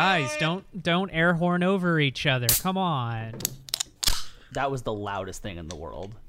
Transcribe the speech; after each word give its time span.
guys, 0.00 0.34
don't 0.38 0.82
don't 0.82 1.10
air 1.10 1.34
horn 1.34 1.62
over 1.62 2.00
each 2.00 2.24
other. 2.24 2.46
Come 2.46 2.78
on. 2.78 3.34
That 4.52 4.70
was 4.70 4.80
the 4.80 4.94
loudest 4.94 5.42
thing 5.42 5.58
in 5.58 5.68
the 5.68 5.76
world. 5.76 6.14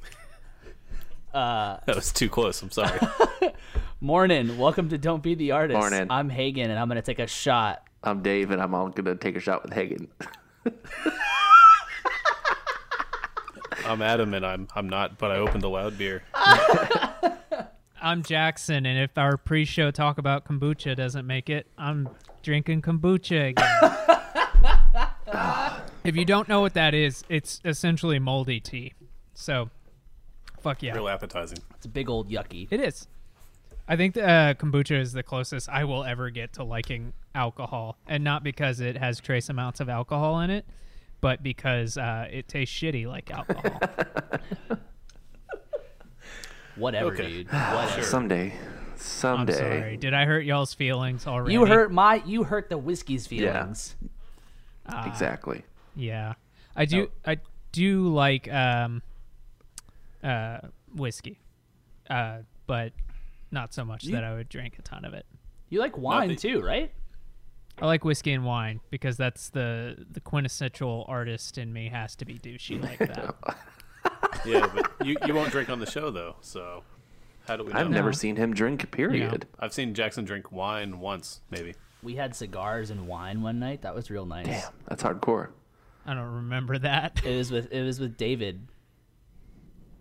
Uh, 1.33 1.79
that 1.85 1.95
was 1.95 2.11
too 2.11 2.27
close. 2.27 2.61
I'm 2.61 2.71
sorry. 2.71 2.99
Morning. 4.01 4.57
Welcome 4.57 4.89
to 4.89 4.97
Don't 4.97 5.23
Feed 5.23 5.39
the 5.39 5.51
Artists. 5.51 5.79
Morning. 5.79 6.07
I'm 6.09 6.29
Hagen, 6.29 6.69
and 6.69 6.77
I'm 6.77 6.89
going 6.89 6.97
to 6.97 7.01
take 7.01 7.19
a 7.19 7.27
shot. 7.27 7.87
I'm 8.03 8.21
Dave, 8.21 8.51
and 8.51 8.61
I'm 8.61 8.75
all 8.75 8.89
gonna 8.89 9.15
take 9.15 9.37
a 9.37 9.39
shot 9.39 9.63
with 9.63 9.71
Hagen. 9.71 10.09
I'm 13.85 14.01
Adam, 14.01 14.33
and 14.33 14.45
I'm 14.45 14.67
I'm 14.75 14.89
not, 14.89 15.17
but 15.17 15.31
I 15.31 15.37
opened 15.37 15.63
a 15.63 15.69
loud 15.69 15.97
beer. 15.97 16.21
I'm 18.01 18.23
Jackson, 18.23 18.85
and 18.85 18.99
if 18.99 19.17
our 19.17 19.37
pre-show 19.37 19.89
talk 19.89 20.17
about 20.17 20.43
kombucha 20.43 20.97
doesn't 20.97 21.25
make 21.25 21.49
it, 21.49 21.65
I'm 21.77 22.09
drinking 22.41 22.81
kombucha 22.81 23.49
again. 23.49 23.81
if 26.03 26.15
you 26.15 26.25
don't 26.25 26.47
know 26.49 26.61
what 26.61 26.73
that 26.73 26.93
is, 26.93 27.23
it's 27.29 27.61
essentially 27.65 28.19
moldy 28.19 28.59
tea. 28.59 28.93
So, 29.33 29.69
fuck 30.61 30.81
yeah, 30.83 30.93
Real 30.93 31.07
appetizing. 31.07 31.59
It's 31.75 31.85
a 31.85 31.89
big 31.89 32.09
old 32.09 32.29
yucky. 32.29 32.67
it 32.71 32.79
is. 32.79 33.07
I 33.87 33.95
think 33.95 34.13
the, 34.13 34.23
uh, 34.27 34.53
kombucha 34.53 34.99
is 34.99 35.11
the 35.13 35.23
closest 35.23 35.67
I 35.69 35.83
will 35.83 36.03
ever 36.03 36.29
get 36.29 36.53
to 36.53 36.63
liking 36.63 37.13
alcohol, 37.35 37.97
and 38.07 38.23
not 38.23 38.43
because 38.43 38.79
it 38.79 38.95
has 38.97 39.19
trace 39.19 39.49
amounts 39.49 39.79
of 39.79 39.89
alcohol 39.89 40.39
in 40.41 40.49
it, 40.49 40.65
but 41.19 41.41
because 41.43 41.97
uh, 41.97 42.27
it 42.31 42.47
tastes 42.47 42.73
shitty 42.75 43.05
like 43.07 43.29
alcohol. 43.31 43.79
Whatever, 46.75 47.07
Okay. 47.13 47.27
dude. 47.27 47.47
Whatever. 47.51 48.03
Someday, 48.03 48.53
I'm 49.01 49.47
someday. 49.47 49.53
sorry. 49.53 49.97
Did 49.97 50.13
I 50.13 50.25
hurt 50.25 50.45
y'all's 50.45 50.73
feelings 50.73 51.25
already? 51.27 51.53
You 51.53 51.65
hurt 51.65 51.91
my. 51.91 52.21
You 52.25 52.43
hurt 52.43 52.69
the 52.69 52.77
whiskey's 52.77 53.27
feelings. 53.27 53.95
Yeah. 54.01 54.91
feelings. 54.91 55.07
Exactly. 55.07 55.63
Yeah, 55.95 56.33
I 56.75 56.85
do. 56.85 57.09
I 57.25 57.37
do 57.71 58.07
like 58.07 58.51
um, 58.51 59.01
uh, 60.23 60.59
whiskey, 60.95 61.39
uh, 62.09 62.39
but 62.67 62.93
not 63.51 63.73
so 63.73 63.83
much 63.83 64.03
that 64.05 64.23
I 64.23 64.33
would 64.33 64.49
drink 64.49 64.77
a 64.79 64.81
ton 64.81 65.05
of 65.05 65.13
it. 65.13 65.25
You 65.69 65.79
like 65.79 65.97
wine 65.97 66.29
Nothing. 66.29 66.37
too, 66.37 66.61
right? 66.61 66.91
I 67.81 67.85
like 67.85 68.03
whiskey 68.03 68.33
and 68.33 68.45
wine 68.45 68.79
because 68.89 69.17
that's 69.17 69.49
the 69.49 70.05
the 70.11 70.19
quintessential 70.19 71.05
artist 71.07 71.57
in 71.57 71.73
me 71.73 71.89
has 71.89 72.15
to 72.17 72.25
be 72.25 72.35
douchey 72.37 72.81
like 72.81 72.99
that. 72.99 73.35
Yeah, 74.45 74.69
but 74.73 75.05
you, 75.05 75.17
you 75.25 75.33
won't 75.33 75.51
drink 75.51 75.69
on 75.69 75.79
the 75.79 75.85
show 75.85 76.11
though. 76.11 76.35
So 76.41 76.83
how 77.47 77.55
do 77.57 77.63
we 77.65 77.73
know? 77.73 77.79
I've 77.79 77.89
never 77.89 78.09
No. 78.09 78.13
seen 78.13 78.35
him 78.35 78.53
drink. 78.53 78.91
Period. 78.91 79.47
I've 79.59 79.73
seen 79.73 79.93
Jackson 79.93 80.25
drink 80.25 80.51
wine 80.51 80.99
once, 80.99 81.41
maybe. 81.49 81.75
We 82.03 82.15
had 82.15 82.35
cigars 82.35 82.89
and 82.89 83.07
wine 83.07 83.41
one 83.41 83.59
night. 83.59 83.81
That 83.83 83.93
was 83.95 84.09
real 84.09 84.25
nice. 84.25 84.45
Damn, 84.47 84.71
that's 84.87 85.03
hardcore. 85.03 85.49
I 86.05 86.13
don't 86.15 86.33
remember 86.33 86.77
that. 86.79 87.21
It 87.25 87.37
was 87.37 87.51
with 87.51 87.71
it 87.71 87.83
was 87.83 87.99
with 87.99 88.17
David. 88.17 88.67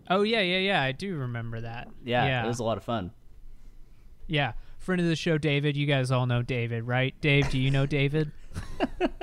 Oh 0.09 0.23
yeah, 0.23 0.41
yeah, 0.41 0.59
yeah. 0.59 0.83
I 0.83 0.93
do 0.93 1.15
remember 1.17 1.61
that. 1.61 1.89
Yeah, 2.05 2.25
yeah, 2.27 2.45
it 2.45 2.49
was 2.49 2.59
a 2.59 2.65
lot 2.65 2.79
of 2.79 2.85
fun. 2.85 3.11
yeah. 4.27 4.53
Friend 4.79 4.99
of 4.99 5.07
the 5.07 5.15
show, 5.15 5.37
David. 5.37 5.77
You 5.77 5.85
guys 5.85 6.11
all 6.11 6.25
know 6.25 6.41
David, 6.41 6.85
right? 6.85 7.15
Dave, 7.21 7.51
do 7.51 7.59
you 7.59 7.71
know 7.71 7.85
David? 7.85 8.33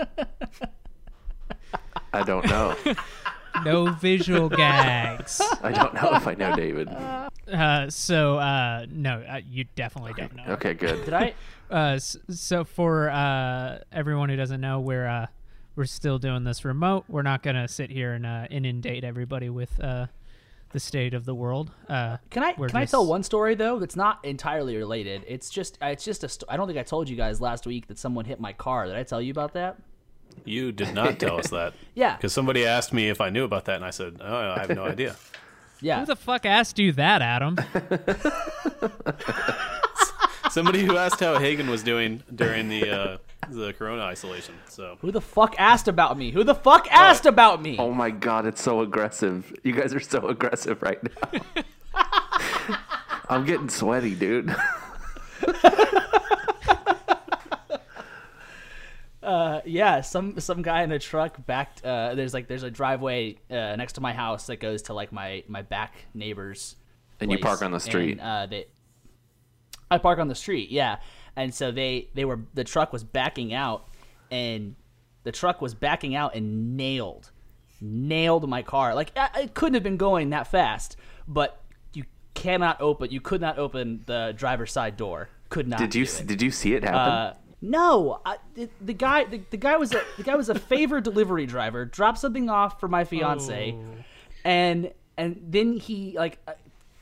I 2.13 2.21
don't 2.23 2.45
know. 2.45 2.75
No 3.65 3.91
visual 3.93 4.49
gags. 4.49 5.41
I 5.61 5.71
don't 5.71 5.93
know 5.93 6.13
if 6.13 6.27
I 6.27 6.35
know 6.35 6.55
David. 6.55 6.87
Uh, 6.89 7.89
so 7.89 8.37
uh, 8.37 8.85
no, 8.89 9.21
uh, 9.29 9.39
you 9.49 9.65
definitely 9.75 10.13
don't 10.15 10.35
know. 10.35 10.43
Okay, 10.53 10.73
good. 10.73 11.05
Did 11.05 11.13
I? 11.13 11.33
Uh, 11.69 11.99
so 11.99 12.63
for 12.63 13.09
uh, 13.09 13.79
everyone 13.91 14.29
who 14.29 14.37
doesn't 14.37 14.61
know, 14.61 14.79
we're 14.79 15.05
uh, 15.05 15.25
we're 15.75 15.83
still 15.83 16.17
doing 16.17 16.45
this 16.45 16.63
remote. 16.63 17.03
We're 17.09 17.23
not 17.23 17.43
gonna 17.43 17.67
sit 17.67 17.89
here 17.91 18.13
and 18.13 18.25
uh, 18.25 18.47
inundate 18.49 19.03
everybody 19.03 19.49
with 19.49 19.77
uh, 19.83 20.07
the 20.71 20.79
state 20.79 21.13
of 21.13 21.25
the 21.25 21.35
world. 21.35 21.71
Uh, 21.89 22.17
Can 22.29 22.43
I 22.45 22.53
we're 22.57 22.69
can 22.69 22.77
I 22.77 22.85
tell 22.85 23.05
one 23.05 23.21
story 23.21 23.53
though 23.55 23.79
that's 23.79 23.97
not 23.97 24.23
entirely 24.23 24.77
related? 24.77 25.25
It's 25.27 25.49
just 25.49 25.77
it's 25.81 26.05
just 26.05 26.23
a 26.23 26.29
sto- 26.29 26.45
I 26.47 26.55
don't 26.55 26.67
think 26.67 26.79
I 26.79 26.83
told 26.83 27.09
you 27.09 27.17
guys 27.17 27.41
last 27.41 27.65
week 27.65 27.87
that 27.87 27.99
someone 27.99 28.23
hit 28.23 28.39
my 28.39 28.53
car. 28.53 28.85
Did 28.85 28.95
I 28.95 29.03
tell 29.03 29.21
you 29.21 29.31
about 29.31 29.51
that? 29.53 29.77
You 30.45 30.71
did 30.71 30.93
not 30.93 31.19
tell 31.19 31.39
us 31.39 31.49
that. 31.49 31.73
Yeah. 31.95 32.15
Because 32.15 32.31
somebody 32.31 32.63
asked 32.63 32.93
me 32.93 33.09
if 33.09 33.19
I 33.19 33.31
knew 33.31 33.43
about 33.43 33.65
that, 33.65 33.77
and 33.77 33.83
I 33.85 33.89
said, 33.89 34.17
"Oh, 34.21 34.35
I 34.51 34.59
have 34.59 34.69
no 34.69 34.85
idea." 34.85 35.15
Yeah. 35.81 35.99
Who 36.01 36.05
the 36.05 36.15
fuck 36.15 36.45
asked 36.45 36.77
you 36.77 36.91
that, 36.91 37.23
Adam? 37.23 37.57
Somebody 40.51 40.85
who 40.85 40.95
asked 40.97 41.19
how 41.19 41.39
Hagen 41.39 41.69
was 41.69 41.81
doing 41.83 42.21
during 42.33 42.69
the 42.69 42.89
uh, 42.89 43.17
the 43.49 43.73
Corona 43.73 44.03
isolation. 44.03 44.55
So 44.69 44.97
Who 45.01 45.11
the 45.11 45.21
fuck 45.21 45.55
asked 45.57 45.87
about 45.87 46.17
me? 46.17 46.31
Who 46.31 46.43
the 46.43 46.55
fuck 46.55 46.87
asked 46.91 47.25
about 47.25 47.61
me? 47.61 47.77
Oh 47.79 47.91
my 47.91 48.11
god, 48.11 48.45
it's 48.45 48.61
so 48.61 48.81
aggressive. 48.81 49.53
You 49.63 49.73
guys 49.73 49.93
are 49.93 49.99
so 49.99 50.27
aggressive 50.27 50.81
right 50.81 50.99
now. 51.03 51.41
I'm 53.29 53.45
getting 53.45 53.69
sweaty, 53.69 54.15
dude. 54.15 54.55
Yeah, 59.65 60.01
some 60.01 60.39
some 60.39 60.61
guy 60.61 60.83
in 60.83 60.91
a 60.91 60.99
truck 60.99 61.45
backed. 61.45 61.83
Uh, 61.83 62.15
there's 62.15 62.33
like 62.33 62.47
there's 62.47 62.63
a 62.63 62.71
driveway 62.71 63.35
uh, 63.49 63.75
next 63.75 63.93
to 63.93 64.01
my 64.01 64.13
house 64.13 64.47
that 64.47 64.57
goes 64.57 64.83
to 64.83 64.93
like 64.93 65.11
my 65.11 65.43
my 65.47 65.61
back 65.61 65.95
neighbor's. 66.13 66.75
And 67.19 67.31
you 67.31 67.39
park 67.39 67.61
on 67.61 67.71
the 67.71 67.79
street. 67.79 68.19
And, 68.19 68.21
uh, 68.21 68.45
they, 68.45 68.67
I 69.89 69.97
park 69.97 70.19
on 70.19 70.27
the 70.27 70.35
street, 70.35 70.69
yeah. 70.69 70.97
And 71.35 71.53
so 71.53 71.71
they 71.71 72.09
they 72.13 72.25
were 72.25 72.41
the 72.53 72.63
truck 72.63 72.93
was 72.93 73.03
backing 73.03 73.53
out, 73.53 73.87
and 74.31 74.75
the 75.23 75.31
truck 75.31 75.61
was 75.61 75.73
backing 75.73 76.15
out 76.15 76.35
and 76.35 76.77
nailed, 76.77 77.31
nailed 77.81 78.47
my 78.47 78.61
car. 78.61 78.95
Like 78.95 79.11
it 79.15 79.53
couldn't 79.53 79.73
have 79.75 79.83
been 79.83 79.97
going 79.97 80.29
that 80.31 80.47
fast, 80.47 80.95
but 81.27 81.61
you 81.93 82.05
cannot 82.33 82.81
open. 82.81 83.11
You 83.11 83.21
could 83.21 83.41
not 83.41 83.57
open 83.59 84.03
the 84.05 84.33
driver's 84.35 84.71
side 84.71 84.97
door. 84.97 85.29
Could 85.49 85.67
not. 85.67 85.79
Did 85.79 85.95
you 85.95 86.05
did 86.05 86.41
you 86.41 86.51
see 86.51 86.73
it 86.73 86.83
happen? 86.83 87.37
No, 87.61 88.21
I, 88.25 88.37
the, 88.53 88.69
the 88.81 88.93
guy 88.93 89.23
the, 89.25 89.41
the 89.49 89.57
guy 89.57 89.77
was 89.77 89.93
a 89.93 90.01
the 90.17 90.23
guy 90.23 90.35
was 90.35 90.49
a 90.49 90.55
favor 90.55 91.01
delivery 91.01 91.45
driver. 91.45 91.85
Dropped 91.85 92.19
something 92.19 92.49
off 92.49 92.79
for 92.79 92.87
my 92.87 93.03
fiance, 93.03 93.75
Oh. 93.75 93.83
and 94.45 94.91
and 95.17 95.41
then 95.49 95.77
he 95.77 96.13
like. 96.17 96.37
uh, 96.47 96.53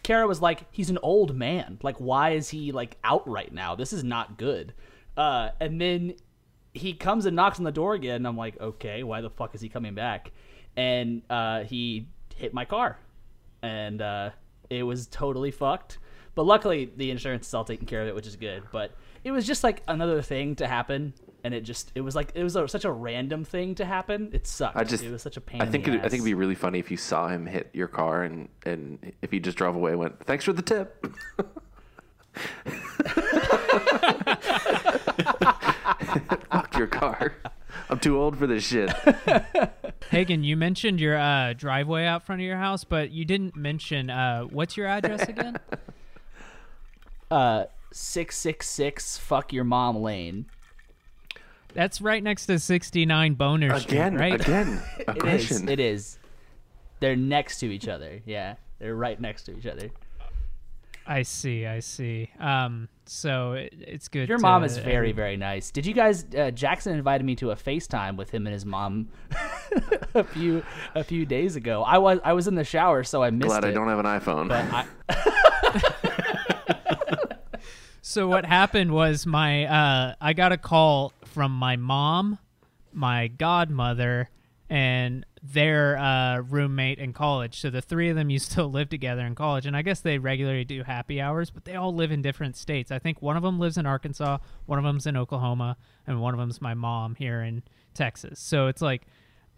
Kara 0.03 0.27
was 0.27 0.39
like, 0.39 0.65
"He's 0.71 0.91
an 0.91 0.99
old 1.01 1.35
man. 1.35 1.79
Like, 1.81 1.97
why 1.97 2.31
is 2.33 2.47
he 2.49 2.71
like 2.71 2.95
out 3.03 3.27
right 3.27 3.51
now? 3.51 3.73
This 3.73 3.91
is 3.91 4.03
not 4.03 4.37
good." 4.37 4.73
Uh, 5.17 5.49
and 5.59 5.81
then 5.81 6.13
he 6.75 6.93
comes 6.93 7.25
and 7.25 7.35
knocks 7.35 7.57
on 7.57 7.63
the 7.63 7.71
door 7.71 7.95
again. 7.95 8.17
And 8.17 8.27
I'm 8.27 8.37
like, 8.37 8.61
"Okay, 8.61 9.01
why 9.01 9.21
the 9.21 9.31
fuck 9.31 9.55
is 9.55 9.61
he 9.61 9.67
coming 9.67 9.95
back?" 9.95 10.31
And 10.77 11.23
uh, 11.27 11.63
he 11.63 12.07
hit 12.35 12.53
my 12.53 12.65
car, 12.65 12.99
and 13.63 13.99
uh, 13.99 14.29
it 14.69 14.83
was 14.83 15.07
totally 15.07 15.49
fucked. 15.49 15.97
But 16.35 16.43
luckily, 16.45 16.91
the 16.95 17.09
insurance 17.09 17.47
is 17.47 17.53
all 17.55 17.65
taking 17.65 17.87
care 17.87 18.03
of 18.03 18.07
it, 18.07 18.13
which 18.13 18.27
is 18.27 18.35
good. 18.35 18.61
But 18.71 18.91
it 19.25 19.31
was 19.31 19.45
just 19.45 19.63
like 19.63 19.81
another 19.87 20.21
thing 20.21 20.55
to 20.57 20.67
happen, 20.67 21.13
and 21.43 21.53
it 21.53 21.61
just 21.61 21.91
it 21.95 22.01
was 22.01 22.15
like 22.15 22.31
it 22.35 22.43
was 22.43 22.55
a, 22.55 22.67
such 22.67 22.85
a 22.85 22.91
random 22.91 23.43
thing 23.43 23.73
to 23.75 23.83
happen. 23.83 24.29
It 24.31 24.45
sucked. 24.45 24.77
I 24.77 24.83
just 24.83 25.03
it 25.03 25.11
was 25.11 25.23
such 25.23 25.35
a 25.35 25.41
pain. 25.41 25.61
I 25.61 25.65
think 25.65 25.87
in 25.87 25.95
it, 25.95 25.97
the 25.97 26.05
I 26.05 26.09
think 26.09 26.21
it'd 26.21 26.25
be 26.25 26.35
really 26.35 26.53
funny 26.53 26.77
if 26.77 26.91
you 26.91 26.97
saw 26.97 27.27
him 27.27 27.47
hit 27.47 27.71
your 27.73 27.87
car 27.87 28.21
and 28.21 28.47
and 28.65 29.11
if 29.23 29.31
he 29.31 29.39
just 29.39 29.57
drove 29.57 29.75
away 29.75 29.91
and 29.91 29.99
went, 29.99 30.23
"Thanks 30.25 30.45
for 30.45 30.53
the 30.53 30.61
tip." 30.61 31.07
Fuck 36.51 36.77
your 36.77 36.87
car. 36.87 37.33
I'm 37.89 37.99
too 37.99 38.19
old 38.19 38.37
for 38.37 38.45
this 38.45 38.65
shit. 38.65 38.91
Hagen, 40.11 40.43
you 40.43 40.55
mentioned 40.55 40.99
your 40.99 41.17
uh, 41.17 41.53
driveway 41.53 42.05
out 42.05 42.23
front 42.23 42.41
of 42.41 42.45
your 42.45 42.57
house, 42.57 42.83
but 42.83 43.09
you 43.11 43.25
didn't 43.25 43.55
mention 43.55 44.09
uh, 44.11 44.43
what's 44.43 44.77
your 44.77 44.87
address 44.87 45.27
again? 45.27 45.57
uh 47.31 47.65
six 47.97 48.37
six 48.37 48.67
six 48.67 49.17
fuck 49.17 49.53
your 49.53 49.63
mom 49.63 49.95
lane. 50.01 50.45
That's 51.73 51.99
right 52.01 52.23
next 52.23 52.45
to 52.45 52.57
69 52.57 53.33
Boner 53.33 53.77
Street, 53.79 53.91
Again, 53.95 54.15
right? 54.15 54.39
again, 54.39 54.81
It 54.97 55.01
is. 55.01 55.07
aggression. 55.07 55.69
It 55.69 55.79
is. 55.79 56.19
They're 57.01 57.15
next 57.17 57.59
to 57.59 57.65
each 57.67 57.87
other. 57.89 58.21
Yeah, 58.25 58.55
they're 58.79 58.95
right 58.95 59.19
next 59.19 59.43
to 59.43 59.57
each 59.57 59.65
other. 59.65 59.91
I 61.07 61.21
see, 61.23 61.65
I 61.67 61.81
see. 61.81 62.31
Um, 62.39 62.87
so 63.05 63.53
it, 63.53 63.73
it's 63.79 64.07
good. 64.07 64.27
Your 64.29 64.37
to- 64.39 64.41
mom 64.41 64.63
is 64.63 64.77
very, 64.77 65.11
very 65.11 65.37
nice. 65.37 65.69
Did 65.69 65.85
you 65.85 65.93
guys? 65.93 66.25
Uh, 66.35 66.49
Jackson 66.51 66.95
invited 66.97 67.23
me 67.25 67.35
to 67.35 67.51
a 67.51 67.55
FaceTime 67.55 68.15
with 68.17 68.29
him 68.31 68.47
and 68.47 68.53
his 68.53 68.65
mom 68.65 69.09
a 70.15 70.23
few 70.23 70.63
a 70.95 71.03
few 71.03 71.25
days 71.25 71.55
ago. 71.57 71.83
I 71.83 71.97
was 71.99 72.19
I 72.23 72.33
was 72.33 72.47
in 72.47 72.55
the 72.55 72.63
shower, 72.63 73.03
so 73.03 73.21
I 73.21 73.29
missed 73.29 73.49
Glad 73.49 73.65
it. 73.65 73.67
I 73.67 73.71
don't 73.71 73.87
have 73.87 73.99
an 73.99 74.05
iPhone. 74.05 74.47
but 74.47 74.65
I, 75.09 75.93
So 78.07 78.27
what 78.27 78.45
happened 78.45 78.91
was 78.91 79.25
my 79.25 79.65
uh, 79.65 80.13
I 80.21 80.33
got 80.33 80.51
a 80.51 80.57
call 80.57 81.11
from 81.23 81.51
my 81.51 81.75
mom, 81.75 82.37
my 82.93 83.27
godmother, 83.27 84.29
and 84.69 85.25
their 85.41 85.97
uh, 85.97 86.37
roommate 86.41 86.99
in 86.99 87.13
college. 87.13 87.59
So 87.59 87.71
the 87.71 87.81
three 87.81 88.09
of 88.09 88.15
them 88.15 88.29
used 88.29 88.51
to 88.51 88.63
live 88.77 88.89
together 88.89 89.25
in 89.25 89.33
college, 89.33 89.65
and 89.65 89.75
I 89.75 89.81
guess 89.81 90.01
they 90.01 90.19
regularly 90.19 90.63
do 90.63 90.83
happy 90.83 91.19
hours, 91.19 91.49
but 91.49 91.65
they 91.65 91.73
all 91.73 91.95
live 91.95 92.11
in 92.11 92.21
different 92.21 92.55
states. 92.55 92.91
I 92.91 92.99
think 92.99 93.23
one 93.23 93.37
of 93.37 93.41
them 93.43 93.57
lives 93.57 93.75
in 93.75 93.87
Arkansas, 93.87 94.37
one 94.67 94.77
of 94.77 94.85
them's 94.85 95.07
in 95.07 95.17
Oklahoma, 95.17 95.75
and 96.05 96.21
one 96.21 96.35
of 96.35 96.39
them's 96.39 96.61
my 96.61 96.75
mom 96.75 97.15
here 97.15 97.41
in 97.41 97.63
Texas. 97.95 98.39
So 98.39 98.67
it's 98.67 98.83
like, 98.83 99.07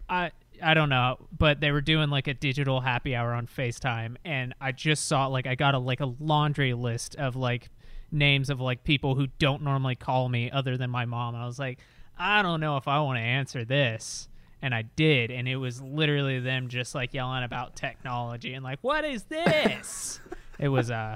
I 0.08 0.30
I 0.62 0.72
don't 0.72 0.88
know, 0.88 1.18
but 1.36 1.60
they 1.60 1.70
were 1.70 1.82
doing 1.82 2.08
like 2.08 2.28
a 2.28 2.34
digital 2.34 2.80
happy 2.80 3.14
hour 3.14 3.34
on 3.34 3.46
FaceTime, 3.46 4.16
and 4.24 4.54
I 4.58 4.72
just 4.72 5.06
saw 5.06 5.26
like 5.26 5.46
I 5.46 5.54
got 5.54 5.74
a 5.74 5.78
like 5.78 6.00
a 6.00 6.14
laundry 6.18 6.72
list 6.72 7.14
of 7.16 7.36
like 7.36 7.68
names 8.10 8.50
of 8.50 8.60
like 8.60 8.84
people 8.84 9.14
who 9.14 9.26
don't 9.38 9.62
normally 9.62 9.94
call 9.94 10.28
me 10.28 10.50
other 10.50 10.76
than 10.76 10.90
my 10.90 11.04
mom. 11.04 11.34
I 11.34 11.46
was 11.46 11.58
like, 11.58 11.78
I 12.18 12.42
don't 12.42 12.60
know 12.60 12.76
if 12.76 12.88
I 12.88 13.00
want 13.00 13.18
to 13.18 13.22
answer 13.22 13.64
this. 13.64 14.28
And 14.60 14.74
I 14.74 14.82
did, 14.82 15.30
and 15.30 15.46
it 15.46 15.54
was 15.54 15.80
literally 15.80 16.40
them 16.40 16.68
just 16.68 16.92
like 16.92 17.14
yelling 17.14 17.44
about 17.44 17.76
technology 17.76 18.54
and 18.54 18.64
like, 18.64 18.80
"What 18.82 19.04
is 19.04 19.22
this?" 19.22 20.18
it 20.58 20.66
was 20.66 20.90
uh, 20.90 21.14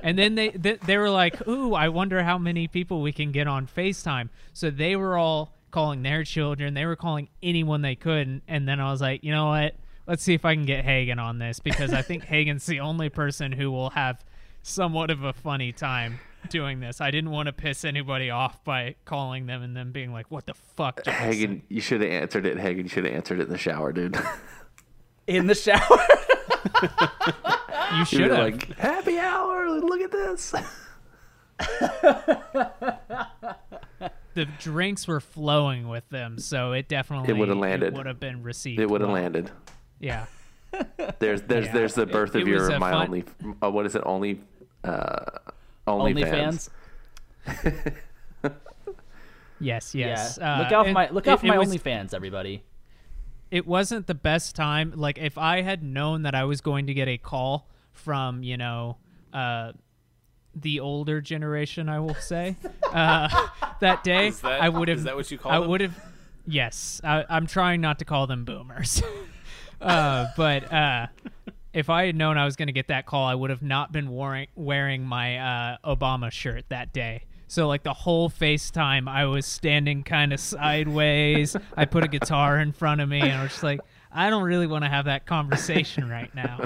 and 0.00 0.16
then 0.16 0.36
they, 0.36 0.50
they 0.50 0.74
they 0.76 0.96
were 0.96 1.10
like, 1.10 1.48
"Ooh, 1.48 1.74
I 1.74 1.88
wonder 1.88 2.22
how 2.22 2.38
many 2.38 2.68
people 2.68 3.02
we 3.02 3.10
can 3.10 3.32
get 3.32 3.48
on 3.48 3.66
FaceTime." 3.66 4.28
So 4.52 4.70
they 4.70 4.94
were 4.94 5.18
all 5.18 5.52
calling 5.72 6.02
their 6.02 6.22
children. 6.22 6.74
They 6.74 6.86
were 6.86 6.94
calling 6.94 7.28
anyone 7.42 7.82
they 7.82 7.96
could, 7.96 8.28
and, 8.28 8.42
and 8.46 8.68
then 8.68 8.78
I 8.78 8.92
was 8.92 9.00
like, 9.00 9.24
you 9.24 9.32
know 9.32 9.46
what? 9.46 9.74
Let's 10.06 10.22
see 10.22 10.34
if 10.34 10.44
I 10.44 10.54
can 10.54 10.64
get 10.64 10.84
Hagen 10.84 11.18
on 11.18 11.38
this 11.38 11.58
because 11.58 11.92
I 11.92 12.02
think 12.02 12.24
Hagen's 12.26 12.66
the 12.66 12.78
only 12.80 13.08
person 13.08 13.50
who 13.50 13.72
will 13.72 13.90
have 13.90 14.24
somewhat 14.62 15.10
of 15.10 15.22
a 15.24 15.32
funny 15.32 15.72
time 15.72 16.18
doing 16.48 16.80
this. 16.80 17.00
I 17.00 17.10
didn't 17.10 17.30
want 17.30 17.46
to 17.46 17.52
piss 17.52 17.84
anybody 17.84 18.30
off 18.30 18.62
by 18.64 18.96
calling 19.04 19.46
them 19.46 19.62
and 19.62 19.76
them 19.76 19.92
being 19.92 20.12
like, 20.12 20.30
"What 20.30 20.46
the 20.46 20.54
fuck?" 20.54 21.04
Jackson?" 21.04 21.24
Hagen, 21.32 21.62
you 21.68 21.80
should 21.80 22.00
have 22.00 22.10
answered 22.10 22.46
it. 22.46 22.58
Hagen, 22.58 22.84
you 22.84 22.88
should 22.88 23.04
have 23.04 23.14
answered 23.14 23.40
it 23.40 23.44
in 23.44 23.50
the 23.50 23.58
shower, 23.58 23.92
dude. 23.92 24.16
In 25.26 25.46
the 25.46 25.54
shower. 25.54 25.78
you 27.92 27.98
You 27.98 28.04
should 28.04 28.30
have. 28.30 28.38
like, 28.38 28.76
happy 28.76 29.18
hour. 29.18 29.68
Look 29.80 30.00
at 30.00 30.10
this. 30.10 30.52
the 34.34 34.46
drinks 34.58 35.06
were 35.06 35.20
flowing 35.20 35.88
with 35.88 36.08
them, 36.08 36.38
so 36.38 36.72
it 36.72 36.88
definitely 36.88 37.28
It 37.30 37.36
would've 37.38 37.56
landed. 37.56 37.96
Would 37.96 38.06
have 38.06 38.18
been 38.20 38.42
received. 38.42 38.80
It 38.80 38.88
would 38.90 39.00
have 39.00 39.10
well. 39.10 39.22
landed. 39.22 39.50
Yeah. 40.00 40.26
There's 41.18 41.42
there's 41.42 41.66
Yeah. 41.66 41.72
there's 41.72 41.94
the 41.94 42.06
birth 42.06 42.34
It- 42.34 42.42
of 42.42 42.48
it 42.48 42.50
your 42.50 42.78
my 42.78 42.90
fun- 42.92 43.06
only 43.08 43.24
uh, 43.62 43.70
what 43.70 43.86
is 43.86 43.94
it 43.94 44.02
only 44.06 44.40
uh 44.84 45.24
only 45.86 46.14
OnlyFans. 46.14 46.68
Yes. 49.60 49.94
Yes. 49.94 49.94
Yeah. 49.94 50.54
Uh, 50.54 50.62
look 50.62 50.72
out 50.72 50.86
for 50.86 50.92
my 50.92 51.08
look 51.10 51.26
it- 51.26 51.30
out 51.30 51.40
for 51.40 51.46
my 51.46 51.58
was- 51.58 51.68
OnlyFans, 51.74 52.14
everybody. 52.14 52.62
it 53.50 53.66
wasn't 53.66 54.06
the 54.06 54.14
best 54.14 54.56
time. 54.56 54.92
Like 54.96 55.18
if 55.18 55.38
I 55.38 55.62
had 55.62 55.82
known 55.82 56.22
that 56.22 56.34
I 56.34 56.44
was 56.44 56.60
going 56.60 56.86
to 56.86 56.94
get 56.94 57.06
a 57.08 57.18
call 57.18 57.68
from, 57.92 58.42
you 58.42 58.56
know, 58.56 58.96
uh, 59.32 59.72
the 60.54 60.80
older 60.80 61.20
generation, 61.20 61.88
I 61.88 62.00
will 62.00 62.14
say, 62.14 62.56
uh, 62.92 63.28
that 63.80 64.02
day, 64.04 64.28
Is 64.28 64.40
that- 64.40 64.60
I 64.62 64.68
would 64.68 64.88
have. 64.88 64.98
is 64.98 65.04
that 65.04 65.16
what 65.16 65.30
you 65.30 65.38
call 65.38 65.52
I 65.52 65.60
them? 65.60 65.68
would 65.68 65.80
have. 65.82 65.98
Yes, 66.46 67.00
I, 67.04 67.24
I'm 67.28 67.46
trying 67.46 67.80
not 67.80 68.00
to 68.00 68.04
call 68.04 68.26
them 68.26 68.44
boomers, 68.44 69.00
uh, 69.82 70.26
but 70.36 70.72
uh, 70.72 71.06
if 71.72 71.90
I 71.90 72.06
had 72.06 72.16
known 72.16 72.38
I 72.38 72.44
was 72.44 72.56
going 72.56 72.68
to 72.68 72.72
get 72.72 72.88
that 72.88 73.06
call, 73.06 73.26
I 73.26 73.34
would 73.34 73.50
have 73.50 73.62
not 73.62 73.92
been 73.92 74.14
wearing 74.14 74.48
wearing 74.54 75.04
my 75.04 75.38
uh, 75.38 75.76
Obama 75.84 76.30
shirt 76.30 76.64
that 76.68 76.92
day. 76.92 77.24
So 77.48 77.68
like 77.68 77.82
the 77.82 77.92
whole 77.92 78.30
FaceTime, 78.30 79.08
I 79.08 79.26
was 79.26 79.44
standing 79.44 80.04
kind 80.04 80.32
of 80.32 80.40
sideways. 80.40 81.54
I 81.76 81.84
put 81.84 82.02
a 82.02 82.08
guitar 82.08 82.58
in 82.58 82.72
front 82.72 83.02
of 83.02 83.08
me, 83.10 83.20
and 83.20 83.32
I 83.32 83.42
was 83.42 83.52
just 83.52 83.62
like, 83.62 83.80
I 84.10 84.30
don't 84.30 84.44
really 84.44 84.66
want 84.66 84.84
to 84.84 84.88
have 84.88 85.04
that 85.04 85.26
conversation 85.26 86.08
right 86.08 86.34
now. 86.34 86.60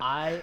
I 0.00 0.42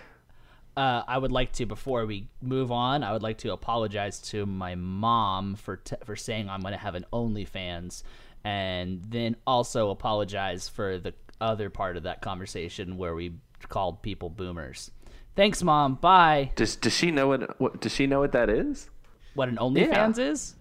uh, 0.76 1.02
I 1.08 1.18
would 1.18 1.32
like 1.32 1.52
to 1.54 1.66
before 1.66 2.06
we 2.06 2.28
move 2.44 2.72
on. 2.72 3.04
I 3.04 3.12
would 3.12 3.24
like 3.24 3.40
to 3.40 3.52
apologize 3.52 4.20
to 4.30 4.46
my 4.46 4.76
mom 4.76 5.56
for 5.56 5.78
t- 5.78 5.96
for 6.06 6.16
saying 6.16 6.50
I'm 6.50 6.62
going 6.62 6.74
to 6.74 6.80
have 6.80 6.94
an 6.94 7.06
OnlyFans, 7.12 8.04
and 8.44 9.02
then 9.10 9.36
also 9.48 9.90
apologize 9.90 10.70
for 10.70 11.00
the 11.00 11.16
other 11.40 11.70
part 11.70 11.98
of 11.98 12.04
that 12.04 12.22
conversation 12.22 12.98
where 12.98 13.14
we 13.16 13.34
called 13.70 14.02
people 14.02 14.30
boomers. 14.30 14.92
Thanks, 15.36 15.62
mom. 15.62 15.96
Bye. 15.96 16.52
Does 16.56 16.76
does 16.76 16.94
she 16.96 17.12
know 17.12 17.28
what, 17.28 17.60
what 17.60 17.80
does 17.82 17.94
she 17.94 18.08
know 18.08 18.20
what 18.20 18.32
that 18.32 18.50
is? 18.50 18.90
What 19.36 19.50
an 19.50 19.58
OnlyFans 19.58 20.18
is? 20.18 20.56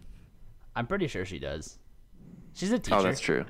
I'm 0.74 0.86
pretty 0.86 1.06
sure 1.08 1.24
she 1.24 1.38
does. 1.38 1.78
She's 2.54 2.70
a 2.72 2.78
teacher. 2.78 2.96
Oh, 2.96 3.02
that's 3.02 3.20
true. 3.20 3.44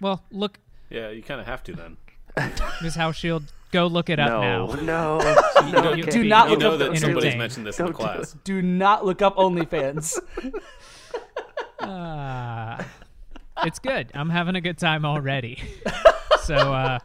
Well, 0.00 0.24
look, 0.32 0.58
Yeah, 0.90 1.10
you 1.10 1.22
kind 1.22 1.40
of 1.40 1.46
have 1.46 1.62
to 1.64 1.72
then. 1.74 1.96
Ms. 2.82 2.94
House 2.96 3.16
Shield, 3.16 3.52
go 3.72 3.86
look 3.86 4.10
it 4.10 4.18
up 4.18 4.28
No, 4.30 4.40
now. 4.40 4.66
no, 4.66 5.20
You- 5.66 5.72
no. 5.72 5.92
you- 5.94 6.02
okay. 6.04 6.10
Do 6.10 6.24
not 6.24 6.46
You 6.50 6.50
look 6.56 6.60
know 6.60 6.72
up 6.72 6.78
that 6.80 6.90
the 6.92 6.96
somebody's 6.98 7.30
Don't- 7.32 7.38
mentioned 7.38 7.66
this 7.66 7.78
in 7.78 7.86
don't 7.86 7.92
do 7.96 8.02
class. 8.02 8.36
Do 8.44 8.62
not 8.62 9.04
look 9.04 9.22
up 9.22 9.36
OnlyFans. 9.36 10.18
Ah, 11.80 12.84
it's 13.64 13.78
good. 13.78 14.10
I'm 14.14 14.30
having 14.30 14.56
a 14.56 14.60
good 14.60 14.78
time 14.78 15.04
already. 15.04 15.62
So 16.48 16.56
uh, 16.72 16.98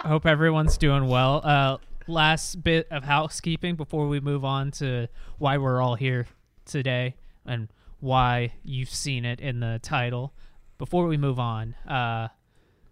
I 0.00 0.08
hope 0.08 0.26
everyone's 0.26 0.76
doing 0.76 1.08
well. 1.08 1.40
Uh, 1.42 1.78
last 2.06 2.62
bit 2.62 2.86
of 2.90 3.04
housekeeping 3.04 3.74
before 3.74 4.06
we 4.06 4.20
move 4.20 4.44
on 4.44 4.70
to 4.72 5.08
why 5.38 5.56
we're 5.56 5.80
all 5.80 5.94
here 5.94 6.26
today 6.66 7.14
and 7.46 7.68
why 8.00 8.52
you've 8.62 8.90
seen 8.90 9.24
it 9.24 9.40
in 9.40 9.60
the 9.60 9.80
title. 9.82 10.34
Before 10.76 11.06
we 11.06 11.16
move 11.16 11.38
on, 11.38 11.74
uh, 11.88 12.28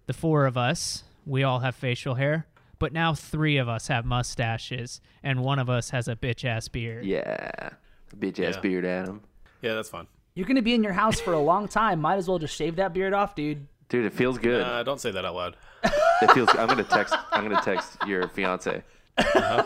the 0.06 0.14
four 0.14 0.46
of 0.46 0.56
us, 0.56 1.04
we 1.26 1.42
all 1.42 1.58
have 1.58 1.74
facial 1.74 2.14
hair, 2.14 2.46
but 2.78 2.94
now 2.94 3.12
three 3.12 3.58
of 3.58 3.68
us 3.68 3.88
have 3.88 4.06
mustaches, 4.06 5.02
and 5.22 5.40
one 5.44 5.58
of 5.58 5.68
us 5.68 5.90
has 5.90 6.08
a 6.08 6.16
bitch 6.16 6.46
ass 6.46 6.68
beard. 6.68 7.04
Yeah, 7.04 7.70
bitch 8.16 8.42
ass 8.42 8.54
Yeah. 8.54 8.60
beard, 8.60 8.86
Adam. 8.86 9.20
Yeah, 9.60 9.74
that's 9.74 9.90
fine. 9.90 10.06
You're 10.34 10.46
gonna 10.46 10.62
be 10.62 10.72
in 10.72 10.82
your 10.82 10.94
house 10.94 11.20
for 11.20 11.34
a 11.34 11.38
long 11.38 11.68
time. 11.68 12.00
Might 12.00 12.16
as 12.16 12.26
well 12.26 12.38
just 12.38 12.56
shave 12.56 12.76
that 12.76 12.94
beard 12.94 13.12
off, 13.12 13.34
dude. 13.34 13.66
Dude, 13.88 14.04
it 14.06 14.12
feels 14.12 14.38
good. 14.38 14.62
Uh, 14.62 14.82
don't 14.82 15.00
say 15.00 15.10
that 15.10 15.24
out 15.24 15.34
loud. 15.34 15.56
it 15.84 16.30
feels. 16.32 16.48
I'm 16.50 16.66
gonna 16.68 16.84
text. 16.84 17.14
I'm 17.32 17.48
gonna 17.48 17.60
text 17.62 17.96
your 18.06 18.28
fiance. 18.28 18.82
I 19.18 19.64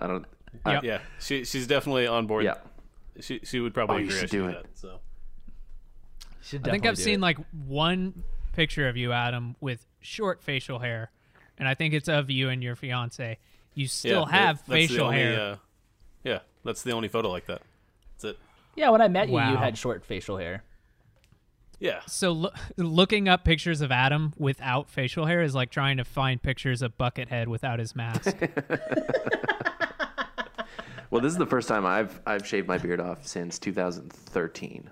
don't. 0.00 0.24
I- 0.64 0.74
Yep. 0.74 0.84
Yeah, 0.84 0.98
she 1.18 1.44
she's 1.44 1.66
definitely 1.66 2.06
on 2.06 2.26
board. 2.26 2.44
Yeah. 2.44 2.54
She 3.20 3.40
she 3.42 3.58
would 3.58 3.74
probably 3.74 3.96
Oh, 3.96 3.98
agree. 4.04 4.14
I 4.16 4.20
should 4.20 4.30
should 4.30 4.30
do 4.30 4.42
do 4.44 4.48
it. 4.50 4.62
that. 4.62 4.78
So 4.78 5.00
I 6.64 6.70
think 6.70 6.86
I've 6.86 6.98
seen 6.98 7.14
it. 7.16 7.20
like 7.20 7.38
one 7.66 8.22
picture 8.52 8.88
of 8.88 8.96
you, 8.96 9.12
Adam, 9.12 9.56
with 9.60 9.84
short 10.00 10.42
facial 10.42 10.78
hair, 10.78 11.10
and 11.58 11.66
I 11.66 11.74
think 11.74 11.94
it's 11.94 12.08
of 12.08 12.30
you 12.30 12.48
and 12.48 12.62
your 12.62 12.76
fiance. 12.76 13.38
You 13.74 13.88
still 13.88 14.26
yeah, 14.30 14.36
have 14.38 14.58
that- 14.66 14.72
facial 14.72 15.06
only, 15.06 15.16
hair. 15.16 15.40
Uh, 15.40 15.56
yeah, 16.22 16.38
that's 16.64 16.82
the 16.82 16.92
only 16.92 17.08
photo 17.08 17.30
like 17.30 17.46
that. 17.46 17.62
That's 18.14 18.24
it. 18.36 18.38
Yeah, 18.76 18.90
when 18.90 19.00
I 19.00 19.08
met 19.08 19.28
you, 19.28 19.34
you 19.40 19.56
had 19.56 19.76
short 19.76 20.04
facial 20.04 20.36
hair. 20.36 20.62
Yeah. 21.82 22.00
So 22.06 22.30
lo- 22.30 22.52
looking 22.76 23.28
up 23.28 23.42
pictures 23.44 23.80
of 23.80 23.90
Adam 23.90 24.32
without 24.38 24.88
facial 24.88 25.26
hair 25.26 25.42
is 25.42 25.52
like 25.52 25.70
trying 25.70 25.96
to 25.96 26.04
find 26.04 26.40
pictures 26.40 26.80
of 26.80 26.96
Buckethead 26.96 27.48
without 27.48 27.78
his 27.80 27.96
mask. 27.96 28.36
Well, 31.10 31.20
this 31.20 31.32
is 31.32 31.38
the 31.38 31.44
first 31.44 31.68
time 31.68 31.84
I've 31.84 32.18
I've 32.26 32.46
shaved 32.46 32.66
my 32.66 32.78
beard 32.78 32.98
off 32.98 33.26
since 33.26 33.58
2013. 33.58 34.88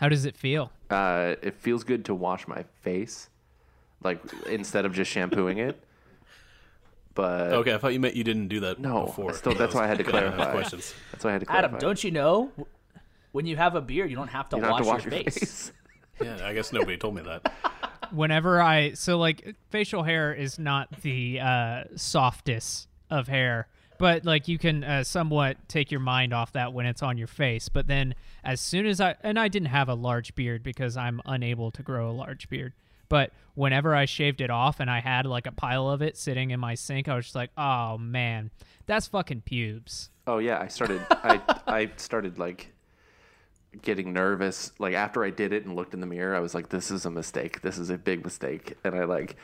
How 0.00 0.08
does 0.08 0.24
it 0.24 0.36
feel? 0.36 0.72
Uh, 0.90 1.36
it 1.42 1.54
feels 1.54 1.84
good 1.84 2.06
to 2.06 2.14
wash 2.14 2.48
my 2.48 2.64
face, 2.80 3.28
like 4.02 4.20
instead 4.48 4.84
of 4.84 4.92
just 4.92 5.12
shampooing 5.12 5.58
it. 5.58 5.80
But 7.14 7.52
Okay, 7.52 7.72
I 7.72 7.78
thought 7.78 7.92
you 7.92 8.00
meant 8.00 8.16
you 8.16 8.24
didn't 8.24 8.48
do 8.48 8.58
that 8.60 8.80
no, 8.80 9.06
before. 9.06 9.30
I 9.30 9.34
still, 9.34 9.54
that's 9.54 9.72
why 9.72 9.84
I 9.84 9.86
had 9.86 9.98
to 9.98 10.02
gonna 10.10 10.32
clarify. 10.32 10.50
questions. 10.50 10.92
That's 11.12 11.22
why 11.22 11.30
I 11.30 11.32
had 11.34 11.40
to 11.42 11.46
clarify. 11.46 11.68
Adam, 11.68 11.78
don't 11.78 12.02
you 12.02 12.10
know? 12.10 12.50
When 13.30 13.46
you 13.46 13.56
have 13.56 13.76
a 13.76 13.80
beard, 13.80 14.10
you 14.10 14.16
don't 14.16 14.26
have 14.26 14.48
to, 14.48 14.56
you 14.56 14.62
don't 14.62 14.72
wash, 14.72 14.78
have 14.78 14.86
to 14.86 14.92
wash 14.92 15.04
your, 15.04 15.14
your 15.14 15.22
face. 15.22 15.38
face. 15.38 15.72
Yeah, 16.22 16.38
I 16.46 16.52
guess 16.54 16.72
nobody 16.72 16.96
told 16.96 17.14
me 17.14 17.22
that. 17.22 17.52
Whenever 18.12 18.60
I 18.60 18.92
so 18.92 19.18
like 19.18 19.54
facial 19.70 20.02
hair 20.02 20.32
is 20.34 20.58
not 20.58 21.02
the 21.02 21.40
uh, 21.40 21.84
softest 21.96 22.88
of 23.10 23.28
hair, 23.28 23.68
but 23.98 24.24
like 24.24 24.48
you 24.48 24.58
can 24.58 24.82
uh, 24.82 25.04
somewhat 25.04 25.56
take 25.68 25.90
your 25.90 26.00
mind 26.00 26.32
off 26.32 26.52
that 26.52 26.72
when 26.72 26.86
it's 26.86 27.02
on 27.02 27.18
your 27.18 27.28
face. 27.28 27.68
But 27.68 27.86
then 27.86 28.14
as 28.42 28.60
soon 28.60 28.86
as 28.86 29.00
I 29.00 29.14
and 29.22 29.38
I 29.38 29.48
didn't 29.48 29.68
have 29.68 29.88
a 29.88 29.94
large 29.94 30.34
beard 30.34 30.62
because 30.62 30.96
I'm 30.96 31.20
unable 31.24 31.70
to 31.72 31.82
grow 31.82 32.10
a 32.10 32.12
large 32.12 32.48
beard. 32.48 32.72
But 33.08 33.32
whenever 33.54 33.94
I 33.94 34.04
shaved 34.04 34.40
it 34.40 34.50
off 34.50 34.80
and 34.80 34.88
I 34.90 35.00
had 35.00 35.26
like 35.26 35.46
a 35.46 35.52
pile 35.52 35.88
of 35.90 36.00
it 36.00 36.16
sitting 36.16 36.50
in 36.50 36.60
my 36.60 36.74
sink, 36.74 37.08
I 37.08 37.16
was 37.16 37.26
just 37.26 37.34
like, 37.34 37.50
"Oh 37.56 37.98
man, 37.98 38.50
that's 38.86 39.06
fucking 39.08 39.42
pubes." 39.42 40.10
Oh 40.26 40.38
yeah, 40.38 40.60
I 40.60 40.68
started. 40.68 41.00
I 41.10 41.40
I 41.66 41.90
started 41.96 42.38
like 42.38 42.72
getting 43.82 44.12
nervous. 44.12 44.72
Like 44.78 44.94
after 44.94 45.24
I 45.24 45.30
did 45.30 45.52
it 45.52 45.64
and 45.64 45.76
looked 45.76 45.94
in 45.94 46.00
the 46.00 46.06
mirror, 46.06 46.34
I 46.34 46.40
was 46.40 46.54
like, 46.54 46.68
"This 46.68 46.90
is 46.90 47.06
a 47.06 47.10
mistake. 47.10 47.60
This 47.62 47.78
is 47.78 47.90
a 47.90 47.98
big 47.98 48.24
mistake." 48.24 48.76
And 48.84 48.94
I 48.94 49.04
like, 49.04 49.36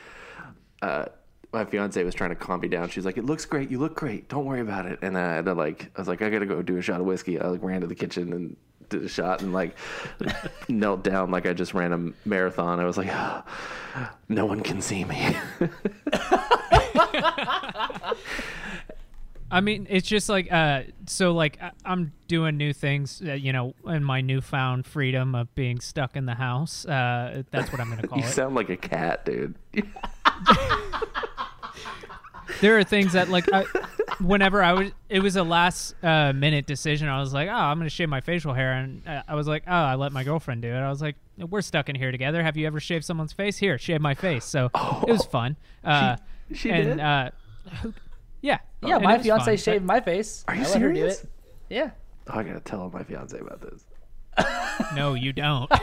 uh, 0.81 1.05
my 1.53 1.65
fiance 1.65 2.03
was 2.03 2.13
trying 2.13 2.31
to 2.31 2.35
calm 2.35 2.61
me 2.61 2.67
down. 2.67 2.89
She's 2.89 3.05
like, 3.05 3.17
"It 3.17 3.25
looks 3.25 3.45
great. 3.45 3.71
You 3.71 3.79
look 3.79 3.95
great. 3.95 4.29
Don't 4.29 4.45
worry 4.45 4.61
about 4.61 4.85
it." 4.85 4.99
And 5.01 5.15
then 5.15 5.23
I 5.23 5.35
had 5.35 5.45
to 5.45 5.53
like, 5.53 5.91
I 5.95 6.01
was 6.01 6.07
like, 6.07 6.21
"I 6.21 6.29
gotta 6.29 6.45
go 6.45 6.61
do 6.61 6.77
a 6.77 6.81
shot 6.81 6.99
of 6.99 7.05
whiskey." 7.05 7.39
I 7.39 7.47
like 7.47 7.63
ran 7.63 7.81
to 7.81 7.87
the 7.87 7.95
kitchen 7.95 8.33
and 8.33 8.55
did 8.89 9.03
a 9.03 9.09
shot 9.09 9.41
and 9.41 9.53
like 9.53 9.75
knelt 10.69 11.03
down 11.03 11.31
like 11.31 11.45
I 11.45 11.53
just 11.53 11.73
ran 11.73 11.93
a 11.93 12.27
marathon. 12.27 12.79
I 12.79 12.85
was 12.85 12.97
like, 12.97 13.11
no 14.29 14.45
one 14.45 14.61
can 14.61 14.81
see 14.81 15.03
me. 15.03 15.35
I 19.49 19.61
mean, 19.61 19.87
it's 19.89 20.07
just 20.07 20.27
like 20.29 20.51
uh, 20.51 20.83
so 21.05 21.31
like 21.33 21.57
I- 21.61 21.71
I'm 21.85 22.11
doing 22.27 22.57
new 22.57 22.73
things, 22.73 23.21
uh, 23.25 23.31
you 23.33 23.53
know, 23.53 23.73
in 23.85 24.03
my 24.03 24.19
newfound 24.21 24.85
freedom 24.85 25.35
of 25.35 25.53
being 25.55 25.79
stuck 25.79 26.15
in 26.17 26.25
the 26.25 26.35
house. 26.35 26.85
Uh, 26.85 27.43
that's 27.51 27.71
what 27.71 27.79
I'm 27.79 27.89
gonna 27.89 28.07
call 28.07 28.17
you 28.17 28.23
it. 28.25 28.27
You 28.27 28.33
sound 28.33 28.55
like 28.55 28.69
a 28.69 28.75
cat, 28.77 29.25
dude. 29.25 29.55
there 32.61 32.77
are 32.77 32.83
things 32.83 33.13
that 33.13 33.29
like 33.29 33.45
I, 33.53 33.63
whenever 34.19 34.63
I 34.63 34.73
was, 34.73 34.91
it 35.09 35.19
was 35.19 35.35
a 35.35 35.43
last 35.43 35.95
uh, 36.03 36.33
minute 36.33 36.65
decision. 36.65 37.07
I 37.07 37.19
was 37.19 37.33
like, 37.33 37.47
oh, 37.49 37.53
I'm 37.53 37.77
gonna 37.77 37.89
shave 37.89 38.09
my 38.09 38.21
facial 38.21 38.53
hair, 38.53 38.73
and 38.73 39.07
uh, 39.07 39.23
I 39.27 39.35
was 39.35 39.47
like, 39.47 39.63
oh, 39.67 39.71
I 39.71 39.95
let 39.95 40.11
my 40.11 40.23
girlfriend 40.23 40.61
do 40.61 40.69
it. 40.69 40.77
I 40.77 40.89
was 40.89 41.01
like, 41.01 41.15
we're 41.37 41.61
stuck 41.61 41.87
in 41.89 41.95
here 41.95 42.11
together. 42.11 42.43
Have 42.43 42.57
you 42.57 42.67
ever 42.67 42.79
shaved 42.79 43.05
someone's 43.05 43.33
face? 43.33 43.57
Here, 43.57 43.77
shave 43.77 44.01
my 44.01 44.13
face. 44.13 44.43
So 44.45 44.69
it 45.07 45.09
was 45.11 45.23
fun. 45.31 45.55
Uh, 45.83 46.17
she 46.53 46.69
and, 46.69 46.85
did? 46.85 46.99
Uh, 46.99 47.29
who- 47.81 47.93
yeah, 48.47 48.59
Yeah, 48.81 48.95
and 48.95 49.03
my 49.03 49.17
fiance 49.17 49.43
fun, 49.45 49.53
but- 49.53 49.59
shaved 49.59 49.85
my 49.85 49.99
face. 49.99 50.43
Are 50.47 50.55
you 50.55 50.61
I 50.61 50.69
let 50.69 50.81
her 50.81 50.89
do 50.89 50.95
serious? 50.95 51.23
it. 51.23 51.29
Yeah. 51.69 51.89
Oh, 52.29 52.39
I 52.39 52.43
gotta 52.43 52.59
tell 52.61 52.89
my 52.89 53.03
fiance 53.03 53.37
about 53.37 53.61
this. 53.61 53.85
No, 54.95 55.13
you 55.15 55.33
don't. 55.33 55.69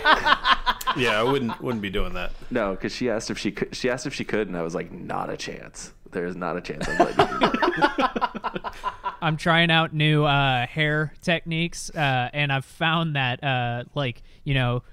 Yeah, 0.96 1.18
I 1.18 1.24
wouldn't 1.24 1.60
wouldn't 1.60 1.82
be 1.82 1.90
doing 1.90 2.12
that. 2.14 2.30
No, 2.52 2.70
because 2.70 2.94
she 2.94 3.10
asked 3.10 3.28
if 3.28 3.36
she 3.36 3.50
could. 3.50 3.74
She 3.74 3.90
asked 3.90 4.06
if 4.06 4.14
she 4.14 4.24
could, 4.24 4.46
and 4.46 4.56
I 4.56 4.62
was 4.62 4.76
like, 4.76 4.92
not 4.92 5.28
a 5.28 5.36
chance. 5.36 5.92
There 6.12 6.24
is 6.24 6.36
not 6.36 6.56
a 6.56 6.60
chance. 6.60 6.86
I'm 6.88 6.98
letting 6.98 7.18
you 7.18 7.38
do 7.40 7.50
it. 7.52 8.62
I'm 9.20 9.36
trying 9.36 9.72
out 9.72 9.92
new 9.92 10.22
uh, 10.24 10.66
hair 10.68 11.12
techniques, 11.20 11.90
uh, 11.90 12.30
and 12.32 12.52
I've 12.52 12.64
found 12.64 13.16
that 13.16 13.42
uh, 13.42 13.84
like 13.96 14.22
you 14.44 14.54
know, 14.54 14.84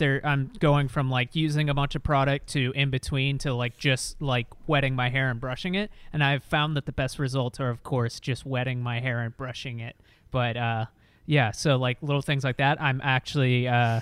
there 0.00 0.20
I'm 0.24 0.50
going 0.58 0.88
from 0.88 1.08
like 1.08 1.36
using 1.36 1.70
a 1.70 1.74
bunch 1.74 1.94
of 1.94 2.02
product 2.02 2.48
to 2.48 2.72
in 2.74 2.90
between 2.90 3.38
to 3.38 3.54
like 3.54 3.76
just 3.76 4.20
like 4.20 4.48
wetting 4.66 4.96
my 4.96 5.08
hair 5.10 5.30
and 5.30 5.40
brushing 5.40 5.76
it, 5.76 5.92
and 6.12 6.24
I've 6.24 6.42
found 6.42 6.76
that 6.76 6.86
the 6.86 6.92
best 6.92 7.20
results 7.20 7.60
are 7.60 7.70
of 7.70 7.84
course 7.84 8.18
just 8.18 8.44
wetting 8.44 8.82
my 8.82 8.98
hair 8.98 9.20
and 9.20 9.36
brushing 9.36 9.78
it. 9.78 9.94
But 10.32 10.56
uh, 10.56 10.86
yeah, 11.26 11.52
so 11.52 11.76
like 11.76 11.98
little 12.02 12.22
things 12.22 12.42
like 12.42 12.56
that. 12.56 12.82
I'm 12.82 13.00
actually 13.04 13.68
uh, 13.68 14.00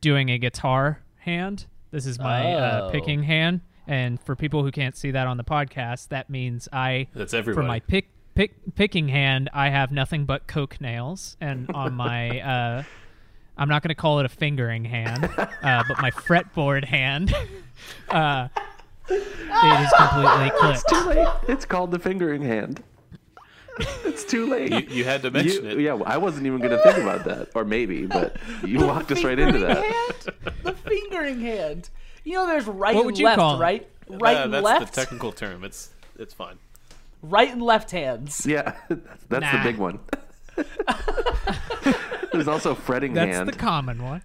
doing 0.00 0.30
a 0.30 0.38
guitar 0.38 1.02
hand. 1.18 1.66
This 1.90 2.06
is 2.06 2.18
my 2.18 2.54
uh, 2.54 2.86
Oh. 2.86 2.90
picking 2.90 3.22
hand. 3.22 3.60
And 3.86 4.18
for 4.22 4.34
people 4.34 4.62
who 4.62 4.70
can't 4.70 4.96
see 4.96 5.10
that 5.10 5.26
on 5.26 5.36
the 5.36 5.44
podcast, 5.44 6.08
that 6.08 6.30
means 6.30 6.68
I 6.72 7.08
That's 7.14 7.32
for 7.34 7.62
my 7.62 7.80
pick 7.80 8.08
pick 8.34 8.52
picking 8.74 9.08
hand, 9.08 9.50
I 9.52 9.68
have 9.68 9.92
nothing 9.92 10.24
but 10.24 10.46
coke 10.46 10.80
nails, 10.80 11.36
and 11.40 11.70
on 11.72 11.94
my 11.94 12.40
uh, 12.80 12.82
I'm 13.56 13.68
not 13.68 13.82
going 13.82 13.88
to 13.90 13.94
call 13.94 14.18
it 14.20 14.26
a 14.26 14.28
fingering 14.28 14.84
hand, 14.84 15.24
uh, 15.38 15.82
but 15.88 16.00
my 16.02 16.10
fretboard 16.10 16.84
hand, 16.84 17.32
uh, 18.08 18.48
it 19.08 19.14
is 19.14 19.92
completely 19.96 20.50
clipped. 20.58 20.88
Too 20.88 21.04
late. 21.04 21.28
It's 21.48 21.64
called 21.64 21.90
the 21.92 21.98
fingering 21.98 22.42
hand. 22.42 22.82
It's 24.04 24.24
too 24.24 24.46
late. 24.46 24.70
you, 24.72 24.96
you 24.98 25.04
had 25.04 25.22
to 25.22 25.30
mention 25.30 25.64
You- 25.64 25.70
it. 25.70 25.80
Yeah, 25.80 25.94
I 26.06 26.16
wasn't 26.16 26.46
even 26.46 26.60
gonna 26.60 26.80
think 26.82 26.98
about 26.98 27.24
that, 27.24 27.48
or 27.54 27.64
maybe, 27.64 28.06
but 28.06 28.36
you 28.64 28.78
walked 28.86 29.10
us 29.12 29.24
right 29.24 29.38
into 29.38 29.54
Fingering 29.58 29.74
that. 29.74 29.84
hand? 29.84 30.54
the 30.62 30.72
fingering 30.72 31.40
hand. 31.40 31.90
You 32.22 32.34
know, 32.34 32.46
there's 32.46 32.66
right 32.66 32.94
What 32.94 33.00
and 33.02 33.06
would 33.06 33.18
you 33.18 33.24
left, 33.24 33.38
call 33.38 33.56
it? 33.56 33.60
right? 33.60 33.88
Right 34.08 34.36
Uh, 34.36 34.44
and 34.44 34.54
that's 34.54 34.64
left. 34.64 34.94
the 34.94 35.00
technical 35.00 35.32
term. 35.32 35.64
It's 35.64 35.90
it's 36.18 36.32
fine. 36.34 36.56
right 37.22 37.50
and 37.50 37.60
left 37.62 37.90
hands. 37.90 38.46
Yeah, 38.46 38.74
that's, 38.88 39.24
that's 39.28 39.50
the 39.56 39.60
big 39.64 39.76
one. 39.78 39.98
There's 42.34 42.48
also 42.48 42.74
fretting 42.74 43.14
That's 43.14 43.36
hand. 43.36 43.48
the 43.48 43.52
common 43.56 44.02
one. 44.02 44.22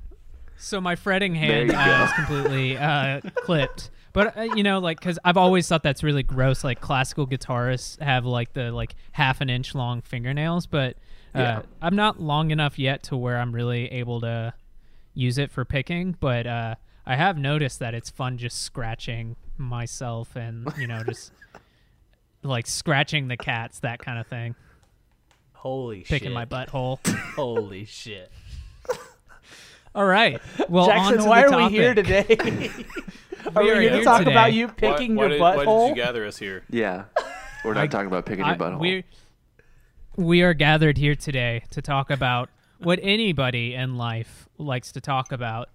So 0.57 0.81
my 0.81 0.95
fretting 0.95 1.35
hand 1.35 1.71
uh, 1.71 2.05
is 2.07 2.13
completely 2.13 2.77
uh, 2.77 3.21
clipped. 3.37 3.89
But 4.11 4.35
uh, 4.37 4.41
you 4.41 4.63
know, 4.63 4.79
like, 4.79 4.99
because 4.99 5.17
I've 5.23 5.37
always 5.37 5.67
thought 5.67 5.83
that's 5.83 6.03
really 6.03 6.23
gross. 6.23 6.63
Like 6.63 6.81
classical 6.81 7.25
guitarists 7.27 8.01
have 8.01 8.25
like 8.25 8.53
the 8.53 8.71
like 8.71 8.95
half 9.13 9.39
an 9.41 9.49
inch 9.49 9.73
long 9.75 10.01
fingernails, 10.01 10.65
but 10.65 10.97
uh, 11.35 11.39
Yeah. 11.39 11.61
I'm 11.81 11.95
not 11.95 12.19
long 12.19 12.51
enough 12.51 12.77
yet 12.79 13.03
to 13.03 13.15
where 13.17 13.37
I'm 13.37 13.53
really 13.53 13.85
able 13.91 14.19
to 14.21 14.53
use 15.13 15.37
it 15.37 15.51
for 15.51 15.63
picking. 15.63 16.17
But 16.19 16.47
uh, 16.47 16.75
I 17.05 17.15
have 17.15 17.37
noticed 17.37 17.79
that 17.79 17.93
it's 17.93 18.09
fun 18.09 18.37
just 18.37 18.61
scratching 18.63 19.35
myself 19.57 20.35
and 20.35 20.67
you 20.77 20.87
know 20.87 21.03
just 21.03 21.31
like 22.43 22.65
scratching 22.67 23.27
the 23.27 23.37
cats, 23.37 23.79
that 23.81 23.99
kind 23.99 24.17
of 24.19 24.25
thing, 24.27 24.55
Holy 25.59 25.99
shit. 25.99 26.07
picking 26.07 26.31
my 26.31 26.45
butthole. 26.45 27.05
Holy 27.35 27.83
shit. 27.85 28.31
All 29.93 30.05
right. 30.05 30.39
Well, 30.69 30.89
on 30.89 31.11
Jackson, 31.13 31.17
to 31.23 31.29
why 31.29 31.41
the 31.47 31.53
are 31.55 31.63
we 31.65 31.69
here 31.75 31.93
today? 31.93 32.25
are 33.55 33.63
we 33.63 33.71
are 33.71 33.81
here 33.81 33.89
to 33.91 34.03
talk 34.03 34.19
today. 34.19 34.31
about 34.31 34.53
you 34.53 34.67
Why- 34.67 34.73
picking 34.73 35.15
why, 35.15 35.23
your 35.23 35.29
did, 35.29 35.41
Why 35.41 35.65
did 35.65 35.89
you 35.89 35.95
gather 35.95 36.25
us 36.25 36.37
here? 36.37 36.63
yeah, 36.69 37.05
we're 37.65 37.73
not 37.73 37.83
I- 37.83 37.87
talking 37.87 38.07
about 38.07 38.25
picking 38.25 38.45
I- 38.45 38.49
your 38.51 38.57
butthole. 38.57 38.79
we 38.79 39.03
we 40.15 40.41
are 40.43 40.53
gathered 40.53 40.97
here 40.97 41.15
today 41.15 41.63
to 41.71 41.81
talk 41.81 42.09
about 42.09 42.49
what 42.77 42.99
anybody 43.01 43.73
in 43.73 43.97
life 43.97 44.47
likes 44.57 44.91
to 44.93 45.01
talk 45.01 45.31
about: 45.33 45.67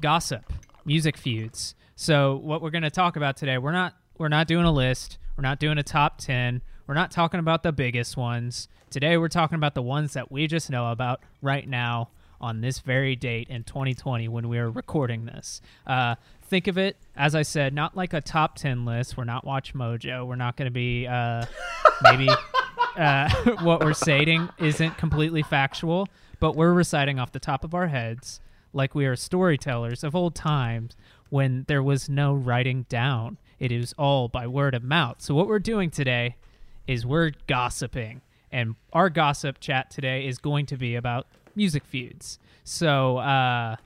gossip, 0.00 0.52
music 0.84 1.16
feuds. 1.16 1.74
So, 1.96 2.36
what 2.36 2.62
we're 2.62 2.70
going 2.70 2.82
to 2.82 2.90
talk 2.90 3.16
about 3.16 3.36
today, 3.36 3.58
we're 3.58 3.72
not 3.72 3.94
we're 4.18 4.28
not 4.28 4.46
doing 4.46 4.64
a 4.66 4.72
list. 4.72 5.18
We're 5.42 5.48
not 5.48 5.58
doing 5.58 5.76
a 5.76 5.82
top 5.82 6.18
ten. 6.18 6.62
We're 6.86 6.94
not 6.94 7.10
talking 7.10 7.40
about 7.40 7.64
the 7.64 7.72
biggest 7.72 8.16
ones. 8.16 8.68
Today, 8.90 9.16
we're 9.16 9.26
talking 9.26 9.56
about 9.56 9.74
the 9.74 9.82
ones 9.82 10.12
that 10.12 10.30
we 10.30 10.46
just 10.46 10.70
know 10.70 10.92
about 10.92 11.24
right 11.40 11.68
now 11.68 12.10
on 12.40 12.60
this 12.60 12.78
very 12.78 13.16
date 13.16 13.48
in 13.48 13.64
2020 13.64 14.28
when 14.28 14.48
we 14.48 14.56
are 14.58 14.70
recording 14.70 15.24
this. 15.24 15.60
Uh, 15.84 16.14
think 16.42 16.68
of 16.68 16.78
it, 16.78 16.96
as 17.16 17.34
I 17.34 17.42
said, 17.42 17.74
not 17.74 17.96
like 17.96 18.12
a 18.12 18.20
top 18.20 18.54
10 18.54 18.84
list. 18.84 19.16
We're 19.16 19.24
not 19.24 19.44
Watch 19.44 19.74
Mojo. 19.74 20.24
We're 20.24 20.36
not 20.36 20.56
going 20.56 20.66
to 20.66 20.70
be 20.70 21.08
uh, 21.08 21.44
maybe 22.02 22.28
uh, 22.96 23.28
what 23.62 23.80
we're 23.80 23.94
stating 23.94 24.48
isn't 24.60 24.96
completely 24.96 25.42
factual, 25.42 26.06
but 26.38 26.54
we're 26.54 26.72
reciting 26.72 27.18
off 27.18 27.32
the 27.32 27.40
top 27.40 27.64
of 27.64 27.74
our 27.74 27.88
heads 27.88 28.40
like 28.72 28.94
we 28.94 29.06
are 29.06 29.16
storytellers 29.16 30.04
of 30.04 30.14
old 30.14 30.36
times 30.36 30.96
when 31.30 31.64
there 31.66 31.82
was 31.82 32.08
no 32.08 32.32
writing 32.32 32.86
down. 32.88 33.38
It 33.58 33.72
is 33.72 33.94
all 33.98 34.28
by 34.28 34.46
word 34.46 34.74
of 34.74 34.82
mouth. 34.82 35.20
So, 35.20 35.34
what 35.34 35.46
we're 35.46 35.58
doing 35.58 35.90
today 35.90 36.36
is 36.86 37.06
we're 37.06 37.32
gossiping. 37.46 38.22
And 38.50 38.74
our 38.92 39.08
gossip 39.08 39.60
chat 39.60 39.90
today 39.90 40.26
is 40.26 40.38
going 40.38 40.66
to 40.66 40.76
be 40.76 40.94
about 40.94 41.26
music 41.54 41.84
feuds. 41.84 42.38
So, 42.64 43.18
uh, 43.18 43.76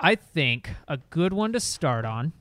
I 0.00 0.14
think 0.16 0.70
a 0.88 0.96
good 1.10 1.32
one 1.32 1.52
to 1.52 1.60
start 1.60 2.04
on, 2.04 2.32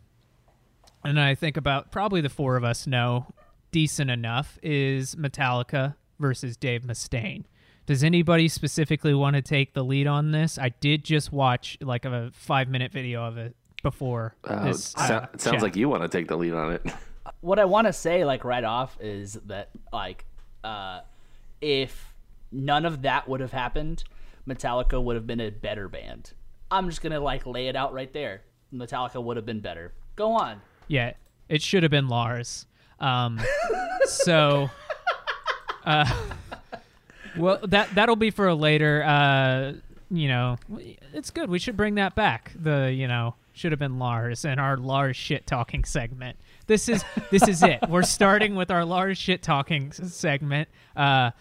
and 1.03 1.19
I 1.19 1.35
think 1.35 1.57
about 1.57 1.91
probably 1.91 2.21
the 2.21 2.29
four 2.29 2.55
of 2.55 2.63
us 2.63 2.87
know 2.87 3.27
decent 3.71 4.09
enough, 4.09 4.57
is 4.63 5.15
Metallica 5.15 5.95
versus 6.19 6.57
Dave 6.57 6.81
Mustaine. 6.81 7.43
Does 7.85 8.03
anybody 8.03 8.47
specifically 8.47 9.13
want 9.13 9.35
to 9.35 9.41
take 9.41 9.73
the 9.73 9.83
lead 9.83 10.07
on 10.07 10.31
this? 10.31 10.57
I 10.57 10.69
did 10.69 11.03
just 11.03 11.31
watch 11.31 11.77
like 11.81 12.05
a 12.05 12.31
five 12.33 12.67
minute 12.67 12.91
video 12.91 13.23
of 13.23 13.37
it 13.37 13.55
before 13.81 14.35
Uh, 14.43 14.65
this. 14.65 14.85
so- 14.85 14.99
uh, 15.15 15.27
it 15.33 15.41
sounds 15.41 15.55
chat. 15.55 15.61
like 15.63 15.75
you 15.75 15.89
want 15.89 16.01
to 16.03 16.09
take 16.09 16.27
the 16.27 16.37
lead 16.37 16.53
on 16.53 16.73
it. 16.73 16.85
what 17.41 17.59
I 17.59 17.65
want 17.65 17.87
to 17.87 17.93
say, 17.93 18.23
like 18.25 18.43
right 18.43 18.63
off, 18.63 18.97
is 19.01 19.33
that 19.45 19.69
like, 19.91 20.25
uh, 20.63 21.01
if 21.61 22.13
none 22.51 22.85
of 22.85 23.01
that 23.03 23.27
would 23.27 23.39
have 23.39 23.51
happened, 23.51 24.03
Metallica 24.47 25.01
would 25.01 25.15
have 25.15 25.27
been 25.27 25.39
a 25.39 25.49
better 25.49 25.87
band. 25.87 26.33
I'm 26.69 26.89
just 26.89 27.01
gonna 27.01 27.19
like 27.19 27.45
lay 27.45 27.67
it 27.67 27.75
out 27.75 27.93
right 27.93 28.11
there. 28.13 28.41
Metallica 28.73 29.21
would 29.21 29.37
have 29.37 29.45
been 29.45 29.59
better. 29.59 29.93
Go 30.15 30.31
on. 30.31 30.61
Yeah, 30.87 31.13
it 31.49 31.61
should 31.61 31.83
have 31.83 31.91
been 31.91 32.07
Lars. 32.07 32.65
Um, 32.99 33.39
so, 34.05 34.69
uh, 35.85 36.05
well, 37.37 37.59
that 37.63 37.93
that'll 37.95 38.15
be 38.15 38.31
for 38.31 38.47
a 38.47 38.55
later. 38.55 39.03
Uh, 39.03 39.73
you 40.09 40.27
know, 40.27 40.57
it's 41.13 41.29
good. 41.31 41.49
We 41.49 41.59
should 41.59 41.77
bring 41.77 41.95
that 41.95 42.15
back. 42.15 42.51
The 42.59 42.91
you 42.93 43.07
know 43.07 43.35
should 43.53 43.71
have 43.71 43.79
been 43.79 43.99
Lars 43.99 44.45
and 44.45 44.59
our 44.59 44.77
Lars 44.77 45.15
shit 45.15 45.45
talking 45.45 45.83
segment. 45.83 46.37
This 46.67 46.87
is 46.89 47.03
this 47.29 47.47
is 47.47 47.63
it. 47.63 47.79
We're 47.89 48.03
starting 48.03 48.55
with 48.55 48.71
our 48.71 48.85
Lars 48.85 49.17
shit 49.17 49.41
talking 49.43 49.87
s- 49.89 50.13
segment. 50.13 50.69
Uh, 50.95 51.31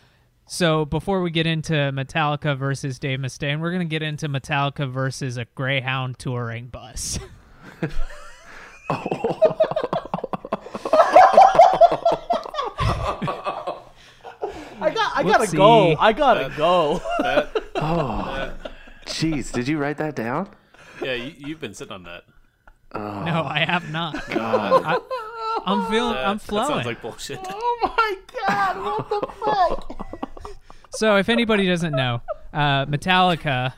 so 0.47 0.85
before 0.85 1.23
we 1.23 1.31
get 1.31 1.47
into 1.47 1.73
Metallica 1.73 2.57
versus 2.59 2.99
Dave 2.99 3.21
Mustaine, 3.21 3.61
we're 3.61 3.71
gonna 3.73 3.85
get 3.85 4.03
into 4.03 4.29
Metallica 4.29 4.91
versus 4.91 5.37
a 5.37 5.45
Greyhound 5.55 6.19
touring 6.19 6.67
bus. 6.67 7.19
I 14.83 14.91
got. 14.95 15.13
I 15.17 15.23
gotta 15.23 15.57
go. 15.57 15.97
I 15.99 16.13
gotta 16.13 16.53
go. 16.57 17.01
Oh 17.83 18.53
jeez, 19.07 19.51
did 19.53 19.67
you 19.67 19.79
write 19.79 19.97
that 19.99 20.15
down? 20.15 20.51
Yeah, 21.03 21.15
you, 21.15 21.35
you've 21.39 21.61
been 21.61 21.75
sitting 21.75 21.93
on 21.93 22.03
that. 22.05 22.25
Oh. 22.93 23.25
No, 23.25 23.45
I 23.45 23.65
have 23.67 23.91
not. 23.91 24.17
I, 24.31 24.99
am 25.67 25.87
feeling. 25.91 26.15
That, 26.15 26.27
I'm 26.27 26.39
that 26.39 26.43
flowing. 26.43 26.69
sounds 26.69 26.87
like 26.87 27.03
bullshit. 27.03 27.39
oh 27.49 27.79
my 27.83 28.17
god! 28.47 28.85
What 28.85 29.09
the 29.09 29.27
fuck? 29.45 30.57
so, 30.91 31.17
if 31.17 31.29
anybody 31.29 31.67
doesn't 31.67 31.93
know, 31.93 32.21
uh, 32.53 32.87
Metallica, 32.87 33.75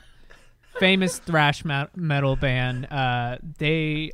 famous 0.79 1.19
thrash 1.19 1.63
metal 1.95 2.35
band, 2.35 2.91
uh, 2.91 3.37
they 3.59 4.11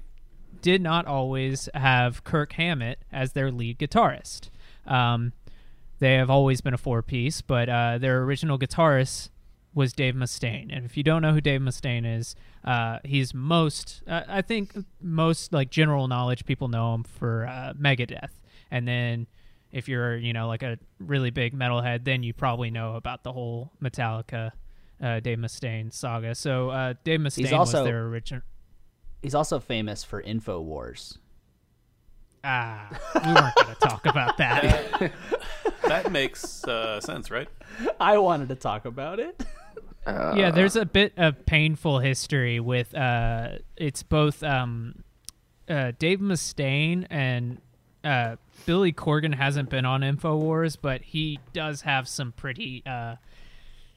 did 0.61 0.81
not 0.81 1.05
always 1.05 1.69
have 1.73 2.23
Kirk 2.23 2.53
Hammett 2.53 2.99
as 3.11 3.31
their 3.31 3.51
lead 3.51 3.79
guitarist. 3.79 4.49
Um, 4.85 5.33
they 5.99 6.15
have 6.15 6.29
always 6.29 6.61
been 6.61 6.73
a 6.73 6.77
four 6.77 7.01
piece, 7.01 7.41
but 7.41 7.69
uh, 7.69 7.97
their 7.97 8.21
original 8.23 8.59
guitarist 8.59 9.29
was 9.79 9.93
Dave 9.93 10.13
Mustaine. 10.13 10.75
And 10.75 10.83
if 10.83 10.97
you 10.97 11.03
don't 11.03 11.21
know 11.21 11.31
who 11.31 11.39
Dave 11.39 11.61
Mustaine 11.61 12.05
is, 12.05 12.35
uh, 12.65 12.99
he's 13.05 13.33
most, 13.33 14.03
uh, 14.05 14.23
I 14.27 14.41
think, 14.41 14.75
most 15.01 15.53
like 15.53 15.69
general 15.69 16.09
knowledge 16.09 16.43
people 16.43 16.67
know 16.67 16.93
him 16.95 17.03
for 17.03 17.47
uh, 17.47 17.71
Megadeth. 17.79 18.31
And 18.69 18.85
then 18.85 19.25
if 19.71 19.87
you're, 19.87 20.17
you 20.17 20.33
know, 20.33 20.49
like 20.49 20.63
a 20.63 20.77
really 20.99 21.29
big 21.29 21.57
metalhead, 21.57 22.03
then 22.03 22.23
you 22.23 22.33
probably 22.33 22.69
know 22.69 22.95
about 22.95 23.23
the 23.23 23.31
whole 23.31 23.71
Metallica. 23.81 24.51
Uh, 25.01 25.21
Dave 25.21 25.37
Mustaine 25.37 25.93
saga. 25.93 26.35
So 26.35 26.71
uh, 26.71 26.93
Dave 27.05 27.21
Mustaine 27.21 27.53
also- 27.53 27.79
was 27.79 27.87
their 27.87 28.05
original. 28.05 28.41
He's 29.21 29.33
also 29.33 29.61
famous 29.61 30.03
for 30.03 30.21
Infowars. 30.21 31.19
Ah, 32.43 32.89
we 33.15 33.33
weren't 33.33 33.55
going 33.55 33.75
to 33.75 33.79
talk 33.81 34.05
about 34.05 34.37
that. 34.37 35.11
That 35.89 36.11
makes 36.11 36.63
uh, 36.65 37.01
sense, 37.01 37.31
right? 37.31 37.47
I 37.99 38.19
wanted 38.19 38.49
to 38.49 38.55
talk 38.55 38.85
about 38.85 39.19
it. 39.19 39.43
Yeah, 40.35 40.51
there's 40.51 40.75
a 40.75 40.85
bit 40.85 41.13
of 41.17 41.45
painful 41.45 41.99
history 41.99 42.59
with 42.59 42.93
uh 42.95 43.57
it's 43.77 44.03
both 44.03 44.43
um 44.43 45.03
uh 45.69 45.91
Dave 45.97 46.19
Mustaine 46.19 47.05
and 47.09 47.61
uh 48.03 48.35
Billy 48.65 48.91
Corgan 48.91 49.35
hasn't 49.35 49.69
been 49.69 49.85
on 49.85 50.01
InfoWars, 50.01 50.77
but 50.81 51.01
he 51.01 51.39
does 51.53 51.81
have 51.81 52.07
some 52.07 52.31
pretty 52.31 52.83
uh 52.85 53.15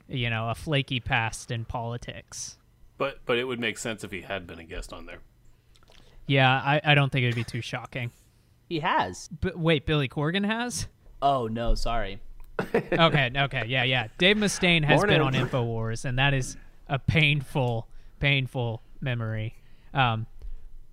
you 0.09 0.29
know, 0.29 0.49
a 0.51 0.55
flaky 0.55 1.01
past 1.01 1.51
in 1.51 1.65
politics. 1.65 2.59
But 2.99 3.21
but 3.27 3.39
it 3.39 3.45
would 3.45 3.61
make 3.61 3.79
sense 3.79 4.05
if 4.05 4.11
he 4.11 4.23
had 4.23 4.47
been 4.47 4.59
a 4.59 4.65
guest 4.65 4.93
on 4.93 5.07
there. 5.07 5.19
Yeah, 6.27 6.51
I, 6.51 6.81
I 6.85 6.95
don't 6.95 7.11
think 7.11 7.25
it'd 7.25 7.35
be 7.35 7.45
too 7.45 7.63
shocking. 7.63 8.11
He 8.69 8.81
has. 8.81 9.29
But 9.41 9.59
wait, 9.59 9.87
Billy 9.87 10.09
Corgan 10.09 10.47
has? 10.47 10.87
Oh 11.21 11.47
no, 11.47 11.75
sorry. 11.75 12.21
Okay, 12.61 13.31
okay, 13.35 13.65
yeah, 13.67 13.83
yeah. 13.85 14.09
Dave 14.19 14.37
Mustaine 14.37 14.85
has 14.85 15.03
been 15.03 15.15
on 15.15 15.33
Morning. 15.33 15.47
Infowars, 15.47 16.05
and 16.05 16.19
that 16.19 16.35
is 16.35 16.57
a 16.89 16.99
painful, 16.99 17.89
painful 18.21 18.83
memory. 19.01 19.55
Um, 19.95 20.27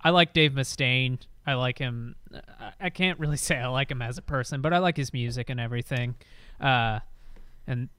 I 0.01 0.12
like 0.12 0.34
Dave 0.34 0.54
Mustaine. 0.54 1.20
I 1.46 1.54
like 1.56 1.78
him. 1.78 2.16
I- 2.34 2.72
I 2.82 2.89
can't 2.89 3.20
really 3.20 3.38
say 3.50 3.58
I 3.58 3.68
like 3.68 3.92
him 3.92 4.01
as 4.01 4.18
a 4.18 4.22
person, 4.22 4.62
but 4.62 4.74
I 4.74 4.78
like 4.80 4.98
his 4.98 5.12
music 5.13 5.50
and 5.50 5.60
everything. 5.60 6.16
Uh, 6.60 7.00
and 7.68 7.89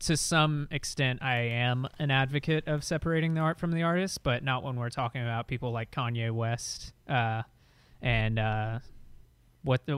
to 0.00 0.16
some 0.16 0.68
extent, 0.70 1.22
I 1.22 1.36
am 1.36 1.86
an 1.98 2.10
advocate 2.10 2.66
of 2.68 2.84
separating 2.84 3.34
the 3.34 3.40
art 3.40 3.58
from 3.58 3.70
the 3.72 3.82
artist, 3.82 4.22
but 4.22 4.44
not 4.44 4.62
when 4.62 4.76
we're 4.76 4.90
talking 4.90 5.22
about 5.22 5.46
people 5.48 5.72
like 5.72 5.90
Kanye 5.90 6.30
West 6.32 6.92
uh, 7.08 7.42
and 8.02 8.38
uh, 8.38 8.78
what 9.62 9.86
the. 9.86 9.92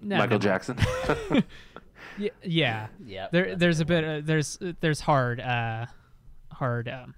No, 0.00 0.16
Michael 0.16 0.28
no. 0.30 0.38
Jackson. 0.38 0.78
Yeah, 2.18 2.88
Yep, 3.04 3.32
There, 3.32 3.56
there's 3.56 3.80
a 3.80 3.84
bit. 3.84 4.04
Uh, 4.04 4.20
there's 4.24 4.58
there's 4.80 5.00
hard, 5.00 5.40
uh, 5.40 5.86
hard 6.52 6.88
um, 6.88 7.14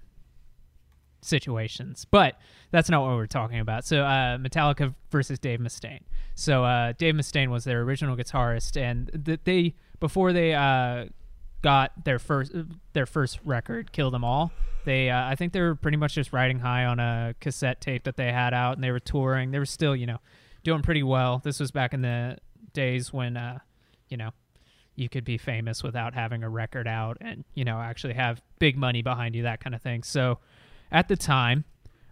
situations, 1.21 2.05
but 2.09 2.35
that's 2.71 2.89
not 2.89 3.01
what 3.01 3.15
we're 3.15 3.27
talking 3.27 3.59
about. 3.59 3.85
So, 3.85 4.03
uh, 4.03 4.37
Metallica 4.37 4.93
versus 5.11 5.39
Dave 5.39 5.59
Mustaine. 5.59 6.01
So, 6.35 6.63
uh, 6.63 6.93
Dave 6.97 7.15
Mustaine 7.15 7.49
was 7.49 7.63
their 7.63 7.81
original 7.81 8.15
guitarist, 8.15 8.79
and 8.79 9.23
th- 9.25 9.41
they 9.43 9.75
before 9.99 10.33
they 10.33 10.53
uh, 10.53 11.05
got 11.61 12.05
their 12.05 12.19
first 12.19 12.53
their 12.93 13.05
first 13.05 13.39
record, 13.43 13.91
"Kill 13.91 14.13
'Em 14.13 14.23
All." 14.23 14.51
They, 14.83 15.11
uh, 15.11 15.25
I 15.27 15.35
think 15.35 15.53
they 15.53 15.61
were 15.61 15.75
pretty 15.75 15.97
much 15.97 16.15
just 16.15 16.33
riding 16.33 16.59
high 16.59 16.85
on 16.85 16.99
a 16.99 17.35
cassette 17.39 17.81
tape 17.81 18.03
that 18.05 18.17
they 18.17 18.31
had 18.31 18.53
out, 18.53 18.77
and 18.77 18.83
they 18.83 18.89
were 18.91 18.99
touring. 18.99 19.51
They 19.51 19.59
were 19.59 19.65
still, 19.65 19.95
you 19.95 20.07
know, 20.07 20.17
doing 20.63 20.81
pretty 20.81 21.03
well. 21.03 21.39
This 21.43 21.59
was 21.59 21.69
back 21.69 21.93
in 21.93 22.01
the 22.01 22.37
days 22.73 23.13
when, 23.13 23.37
uh, 23.37 23.59
you 24.09 24.17
know, 24.17 24.31
you 24.95 25.09
could 25.09 25.23
be 25.23 25.37
famous 25.37 25.83
without 25.83 26.13
having 26.13 26.43
a 26.43 26.49
record 26.49 26.87
out 26.87 27.17
and 27.21 27.43
you 27.53 27.63
know 27.63 27.79
actually 27.79 28.13
have 28.13 28.41
big 28.59 28.77
money 28.77 29.01
behind 29.01 29.35
you 29.35 29.43
that 29.43 29.63
kind 29.63 29.75
of 29.75 29.81
thing. 29.81 30.03
So 30.03 30.39
at 30.91 31.07
the 31.07 31.15
time 31.15 31.65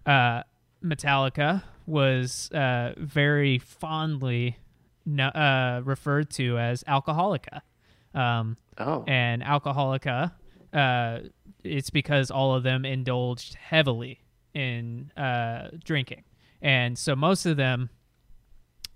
uh, 0.05 0.43
metallica 0.83 1.63
was 1.85 2.49
uh, 2.51 2.93
very 2.97 3.59
fondly 3.59 4.57
no, 5.05 5.27
uh, 5.27 5.81
referred 5.83 6.29
to 6.31 6.57
as 6.57 6.83
alcoholica. 6.83 7.61
Um, 8.13 8.57
oh, 8.77 9.03
and 9.07 9.43
alcoholica 9.43 10.31
uh, 10.73 11.19
it's 11.63 11.89
because 11.89 12.31
all 12.31 12.53
of 12.53 12.63
them 12.63 12.85
indulged 12.85 13.55
heavily 13.55 14.21
in 14.53 15.11
uh, 15.17 15.69
drinking. 15.83 16.23
And 16.61 16.97
so 16.97 17.15
most 17.15 17.45
of 17.45 17.57
them 17.57 17.89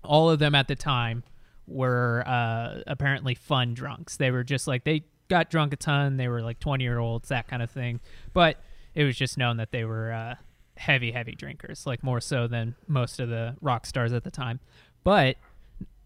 all 0.04 0.30
of 0.30 0.40
them 0.40 0.54
at 0.54 0.68
the 0.68 0.76
time 0.76 1.24
were 1.68 2.24
uh, 2.26 2.82
apparently 2.88 3.36
fun 3.36 3.74
drunks. 3.74 4.18
They 4.18 4.32
were 4.32 4.44
just 4.44 4.68
like 4.68 4.84
they 4.84 5.04
got 5.30 5.50
drunk 5.50 5.74
a 5.74 5.78
ton. 5.78 6.18
They 6.18 6.28
were 6.28 6.42
like 6.42 6.60
20 6.60 6.84
year 6.84 7.00
olds 7.00 7.30
that 7.30 7.48
kind 7.48 7.62
of 7.62 7.72
thing. 7.72 8.00
But 8.34 8.58
it 8.96 9.04
was 9.04 9.16
just 9.16 9.38
known 9.38 9.58
that 9.58 9.72
they 9.72 9.86
were 9.86 10.12
uh, 10.12 10.36
heavy 10.78 11.12
heavy 11.12 11.36
drinkers 11.36 11.86
like 11.86 12.04
more 12.04 12.22
so 12.22 12.48
than 12.48 12.76
most 12.88 13.20
of 13.20 13.30
the 13.30 13.56
rock 13.62 13.86
stars 13.86 14.14
at 14.14 14.24
the 14.24 14.32
time. 14.32 14.60
But 15.04 15.38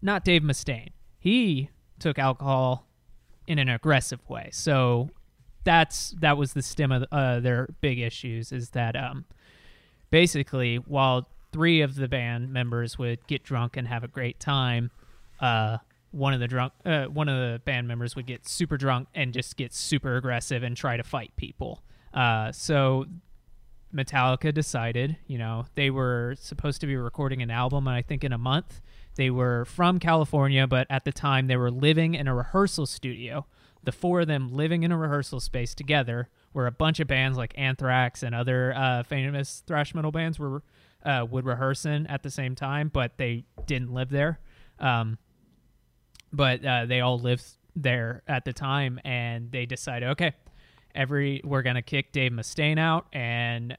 not 0.00 0.24
dave 0.24 0.42
mustaine. 0.42 0.90
He 1.18 1.70
took 1.98 2.18
alcohol 2.18 2.86
in 3.46 3.58
an 3.58 3.68
aggressive 3.68 4.20
way. 4.28 4.50
So 4.52 5.10
that's 5.64 6.14
that 6.20 6.36
was 6.36 6.52
the 6.52 6.62
stem 6.62 6.92
of 6.92 7.04
uh, 7.10 7.40
their 7.40 7.68
big 7.80 7.98
issues 7.98 8.52
is 8.52 8.70
that 8.70 8.96
um, 8.96 9.24
basically 10.10 10.76
while 10.76 11.28
three 11.52 11.80
of 11.80 11.94
the 11.94 12.08
band 12.08 12.52
members 12.52 12.98
would 12.98 13.26
get 13.26 13.42
drunk 13.42 13.76
and 13.76 13.88
have 13.88 14.04
a 14.04 14.08
great 14.08 14.38
time, 14.38 14.90
uh, 15.40 15.78
one 16.10 16.32
of 16.32 16.40
the 16.40 16.48
drunk 16.48 16.72
uh, 16.84 17.04
one 17.04 17.28
of 17.28 17.36
the 17.36 17.60
band 17.60 17.86
members 17.86 18.16
would 18.16 18.26
get 18.26 18.48
super 18.48 18.76
drunk 18.76 19.08
and 19.14 19.32
just 19.32 19.56
get 19.56 19.74
super 19.74 20.16
aggressive 20.16 20.62
and 20.62 20.76
try 20.76 20.96
to 20.96 21.02
fight 21.02 21.32
people. 21.36 21.82
Uh, 22.14 22.50
so 22.52 23.04
Metallica 23.94 24.52
decided, 24.52 25.16
you 25.26 25.38
know, 25.38 25.66
they 25.74 25.90
were 25.90 26.34
supposed 26.38 26.80
to 26.80 26.86
be 26.86 26.96
recording 26.96 27.42
an 27.42 27.50
album, 27.50 27.86
and 27.86 27.96
I 27.96 28.02
think, 28.02 28.24
in 28.24 28.32
a 28.32 28.38
month. 28.38 28.80
They 29.16 29.30
were 29.30 29.64
from 29.64 29.98
California, 29.98 30.66
but 30.66 30.86
at 30.90 31.04
the 31.04 31.12
time 31.12 31.46
they 31.48 31.56
were 31.56 31.70
living 31.70 32.14
in 32.14 32.28
a 32.28 32.34
rehearsal 32.34 32.86
studio. 32.86 33.46
The 33.82 33.92
four 33.92 34.20
of 34.20 34.28
them 34.28 34.52
living 34.52 34.82
in 34.82 34.92
a 34.92 34.98
rehearsal 34.98 35.40
space 35.40 35.74
together, 35.74 36.28
where 36.52 36.66
a 36.66 36.70
bunch 36.72 37.00
of 37.00 37.08
bands 37.08 37.36
like 37.36 37.52
Anthrax 37.56 38.22
and 38.22 38.34
other 38.34 38.74
uh, 38.76 39.02
famous 39.02 39.62
thrash 39.66 39.94
metal 39.94 40.12
bands 40.12 40.38
were 40.38 40.62
uh, 41.04 41.26
would 41.28 41.46
rehearse 41.46 41.84
in 41.84 42.06
at 42.08 42.22
the 42.22 42.30
same 42.30 42.54
time, 42.54 42.90
but 42.92 43.16
they 43.18 43.44
didn't 43.66 43.92
live 43.92 44.10
there. 44.10 44.40
Um, 44.78 45.18
but 46.32 46.64
uh, 46.64 46.86
they 46.86 47.00
all 47.00 47.18
lived 47.18 47.44
there 47.74 48.22
at 48.26 48.44
the 48.44 48.52
time, 48.52 49.00
and 49.04 49.50
they 49.52 49.66
decided, 49.66 50.10
okay, 50.10 50.32
every 50.94 51.40
we're 51.44 51.62
gonna 51.62 51.82
kick 51.82 52.12
Dave 52.12 52.32
Mustaine 52.32 52.78
out, 52.78 53.06
and 53.12 53.76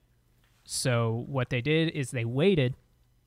so 0.64 1.26
what 1.28 1.50
they 1.50 1.62
did 1.62 1.90
is 1.90 2.12
they 2.12 2.26
waited 2.26 2.76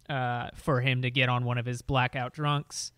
uh, 0.08 0.48
for 0.54 0.80
him 0.80 1.02
to 1.02 1.10
get 1.10 1.28
on 1.28 1.44
one 1.44 1.58
of 1.58 1.66
his 1.66 1.82
blackout 1.82 2.32
drunks, 2.32 2.92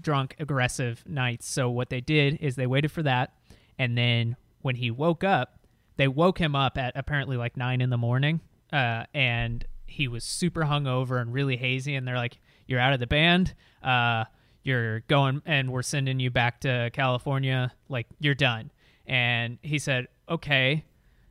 drunk 0.00 0.34
aggressive 0.38 1.04
nights. 1.06 1.46
So 1.46 1.70
what 1.70 1.90
they 1.90 2.00
did 2.00 2.38
is 2.40 2.56
they 2.56 2.66
waited 2.66 2.90
for 2.90 3.02
that, 3.02 3.34
and 3.78 3.96
then 3.96 4.36
when 4.62 4.76
he 4.76 4.90
woke 4.90 5.24
up, 5.24 5.58
they 5.96 6.08
woke 6.08 6.38
him 6.38 6.56
up 6.56 6.78
at 6.78 6.92
apparently 6.96 7.36
like 7.36 7.56
nine 7.56 7.80
in 7.80 7.90
the 7.90 7.98
morning, 7.98 8.40
uh, 8.72 9.04
and 9.12 9.64
he 9.86 10.08
was 10.08 10.24
super 10.24 10.62
hungover 10.62 11.20
and 11.20 11.32
really 11.32 11.56
hazy. 11.56 11.94
And 11.94 12.08
they're 12.08 12.16
like, 12.16 12.38
"You're 12.66 12.80
out 12.80 12.94
of 12.94 13.00
the 13.00 13.06
band. 13.06 13.54
Uh, 13.82 14.24
you're 14.62 15.00
going 15.00 15.42
and 15.44 15.72
we're 15.72 15.82
sending 15.82 16.20
you 16.20 16.30
back 16.30 16.60
to 16.60 16.90
California. 16.92 17.72
Like, 17.88 18.06
you're 18.20 18.34
done. 18.34 18.70
And 19.06 19.58
he 19.62 19.78
said, 19.78 20.08
okay, 20.28 20.84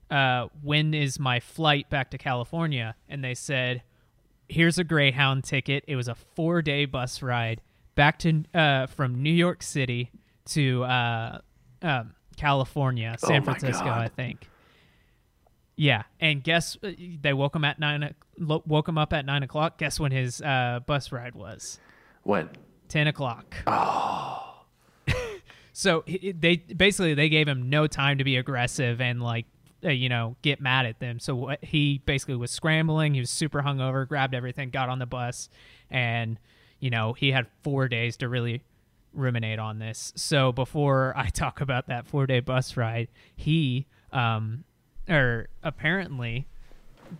uh, 0.09 0.47
when 0.61 0.93
is 0.93 1.19
my 1.19 1.39
flight 1.39 1.89
back 1.89 2.11
to 2.11 2.17
California? 2.17 2.95
And 3.07 3.23
they 3.23 3.33
said, 3.33 3.83
here's 4.49 4.77
a 4.77 4.83
Greyhound 4.83 5.43
ticket. 5.43 5.83
It 5.87 5.95
was 5.95 6.07
a 6.07 6.15
four 6.15 6.61
day 6.61 6.85
bus 6.85 7.21
ride 7.21 7.61
back 7.95 8.19
to 8.19 8.43
uh, 8.53 8.87
from 8.87 9.21
New 9.21 9.33
York 9.33 9.63
City 9.63 10.11
to 10.45 10.83
uh, 10.83 11.39
um, 11.81 12.13
California, 12.37 13.15
oh 13.21 13.27
San 13.27 13.41
oh 13.41 13.45
Francisco, 13.45 13.85
God. 13.85 14.01
I 14.01 14.07
think. 14.07 14.47
Yeah, 15.75 16.03
and 16.19 16.43
guess 16.43 16.77
uh, 16.83 16.91
they 17.21 17.33
woke 17.33 17.55
him 17.55 17.63
at 17.63 17.79
nine. 17.79 18.13
Woke 18.37 18.87
him 18.87 18.97
up 18.97 19.13
at 19.13 19.25
nine 19.25 19.43
o'clock. 19.43 19.77
Guess 19.77 19.99
when 19.99 20.11
his 20.11 20.41
uh, 20.41 20.79
bus 20.85 21.11
ride 21.11 21.35
was? 21.35 21.79
When? 22.23 22.49
10 22.91 23.07
o'clock. 23.07 23.55
Oh. 23.67 24.63
so 25.73 26.03
they 26.07 26.57
basically 26.57 27.13
they 27.13 27.29
gave 27.29 27.47
him 27.47 27.69
no 27.69 27.87
time 27.87 28.17
to 28.17 28.25
be 28.25 28.35
aggressive 28.35 28.99
and 28.99 29.23
like 29.23 29.45
uh, 29.83 29.89
you 29.89 30.09
know 30.09 30.35
get 30.41 30.59
mad 30.59 30.85
at 30.85 30.99
them. 30.99 31.17
So 31.19 31.33
what, 31.35 31.63
he 31.63 32.01
basically 32.05 32.35
was 32.35 32.51
scrambling. 32.51 33.13
He 33.13 33.21
was 33.21 33.29
super 33.29 33.61
hungover, 33.61 34.05
grabbed 34.05 34.35
everything, 34.35 34.71
got 34.71 34.89
on 34.89 34.99
the 34.99 35.05
bus, 35.05 35.47
and 35.89 36.37
you 36.81 36.89
know 36.89 37.13
he 37.13 37.31
had 37.31 37.47
four 37.63 37.87
days 37.87 38.17
to 38.17 38.27
really 38.27 38.61
ruminate 39.13 39.57
on 39.57 39.79
this. 39.79 40.11
So 40.17 40.51
before 40.51 41.13
I 41.15 41.29
talk 41.33 41.61
about 41.61 41.87
that 41.87 42.05
four 42.07 42.27
day 42.27 42.41
bus 42.41 42.75
ride, 42.75 43.07
he 43.35 43.87
um 44.11 44.65
or 45.07 45.47
apparently 45.63 46.45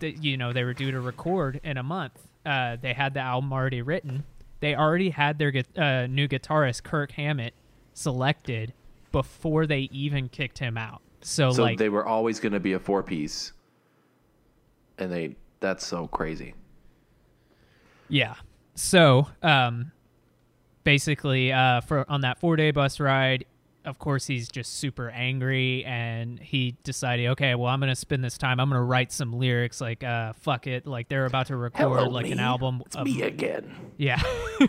that 0.00 0.22
you 0.22 0.36
know 0.36 0.52
they 0.52 0.64
were 0.64 0.74
due 0.74 0.90
to 0.90 1.00
record 1.00 1.60
in 1.64 1.78
a 1.78 1.82
month. 1.82 2.28
Uh, 2.44 2.76
they 2.80 2.92
had 2.92 3.14
the 3.14 3.20
album 3.20 3.52
already 3.52 3.80
written, 3.82 4.24
they 4.62 4.76
already 4.76 5.10
had 5.10 5.38
their 5.38 5.52
uh, 5.76 6.06
new 6.06 6.28
guitarist 6.28 6.84
Kirk 6.84 7.10
Hammett 7.10 7.52
selected 7.94 8.72
before 9.10 9.66
they 9.66 9.88
even 9.90 10.28
kicked 10.28 10.60
him 10.60 10.78
out. 10.78 11.02
So, 11.20 11.50
So 11.50 11.64
like 11.64 11.78
they 11.78 11.88
were 11.88 12.06
always 12.06 12.38
going 12.38 12.52
to 12.52 12.60
be 12.60 12.74
a 12.74 12.78
four 12.78 13.02
piece, 13.02 13.52
and 14.98 15.10
they 15.10 15.34
that's 15.58 15.84
so 15.84 16.06
crazy. 16.06 16.54
Yeah. 18.08 18.34
So, 18.76 19.26
um, 19.42 19.90
basically, 20.84 21.52
uh, 21.52 21.80
for 21.80 22.08
on 22.08 22.20
that 22.20 22.38
four 22.38 22.54
day 22.54 22.70
bus 22.70 23.00
ride, 23.00 23.44
of 23.84 23.98
course, 23.98 24.26
he's 24.26 24.48
just 24.48 24.78
super 24.78 25.10
angry, 25.10 25.84
and 25.84 26.38
he 26.38 26.76
decided, 26.84 27.28
okay, 27.30 27.54
well, 27.54 27.68
I'm 27.68 27.80
gonna 27.80 27.96
spend 27.96 28.22
this 28.22 28.38
time. 28.38 28.60
I'm 28.60 28.68
gonna 28.68 28.82
write 28.82 29.12
some 29.12 29.32
lyrics, 29.32 29.80
like, 29.80 30.04
uh, 30.04 30.32
fuck 30.34 30.66
it, 30.66 30.86
like 30.86 31.08
they're 31.08 31.26
about 31.26 31.46
to 31.48 31.56
record 31.56 31.80
Hello, 31.98 32.08
like 32.08 32.30
an 32.30 32.40
album. 32.40 32.82
It's 32.86 32.96
of- 32.96 33.04
me 33.04 33.22
again. 33.22 33.74
yeah. 33.96 34.22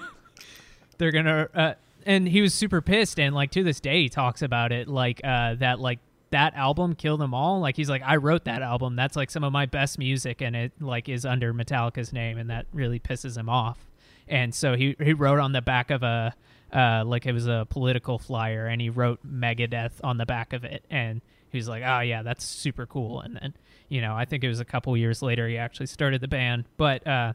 They're 0.97 1.11
gonna 1.11 1.49
uh 1.53 1.73
and 2.05 2.27
he 2.27 2.41
was 2.41 2.53
super 2.53 2.81
pissed 2.81 3.19
and 3.19 3.33
like 3.33 3.51
to 3.51 3.63
this 3.63 3.79
day 3.79 4.03
he 4.03 4.09
talks 4.09 4.41
about 4.41 4.71
it 4.71 4.87
like 4.87 5.21
uh 5.23 5.55
that 5.55 5.79
like 5.79 5.99
that 6.29 6.55
album 6.55 6.95
killed 6.95 7.19
them 7.19 7.33
all. 7.33 7.59
Like 7.59 7.75
he's 7.75 7.89
like, 7.89 8.01
I 8.05 8.15
wrote 8.17 8.45
that 8.45 8.61
album. 8.61 8.95
That's 8.95 9.15
like 9.15 9.29
some 9.29 9.43
of 9.43 9.51
my 9.51 9.65
best 9.65 9.99
music 9.99 10.41
and 10.41 10.55
it 10.55 10.71
like 10.79 11.09
is 11.09 11.25
under 11.25 11.53
Metallica's 11.53 12.13
name 12.13 12.37
and 12.37 12.49
that 12.49 12.65
really 12.73 12.99
pisses 12.99 13.37
him 13.37 13.49
off. 13.49 13.79
And 14.27 14.53
so 14.53 14.75
he 14.75 14.95
he 15.03 15.13
wrote 15.13 15.39
on 15.39 15.51
the 15.51 15.61
back 15.61 15.91
of 15.91 16.03
a 16.03 16.33
uh 16.73 17.03
like 17.05 17.25
it 17.25 17.31
was 17.33 17.47
a 17.47 17.67
political 17.69 18.17
flyer 18.19 18.65
and 18.67 18.81
he 18.81 18.89
wrote 18.89 19.19
Megadeth 19.25 19.93
on 20.03 20.17
the 20.17 20.25
back 20.25 20.53
of 20.53 20.63
it 20.63 20.83
and 20.89 21.21
he 21.49 21.57
was 21.57 21.67
like, 21.67 21.83
Oh 21.85 21.99
yeah, 21.99 22.23
that's 22.23 22.43
super 22.43 22.85
cool 22.85 23.21
and 23.21 23.35
then 23.35 23.53
you 23.89 24.01
know, 24.01 24.15
I 24.15 24.25
think 24.25 24.43
it 24.43 24.47
was 24.47 24.59
a 24.59 24.65
couple 24.65 24.95
years 24.97 25.21
later 25.21 25.47
he 25.47 25.57
actually 25.57 25.85
started 25.87 26.19
the 26.21 26.27
band. 26.27 26.65
But 26.77 27.05
uh 27.07 27.33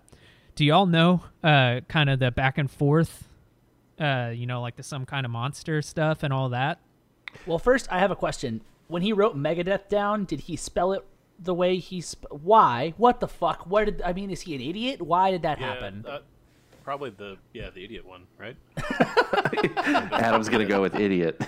do 0.56 0.64
y'all 0.64 0.86
know 0.86 1.22
uh 1.44 1.80
kind 1.88 2.10
of 2.10 2.18
the 2.18 2.30
back 2.32 2.58
and 2.58 2.68
forth 2.70 3.28
uh 4.00 4.30
you 4.34 4.46
know 4.46 4.60
like 4.60 4.76
the 4.76 4.82
some 4.82 5.06
kind 5.06 5.24
of 5.24 5.30
monster 5.32 5.82
stuff 5.82 6.22
and 6.22 6.32
all 6.32 6.48
that 6.50 6.80
Well, 7.46 7.58
first, 7.58 7.90
I 7.92 7.98
have 8.00 8.10
a 8.10 8.16
question. 8.16 8.62
When 8.88 9.02
he 9.02 9.12
wrote 9.12 9.36
Megadeth 9.36 9.88
down, 9.88 10.24
did 10.24 10.40
he 10.40 10.56
spell 10.56 10.92
it 10.94 11.04
the 11.38 11.54
way 11.54 11.76
he 11.76 12.00
sp- 12.00 12.26
why? 12.30 12.94
What 12.96 13.20
the 13.20 13.28
fuck? 13.28 13.66
What 13.66 13.84
did 13.84 14.02
I 14.02 14.12
mean? 14.14 14.30
Is 14.30 14.40
he 14.40 14.54
an 14.54 14.60
idiot? 14.62 15.02
Why 15.02 15.30
did 15.30 15.42
that 15.42 15.60
Yeah, 15.60 15.66
happen? 15.74 16.04
uh, 16.08 16.20
probably 16.88 17.10
the 17.10 17.36
yeah 17.52 17.68
the 17.68 17.84
idiot 17.84 18.06
one, 18.06 18.22
right? 18.38 18.56
Adam's 20.10 20.48
going 20.48 20.66
to 20.66 20.72
go 20.72 20.80
with 20.80 20.94
idiot. 20.94 21.38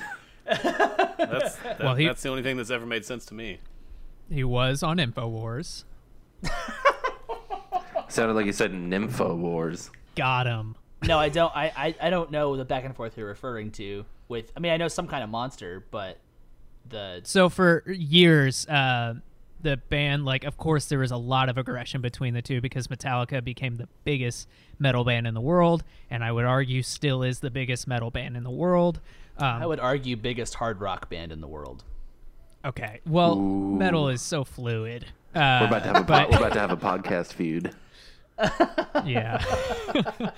That's 0.44 1.57
that, 1.57 1.79
Well, 1.81 1.94
he- 1.94 2.05
that's 2.05 2.22
the 2.22 2.29
only 2.29 2.42
thing 2.42 2.59
that's 2.59 2.70
ever 2.70 2.85
made 2.85 3.07
sense 3.07 3.24
to 3.26 3.35
me. 3.35 3.59
he 4.31 4.44
was 4.44 4.83
on 4.83 4.98
infowars 4.98 5.85
Sounded 8.09 8.35
like 8.35 8.44
you 8.44 8.53
said 8.53 8.72
Nympho 8.72 9.35
Wars. 9.38 9.90
got 10.14 10.46
him 10.46 10.76
no, 11.03 11.18
I 11.18 11.31
don't. 11.31 11.50
I, 11.57 11.72
I 11.74 11.94
I 12.09 12.11
don't 12.11 12.31
know 12.31 12.59
the 12.59 12.66
back 12.66 12.85
and 12.85 12.94
forth 12.94 13.16
you're 13.16 13.26
referring 13.26 13.70
to. 13.72 14.05
With 14.29 14.53
I 14.55 14.61
mean, 14.61 14.70
I 14.72 14.76
know 14.76 14.88
some 14.88 15.07
kind 15.09 15.24
of 15.24 15.31
monster, 15.31 15.87
but 15.90 16.18
the 16.87 17.22
so 17.24 17.48
for 17.48 17.83
years 17.87 18.66
uh 18.68 19.14
the 19.62 19.76
band 19.76 20.24
like 20.24 20.44
of 20.44 20.56
course 20.56 20.86
there 20.86 20.98
was 20.98 21.10
a 21.10 21.16
lot 21.16 21.48
of 21.48 21.58
aggression 21.58 22.00
between 22.00 22.34
the 22.34 22.42
two 22.42 22.60
because 22.60 22.86
metallica 22.88 23.42
became 23.44 23.76
the 23.76 23.88
biggest 24.04 24.48
metal 24.78 25.04
band 25.04 25.26
in 25.26 25.34
the 25.34 25.40
world 25.40 25.82
and 26.10 26.24
i 26.24 26.32
would 26.32 26.44
argue 26.44 26.82
still 26.82 27.22
is 27.22 27.40
the 27.40 27.50
biggest 27.50 27.86
metal 27.86 28.10
band 28.10 28.36
in 28.36 28.42
the 28.44 28.50
world 28.50 29.00
um, 29.38 29.62
I 29.62 29.66
would 29.66 29.80
argue 29.80 30.16
biggest 30.16 30.54
hard 30.54 30.80
rock 30.80 31.08
band 31.08 31.32
in 31.32 31.40
the 31.40 31.46
world. 31.48 31.84
okay 32.64 33.00
well 33.06 33.38
Ooh. 33.38 33.76
metal 33.76 34.08
is 34.08 34.20
so 34.22 34.44
fluid 34.44 35.06
uh, 35.34 35.58
We're 35.60 35.66
about 35.68 35.82
to 35.84 35.88
have 35.88 35.96
a 35.96 36.04
but- 36.04 36.24
po- 36.24 36.30
we're 36.40 36.46
about 36.46 36.52
to 36.54 36.60
have 36.60 36.72
a 36.72 36.76
podcast 36.76 37.32
feud. 37.34 37.74
Yeah. 39.04 39.42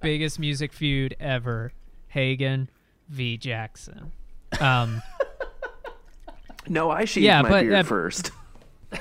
Biggest 0.00 0.38
music 0.38 0.72
feud 0.72 1.16
ever. 1.20 1.72
Hagen 2.08 2.70
v. 3.08 3.36
Jackson. 3.36 4.12
Um, 4.60 5.02
No, 6.68 6.90
I 6.90 7.04
shaved 7.04 7.24
Yeah, 7.24 7.42
my 7.42 7.48
but, 7.48 7.60
beard 7.62 7.74
uh, 7.74 7.82
first. 7.82 8.30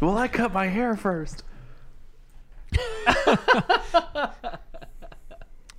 well, 0.00 0.18
I 0.18 0.28
cut 0.28 0.52
my 0.52 0.66
hair 0.66 0.96
first. 0.96 1.44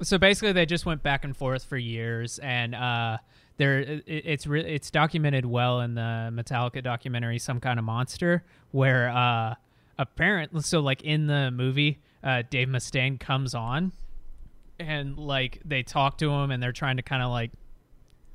so 0.02 0.18
basically, 0.18 0.54
they 0.54 0.66
just 0.66 0.86
went 0.86 1.04
back 1.04 1.24
and 1.24 1.36
forth 1.36 1.64
for 1.64 1.78
years, 1.78 2.40
and 2.40 2.76
uh, 2.76 3.18
there 3.58 3.80
it, 3.80 4.04
it's 4.08 4.48
re- 4.48 4.66
it's 4.66 4.92
documented 4.92 5.46
well 5.46 5.82
in 5.82 5.96
the 5.96 6.30
Metallica 6.34 6.84
documentary, 6.84 7.40
"Some 7.40 7.60
Kind 7.60 7.80
of 7.80 7.86
Monster," 7.86 8.44
where 8.72 9.10
uh, 9.10 9.56
apparently, 9.98 10.62
so 10.62 10.80
like 10.80 11.02
in 11.04 11.28
the 11.28 11.52
movie, 11.52 12.00
uh, 12.24 12.44
Dave 12.50 12.68
Mustaine 12.68 13.20
comes 13.20 13.56
on, 13.56 13.92
and 14.82 15.18
like 15.18 15.62
they 15.66 15.84
talk 15.84 16.18
to 16.20 16.30
him, 16.30 16.52
and 16.52 16.62
they're 16.62 16.72
trying 16.72 16.98
to 16.98 17.04
kind 17.04 17.24
of 17.24 17.32
like 17.32 17.52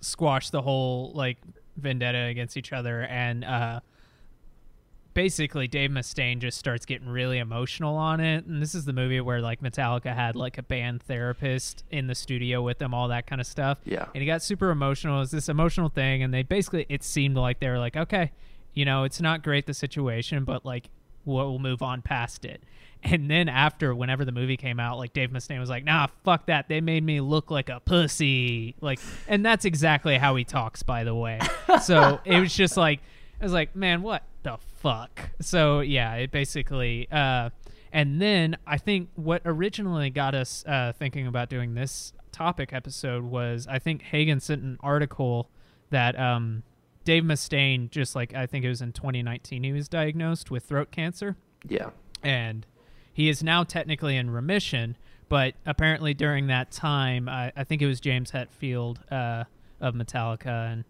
squash 0.01 0.51
the 0.51 0.63
whole 0.63 1.13
like 1.15 1.39
vendetta 1.77 2.25
against 2.25 2.57
each 2.57 2.73
other, 2.73 3.03
and 3.03 3.45
uh, 3.45 3.81
basically 5.17 5.67
Dave 5.67 5.91
Mustaine 5.91 6.41
just 6.41 6.59
starts 6.59 6.85
getting 6.85 7.09
really 7.09 7.39
emotional 7.39 7.97
on 7.97 8.21
it. 8.21 8.45
And 8.45 8.61
this 8.61 8.75
is 8.75 8.85
the 8.85 8.93
movie 8.93 9.21
where 9.21 9.41
like 9.41 9.63
Metallica 9.63 10.15
had 10.15 10.37
like 10.37 10.59
a 10.59 10.63
band 10.63 11.03
therapist 11.03 11.85
in 11.91 12.07
the 12.07 12.15
studio 12.15 12.61
with 12.61 12.79
them, 12.79 12.93
all 12.93 13.09
that 13.09 13.27
kind 13.27 13.41
of 13.41 13.47
stuff. 13.47 13.79
Yeah. 13.85 14.05
And 14.15 14.21
he 14.21 14.27
got 14.27 14.43
super 14.43 14.71
emotional. 14.71 15.17
It 15.17 15.21
was 15.21 15.31
this 15.31 15.49
emotional 15.49 15.89
thing, 15.89 16.23
and 16.23 16.35
they 16.35 16.43
basically 16.43 16.85
it 16.91 17.03
seemed 17.03 17.37
like 17.37 17.61
they 17.61 17.69
were 17.69 17.79
like, 17.79 17.97
okay, 17.97 18.31
you 18.75 18.85
know, 18.85 19.05
it's 19.05 19.21
not 19.21 19.43
great 19.43 19.65
the 19.65 19.73
situation, 19.73 20.45
but 20.45 20.67
like 20.67 20.91
we'll 21.25 21.59
move 21.59 21.83
on 21.83 22.03
past 22.03 22.45
it. 22.45 22.63
And 23.03 23.31
then 23.31 23.49
after, 23.49 23.95
whenever 23.95 24.25
the 24.25 24.33
movie 24.33 24.57
came 24.57 24.81
out, 24.81 24.99
like 24.99 25.13
Dave 25.13 25.31
Mustaine 25.31 25.61
was 25.61 25.71
like, 25.71 25.85
"Nah, 25.85 26.09
fuck 26.25 26.47
that. 26.47 26.69
They 26.69 26.81
made 26.81 27.05
me 27.05 27.21
look 27.21 27.51
like 27.51 27.69
a 27.69 27.81
pussy." 27.81 28.75
Like, 28.81 28.99
and 29.29 29.45
that's 29.47 29.65
exactly 29.65 30.19
how 30.19 30.35
he 30.37 30.45
talks, 30.45 30.83
by 30.83 31.05
the 31.05 31.15
way. 31.15 31.39
So 31.83 32.21
it 32.25 32.41
was 32.41 32.55
just 32.55 32.77
like, 32.77 33.01
I 33.41 33.45
was 33.45 33.53
like, 33.53 33.77
"Man, 33.77 34.03
what 34.03 34.25
the 34.43 34.59
fuck?" 34.81 35.21
So 35.41 35.81
yeah, 35.81 36.15
it 36.15 36.31
basically. 36.33 37.07
uh 37.13 37.51
And 37.93 38.21
then 38.21 38.57
I 38.67 38.77
think 38.79 39.11
what 39.15 39.43
originally 39.45 40.11
got 40.11 40.35
us 40.35 40.65
uh, 40.67 40.93
thinking 40.99 41.27
about 41.27 41.49
doing 41.49 41.75
this 41.75 42.13
topic 42.33 42.73
episode 42.73 43.25
was 43.25 43.67
I 43.69 43.79
think 43.79 44.03
Hagen 44.03 44.41
sent 44.41 44.63
an 44.63 44.77
article 44.81 45.49
that 45.91 46.19
um, 46.19 46.63
Dave 47.05 47.23
Mustaine, 47.23 47.89
just 47.91 48.17
like 48.17 48.35
I 48.35 48.47
think 48.47 48.65
it 48.65 48.69
was 48.69 48.83
in 48.83 48.93
2019, 48.93 49.63
he 49.63 49.73
was 49.73 49.89
diagnosed 49.89 50.51
with 50.51 50.65
throat 50.65 50.91
cancer 50.91 51.37
Yeah. 51.69 51.91
and 52.23 52.67
he 53.17 53.31
is 53.31 53.43
now 53.43 53.65
technically 53.65 54.15
in 54.15 54.29
remission. 54.29 54.95
But 55.31 55.55
apparently, 55.65 56.13
during 56.13 56.49
that 56.49 56.71
time, 56.71 57.31
I, 57.31 57.51
I 57.57 57.65
think 57.65 57.81
it 57.81 57.87
was 57.87 57.99
James 57.99 58.31
Hetfield 58.31 58.99
uh, 59.11 59.45
of 59.81 59.95
Metallica 59.95 60.71
and 60.73 60.85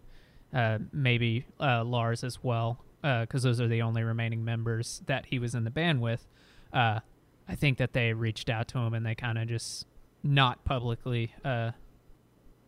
uh, 0.53 0.79
maybe 0.91 1.45
uh, 1.59 1.85
Lars 1.85 2.25
as 2.25 2.43
well, 2.43 2.83
because 3.01 3.43
those 3.43 3.61
are 3.61 3.69
the 3.69 3.81
only 3.81 4.03
remaining 4.03 4.43
members 4.43 5.01
that 5.05 5.27
he 5.27 5.39
was 5.39 5.55
in 5.55 5.63
the 5.63 5.71
band 5.71 6.01
with. 6.01 6.27
Uh, 6.73 6.99
I 7.47 7.55
think 7.55 7.77
that 7.77 7.93
they 7.93 8.11
reached 8.11 8.49
out 8.49 8.67
to 8.69 8.79
him 8.79 8.93
and 8.93 9.05
they 9.05 9.15
kind 9.15 9.37
of 9.37 9.47
just 9.47 9.87
not 10.21 10.65
publicly 10.65 11.33
uh, 11.45 11.71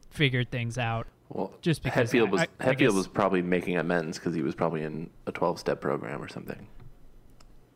figured 0.09 0.49
things 0.51 0.77
out. 0.77 1.05
Well, 1.27 1.51
Just 1.61 1.83
because 1.83 2.09
Hetfield 2.11 2.27
I- 2.27 2.31
was 2.31 2.41
I- 2.41 2.47
Hetfield 2.63 2.77
guess- 2.77 2.93
was 2.93 3.07
probably 3.07 3.41
making 3.41 3.77
amends 3.77 4.17
because 4.17 4.33
he 4.33 4.41
was 4.41 4.55
probably 4.55 4.83
in 4.83 5.09
a 5.27 5.31
twelve 5.33 5.59
step 5.59 5.81
program 5.81 6.23
or 6.23 6.29
something. 6.29 6.67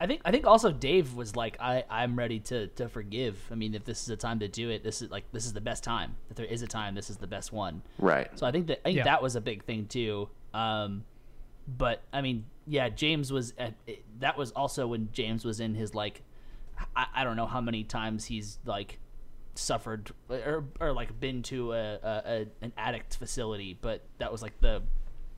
I 0.04 0.08
think 0.08 0.20
I 0.26 0.32
think 0.32 0.46
also 0.46 0.70
Dave 0.70 1.14
was 1.14 1.34
like, 1.38 1.56
I 1.62 1.86
I'm 1.90 2.18
ready 2.20 2.40
to 2.42 2.68
to 2.68 2.90
forgive. 2.90 3.40
I 3.50 3.56
mean, 3.56 3.74
if 3.74 3.86
this 3.86 4.04
is 4.04 4.10
a 4.10 4.18
time 4.18 4.40
to 4.40 4.50
do 4.50 4.70
it, 4.70 4.84
this 4.84 5.02
is 5.02 5.10
like 5.10 5.24
this 5.32 5.46
is 5.46 5.54
the 5.54 5.62
best 5.62 5.82
time. 5.82 6.18
If 6.30 6.36
there 6.36 6.46
is 6.46 6.62
a 6.62 6.68
time, 6.68 6.94
this 6.94 7.10
is 7.10 7.16
the 7.16 7.28
best 7.28 7.54
one. 7.54 7.82
Right. 8.00 8.28
So 8.38 8.46
I 8.46 8.52
think 8.52 8.68
that 8.68 8.82
I 8.82 8.90
think 8.90 8.98
Yeah. 8.98 9.04
that 9.06 9.22
was 9.24 9.38
a 9.38 9.42
big 9.42 9.64
thing 9.64 9.86
too. 9.88 10.28
Um, 10.54 11.06
but 11.66 12.02
I 12.12 12.20
mean, 12.20 12.44
yeah, 12.68 12.90
James 12.90 13.32
was 13.32 13.54
at, 13.58 13.76
it, 13.88 14.04
that 14.20 14.38
was 14.38 14.52
also 14.52 14.88
when 14.88 15.08
James 15.14 15.46
was 15.46 15.62
in 15.62 15.74
his 15.74 15.96
like, 15.96 16.22
I, 16.98 17.06
I 17.16 17.24
don't 17.24 17.38
know 17.38 17.46
how 17.48 17.62
many 17.62 17.86
times 17.86 18.26
he's 18.26 18.60
like 18.66 19.00
suffered 19.56 20.12
or, 20.30 20.66
or 20.82 20.92
like 20.92 21.18
been 21.18 21.44
to 21.44 21.72
a, 21.72 21.94
a, 21.96 22.22
a 22.26 22.46
an 22.62 22.74
addict 22.78 23.16
facility, 23.16 23.78
but 23.80 24.02
that 24.18 24.34
was 24.34 24.42
like 24.42 24.60
the 24.60 24.82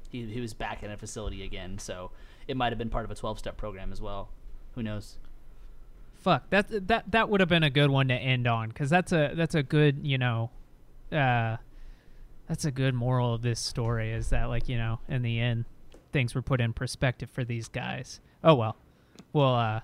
he 0.09 0.25
he 0.25 0.41
was 0.41 0.55
back 0.55 0.81
in 0.81 0.89
a 0.89 0.97
facility 0.97 1.43
again. 1.43 1.77
So 1.77 2.09
it 2.47 2.57
might 2.57 2.71
have 2.71 2.79
been 2.79 2.89
part 2.89 3.05
of 3.05 3.11
a 3.11 3.15
twelve 3.15 3.37
step 3.37 3.57
program 3.57 3.91
as 3.91 4.01
well. 4.01 4.31
Who 4.75 4.83
knows? 4.83 5.17
Fuck 6.21 6.49
that 6.49 6.87
that 6.87 7.11
that 7.11 7.29
would 7.29 7.39
have 7.39 7.49
been 7.49 7.63
a 7.63 7.69
good 7.69 7.89
one 7.89 8.07
to 8.07 8.13
end 8.15 8.47
on 8.47 8.69
because 8.69 8.89
that's 8.89 9.11
a 9.11 9.31
that's 9.35 9.53
a 9.55 9.61
good 9.63 9.99
you 10.03 10.17
know, 10.17 10.49
uh, 11.11 11.57
that's 12.47 12.65
a 12.65 12.71
good 12.71 12.93
moral 12.95 13.33
of 13.35 13.41
this 13.43 13.59
story 13.59 14.11
is 14.11 14.29
that 14.29 14.45
like 14.45 14.67
you 14.67 14.77
know 14.77 14.99
in 15.07 15.21
the 15.21 15.39
end 15.39 15.65
things 16.11 16.33
were 16.33 16.41
put 16.41 16.61
in 16.61 16.73
perspective 16.73 17.29
for 17.29 17.43
these 17.43 17.67
guys. 17.67 18.19
Oh 18.43 18.55
well, 18.55 18.75
we'll 19.33 19.53
uh, 19.53 19.81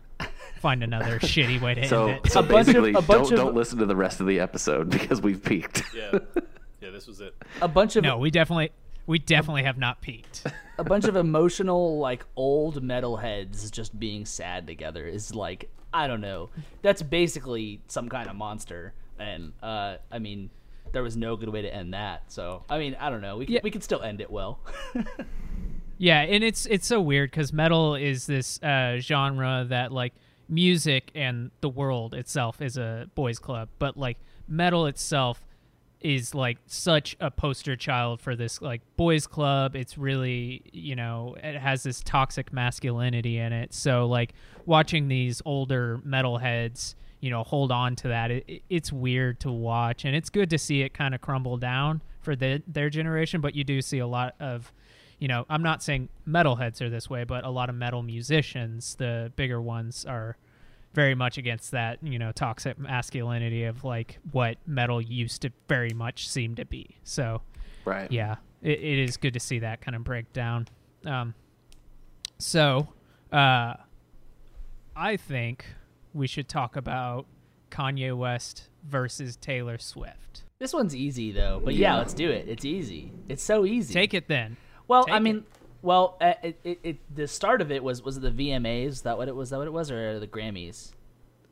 find 0.60 0.84
another 0.84 1.20
shitty 1.20 1.62
way 1.62 1.76
to 1.76 1.88
So, 1.88 2.08
end 2.08 2.26
it. 2.26 2.32
so 2.32 2.40
A 2.40 2.44
bunch 2.44 2.68
of- 2.70 2.74
basically, 2.74 2.90
a 2.94 3.02
bunch 3.02 3.08
don't 3.30 3.34
of- 3.34 3.38
don't 3.38 3.56
listen 3.56 3.78
to 3.78 3.86
the 3.86 3.96
rest 3.96 4.20
of 4.20 4.26
the 4.28 4.40
episode 4.40 4.90
because 4.90 5.22
we've 5.22 5.44
peaked. 5.44 5.84
Yeah, 5.96 6.18
yeah, 6.82 6.90
this 6.90 7.06
was 7.06 7.22
it. 7.22 7.36
A 7.62 7.68
bunch 7.68 7.96
of 7.98 8.04
no, 8.04 8.18
we 8.18 8.32
definitely 8.32 8.72
we 9.12 9.20
definitely 9.20 9.64
have 9.64 9.78
not 9.78 10.02
peaked. 10.02 10.44
a 10.78 10.84
bunch 10.84 11.06
of 11.06 11.16
emotional 11.16 12.00
like 12.00 12.26
old 12.36 12.82
metalheads 12.82 13.70
just 13.72 14.00
being 14.00 14.26
sad 14.26 14.66
together 14.66 15.06
is 15.06 15.36
like 15.36 15.70
I 15.94 16.08
don't 16.08 16.22
know. 16.22 16.50
That's 16.82 17.02
basically 17.04 17.82
some 17.88 18.08
kind 18.08 18.30
of 18.30 18.36
monster, 18.38 18.94
and 19.20 19.52
uh, 19.62 19.98
I 20.10 20.20
mean, 20.20 20.50
there 20.94 21.04
was 21.04 21.18
no 21.18 21.36
good 21.36 21.50
way 21.50 21.62
to 21.62 21.74
end 21.74 21.94
that. 21.94 22.32
So 22.32 22.64
I 22.70 22.80
mean, 22.80 22.96
I 23.00 23.10
don't 23.10 23.22
know. 23.22 23.38
We 23.38 23.48
Yeah. 23.48 23.60
we 23.64 23.70
can 23.72 23.82
still 23.82 24.02
end 24.02 24.22
it 24.22 24.32
well. 24.32 24.60
Yeah, 25.98 26.22
and 26.22 26.44
it's 26.44 26.66
it's 26.66 26.88
so 26.88 27.00
weird 27.00 27.30
because 27.30 27.54
metal 27.54 27.94
is 27.94 28.26
this 28.26 28.60
uh, 28.64 28.98
genre 28.98 29.68
that 29.70 29.92
like 29.92 30.14
music 30.50 31.12
and 31.14 31.52
the 31.62 31.70
world 31.70 32.16
itself 32.16 32.60
is 32.60 32.76
a 32.76 33.08
boys' 33.14 33.38
club, 33.38 33.70
but 33.78 33.96
like 33.98 34.18
metal 34.48 34.88
itself 34.88 35.46
is 36.02 36.34
like 36.36 36.58
such 36.66 37.16
a 37.20 37.30
poster 37.32 37.76
child 37.76 38.20
for 38.20 38.36
this 38.36 38.62
like 38.62 38.82
boys' 38.98 39.28
club. 39.28 39.76
It's 39.76 39.98
really 39.98 40.62
you 40.74 40.96
know 40.96 41.36
it 41.44 41.58
has 41.58 41.84
this 41.84 42.02
toxic 42.02 42.52
masculinity 42.52 43.38
in 43.38 43.54
it. 43.54 43.74
So 43.74 44.06
like 44.08 44.34
watching 44.66 45.08
these 45.08 45.42
older 45.46 46.00
metalheads, 46.06 46.96
you 47.20 47.30
know, 47.30 47.44
hold 47.44 47.72
on 47.72 47.96
to 47.98 48.08
that, 48.10 48.32
it, 48.32 48.44
it- 48.48 48.62
it's 48.70 48.92
weird 48.92 49.40
to 49.42 49.52
watch, 49.52 50.06
and 50.06 50.16
it's 50.16 50.30
good 50.30 50.50
to 50.50 50.58
see 50.58 50.82
it 50.82 50.94
kind 50.94 51.14
of 51.16 51.22
crumble 51.22 51.58
down 51.58 52.02
for 52.22 52.36
the, 52.36 52.62
their 52.68 52.90
generation. 52.90 53.42
But 53.42 53.56
you 53.56 53.64
do 53.64 53.82
see 53.82 54.00
a 54.00 54.08
lot 54.08 54.36
of 54.40 54.72
you 55.20 55.28
know, 55.28 55.46
I'm 55.50 55.62
not 55.62 55.84
saying 55.84 56.10
metalheads 56.28 56.82
are 56.82 56.90
this 56.90 57.08
way, 57.08 57.26
but 57.26 57.44
a 57.46 57.50
lot 57.52 57.70
of 57.70 57.76
metal 57.76 58.02
musicians, 58.02 58.96
the 58.96 59.32
bigger 59.36 59.62
ones, 59.62 60.04
are 60.04 60.36
very 60.94 61.16
much 61.16 61.38
against 61.38 61.72
that, 61.72 62.00
you 62.04 62.20
know, 62.20 62.32
toxic 62.32 62.78
masculinity 62.78 63.64
of 63.64 63.84
like 63.84 64.20
what 64.32 64.58
metal 64.66 65.02
used 65.02 65.42
to 65.44 65.52
very 65.68 65.92
much 65.94 66.28
seem 66.28 66.56
to 66.56 66.66
be. 66.66 66.98
So, 67.04 67.42
Right. 67.86 68.12
yeah, 68.12 68.36
it, 68.62 68.80
it 68.80 69.00
is 69.00 69.18
good 69.18 69.34
to 69.34 69.40
see 69.40 69.60
that 69.60 69.82
kind 69.82 69.96
of 69.96 70.04
break 70.04 70.32
down. 70.34 70.68
Um, 71.06 71.34
so, 72.38 72.90
uh, 73.32 73.76
I 74.96 75.18
think 75.18 75.66
we 76.14 76.28
should 76.28 76.50
talk 76.50 76.76
about 76.76 77.26
Kanye 77.70 78.16
West 78.16 78.68
versus 78.84 79.36
Taylor 79.38 79.78
Swift. 79.78 80.44
this 80.60 80.74
one's 80.74 80.96
easy 80.96 81.32
though, 81.32 81.62
but 81.64 81.74
yeah, 81.74 81.98
let's 81.98 82.14
do 82.14 82.30
it. 82.30 82.48
It's 82.48 82.66
easy. 82.66 83.12
It's 83.30 83.42
so 83.44 83.66
easy. 83.66 83.94
Take 83.94 84.14
it 84.14 84.28
then. 84.28 84.58
Well, 84.88 85.06
Take 85.06 85.14
I 85.16 85.18
it. 85.30 85.44
Mean, 85.84 85.88
well, 85.88 86.18
uh, 86.22 86.34
it, 86.44 86.60
it, 86.64 86.80
it, 86.84 87.16
the 87.16 87.28
start 87.28 87.62
of 87.62 87.72
it 87.72 87.84
was 87.84 88.02
was 88.04 88.18
it 88.18 88.22
the 88.22 88.32
VMAs? 88.32 88.88
Is 88.88 89.02
that 89.04 89.18
what 89.18 89.28
it 89.28 89.36
was? 89.36 89.50
That 89.50 89.58
what 89.58 89.68
it 89.68 89.74
was, 89.74 89.92
or 89.92 90.20
the 90.20 90.28
Grammys? 90.28 90.92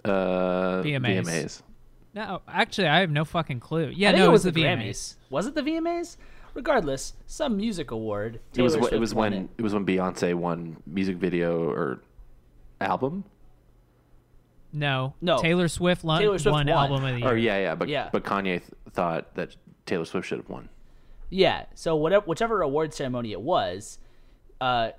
Uh, 0.05 0.81
VMAs. 0.83 1.25
VMAs. 1.25 1.61
No, 2.13 2.41
actually, 2.47 2.87
I 2.87 3.01
have 3.01 3.11
no 3.11 3.23
fucking 3.25 3.59
clue. 3.59 3.91
Yeah, 3.95 4.09
I 4.09 4.11
think 4.13 4.23
no, 4.23 4.29
it 4.29 4.31
was 4.31 4.43
the 4.43 4.51
the 4.51 4.63
VMAs. 4.63 4.77
Grammys. 4.87 5.15
Was 5.29 5.47
it 5.47 5.55
the 5.55 5.61
VMAs? 5.61 6.17
Regardless, 6.55 7.13
some 7.27 7.57
music 7.57 7.91
award. 7.91 8.39
It 8.55 8.61
was 8.63 8.73
Taylor 8.73 8.89
wh- 8.89 8.93
it 8.93 8.99
was 8.99 9.13
when 9.13 9.49
it. 9.57 9.61
was 9.61 9.73
when 9.73 9.85
Beyonce 9.85 10.33
won 10.33 10.77
music 10.87 11.17
video 11.17 11.69
or 11.69 12.01
album. 12.81 13.23
No, 14.71 15.15
No. 15.21 15.39
Taylor 15.39 15.67
Swift, 15.67 16.03
lon- 16.03 16.21
Taylor 16.21 16.37
Swift 16.37 16.53
won 16.53 16.67
won. 16.67 16.75
album 16.77 17.03
of 17.03 17.13
the 17.15 17.19
year. 17.21 17.29
Or 17.29 17.35
yeah, 17.37 17.57
yeah, 17.59 17.75
but 17.75 17.87
Yeah. 17.89 18.09
but 18.11 18.23
Kanye 18.23 18.59
th- 18.59 18.63
thought 18.91 19.33
that 19.35 19.55
Taylor 19.87 20.05
Swift 20.05 20.27
should 20.27 20.37
have 20.37 20.49
won. 20.49 20.69
Yeah. 21.31 21.65
So 21.73 21.95
whatever, 21.95 22.25
whichever 22.27 22.61
award 22.61 22.93
ceremony 22.93 23.31
it 23.31 23.41
was, 23.41 23.97
uh, 24.61 24.91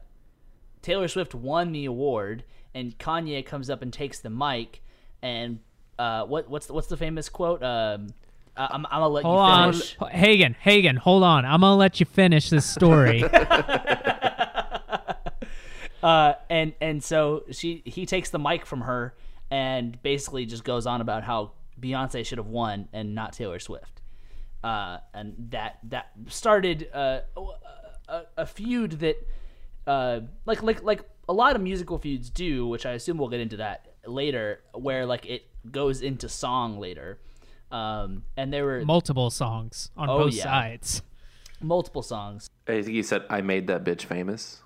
Taylor 0.82 1.08
Swift 1.08 1.34
won 1.34 1.72
the 1.72 1.84
award, 1.86 2.44
and 2.74 2.96
Kanye 2.98 3.44
comes 3.44 3.68
up 3.70 3.82
and 3.82 3.92
takes 3.92 4.20
the 4.20 4.30
mic, 4.30 4.82
and 5.22 5.58
uh, 5.98 6.24
what 6.24 6.48
what's 6.48 6.66
the, 6.66 6.72
what's 6.72 6.86
the 6.88 6.96
famous 6.96 7.28
quote? 7.28 7.62
Um, 7.62 8.08
I- 8.56 8.68
I'm, 8.70 8.86
I'm 8.86 9.00
gonna 9.00 9.08
let 9.08 9.24
Hold 9.24 9.36
you 9.36 9.40
on, 9.40 9.72
finish. 9.72 9.96
Hagen. 10.10 10.56
Hagen, 10.60 10.96
hold 10.96 11.22
on. 11.22 11.44
I'm 11.44 11.60
gonna 11.60 11.76
let 11.76 12.00
you 12.00 12.06
finish 12.06 12.50
this 12.50 12.64
story. 12.66 13.22
Uh, 16.02 16.32
and 16.48 16.72
and 16.80 17.04
so 17.04 17.44
she 17.50 17.82
he 17.84 18.06
takes 18.06 18.30
the 18.30 18.38
mic 18.38 18.64
from 18.64 18.80
her 18.80 19.14
and 19.50 20.00
basically 20.02 20.46
just 20.46 20.64
goes 20.64 20.86
on 20.86 21.02
about 21.02 21.22
how 21.24 21.52
Beyonce 21.78 22.24
should 22.24 22.38
have 22.38 22.46
won 22.46 22.88
and 22.94 23.14
not 23.14 23.34
Taylor 23.34 23.58
Swift. 23.58 24.00
Uh, 24.64 24.96
and 25.12 25.34
that 25.50 25.78
that 25.84 26.10
started 26.28 26.88
uh, 26.94 27.20
a, 28.08 28.22
a 28.38 28.46
feud 28.46 28.92
that 29.00 29.16
uh, 29.86 30.20
like 30.46 30.62
like 30.62 30.82
like 30.82 31.02
a 31.28 31.32
lot 31.32 31.56
of 31.56 31.62
musical 31.62 31.98
feuds 31.98 32.30
do, 32.30 32.66
which 32.66 32.86
I 32.86 32.92
assume 32.92 33.18
we'll 33.18 33.28
get 33.28 33.40
into 33.40 33.56
that 33.58 33.94
later, 34.06 34.60
where 34.74 35.06
like 35.06 35.26
it 35.26 35.44
goes 35.70 36.02
into 36.02 36.28
song 36.28 36.78
later. 36.78 37.18
Um, 37.70 38.24
and 38.36 38.52
there 38.52 38.64
were 38.64 38.84
Multiple 38.84 39.30
songs 39.30 39.90
on 39.96 40.08
Oh, 40.10 40.18
both 40.24 40.34
yeah. 40.34 40.42
sides. 40.44 41.02
multiple 41.62 42.02
songs. 42.02 42.48
I 42.66 42.82
think 42.82 42.88
he 42.88 43.02
said, 43.02 43.22
"I 43.30 43.42
made 43.42 43.66
that 43.68 43.84
bitch 43.84 44.02
famous." 44.02 44.62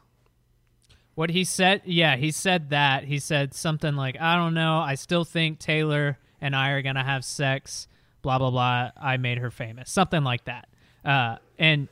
What 1.14 1.30
he 1.30 1.44
said, 1.44 1.82
yeah, 1.84 2.16
he 2.16 2.30
said 2.32 2.70
that. 2.70 3.04
He 3.04 3.18
said 3.18 3.54
something 3.54 3.94
like, 3.94 4.20
"I 4.20 4.36
don't 4.36 4.54
know. 4.54 4.78
I 4.78 4.94
still 4.96 5.24
think 5.24 5.58
Taylor 5.58 6.18
and 6.40 6.56
I 6.56 6.70
are 6.70 6.82
gonna 6.82 7.04
have 7.04 7.24
sex." 7.24 7.88
Blah 8.22 8.38
blah 8.38 8.50
blah. 8.50 8.90
I 8.96 9.16
made 9.18 9.38
her 9.38 9.50
famous. 9.50 9.90
Something 9.90 10.24
like 10.24 10.44
that. 10.46 10.66
Uh, 11.04 11.36
and 11.58 11.88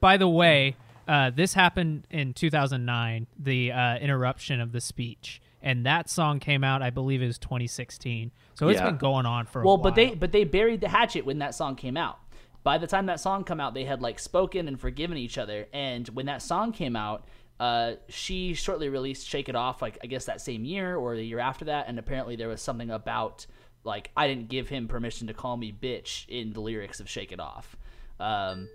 by 0.00 0.16
the 0.16 0.28
way, 0.28 0.74
uh, 1.08 1.30
this 1.30 1.54
happened 1.54 2.06
in 2.10 2.34
2009. 2.34 3.26
The 3.38 3.72
uh, 3.72 3.96
interruption 3.98 4.60
of 4.60 4.72
the 4.72 4.80
speech, 4.80 5.40
and 5.62 5.84
that 5.86 6.08
song 6.10 6.38
came 6.38 6.62
out. 6.62 6.82
I 6.82 6.90
believe 6.90 7.22
it 7.22 7.26
was 7.26 7.38
2016. 7.38 8.30
So 8.54 8.68
it's 8.68 8.78
Yeah. 8.78 8.86
been 8.86 8.98
going 8.98 9.26
on 9.26 9.46
for 9.46 9.62
a 9.62 9.64
while. 9.64 9.76
well 9.76 9.82
while. 9.82 9.90
but 9.92 9.94
they 9.96 10.14
but 10.14 10.32
they 10.32 10.44
buried 10.44 10.80
the 10.80 10.88
hatchet 10.88 11.24
when 11.24 11.38
that 11.38 11.54
song 11.54 11.74
came 11.76 11.96
out 11.96 12.18
by 12.64 12.76
the 12.76 12.86
time 12.88 13.06
that 13.06 13.20
song 13.20 13.44
come 13.44 13.60
out 13.60 13.72
they 13.72 13.84
had 13.84 14.02
like 14.02 14.18
spoken 14.18 14.66
and 14.68 14.78
forgiven 14.80 15.16
each 15.16 15.38
other 15.38 15.66
and 15.72 16.08
when 16.08 16.26
that 16.26 16.42
song 16.42 16.72
came 16.72 16.96
out 16.96 17.26
uh, 17.60 17.92
she 18.08 18.52
shortly 18.52 18.88
released 18.88 19.26
shake 19.26 19.48
it 19.48 19.54
off 19.54 19.80
like 19.80 19.96
i 20.02 20.06
guess 20.08 20.24
that 20.26 20.40
same 20.40 20.64
year 20.64 20.96
or 20.96 21.14
the 21.14 21.22
year 21.24 21.38
after 21.38 21.64
that 21.66 21.86
and 21.88 21.98
apparently 22.00 22.34
there 22.36 22.48
was 22.48 22.60
something 22.60 22.90
about 22.90 23.46
like 23.84 24.10
i 24.16 24.26
didn't 24.26 24.48
give 24.48 24.68
him 24.68 24.88
permission 24.88 25.28
to 25.28 25.32
call 25.34 25.56
me 25.56 25.72
bitch 25.72 26.28
in 26.28 26.52
the 26.52 26.60
lyrics 26.60 26.98
of 26.98 27.08
shake 27.08 27.30
it 27.30 27.38
off 27.40 27.76
um, 28.20 28.68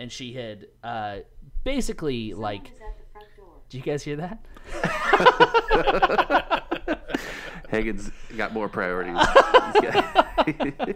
and 0.00 0.10
she 0.10 0.32
had 0.32 0.66
uh, 0.82 1.18
basically 1.64 2.34
like 2.34 2.72
do 3.68 3.76
you 3.78 3.82
guys 3.84 4.02
hear 4.02 4.16
that 4.16 4.38
Hagen's 7.70 8.10
got 8.36 8.52
more 8.54 8.68
priorities. 8.68 9.14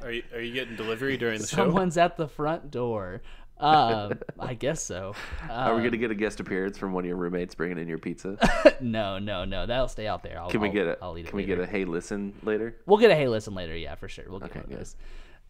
Are 0.02 0.10
you, 0.10 0.22
are 0.32 0.40
you 0.40 0.54
getting 0.54 0.76
delivery 0.76 1.18
during 1.18 1.38
the 1.40 1.46
show? 1.46 1.56
someone's 1.56 1.98
at 1.98 2.16
the 2.16 2.26
front 2.26 2.70
door 2.70 3.20
um, 3.58 4.12
i 4.40 4.54
guess 4.54 4.82
so 4.82 5.14
Are 5.50 5.74
we 5.74 5.80
Um, 5.80 5.84
gonna 5.84 5.98
get 5.98 6.10
a 6.10 6.14
guest 6.14 6.40
appearance 6.40 6.78
from 6.78 6.92
one 6.94 7.04
of 7.04 7.08
your 7.08 7.16
roommates 7.18 7.54
bringing 7.54 7.76
in 7.78 7.86
your 7.86 7.98
pizza? 7.98 8.38
No, 8.80 9.18
no, 9.18 9.44
no. 9.44 9.66
That'll 9.66 9.88
stay 9.88 10.06
out 10.06 10.22
there. 10.22 10.40
I'll, 10.40 10.48
Can 10.50 10.60
we 10.62 10.68
I'll- 10.68 10.72
get 10.74 10.86
a 10.86 10.98
I'll 11.02 11.18
eat 11.18 11.26
it 11.26 11.28
Can 11.28 11.36
we 11.36 11.42
later. 11.42 11.56
get 11.56 11.64
a 11.68 11.70
hey 11.70 11.84
listen 11.84 12.32
later? 12.42 12.76
We'll 12.86 12.98
get 12.98 13.10
a 13.10 13.14
hey 13.14 13.28
listen 13.28 13.54
later. 13.54 13.76
Yeah, 13.76 13.94
for 13.94 14.08
sure. 14.08 14.24
We'll 14.28 14.40
get 14.40 14.50
Okay, 14.50 14.60
one 14.60 14.72
of 14.72 14.78
those. 14.78 14.96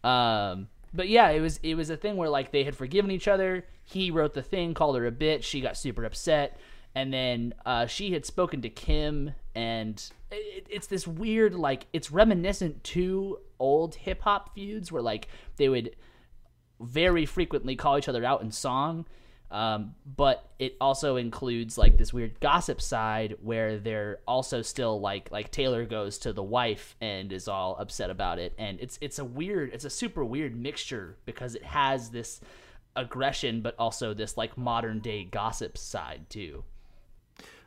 Um, 0.03 0.67
but 0.93 1.09
yeah, 1.09 1.29
it 1.29 1.39
was 1.39 1.59
it 1.63 1.75
was 1.75 1.89
a 1.89 1.97
thing 1.97 2.17
where 2.17 2.29
like 2.29 2.51
they 2.51 2.63
had 2.63 2.75
forgiven 2.75 3.11
each 3.11 3.27
other. 3.27 3.65
He 3.83 4.11
wrote 4.11 4.33
the 4.33 4.43
thing, 4.43 4.73
called 4.73 4.95
her 4.97 5.07
a 5.07 5.11
bitch. 5.11 5.43
She 5.43 5.61
got 5.61 5.77
super 5.77 6.05
upset, 6.05 6.59
and 6.93 7.11
then 7.11 7.53
uh, 7.65 7.87
she 7.87 8.13
had 8.13 8.25
spoken 8.25 8.61
to 8.61 8.69
Kim, 8.69 9.31
and 9.55 10.01
it, 10.31 10.67
it's 10.69 10.87
this 10.87 11.07
weird 11.07 11.55
like 11.55 11.87
it's 11.93 12.11
reminiscent 12.11 12.83
to 12.85 13.39
old 13.59 13.95
hip 13.95 14.21
hop 14.21 14.53
feuds 14.53 14.91
where 14.91 15.01
like 15.01 15.27
they 15.57 15.69
would 15.69 15.95
very 16.79 17.25
frequently 17.25 17.75
call 17.75 17.97
each 17.97 18.09
other 18.09 18.23
out 18.23 18.41
in 18.41 18.51
song. 18.51 19.05
Um, 19.53 19.93
but 20.03 20.49
it 20.57 20.75
also 20.81 21.15
includes 21.15 21.77
like 21.77 21.99
this 21.99 22.11
weird 22.11 22.39
gossip 22.39 22.81
side 22.81 23.35
where 23.39 23.77
they're 23.77 24.17
also 24.27 24.63
still 24.63 24.99
like 24.99 25.31
like 25.31 25.51
Taylor 25.51 25.85
goes 25.85 26.17
to 26.19 26.33
the 26.33 26.41
wife 26.41 26.95
and 26.99 27.31
is 27.31 27.47
all 27.47 27.77
upset 27.77 28.09
about 28.09 28.39
it, 28.39 28.53
and 28.57 28.79
it's 28.81 28.97
it's 28.99 29.19
a 29.19 29.23
weird, 29.23 29.69
it's 29.71 29.85
a 29.85 29.91
super 29.91 30.25
weird 30.25 30.55
mixture 30.55 31.17
because 31.25 31.53
it 31.53 31.63
has 31.63 32.09
this 32.09 32.41
aggression, 32.95 33.61
but 33.61 33.75
also 33.77 34.15
this 34.15 34.37
like 34.37 34.57
modern 34.57 34.99
day 34.99 35.23
gossip 35.23 35.77
side 35.77 36.31
too. 36.31 36.63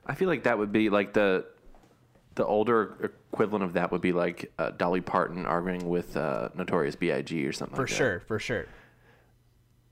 I 0.04 0.16
feel 0.16 0.28
like 0.28 0.42
that 0.42 0.58
would 0.58 0.72
be 0.72 0.90
like 0.90 1.12
the 1.12 1.46
the 2.34 2.44
older 2.44 3.12
equivalent 3.32 3.64
of 3.64 3.74
that 3.74 3.92
would 3.92 4.00
be 4.00 4.12
like 4.12 4.52
uh, 4.58 4.70
Dolly 4.70 5.02
Parton 5.02 5.46
arguing 5.46 5.88
with 5.88 6.16
uh, 6.16 6.48
Notorious 6.56 6.96
B.I.G. 6.96 7.46
or 7.46 7.52
something. 7.52 7.76
For 7.76 7.82
like 7.82 7.90
that. 7.90 7.96
sure, 7.96 8.20
for 8.26 8.40
sure. 8.40 8.66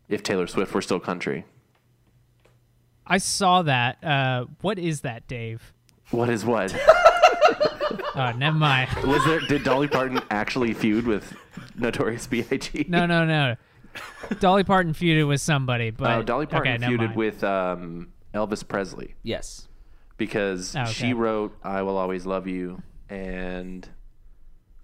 If 0.09 0.25
Taylor 0.25 0.49
Swift 0.49 0.75
were 0.75 0.83
still 0.83 1.01
country, 1.01 1.45
I 3.07 3.19
saw 3.19 3.63
that. 3.63 4.03
Uh, 4.03 4.47
what 4.61 4.79
is 4.79 5.03
that, 5.03 5.27
Dave? 5.29 5.73
what 6.11 6.29
is 6.29 6.45
what? 6.45 6.75
Oh, 8.15 8.33
never 8.37 8.57
mind. 8.57 8.89
Was 9.05 9.25
there? 9.25 9.41
Did 9.41 9.65
Dolly 9.65 9.89
Parton 9.89 10.21
actually 10.31 10.73
feud 10.75 11.07
with 11.07 11.35
Notorious 11.77 12.27
B.I.G.? 12.27 12.87
No, 12.89 13.07
no, 13.07 13.25
no. 13.25 13.57
Dolly 14.41 14.65
Parton 14.65 14.93
feuded 14.93 15.27
with 15.29 15.41
somebody, 15.41 15.91
but 15.91 16.11
Oh, 16.11 16.23
Dolly 16.23 16.47
Parton 16.47 16.83
okay, 16.83 16.93
feuded 16.93 17.15
with 17.15 17.43
um, 17.45 18.13
Elvis 18.33 18.67
Presley. 18.67 19.15
Yes. 19.23 19.69
because 20.17 20.75
Oh, 20.77 20.83
okay. 20.83 20.93
she 20.93 21.13
wrote 21.13 21.57
"I 21.63 21.83
Will 21.83 21.97
Always 21.97 22.27
Love 22.27 22.47
You" 22.47 22.83
and 23.09 23.89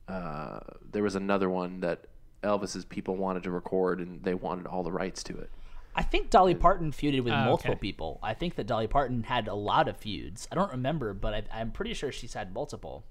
uh, 0.09 0.61
there 0.91 1.03
was 1.03 1.15
another 1.15 1.49
one 1.49 1.81
that 1.81 2.07
Elvis's 2.43 2.85
people 2.85 3.17
wanted 3.17 3.43
to 3.45 3.51
record 3.51 4.01
and 4.01 4.23
they 4.25 4.35
wanted 4.35 4.67
all 4.67 4.83
the 4.83 4.93
rights 4.93 5.23
to 5.25 5.37
it. 5.39 5.51
I 5.95 6.03
think 6.03 6.31
Dolly 6.31 6.55
Parton 6.55 6.93
feuded 6.93 7.25
with 7.25 7.33
Oh, 7.33 7.45
multiple 7.45 7.73
okay. 7.73 7.81
people. 7.81 8.19
I 8.23 8.35
think 8.35 8.55
that 8.55 8.67
Dolly 8.67 8.87
Parton 8.87 9.25
had 9.25 9.49
a 9.49 9.55
lot 9.55 9.89
of 9.89 9.97
feuds. 9.97 10.47
I 10.51 10.55
don't 10.55 10.71
remember, 10.71 11.13
but 11.15 11.35
I, 11.35 11.43
I'm 11.53 11.73
pretty 11.73 11.95
sure 11.95 12.13
she's 12.13 12.35
had 12.35 12.55
multiple. 12.55 13.05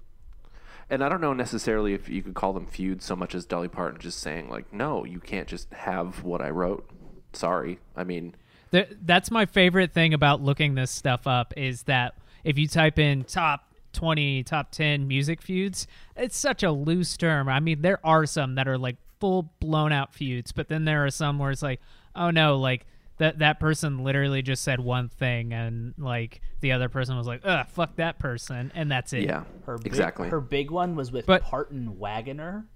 And 0.88 1.04
I 1.04 1.08
don't 1.08 1.20
know 1.20 1.32
necessarily 1.34 1.92
if 1.94 2.08
you 2.08 2.22
could 2.22 2.34
call 2.34 2.52
them 2.52 2.66
feuds 2.66 3.04
so 3.04 3.14
much 3.14 3.34
as 3.34 3.44
Dolly 3.44 3.68
Parton 3.68 4.00
just 4.00 4.18
saying 4.18 4.48
like, 4.48 4.72
"No, 4.72 5.04
you 5.04 5.20
can't 5.20 5.46
just 5.46 5.72
have 5.72 6.24
what 6.24 6.40
I 6.40 6.50
wrote." 6.50 6.88
Sorry, 7.32 7.78
I 7.94 8.02
mean, 8.02 8.34
Th- 8.72 8.88
that's 9.02 9.30
my 9.30 9.46
favorite 9.46 9.92
thing 9.92 10.14
about 10.14 10.40
looking 10.40 10.74
this 10.74 10.90
stuff 10.90 11.26
up 11.28 11.54
is 11.56 11.84
that 11.84 12.14
if 12.44 12.58
you 12.58 12.66
type 12.66 12.98
in 12.98 13.22
top 13.24 13.72
20 13.92 14.42
top 14.44 14.70
10 14.70 15.08
music 15.08 15.42
feuds 15.42 15.88
it's 16.14 16.36
such 16.36 16.62
a 16.62 16.70
loose 16.70 17.16
term 17.16 17.48
i 17.48 17.58
mean 17.58 17.82
there 17.82 17.98
are 18.06 18.24
some 18.24 18.54
that 18.54 18.68
are 18.68 18.78
like 18.78 18.94
full 19.18 19.50
blown 19.58 19.90
out 19.90 20.14
feuds 20.14 20.52
but 20.52 20.68
then 20.68 20.84
there 20.84 21.04
are 21.04 21.10
some 21.10 21.40
where 21.40 21.50
it's 21.50 21.60
like 21.60 21.80
oh 22.16 22.30
no 22.30 22.56
like 22.58 22.86
that 23.18 23.38
that 23.40 23.60
person 23.60 24.02
literally 24.02 24.40
just 24.42 24.62
said 24.62 24.80
one 24.80 25.08
thing 25.08 25.52
and 25.52 25.94
like 25.98 26.40
the 26.60 26.72
other 26.72 26.88
person 26.88 27.16
was 27.16 27.26
like 27.26 27.40
ugh 27.44 27.66
fuck 27.68 27.94
that 27.96 28.18
person 28.18 28.72
and 28.74 28.90
that's 28.90 29.12
it 29.12 29.24
yeah, 29.24 29.44
Her 29.66 29.76
big, 29.76 29.86
exactly. 29.86 30.28
Her 30.28 30.40
big 30.40 30.70
one 30.70 30.96
was 30.96 31.12
with 31.12 31.26
But- 31.26 31.42
Porter 31.42 31.74
Wagoner, 31.74 32.66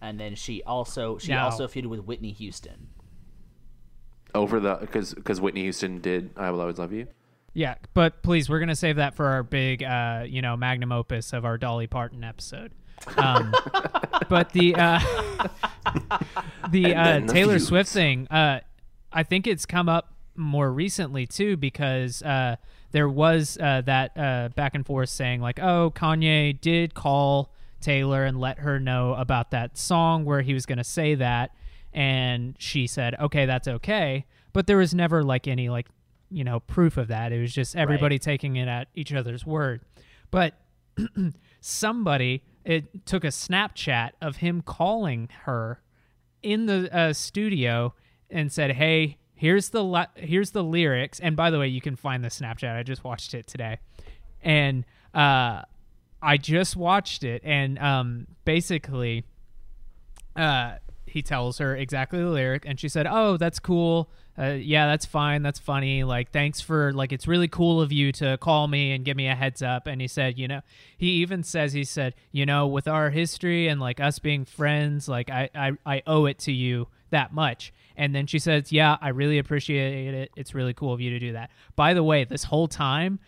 and 0.00 0.18
then 0.18 0.34
she 0.34 0.62
also 0.64 1.18
she 1.18 1.30
No. 1.30 1.40
also 1.44 1.68
feuded 1.68 1.86
with 1.86 2.00
Whitney 2.00 2.32
Houston. 2.32 2.88
Over 4.34 4.60
the 4.60 4.76
because 4.80 5.14
because 5.14 5.40
Whitney 5.40 5.62
Houston 5.62 6.00
did 6.00 6.30
"I 6.36 6.50
Will 6.50 6.60
Always 6.60 6.78
Love 6.78 6.92
You." 6.92 7.06
yeah 7.54 7.74
but 7.92 8.22
please 8.22 8.48
we're 8.48 8.58
gonna 8.60 8.74
save 8.74 8.96
that 8.96 9.14
for 9.14 9.26
our 9.26 9.42
big 9.42 9.82
uh 9.82 10.24
you 10.26 10.40
know 10.40 10.56
magnum 10.56 10.90
opus 10.90 11.34
of 11.34 11.44
our 11.44 11.58
dolly 11.58 11.86
parton 11.86 12.24
episode 12.24 12.72
um 13.18 13.52
but 14.30 14.50
the 14.54 14.74
uh 14.74 14.98
the 16.70 16.94
uh, 16.94 17.20
the 17.20 17.26
Taylor 17.32 17.52
feuds. 17.54 17.66
Swift 17.66 17.90
thing, 17.90 18.26
uh, 18.30 18.60
I 19.12 19.22
think 19.22 19.46
it's 19.46 19.66
come 19.66 19.88
up 19.88 20.14
more 20.34 20.72
recently 20.72 21.26
too 21.26 21.56
because 21.56 22.22
uh, 22.22 22.56
there 22.92 23.08
was 23.08 23.58
uh, 23.60 23.82
that 23.82 24.16
uh, 24.16 24.48
back 24.54 24.74
and 24.74 24.84
forth 24.84 25.08
saying 25.08 25.40
like, 25.40 25.58
oh, 25.58 25.92
Kanye 25.94 26.58
did 26.60 26.94
call 26.94 27.52
Taylor 27.80 28.24
and 28.24 28.40
let 28.40 28.60
her 28.60 28.78
know 28.78 29.14
about 29.14 29.50
that 29.50 29.76
song 29.76 30.24
where 30.24 30.40
he 30.42 30.54
was 30.54 30.66
going 30.66 30.78
to 30.78 30.84
say 30.84 31.14
that, 31.16 31.50
and 31.92 32.54
she 32.58 32.86
said, 32.86 33.14
okay, 33.20 33.44
that's 33.44 33.68
okay, 33.68 34.24
but 34.52 34.66
there 34.66 34.78
was 34.78 34.94
never 34.94 35.22
like 35.22 35.48
any 35.48 35.68
like 35.68 35.88
you 36.30 36.44
know 36.44 36.60
proof 36.60 36.96
of 36.96 37.08
that. 37.08 37.32
It 37.32 37.40
was 37.40 37.52
just 37.52 37.76
everybody 37.76 38.18
taking 38.18 38.56
it 38.56 38.68
at 38.68 38.88
each 38.94 39.12
other's 39.12 39.44
word, 39.44 39.82
but 40.30 40.54
somebody 41.60 42.42
it 42.64 43.04
took 43.06 43.24
a 43.24 43.28
Snapchat 43.28 44.10
of 44.20 44.36
him 44.36 44.62
calling 44.62 45.28
her 45.44 45.82
in 46.42 46.66
the 46.66 46.94
uh, 46.96 47.12
studio 47.12 47.94
and 48.32 48.50
said, 48.50 48.72
"Hey, 48.72 49.18
here's 49.34 49.70
the 49.70 49.84
li- 49.84 50.06
here's 50.16 50.50
the 50.50 50.64
lyrics." 50.64 51.20
And 51.20 51.36
by 51.36 51.50
the 51.50 51.58
way, 51.58 51.68
you 51.68 51.80
can 51.80 51.96
find 51.96 52.24
the 52.24 52.28
Snapchat. 52.28 52.76
I 52.76 52.82
just 52.82 53.04
watched 53.04 53.34
it 53.34 53.46
today, 53.46 53.78
and 54.42 54.84
uh, 55.14 55.62
I 56.22 56.36
just 56.36 56.76
watched 56.76 57.24
it, 57.24 57.42
and 57.44 57.78
um, 57.78 58.26
basically, 58.44 59.24
uh, 60.36 60.76
he 61.06 61.22
tells 61.22 61.58
her 61.58 61.76
exactly 61.76 62.20
the 62.20 62.30
lyric, 62.30 62.64
and 62.66 62.78
she 62.80 62.88
said, 62.88 63.06
"Oh, 63.08 63.36
that's 63.36 63.58
cool. 63.58 64.10
Uh, 64.38 64.52
yeah, 64.52 64.86
that's 64.86 65.04
fine. 65.04 65.42
That's 65.42 65.58
funny. 65.58 66.04
Like, 66.04 66.30
thanks 66.30 66.62
for 66.62 66.90
like, 66.94 67.12
it's 67.12 67.28
really 67.28 67.48
cool 67.48 67.82
of 67.82 67.92
you 67.92 68.12
to 68.12 68.38
call 68.38 68.66
me 68.66 68.92
and 68.92 69.04
give 69.04 69.16
me 69.16 69.28
a 69.28 69.34
heads 69.34 69.60
up." 69.62 69.86
And 69.86 70.00
he 70.00 70.08
said, 70.08 70.38
"You 70.38 70.48
know," 70.48 70.60
he 70.96 71.08
even 71.22 71.42
says, 71.42 71.72
"He 71.72 71.84
said, 71.84 72.14
you 72.30 72.46
know, 72.46 72.66
with 72.66 72.88
our 72.88 73.10
history 73.10 73.68
and 73.68 73.80
like 73.80 74.00
us 74.00 74.18
being 74.18 74.44
friends, 74.44 75.08
like 75.08 75.28
I 75.28 75.50
I, 75.54 75.72
I 75.84 76.02
owe 76.06 76.26
it 76.26 76.38
to 76.40 76.52
you 76.52 76.88
that 77.12 77.32
much." 77.32 77.72
And 77.96 78.14
then 78.14 78.26
she 78.26 78.38
says, 78.38 78.72
"Yeah, 78.72 78.96
I 79.00 79.08
really 79.10 79.38
appreciate 79.38 80.12
it. 80.12 80.30
It's 80.36 80.54
really 80.54 80.74
cool 80.74 80.92
of 80.92 81.00
you 81.00 81.10
to 81.10 81.18
do 81.18 81.32
that." 81.32 81.50
By 81.76 81.94
the 81.94 82.02
way, 82.02 82.24
this 82.24 82.44
whole 82.44 82.68
time. 82.68 83.20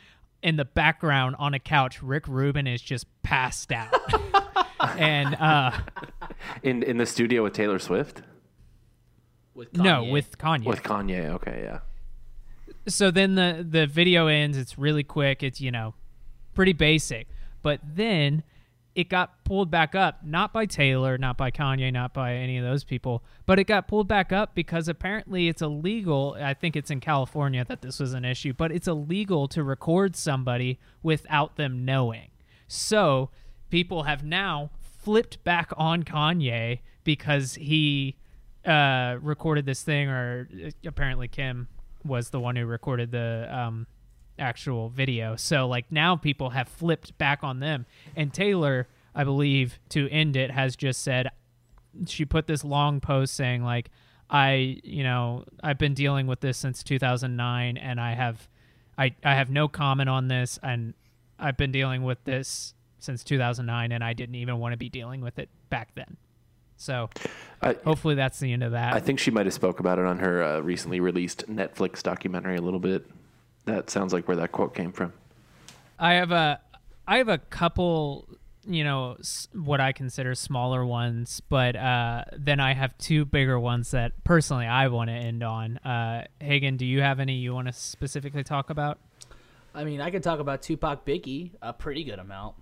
In 0.43 0.57
the 0.57 0.67
background 0.67 1.37
on 1.39 1.55
a 1.55 1.59
couch, 1.59 2.03
Rick 2.03 2.29
Rubin 2.29 2.67
is 2.67 2.83
just 2.83 3.07
passed 3.23 3.73
out. 3.73 3.95
and 4.99 5.35
uh 5.37 5.71
In 6.63 6.83
in 6.83 6.99
the 6.99 7.07
studio 7.07 7.43
with 7.45 7.55
Taylor 7.55 7.79
Swift 7.79 8.21
With 9.55 9.75
no, 9.75 10.05
with 10.05 10.37
Kanye. 10.37 10.67
with 10.67 10.83
Kanye. 10.83 11.29
Okay, 11.37 11.63
yeah. 11.65 11.79
so 12.87 13.11
then 13.11 13.37
the 13.37 13.67
the 13.67 13.87
video 13.87 14.27
ends. 14.27 14.59
It's 14.59 14.77
really 14.79 15.03
quick. 15.03 15.43
It's 15.43 15.63
you 15.63 15.71
know 15.71 15.95
pretty 16.53 16.75
basic, 16.75 17.27
but 17.63 17.81
then 17.83 18.43
it 18.95 19.09
got 19.09 19.43
pulled 19.45 19.71
back 19.71 19.95
up, 19.95 20.25
not 20.25 20.53
by 20.53 20.67
Taylor, 20.67 21.19
not 21.19 21.37
by 21.37 21.51
Kanye, 21.51 21.93
not 21.93 22.15
by 22.15 22.35
any 22.35 22.59
of 22.59 22.65
those 22.65 22.85
people, 22.85 23.25
but 23.45 23.59
it 23.59 23.65
got 23.65 23.89
pulled 23.89 24.07
back 24.07 24.33
up 24.33 24.55
because 24.55 24.87
apparently 24.87 25.49
it's 25.49 25.63
illegal. 25.63 26.37
I 26.41 26.55
think 26.55 26.77
it's 26.77 26.91
in 26.91 27.01
California 27.01 27.65
that 27.65 27.83
this 27.83 27.99
was 27.99 28.15
an 28.15 28.25
issue, 28.25 28.53
but 28.53 28.71
it's 28.71 28.87
illegal 28.87 29.49
to 29.49 29.65
record 29.65 30.15
somebody 30.15 30.79
without 31.03 31.57
them 31.57 31.85
knowing. 31.85 32.29
So 32.69 33.31
people 33.69 34.05
have 34.05 34.25
now 34.25 34.71
flipped 34.81 35.43
back 35.43 35.73
on 35.77 36.05
Kanye 36.05 36.79
because 37.03 37.55
he 37.55 38.17
uh, 38.65 39.17
recorded 39.21 39.67
this 39.67 39.83
thing, 39.83 40.09
or 40.09 40.49
uh, 40.67 40.71
apparently 40.87 41.27
Kim 41.27 41.67
was 42.05 42.31
the 42.31 42.39
one 42.39 42.55
who 42.55 42.65
recorded 42.65 43.11
the 43.11 43.49
um, 43.51 43.87
actual 44.39 44.89
video. 44.89 45.37
So 45.37 45.67
like 45.67 45.91
now 45.91 46.17
people 46.17 46.51
have 46.51 46.69
flipped 46.69 47.17
back 47.19 47.43
on 47.43 47.61
them, 47.61 47.87
and 48.17 48.33
Taylor, 48.33 48.89
I 49.15 49.25
believe, 49.25 49.79
to 49.91 50.09
end 50.11 50.37
it, 50.37 50.51
has 50.51 50.77
just 50.77 51.03
said 51.03 51.29
she 52.07 52.25
put 52.25 52.47
this 52.47 52.65
long 52.65 53.01
post 53.01 53.35
saying 53.35 53.63
like 53.63 53.91
I, 54.31 54.81
you 54.83 55.05
know, 55.05 55.45
I've 55.63 55.79
been 55.79 55.95
dealing 55.95 56.27
with 56.27 56.41
this 56.41 56.59
since 56.59 56.83
2009, 56.83 57.77
and 57.77 58.01
I 58.01 58.15
have, 58.15 58.49
I, 58.97 59.15
I 59.23 59.35
have 59.35 59.51
no 59.51 59.69
comment 59.69 60.09
on 60.09 60.29
this, 60.29 60.59
and 60.63 60.95
I've 61.39 61.57
been 61.57 61.73
dealing 61.73 62.03
with 62.03 62.23
this 62.25 62.75
since 62.99 63.23
2009, 63.23 63.93
and 63.93 64.03
I 64.03 64.13
didn't 64.13 64.35
even 64.37 64.59
want 64.59 64.73
to 64.73 64.77
be 64.77 64.89
dealing 64.89 65.21
with 65.21 65.39
it 65.39 65.51
back 65.69 65.95
then. 65.95 66.17
So 66.77 67.11
I, 67.63 67.75
hopefully 67.85 68.15
that's 68.15 68.41
the 68.41 68.53
end 68.53 68.65
of 68.65 68.73
that. 68.73 68.95
I 68.95 69.01
think 69.01 69.21
she 69.21 69.31
might 69.31 69.47
have 69.47 69.55
spoke 69.55 69.79
about 69.79 69.99
it 69.99 70.05
on 70.05 70.19
her 70.19 70.43
uh, 70.43 70.61
recently 70.61 71.01
released 71.01 71.49
Netflix 71.49 72.03
documentary 72.03 72.57
a 72.57 72.63
little 72.63 72.81
bit. 72.81 73.07
That 73.67 73.91
sounds 73.91 74.13
like 74.13 74.29
where 74.29 74.37
that 74.37 74.53
quote 74.53 74.75
came 74.75 74.93
from. 74.93 75.13
I 75.99 76.15
have 76.15 76.33
a 76.33 76.61
I 77.07 77.19
have 77.19 77.29
a 77.29 77.39
couple, 77.39 78.29
you 78.67 78.85
know, 78.85 79.17
what 79.53 79.81
I 79.81 79.93
consider 79.93 80.35
smaller 80.35 80.85
ones, 80.85 81.41
but 81.49 81.77
uh, 81.77 82.25
then 82.37 82.61
I 82.61 82.75
have 82.75 82.97
two 82.99 83.25
bigger 83.25 83.59
ones 83.61 83.91
that 83.91 84.25
personally 84.25 84.67
I 84.67 84.89
want 84.89 85.11
to 85.11 85.15
end 85.15 85.43
on. 85.43 85.79
Uh, 85.79 86.27
Hagen, 86.41 86.77
do 86.77 86.87
you 86.87 87.01
have 87.03 87.21
any 87.21 87.35
you 87.35 87.55
want 87.55 87.69
to 87.69 87.73
specifically 87.73 88.43
talk 88.45 88.71
about? 88.71 88.99
I 89.75 89.85
mean, 89.85 90.01
I 90.01 90.11
could 90.11 90.23
talk 90.23 90.41
about 90.41 90.63
Tupac 90.63 91.05
Biggie 91.05 91.51
a 91.61 91.73
pretty 91.73 92.05
good 92.05 92.19
amount. 92.19 92.57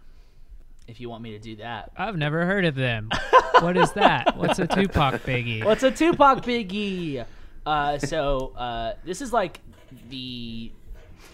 If 0.88 1.01
you 1.01 1.09
want 1.09 1.23
me 1.23 1.31
to 1.33 1.38
do 1.38 1.57
that. 1.57 1.93
I've 1.97 2.17
never 2.17 2.45
heard 2.45 2.65
of 2.65 2.75
them. 2.75 3.09
what 3.61 3.77
is 3.77 3.93
that? 3.93 4.37
What's 4.37 4.59
a 4.59 4.67
Tupac 4.67 5.23
biggie? 5.23 5.65
What's 5.65 5.85
a 5.85 5.93
Tupac 5.93 6.43
Biggie? 6.43 7.25
Uh, 7.65 7.99
so 7.99 8.53
uh, 8.57 8.95
this 9.05 9.23
is 9.23 9.33
like 9.33 9.61
the 10.09 10.73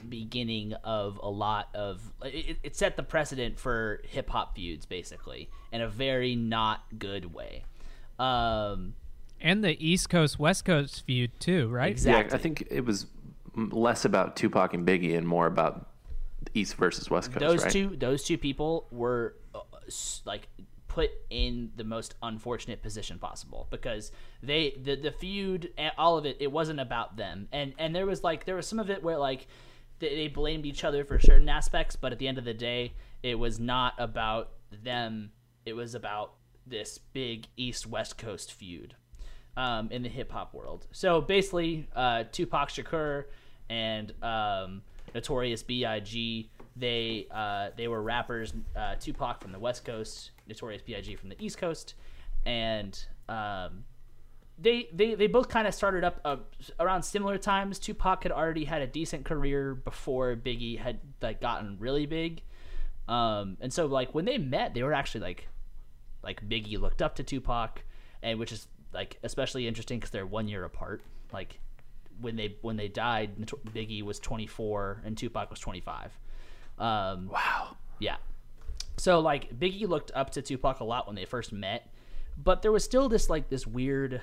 beginning 0.09 0.74
of 0.85 1.20
a 1.22 1.29
lot 1.29 1.68
of 1.74 2.01
it, 2.24 2.59
it 2.62 2.77
set 2.77 2.96
the 2.96 3.03
precedent 3.03 3.59
for 3.59 4.01
hip 4.09 4.31
hop 4.31 4.55
feuds 4.55 4.87
basically 4.87 5.48
in 5.72 5.81
a 5.81 5.88
very 5.88 6.37
not 6.37 6.83
good 6.98 7.33
way. 7.33 7.64
Um, 8.18 8.94
And 9.40 9.62
the 9.62 9.77
East 9.85 10.09
Coast 10.09 10.38
West 10.38 10.64
Coast 10.64 11.05
feud 11.07 11.33
too, 11.40 11.68
right? 11.68 11.90
Exactly. 11.90 12.31
Yeah, 12.31 12.35
I 12.35 12.38
think 12.38 12.66
it 12.70 12.85
was 12.85 13.07
less 13.55 14.05
about 14.05 14.37
Tupac 14.37 14.74
and 14.74 14.87
Biggie 14.87 15.16
and 15.16 15.27
more 15.27 15.46
about 15.46 15.88
East 16.55 16.74
versus 16.77 17.11
West 17.11 17.33
Coast. 17.33 17.40
those 17.40 17.62
right? 17.64 17.72
two 17.72 17.96
those 17.96 18.24
two 18.24 18.38
people 18.38 18.87
were 18.90 19.35
uh, 19.55 19.61
like 20.24 20.48
put 20.88 21.11
in 21.31 21.70
the 21.77 21.85
most 21.85 22.14
unfortunate 22.22 22.83
position 22.83 23.18
possible 23.18 23.68
because 23.70 24.11
they 24.42 24.74
the 24.83 24.96
the 24.96 25.12
feud 25.12 25.70
all 25.96 26.18
of 26.18 26.27
it 26.27 26.37
it 26.40 26.51
wasn't 26.51 26.81
about 26.81 27.16
them 27.16 27.46
and 27.53 27.74
and 27.79 27.94
there 27.94 28.07
was 28.07 28.24
like 28.24 28.46
there 28.46 28.57
was 28.57 28.66
some 28.66 28.79
of 28.79 28.90
it 28.90 29.03
where 29.03 29.18
like 29.18 29.46
they, 29.98 30.28
blamed 30.28 30.66
each 30.66 30.84
other 30.84 31.04
for 31.04 31.18
certain 31.18 31.48
aspects 31.48 31.96
but 31.96 32.12
at 32.12 32.18
the 32.18 32.29
end 32.29 32.38
of 32.38 32.44
the 32.44 32.54
day 32.54 32.92
it 33.23 33.35
was 33.35 33.58
not 33.58 33.94
about 33.98 34.50
them 34.83 35.31
it 35.64 35.75
was 35.75 35.94
about 35.94 36.35
this 36.66 36.98
big 37.12 37.46
east 37.56 37.87
west 37.87 38.18
coast 38.18 38.52
feud 38.52 38.94
um, 39.58 39.88
in 39.90 40.02
the 40.02 40.08
hip 40.08 40.31
hop 40.31 40.54
world. 40.54 40.87
So 40.92 41.20
basically, 41.20 41.88
uh, 41.94 42.25
Tupac 42.31 42.70
Shakur 42.70 43.25
and 43.68 44.12
um, 44.23 44.83
Notorious 45.14 45.62
B.I.G. 45.62 46.48
They 46.77 47.27
uh, 47.31 47.70
they 47.77 47.88
were 47.88 48.00
rappers. 48.00 48.54
Uh, 48.77 48.94
Tupac 48.94 49.42
from 49.42 49.50
the 49.50 49.58
West 49.58 49.85
Coast, 49.85 50.31
Notorious 50.46 50.81
B.I.G. 50.81 51.16
from 51.16 51.29
the 51.29 51.44
East 51.44 51.58
Coast, 51.58 51.94
and 52.46 53.04
um, 53.29 53.85
they, 54.59 54.88
they 54.92 55.15
they 55.15 55.27
both 55.29 55.48
kind 55.48 55.67
of 55.69 55.75
started 55.75 56.04
up 56.04 56.21
uh, 56.25 56.37
around 56.81 57.02
similar 57.02 57.38
times. 57.38 57.79
Tupac 57.79 58.25
had 58.25 58.33
already 58.33 58.65
had 58.65 58.83
a 58.83 58.87
decent 58.87 59.25
career 59.25 59.75
before 59.75 60.35
Biggie 60.37 60.79
had 60.79 60.98
like 61.23 61.40
gotten 61.40 61.77
really 61.79 62.06
big, 62.06 62.42
um, 63.09 63.56
and 63.61 63.73
so 63.73 63.87
like 63.87 64.15
when 64.15 64.25
they 64.25 64.38
met, 64.38 64.75
they 64.75 64.83
were 64.83 64.92
actually 64.94 65.21
like 65.21 65.48
like 66.23 66.46
Biggie 66.48 66.79
looked 66.81 67.02
up 67.02 67.15
to 67.17 67.23
Tupac, 67.23 67.83
and 68.23 68.38
which 68.38 68.52
is 68.52 68.67
like 68.92 69.19
especially 69.23 69.69
interesting 69.69 69.98
because 69.98 70.11
they're 70.11 70.27
one 70.27 70.48
year 70.48 70.65
apart. 70.65 71.02
Like 71.33 71.61
when 72.21 72.35
they 72.37 72.56
when 72.63 72.77
they 72.77 72.88
died, 72.88 73.37
Biggie 73.73 74.02
was 74.02 74.19
24 74.19 75.02
and 75.04 75.17
Tupac 75.17 75.50
was 75.50 75.61
25. 75.61 76.19
Um, 76.79 77.29
Wow. 77.29 77.77
yeah. 78.00 78.17
So 78.96 79.21
like 79.21 79.56
Biggie 79.56 79.87
looked 79.88 80.11
up 80.15 80.31
to 80.31 80.42
Tupac 80.42 80.81
a 80.81 80.85
lot 80.85 81.06
when 81.06 81.15
they 81.15 81.25
first 81.25 81.52
met, 81.52 81.88
but 82.37 82.63
there 82.63 82.73
was 82.73 82.83
still 82.83 83.09
this 83.09 83.31
like 83.31 83.48
this 83.48 83.67
weird, 83.67 84.21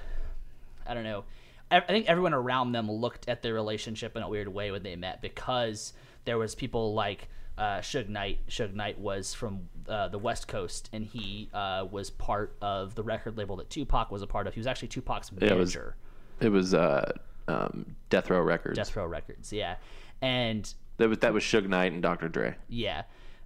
I 0.86 0.94
don't 0.94 1.04
know. 1.04 1.24
I 1.72 1.78
I 1.78 1.82
think 1.82 2.08
everyone 2.08 2.34
around 2.34 2.72
them 2.74 2.92
looked 2.92 3.28
at 3.28 3.42
their 3.42 3.54
relationship 3.54 4.16
in 4.16 4.24
a 4.24 4.30
weird 4.30 4.48
way 4.48 4.72
when 4.72 4.84
they 4.84 4.96
met 4.96 5.22
because 5.22 5.94
there 6.26 6.38
was 6.38 6.56
people 6.56 6.94
like 6.94 7.28
uh, 7.58 7.78
Suge 7.80 8.10
Knight. 8.10 8.40
Suge 8.50 8.74
Knight 8.74 9.00
was 9.00 9.34
from 9.34 9.70
uh, 9.88 10.08
the 10.10 10.18
West 10.20 10.48
Coast, 10.48 10.90
and 10.94 11.06
he 11.06 11.50
uh, 11.54 11.86
was 11.90 12.10
part 12.10 12.56
of 12.62 12.96
the 12.96 13.04
record 13.04 13.38
label 13.38 13.56
that 13.58 13.70
Tupac 13.70 14.12
was 14.12 14.22
a 14.22 14.28
part 14.28 14.46
of. 14.48 14.54
He 14.54 14.60
was 14.60 14.68
actually 14.68 14.90
Tupac's 14.90 15.30
it 15.30 15.42
was- 15.42 15.50
manager, 15.76 15.96
It 16.42 16.50
was 16.50 16.74
uh, 16.74 17.12
um, 17.48 17.96
Death 18.10 18.30
Row 18.30 18.42
Records. 18.42 18.76
Death 18.78 18.96
Row 18.96 19.06
Records. 19.06 19.54
Yeah, 19.54 19.76
and 20.22 20.72
That 20.98 21.10
was 21.10 21.20
that 21.20 21.34
was 21.34 21.44
Suge 21.44 21.68
Knight 21.68 21.94
and 21.94 22.02
Dr. 22.02 22.28
Dre. 22.28 22.56
yeah, 22.68 23.04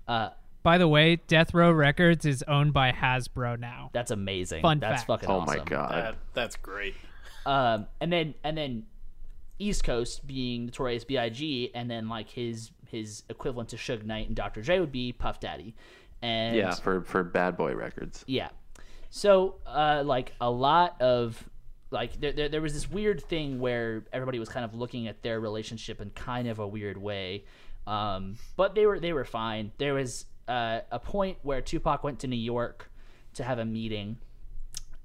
uh, 0.07 0.29
By 0.63 0.77
the 0.79 0.87
way, 0.87 1.17
Death 1.27 1.53
Row 1.53 1.71
Records 1.71 2.25
is 2.25 2.43
owned 2.47 2.73
by 2.73 2.91
Hasbro 2.91 3.59
now. 3.59 3.91
that's 3.93 4.11
amazing. 4.11 4.61
Fun 4.63 4.79
that's 4.79 5.03
fact. 5.03 5.07
fucking 5.07 5.29
Oh 5.29 5.41
awesome. 5.41 5.57
my 5.59 5.63
god. 5.63 5.91
That, 5.91 6.15
that's 6.33 6.55
great. 6.55 6.95
Um, 7.45 7.87
and 8.01 8.11
then 8.11 8.33
and 8.43 8.57
then 8.57 8.85
East 9.59 9.83
Coast 9.83 10.25
being 10.25 10.67
Notorious 10.67 11.03
B.I.G. 11.03 11.71
and 11.75 11.89
then 11.89 12.09
like 12.09 12.29
his 12.29 12.71
his 12.87 13.23
equivalent 13.29 13.69
to 13.69 13.75
Suge 13.75 14.05
Knight 14.05 14.27
and 14.27 14.35
Dr. 14.35 14.61
Dre 14.61 14.79
would 14.79 14.91
be 14.91 15.11
Puff 15.11 15.39
Daddy, 15.39 15.75
and 16.21 16.55
yeah, 16.55 16.73
for 16.73 17.01
for 17.01 17.23
Bad 17.23 17.57
Boy 17.57 17.75
Records. 17.75 18.23
yeah. 18.27 18.49
So 19.11 19.55
uh, 19.65 20.03
like 20.05 20.33
a 20.39 20.49
lot 20.49 21.01
of 21.01 21.43
like 21.91 22.19
there, 22.19 22.31
there 22.31 22.49
there 22.49 22.61
was 22.61 22.73
this 22.73 22.89
weird 22.89 23.23
thing 23.23 23.59
where 23.59 24.05
everybody 24.13 24.39
was 24.39 24.49
kind 24.49 24.63
of 24.63 24.75
looking 24.75 25.07
at 25.07 25.23
their 25.23 25.39
relationship 25.39 25.99
in 25.99 26.11
kind 26.11 26.47
of 26.47 26.59
a 26.59 26.67
weird 26.67 26.97
way, 26.97 27.45
um, 27.87 28.37
but 28.55 28.75
they 28.75 28.85
were 28.85 28.99
they 28.99 29.13
were 29.13 29.25
fine. 29.25 29.71
There 29.77 29.95
was 29.95 30.25
uh, 30.47 30.81
a 30.91 30.99
point 30.99 31.37
where 31.41 31.61
Tupac 31.61 32.03
went 32.03 32.19
to 32.19 32.27
New 32.27 32.35
York 32.35 32.91
to 33.33 33.43
have 33.43 33.59
a 33.59 33.65
meeting 33.65 34.17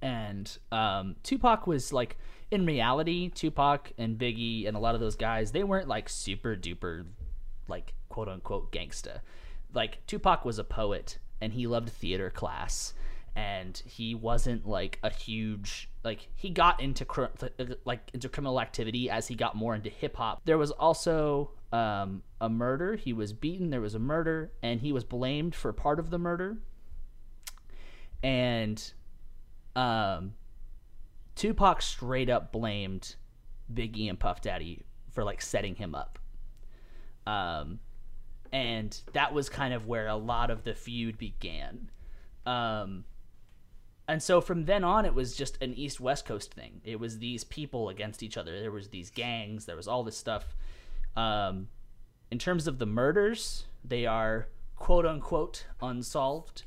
and 0.05 0.59
um, 0.70 1.16
Tupac 1.24 1.66
was 1.66 1.92
like 1.92 2.16
in 2.50 2.66
reality, 2.66 3.30
Tupac 3.30 3.90
and 3.98 4.16
Biggie 4.18 4.68
and 4.68 4.76
a 4.76 4.80
lot 4.80 4.94
of 4.94 5.00
those 5.00 5.16
guys, 5.16 5.50
they 5.50 5.64
weren't 5.64 5.88
like 5.88 6.09
super 6.09 6.55
duper 6.55 7.07
like 7.66 7.94
quote 8.11 8.28
unquote 8.28 8.70
gangsta. 8.70 9.20
Like 9.72 10.07
Tupac 10.07 10.44
was 10.44 10.59
a 10.59 10.64
poet 10.64 11.18
and 11.40 11.55
he 11.55 11.66
loved 11.66 11.88
theater 11.88 12.30
class 12.30 12.92
and 13.34 13.82
he 13.86 14.14
wasn't 14.14 14.68
like 14.68 15.00
a 15.02 15.11
huge 15.11 15.88
like 16.05 16.28
he 16.36 16.50
got 16.50 16.80
into 16.80 17.05
cr- 17.07 17.24
like 17.84 18.11
into 18.12 18.28
criminal 18.28 18.61
activity 18.61 19.09
as 19.09 19.26
he 19.26 19.34
got 19.34 19.57
more 19.57 19.74
into 19.74 19.88
hip 19.88 20.16
hop. 20.16 20.42
There 20.44 20.59
was 20.59 20.70
also 20.70 21.50
um, 21.72 22.22
a 22.42 22.50
murder. 22.50 22.94
He 22.94 23.14
was 23.14 23.32
beaten. 23.32 23.70
There 23.70 23.80
was 23.80 23.94
a 23.94 23.98
murder, 23.98 24.52
and 24.62 24.80
he 24.80 24.92
was 24.92 25.02
blamed 25.02 25.55
for 25.55 25.72
part 25.72 25.98
of 25.98 26.11
the 26.11 26.18
murder. 26.18 26.59
And 28.22 28.92
um, 29.77 30.35
Tupac 31.35 31.83
straight 31.83 32.31
up 32.31 32.53
blamed 32.53 33.16
Biggie 33.72 34.09
and 34.09 34.18
Puff 34.18 34.41
Daddy 34.41 34.83
for 35.11 35.25
like 35.25 35.43
setting 35.43 35.75
him 35.75 35.95
up. 35.95 36.18
Um, 37.27 37.81
and 38.53 38.99
that 39.12 39.33
was 39.33 39.49
kind 39.49 39.75
of 39.75 39.87
where 39.87 40.07
a 40.07 40.16
lot 40.16 40.51
of 40.51 40.64
the 40.64 40.75
feud 40.75 41.18
began. 41.18 41.91
Um, 42.47 43.05
and 44.07 44.22
so 44.22 44.41
from 44.41 44.66
then 44.66 44.85
on, 44.85 45.05
it 45.05 45.14
was 45.14 45.35
just 45.35 45.61
an 45.62 45.75
East 45.75 45.99
West 45.99 46.27
Coast 46.27 46.53
thing. 46.53 46.81
It 46.85 47.01
was 47.01 47.18
these 47.18 47.43
people 47.45 47.89
against 47.89 48.22
each 48.22 48.37
other. 48.37 48.61
There 48.61 48.70
was 48.70 48.89
these 48.89 49.11
gangs. 49.11 49.64
There 49.64 49.77
was 49.77 49.89
all 49.89 50.05
this 50.05 50.16
stuff. 50.16 50.55
Um, 51.16 51.68
in 52.31 52.39
terms 52.39 52.66
of 52.66 52.79
the 52.79 52.87
murders, 52.87 53.64
they 53.85 54.07
are 54.07 54.49
quote 54.77 55.07
unquote 55.07 55.66
unsolved, 55.81 56.64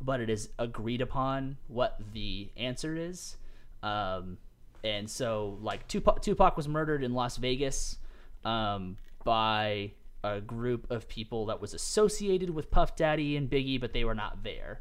but 0.00 0.20
it 0.20 0.30
is 0.30 0.50
agreed 0.58 1.00
upon 1.00 1.56
what 1.68 1.98
the 2.12 2.48
answer 2.56 2.96
is. 2.96 3.36
Um, 3.82 4.38
and 4.84 5.08
so, 5.08 5.58
like 5.60 5.86
Tupac, 5.88 6.22
Tupac 6.22 6.56
was 6.56 6.68
murdered 6.68 7.02
in 7.02 7.14
Las 7.14 7.36
Vegas 7.36 7.98
um, 8.44 8.96
by 9.24 9.92
a 10.24 10.40
group 10.40 10.90
of 10.90 11.08
people 11.08 11.46
that 11.46 11.60
was 11.60 11.74
associated 11.74 12.50
with 12.50 12.70
Puff 12.70 12.96
Daddy 12.96 13.36
and 13.36 13.50
Biggie, 13.50 13.80
but 13.80 13.92
they 13.92 14.04
were 14.04 14.14
not 14.14 14.42
there. 14.42 14.80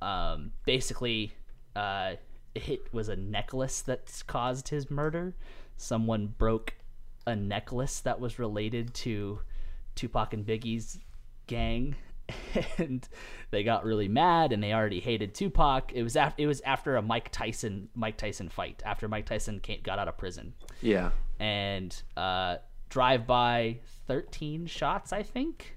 Um, 0.00 0.52
basically, 0.64 1.32
uh, 1.76 2.14
it 2.54 2.92
was 2.92 3.08
a 3.08 3.16
necklace 3.16 3.82
that 3.82 4.22
caused 4.26 4.68
his 4.68 4.90
murder. 4.90 5.34
Someone 5.76 6.34
broke 6.38 6.74
a 7.26 7.36
necklace 7.36 8.00
that 8.00 8.20
was 8.20 8.38
related 8.38 8.94
to 8.94 9.40
Tupac 9.94 10.32
and 10.32 10.46
Biggie's 10.46 10.98
gang, 11.46 11.94
and 12.78 13.08
they 13.50 13.62
got 13.62 13.84
really 13.84 14.08
mad 14.08 14.52
and 14.52 14.62
they 14.62 14.72
already 14.72 15.00
hated 15.00 15.34
Tupac. 15.34 15.92
It 15.92 16.02
was 16.02 16.16
after 16.16 16.42
it 16.42 16.46
was 16.46 16.60
after 16.62 16.96
a 16.96 17.02
Mike 17.02 17.30
Tyson 17.32 17.88
Mike 17.94 18.16
Tyson 18.16 18.48
fight 18.48 18.82
after 18.84 19.08
Mike 19.08 19.26
Tyson 19.26 19.60
came, 19.60 19.80
got 19.82 19.98
out 19.98 20.08
of 20.08 20.18
prison 20.18 20.54
Yeah. 20.82 21.10
and 21.40 22.00
uh, 22.16 22.56
drive 22.90 23.26
by 23.26 23.78
13 24.06 24.66
shots, 24.66 25.12
I 25.12 25.22
think, 25.22 25.76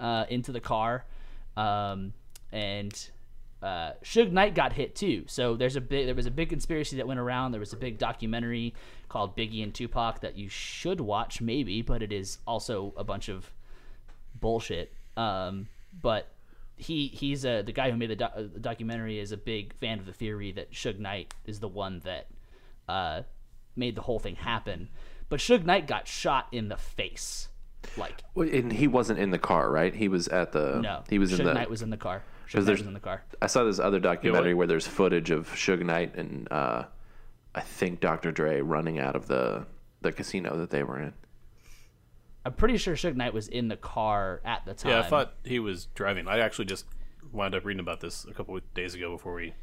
uh, 0.00 0.24
into 0.28 0.52
the 0.52 0.60
car. 0.60 1.04
Um, 1.56 2.12
and 2.52 3.10
uh, 3.62 3.92
Suge 4.02 4.30
Knight 4.32 4.54
got 4.54 4.72
hit 4.72 4.94
too. 4.96 5.24
So 5.26 5.56
there's 5.56 5.76
a 5.76 5.80
big 5.80 6.06
there 6.06 6.14
was 6.14 6.26
a 6.26 6.30
big 6.30 6.48
conspiracy 6.48 6.96
that 6.96 7.06
went 7.06 7.20
around. 7.20 7.52
There 7.52 7.60
was 7.60 7.72
a 7.72 7.76
big 7.76 7.98
documentary 7.98 8.74
called 9.08 9.36
Biggie 9.36 9.62
and 9.62 9.72
Tupac 9.72 10.20
that 10.22 10.36
you 10.36 10.48
should 10.48 11.00
watch 11.00 11.40
maybe, 11.40 11.82
but 11.82 12.02
it 12.02 12.12
is 12.12 12.38
also 12.46 12.92
a 12.96 13.04
bunch 13.04 13.28
of 13.28 13.52
bullshit. 14.40 14.92
Um, 15.16 15.68
but 16.00 16.28
he 16.76 17.08
he's 17.08 17.44
a 17.44 17.62
the 17.62 17.72
guy 17.72 17.90
who 17.90 17.96
made 17.96 18.10
the, 18.10 18.16
doc- 18.16 18.34
the 18.34 18.60
documentary 18.60 19.18
is 19.18 19.32
a 19.32 19.36
big 19.36 19.74
fan 19.74 19.98
of 19.98 20.06
the 20.06 20.12
theory 20.12 20.52
that 20.52 20.72
Suge 20.72 20.98
Knight 20.98 21.32
is 21.44 21.60
the 21.60 21.68
one 21.68 22.00
that 22.04 22.28
uh, 22.88 23.22
made 23.76 23.94
the 23.94 24.02
whole 24.02 24.18
thing 24.18 24.36
happen. 24.36 24.88
But 25.28 25.40
Suge 25.40 25.64
Knight 25.64 25.86
got 25.86 26.06
shot 26.08 26.48
in 26.52 26.68
the 26.68 26.76
face. 26.76 27.48
Like 27.96 28.22
And 28.34 28.72
he 28.72 28.88
wasn't 28.88 29.18
in 29.18 29.30
the 29.30 29.38
car, 29.38 29.70
right? 29.70 29.94
He 29.94 30.08
was 30.08 30.26
at 30.28 30.52
the. 30.52 30.80
no, 30.80 31.02
He 31.08 31.18
was 31.18 31.32
Suge 31.32 31.40
in 31.40 31.46
the. 31.46 31.54
Knight 31.54 31.70
was 31.70 31.82
in 31.82 31.90
the 31.90 31.96
car. 31.96 32.22
Suge 32.48 32.66
Knight 32.66 32.78
was 32.78 32.80
in 32.82 32.94
the 32.94 33.00
car. 33.00 33.22
I 33.42 33.46
saw 33.46 33.64
this 33.64 33.78
other 33.78 34.00
documentary 34.00 34.54
what? 34.54 34.58
where 34.58 34.66
there's 34.66 34.86
footage 34.86 35.30
of 35.30 35.48
Suge 35.50 35.84
Knight 35.84 36.14
and 36.16 36.48
uh, 36.50 36.84
I 37.54 37.60
think 37.60 38.00
Dr. 38.00 38.32
Dre 38.32 38.60
running 38.60 38.98
out 38.98 39.16
of 39.16 39.26
the 39.28 39.66
the 40.00 40.12
casino 40.12 40.56
that 40.58 40.70
they 40.70 40.82
were 40.82 41.00
in. 41.00 41.14
I'm 42.44 42.52
pretty 42.52 42.76
sure 42.76 42.94
Suge 42.94 43.16
Knight 43.16 43.32
was 43.32 43.48
in 43.48 43.68
the 43.68 43.76
car 43.76 44.40
at 44.44 44.64
the 44.66 44.74
time. 44.74 44.92
Yeah, 44.92 45.00
I 45.00 45.02
thought 45.02 45.34
he 45.44 45.58
was 45.58 45.86
driving. 45.94 46.28
I 46.28 46.40
actually 46.40 46.66
just 46.66 46.84
wound 47.32 47.54
up 47.54 47.64
reading 47.64 47.80
about 47.80 48.00
this 48.00 48.24
a 48.26 48.32
couple 48.34 48.56
of 48.56 48.74
days 48.74 48.94
ago 48.94 49.12
before 49.12 49.34
we 49.34 49.54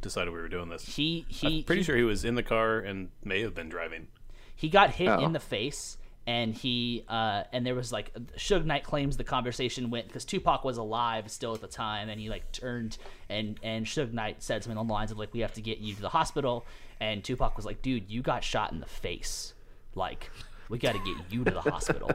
decided 0.00 0.32
we 0.32 0.40
were 0.40 0.48
doing 0.48 0.68
this. 0.68 0.84
he 0.84 1.24
he 1.28 1.58
I'm 1.58 1.64
pretty 1.64 1.80
he, 1.80 1.84
sure 1.84 1.96
he 1.96 2.02
was 2.04 2.24
in 2.24 2.34
the 2.34 2.42
car 2.42 2.78
and 2.78 3.08
may 3.24 3.40
have 3.42 3.54
been 3.54 3.68
driving. 3.68 4.08
he 4.54 4.68
got 4.68 4.90
hit 4.90 5.08
Oh. 5.08 5.24
in 5.24 5.32
the 5.32 5.40
face 5.40 5.96
and 6.26 6.54
he 6.54 7.04
uh 7.08 7.44
and 7.52 7.64
there 7.66 7.74
was 7.74 7.90
like 7.90 8.12
Suge 8.36 8.64
Knight 8.64 8.84
claims 8.84 9.16
the 9.16 9.24
conversation 9.24 9.88
went 9.90 10.06
because 10.08 10.24
Tupac 10.26 10.62
was 10.64 10.76
alive 10.76 11.30
still 11.30 11.54
at 11.54 11.60
the 11.62 11.66
time 11.68 12.08
and 12.10 12.20
he 12.20 12.28
like 12.28 12.50
turned 12.52 12.98
and 13.30 13.58
and 13.62 13.86
Suge 13.86 14.12
Knight 14.12 14.42
said 14.42 14.62
something 14.62 14.76
along 14.76 14.88
the 14.88 14.92
lines 14.92 15.10
of 15.10 15.18
like 15.18 15.32
we 15.32 15.40
have 15.40 15.54
to 15.54 15.62
get 15.62 15.78
you 15.78 15.94
to 15.94 16.00
the 16.02 16.10
hospital 16.10 16.66
and 17.00 17.24
Tupac 17.24 17.56
was 17.56 17.64
like 17.64 17.80
dude 17.82 18.10
you 18.10 18.20
got 18.22 18.44
shot 18.44 18.72
in 18.72 18.80
the 18.80 18.86
face 18.86 19.54
like 19.94 20.30
we 20.68 20.78
got 20.78 20.92
to 20.92 20.98
get 21.00 21.16
you 21.30 21.44
to 21.44 21.50
the 21.50 21.60
hospital 21.60 22.10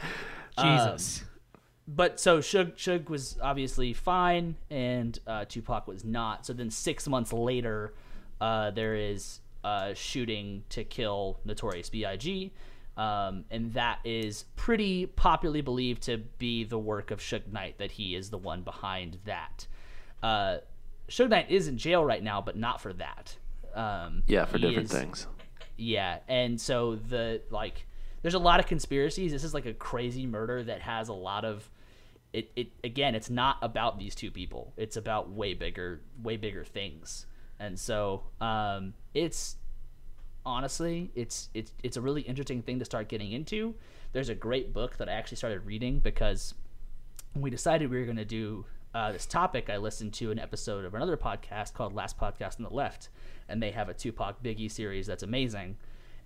Jesus. 0.60 1.24
but 1.88 2.20
so 2.20 2.38
Suge, 2.38 2.74
Suge 2.76 3.08
was 3.08 3.38
obviously 3.42 3.92
fine, 3.92 4.56
and 4.70 5.18
uh, 5.26 5.44
Tupac 5.46 5.86
was 5.86 6.04
not. 6.04 6.44
So 6.46 6.52
then 6.52 6.70
six 6.70 7.08
months 7.08 7.32
later, 7.32 7.94
uh, 8.40 8.70
there 8.70 8.94
is 8.94 9.40
a 9.64 9.94
shooting 9.94 10.64
to 10.70 10.84
kill 10.84 11.38
Notorious 11.44 11.88
B.I.G., 11.88 12.52
um, 12.96 13.44
and 13.50 13.72
that 13.72 14.00
is 14.04 14.44
pretty 14.56 15.06
popularly 15.06 15.62
believed 15.62 16.02
to 16.02 16.18
be 16.38 16.64
the 16.64 16.78
work 16.78 17.10
of 17.10 17.20
Suge 17.20 17.50
Knight. 17.50 17.78
That 17.78 17.92
he 17.92 18.14
is 18.14 18.28
the 18.28 18.36
one 18.38 18.62
behind 18.62 19.18
that. 19.24 19.66
Uh, 20.22 20.58
Suge 21.08 21.30
Knight 21.30 21.50
is 21.50 21.68
in 21.68 21.78
jail 21.78 22.04
right 22.04 22.22
now, 22.22 22.42
but 22.42 22.56
not 22.56 22.80
for 22.82 22.92
that. 22.94 23.36
Um, 23.74 24.22
Yeah, 24.26 24.44
for 24.44 24.58
different 24.58 24.84
is- 24.84 24.92
things. 24.92 25.26
yeah, 25.78 26.18
and 26.28 26.60
so 26.60 26.96
the 26.96 27.40
like, 27.50 27.86
there's 28.22 28.34
a 28.34 28.38
lot 28.38 28.60
of 28.60 28.66
conspiracies. 28.66 29.32
This 29.32 29.44
is 29.44 29.52
like 29.52 29.66
a 29.66 29.74
crazy 29.74 30.26
murder 30.26 30.62
that 30.62 30.80
has 30.82 31.08
a 31.08 31.12
lot 31.12 31.44
of, 31.44 31.68
it. 32.32 32.50
It 32.56 32.68
again, 32.82 33.14
it's 33.14 33.28
not 33.28 33.58
about 33.60 33.98
these 33.98 34.14
two 34.14 34.30
people. 34.30 34.72
It's 34.76 34.96
about 34.96 35.30
way 35.30 35.54
bigger, 35.54 36.00
way 36.22 36.36
bigger 36.36 36.64
things. 36.64 37.26
And 37.58 37.78
so, 37.78 38.22
um, 38.40 38.94
it's 39.14 39.56
honestly, 40.44 41.10
it's 41.14 41.48
it's 41.54 41.72
it's 41.82 41.96
a 41.96 42.00
really 42.00 42.22
interesting 42.22 42.62
thing 42.62 42.78
to 42.78 42.84
start 42.84 43.08
getting 43.08 43.32
into. 43.32 43.74
There's 44.12 44.28
a 44.28 44.34
great 44.34 44.72
book 44.72 44.96
that 44.98 45.08
I 45.08 45.12
actually 45.12 45.36
started 45.36 45.66
reading 45.66 46.00
because 46.00 46.54
when 47.32 47.42
we 47.42 47.50
decided 47.50 47.90
we 47.90 47.98
were 47.98 48.04
going 48.04 48.16
to 48.16 48.24
do 48.24 48.66
uh, 48.94 49.12
this 49.12 49.26
topic, 49.26 49.70
I 49.70 49.78
listened 49.78 50.12
to 50.14 50.30
an 50.30 50.38
episode 50.38 50.84
of 50.84 50.94
another 50.94 51.16
podcast 51.16 51.72
called 51.72 51.94
Last 51.94 52.18
Podcast 52.18 52.58
on 52.58 52.64
the 52.64 52.74
Left, 52.74 53.08
and 53.48 53.62
they 53.62 53.70
have 53.70 53.88
a 53.88 53.94
Tupac 53.94 54.42
Biggie 54.42 54.70
series 54.70 55.06
that's 55.06 55.22
amazing. 55.22 55.76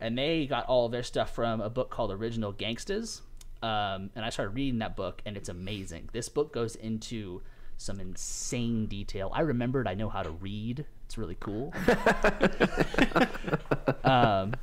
And 0.00 0.16
they 0.16 0.46
got 0.46 0.66
all 0.66 0.88
their 0.88 1.02
stuff 1.02 1.34
from 1.34 1.60
a 1.60 1.70
book 1.70 1.90
called 1.90 2.12
Original 2.12 2.52
Gangstas. 2.52 3.22
Um, 3.62 4.10
and 4.14 4.24
I 4.24 4.30
started 4.30 4.54
reading 4.54 4.80
that 4.80 4.96
book, 4.96 5.22
and 5.24 5.36
it's 5.36 5.48
amazing. 5.48 6.10
This 6.12 6.28
book 6.28 6.52
goes 6.52 6.76
into 6.76 7.42
some 7.78 8.00
insane 8.00 8.86
detail. 8.86 9.30
I 9.34 9.40
remembered 9.40 9.88
I 9.88 9.94
know 9.94 10.08
how 10.08 10.22
to 10.22 10.30
read. 10.30 10.84
It's 11.06 11.18
really 11.18 11.36
cool. 11.40 11.72
um, 14.04 14.54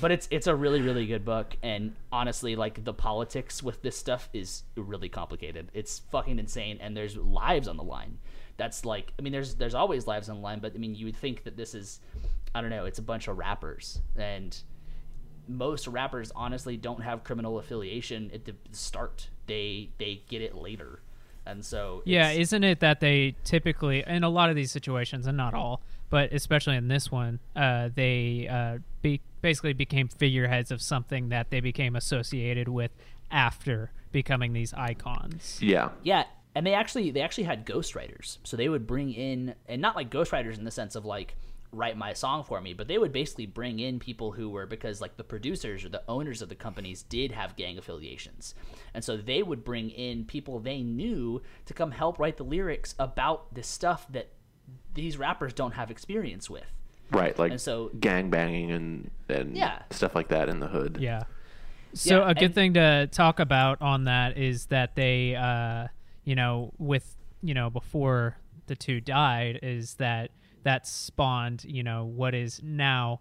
but 0.00 0.10
it's 0.10 0.28
it's 0.30 0.46
a 0.46 0.54
really 0.54 0.80
really 0.80 1.06
good 1.06 1.24
book 1.24 1.56
and 1.62 1.94
honestly 2.10 2.56
like 2.56 2.84
the 2.84 2.94
politics 2.94 3.62
with 3.62 3.82
this 3.82 3.96
stuff 3.96 4.28
is 4.32 4.62
really 4.76 5.08
complicated 5.08 5.68
it's 5.74 6.00
fucking 6.10 6.38
insane 6.38 6.78
and 6.80 6.96
there's 6.96 7.16
lives 7.16 7.68
on 7.68 7.76
the 7.76 7.82
line 7.82 8.18
that's 8.56 8.84
like 8.84 9.12
i 9.18 9.22
mean 9.22 9.32
there's 9.32 9.54
there's 9.56 9.74
always 9.74 10.06
lives 10.06 10.28
on 10.28 10.36
the 10.36 10.42
line 10.42 10.60
but 10.60 10.72
i 10.74 10.78
mean 10.78 10.94
you 10.94 11.04
would 11.04 11.16
think 11.16 11.44
that 11.44 11.56
this 11.56 11.74
is 11.74 12.00
i 12.54 12.60
don't 12.60 12.70
know 12.70 12.84
it's 12.84 12.98
a 12.98 13.02
bunch 13.02 13.28
of 13.28 13.38
rappers 13.38 14.00
and 14.16 14.62
most 15.48 15.88
rappers 15.88 16.30
honestly 16.36 16.76
don't 16.76 17.02
have 17.02 17.24
criminal 17.24 17.58
affiliation 17.58 18.30
at 18.32 18.44
the 18.44 18.54
start 18.70 19.28
they 19.46 19.90
they 19.98 20.22
get 20.28 20.40
it 20.40 20.54
later 20.54 21.00
and 21.44 21.64
so 21.64 22.02
Yeah, 22.04 22.30
isn't 22.30 22.62
it 22.62 22.80
that 22.80 23.00
they 23.00 23.34
typically, 23.44 24.04
in 24.06 24.24
a 24.24 24.28
lot 24.28 24.50
of 24.50 24.56
these 24.56 24.70
situations, 24.70 25.26
and 25.26 25.36
not 25.36 25.54
all, 25.54 25.82
but 26.10 26.32
especially 26.32 26.76
in 26.76 26.88
this 26.88 27.10
one, 27.10 27.40
uh, 27.56 27.88
they 27.94 28.46
uh, 28.48 28.78
be, 29.00 29.20
basically 29.40 29.72
became 29.72 30.08
figureheads 30.08 30.70
of 30.70 30.80
something 30.80 31.30
that 31.30 31.50
they 31.50 31.60
became 31.60 31.96
associated 31.96 32.68
with 32.68 32.92
after 33.30 33.90
becoming 34.12 34.52
these 34.52 34.72
icons. 34.74 35.58
Yeah. 35.60 35.90
Yeah, 36.02 36.24
and 36.54 36.66
they 36.66 36.74
actually 36.74 37.10
they 37.10 37.22
actually 37.22 37.44
had 37.44 37.66
ghostwriters. 37.66 38.38
So 38.44 38.56
they 38.56 38.68
would 38.68 38.86
bring 38.86 39.12
in 39.12 39.54
and 39.66 39.82
not 39.82 39.96
like 39.96 40.10
ghostwriters 40.10 40.58
in 40.58 40.64
the 40.64 40.70
sense 40.70 40.94
of 40.94 41.04
like 41.04 41.36
write 41.72 41.96
my 41.96 42.12
song 42.12 42.44
for 42.44 42.60
me, 42.60 42.74
but 42.74 42.86
they 42.86 42.98
would 42.98 43.12
basically 43.12 43.46
bring 43.46 43.78
in 43.78 43.98
people 43.98 44.32
who 44.32 44.50
were 44.50 44.66
because 44.66 45.00
like 45.00 45.16
the 45.16 45.24
producers 45.24 45.84
or 45.84 45.88
the 45.88 46.02
owners 46.06 46.42
of 46.42 46.48
the 46.50 46.54
companies 46.54 47.02
did 47.02 47.32
have 47.32 47.56
gang 47.56 47.78
affiliations. 47.78 48.54
And 48.92 49.02
so 49.02 49.16
they 49.16 49.42
would 49.42 49.64
bring 49.64 49.88
in 49.90 50.24
people 50.26 50.58
they 50.60 50.82
knew 50.82 51.42
to 51.66 51.72
come 51.74 51.90
help 51.92 52.18
write 52.18 52.36
the 52.36 52.44
lyrics 52.44 52.94
about 52.98 53.54
this 53.54 53.66
stuff 53.66 54.06
that 54.12 54.28
these 54.94 55.16
rappers 55.16 55.54
don't 55.54 55.72
have 55.72 55.90
experience 55.90 56.50
with. 56.50 56.66
Right. 57.10 57.38
Like 57.38 57.52
And 57.52 57.60
so- 57.60 57.90
gang 57.98 58.28
banging 58.30 58.70
and 58.70 59.10
and 59.28 59.56
Yeah. 59.56 59.82
stuff 59.90 60.14
like 60.14 60.28
that 60.28 60.48
in 60.50 60.60
the 60.60 60.68
hood. 60.68 60.98
Yeah. 61.00 61.22
So 61.94 62.20
Yeah, 62.20 62.30
a 62.30 62.34
good 62.34 62.44
and- 62.44 62.54
thing 62.54 62.74
to 62.74 63.06
talk 63.12 63.40
about 63.40 63.80
on 63.80 64.04
that 64.04 64.36
is 64.36 64.66
that 64.66 64.94
they, 64.94 65.34
uh, 65.36 65.88
you 66.24 66.34
know, 66.34 66.72
with 66.78 67.16
you 67.42 67.54
know 67.54 67.70
before 67.70 68.36
the 68.66 68.76
two 68.76 69.00
died, 69.00 69.58
is 69.62 69.94
that 69.94 70.30
that 70.62 70.86
spawned 70.86 71.64
you 71.64 71.82
know 71.82 72.04
what 72.04 72.34
is 72.34 72.60
now, 72.62 73.20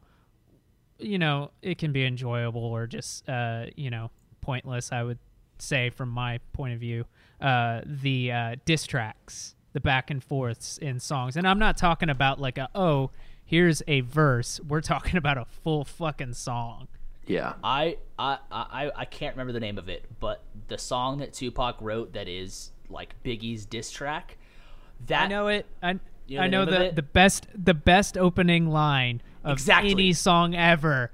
you 0.99 1.17
know, 1.17 1.51
it 1.61 1.77
can 1.77 1.91
be 1.91 2.05
enjoyable 2.05 2.63
or 2.63 2.87
just 2.87 3.27
uh, 3.29 3.65
you 3.75 3.89
know 3.89 4.11
pointless. 4.41 4.91
I 4.91 5.03
would 5.03 5.19
say 5.59 5.89
from 5.89 6.09
my 6.09 6.39
point 6.53 6.73
of 6.73 6.79
view, 6.79 7.05
uh, 7.39 7.81
the 7.85 8.31
uh, 8.31 8.55
diss 8.65 8.85
tracks, 8.85 9.55
the 9.73 9.79
back 9.79 10.09
and 10.09 10.23
forths 10.23 10.77
in 10.77 10.99
songs, 10.99 11.37
and 11.37 11.47
I'm 11.47 11.59
not 11.59 11.77
talking 11.77 12.09
about 12.09 12.39
like 12.39 12.57
a 12.57 12.69
oh 12.75 13.11
here's 13.51 13.83
a 13.85 13.99
verse. 13.99 14.59
We're 14.65 14.81
talking 14.81 15.17
about 15.17 15.37
a 15.37 15.45
full 15.45 15.83
fucking 15.83 16.33
song. 16.33 16.87
Yeah. 17.27 17.53
I 17.63 17.97
I 18.17 18.39
I 18.51 18.91
I 18.95 19.05
can't 19.05 19.35
remember 19.35 19.53
the 19.53 19.59
name 19.59 19.77
of 19.77 19.89
it, 19.89 20.05
but 20.19 20.43
the 20.69 20.77
song 20.77 21.19
that 21.19 21.33
Tupac 21.33 21.77
wrote 21.81 22.13
that 22.13 22.27
is 22.27 22.71
like 22.89 23.21
Biggie's 23.23 23.65
diss 23.65 23.91
track. 23.91 24.37
That 25.07 25.23
I 25.23 25.27
know 25.27 25.47
it. 25.47 25.65
I, 25.83 25.99
You 26.31 26.37
know 26.37 26.43
I 26.43 26.47
know 26.47 26.65
the 26.65 26.91
the 26.95 27.01
best 27.01 27.47
the 27.53 27.73
best 27.73 28.17
opening 28.17 28.67
line 28.69 29.21
of 29.43 29.53
Exactly. 29.53 29.91
any 29.91 30.13
song 30.13 30.55
ever. 30.55 31.11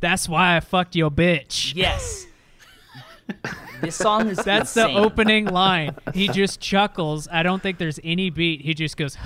That's 0.00 0.28
why 0.28 0.56
I 0.56 0.60
fucked 0.60 0.94
your 0.96 1.10
bitch. 1.10 1.72
Yes. 1.74 2.26
this 3.80 3.96
song 3.96 4.28
is 4.28 4.38
That's 4.38 4.76
insane. 4.76 4.94
the 4.94 5.00
opening 5.00 5.46
line. 5.46 5.96
He 6.14 6.28
just 6.28 6.60
chuckles. 6.60 7.28
I 7.32 7.42
don't 7.42 7.62
think 7.62 7.78
there's 7.78 7.98
any 8.04 8.28
beat. 8.30 8.60
He 8.60 8.74
just 8.74 8.96
goes, 8.96 9.16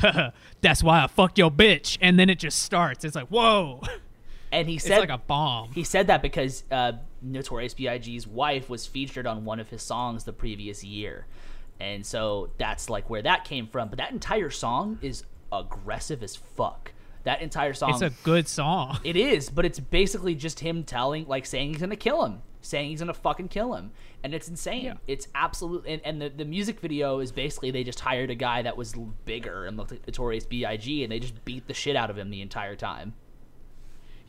"That's 0.60 0.82
why 0.82 1.02
I 1.02 1.06
fucked 1.08 1.38
your 1.38 1.50
bitch," 1.50 1.98
and 2.00 2.18
then 2.18 2.30
it 2.30 2.38
just 2.38 2.60
starts. 2.60 3.04
It's 3.04 3.16
like, 3.16 3.26
whoa! 3.28 3.82
and 4.52 4.68
he 4.68 4.76
It's 4.76 4.84
said 4.84 5.00
like 5.00 5.08
a 5.08 5.18
bomb. 5.18 5.72
he 5.72 5.82
said 5.82 6.06
that 6.06 6.22
because 6.22 6.62
uh, 6.70 6.92
Notorious 7.22 7.74
B.I.G.'s 7.74 8.26
wife 8.28 8.68
was 8.70 8.86
featured 8.86 9.26
on 9.26 9.44
one 9.44 9.58
of 9.58 9.70
his 9.70 9.82
songs 9.82 10.22
the 10.24 10.32
previous 10.32 10.84
year, 10.84 11.26
and 11.80 12.04
so 12.04 12.50
that's 12.58 12.88
like 12.88 13.10
where 13.10 13.22
that 13.22 13.44
came 13.44 13.66
from. 13.66 13.88
But 13.88 13.98
that 13.98 14.12
entire 14.12 14.50
song 14.50 14.98
is 15.02 15.24
aggressive 15.52 16.22
as 16.22 16.36
fuck. 16.36 16.92
That 17.24 17.42
entire 17.42 17.74
song. 17.74 17.90
It's 17.90 18.02
a 18.02 18.12
good 18.22 18.46
song. 18.46 18.98
It 19.04 19.16
is, 19.16 19.50
but 19.50 19.64
it's 19.64 19.80
basically 19.80 20.36
just 20.36 20.60
him 20.60 20.84
telling, 20.84 21.26
like, 21.26 21.44
saying 21.44 21.70
he's 21.70 21.80
gonna 21.80 21.96
kill 21.96 22.24
him, 22.24 22.42
saying 22.60 22.90
he's 22.90 23.00
gonna 23.00 23.14
fucking 23.14 23.48
kill 23.48 23.74
him, 23.74 23.90
and 24.22 24.32
it's 24.32 24.48
insane. 24.48 24.84
Yeah. 24.84 24.94
It's 25.08 25.26
absolute, 25.34 25.84
and, 25.88 26.00
and 26.04 26.22
the, 26.22 26.28
the 26.28 26.44
music 26.44 26.78
video 26.78 27.18
is 27.18 27.32
basically 27.32 27.72
they 27.72 27.82
just 27.82 27.98
hired 27.98 28.30
a 28.30 28.36
guy 28.36 28.62
that 28.62 28.76
was 28.76 28.94
bigger 29.24 29.66
and 29.66 29.76
looked 29.76 29.90
like 29.90 30.06
Notorious 30.06 30.46
B.I.G. 30.46 31.02
and 31.02 31.10
they 31.10 31.18
just 31.18 31.44
beat 31.44 31.66
the 31.66 31.74
shit 31.74 31.96
out 31.96 32.10
of 32.10 32.16
him 32.16 32.30
the 32.30 32.42
entire 32.42 32.76
time. 32.76 33.14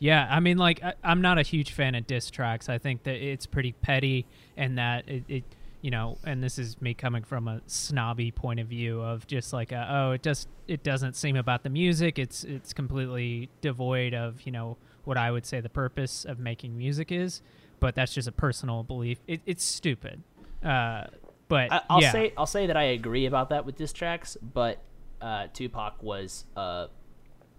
Yeah, 0.00 0.26
I 0.28 0.40
mean, 0.40 0.58
like, 0.58 0.82
I, 0.82 0.94
I'm 1.04 1.20
not 1.20 1.38
a 1.38 1.42
huge 1.42 1.72
fan 1.72 1.94
of 1.94 2.04
diss 2.06 2.30
tracks. 2.30 2.68
I 2.68 2.78
think 2.78 3.04
that 3.04 3.14
it's 3.14 3.46
pretty 3.46 3.72
petty, 3.72 4.26
and 4.56 4.78
that 4.78 5.08
it, 5.08 5.24
it, 5.28 5.44
you 5.80 5.90
know, 5.90 6.18
and 6.24 6.42
this 6.42 6.58
is 6.58 6.80
me 6.80 6.94
coming 6.94 7.22
from 7.22 7.46
a 7.48 7.60
snobby 7.66 8.30
point 8.30 8.58
of 8.60 8.66
view 8.66 9.00
of 9.00 9.26
just 9.26 9.52
like, 9.52 9.70
a, 9.72 9.86
oh, 9.90 10.12
it 10.12 10.22
just 10.22 10.48
it 10.66 10.82
doesn't 10.82 11.14
seem 11.14 11.36
about 11.36 11.62
the 11.62 11.70
music. 11.70 12.18
It's 12.18 12.44
it's 12.44 12.72
completely 12.72 13.48
devoid 13.60 14.14
of 14.14 14.42
you 14.42 14.52
know 14.52 14.76
what 15.04 15.16
I 15.16 15.30
would 15.30 15.46
say 15.46 15.60
the 15.60 15.68
purpose 15.68 16.24
of 16.24 16.38
making 16.38 16.76
music 16.76 17.12
is. 17.12 17.42
But 17.80 17.94
that's 17.94 18.12
just 18.12 18.26
a 18.26 18.32
personal 18.32 18.82
belief. 18.82 19.18
It, 19.28 19.40
it's 19.46 19.62
stupid. 19.64 20.22
Uh, 20.64 21.04
but 21.46 21.72
I, 21.72 21.82
I'll 21.88 22.02
yeah, 22.02 22.10
say 22.12 22.32
I'll 22.36 22.46
say 22.46 22.66
that 22.66 22.76
I 22.76 22.82
agree 22.84 23.26
about 23.26 23.50
that 23.50 23.64
with 23.64 23.76
diss 23.76 23.92
tracks, 23.92 24.36
but 24.42 24.82
uh, 25.20 25.46
Tupac 25.52 26.02
was 26.02 26.44
a 26.56 26.88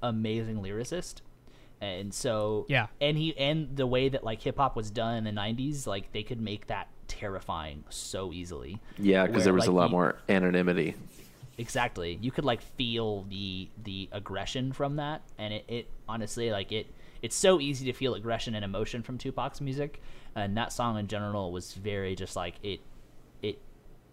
amazing 0.03 0.61
lyricist, 0.61 1.22
and 1.82 2.13
so 2.13 2.65
Yeah. 2.70 2.88
and 2.99 3.17
he 3.17 3.38
and 3.38 3.76
the 3.76 3.88
way 3.88 4.09
that 4.09 4.24
like 4.24 4.41
hip 4.41 4.57
hop 4.57 4.76
was 4.76 4.91
done 4.91 5.15
in 5.15 5.24
the 5.24 5.41
'90s, 5.41 5.88
like 5.88 6.11
they 6.11 6.24
could 6.24 6.41
make 6.41 6.67
that 6.67 6.89
terrifying 7.10 7.84
so 7.89 8.32
easily. 8.32 8.80
Yeah, 8.97 9.28
because 9.28 9.43
there 9.43 9.53
was 9.53 9.68
a 9.68 9.72
lot 9.72 9.89
you- 9.89 9.91
more 9.97 10.16
anonymity. 10.30 10.95
Exactly. 11.57 12.18
You 12.22 12.32
could 12.32 12.45
like 12.45 12.62
feel 12.62 13.24
the 13.30 13.68
the 13.84 14.07
aggression 14.14 14.72
from 14.72 14.95
that, 14.95 15.22
and 15.38 15.53
it, 15.53 15.66
it 15.68 15.88
honestly 16.07 16.51
like 16.51 16.72
it. 16.72 16.88
It's 17.22 17.36
so 17.36 17.60
easy 17.60 17.86
to 17.88 17.93
feel 17.93 18.14
aggression 18.14 18.55
and 18.55 18.64
emotion 18.64 19.03
from 19.03 19.18
Tupac's 19.18 19.60
music, 19.60 20.01
and 20.36 20.55
that 20.55 20.72
song 20.72 20.97
in 20.97 21.07
general 21.07 21.51
was 21.51 21.74
very 21.74 22.16
just 22.16 22.38
like 22.38 22.55
it. 22.64 22.80
It 23.41 23.60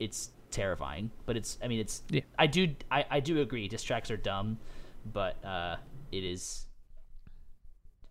it's 0.01 0.31
terrifying, 0.51 1.13
but 1.25 1.37
it's. 1.37 1.57
I 1.63 1.69
mean, 1.69 1.79
it's. 1.79 2.03
Yeah. 2.11 2.23
I 2.37 2.49
do. 2.49 2.75
I, 2.91 3.05
I 3.09 3.21
do 3.21 3.41
agree. 3.41 3.69
Diss 3.69 3.85
tracks 3.85 4.11
are 4.11 4.17
dumb, 4.17 4.59
but 5.13 5.37
uh, 5.45 5.77
it 6.11 6.25
is. 6.25 6.67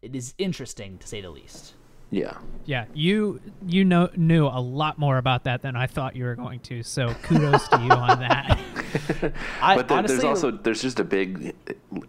It 0.01 0.15
is 0.15 0.33
interesting 0.38 0.97
to 0.99 1.07
say 1.07 1.19
the 1.19 1.29
least. 1.29 1.73
Yeah. 2.11 2.37
yeah, 2.65 2.85
you 2.93 3.41
you 3.65 3.83
know 3.83 4.09
knew 4.15 4.45
a 4.47 4.61
lot 4.61 4.97
more 4.97 5.17
about 5.17 5.43
that 5.45 5.61
than 5.61 5.75
I 5.75 5.87
thought 5.87 6.15
you 6.15 6.23
were 6.25 6.35
going 6.35 6.59
to. 6.61 6.83
So 6.83 7.13
kudos 7.23 7.67
to 7.69 7.77
you 7.81 7.91
on 7.91 8.19
that. 8.19 8.59
I 9.61 9.75
But 9.75 9.87
there, 9.87 9.97
honestly, 9.97 10.17
there's 10.17 10.23
also 10.23 10.51
there's 10.51 10.81
just 10.81 10.99
a 10.99 11.03
big 11.03 11.55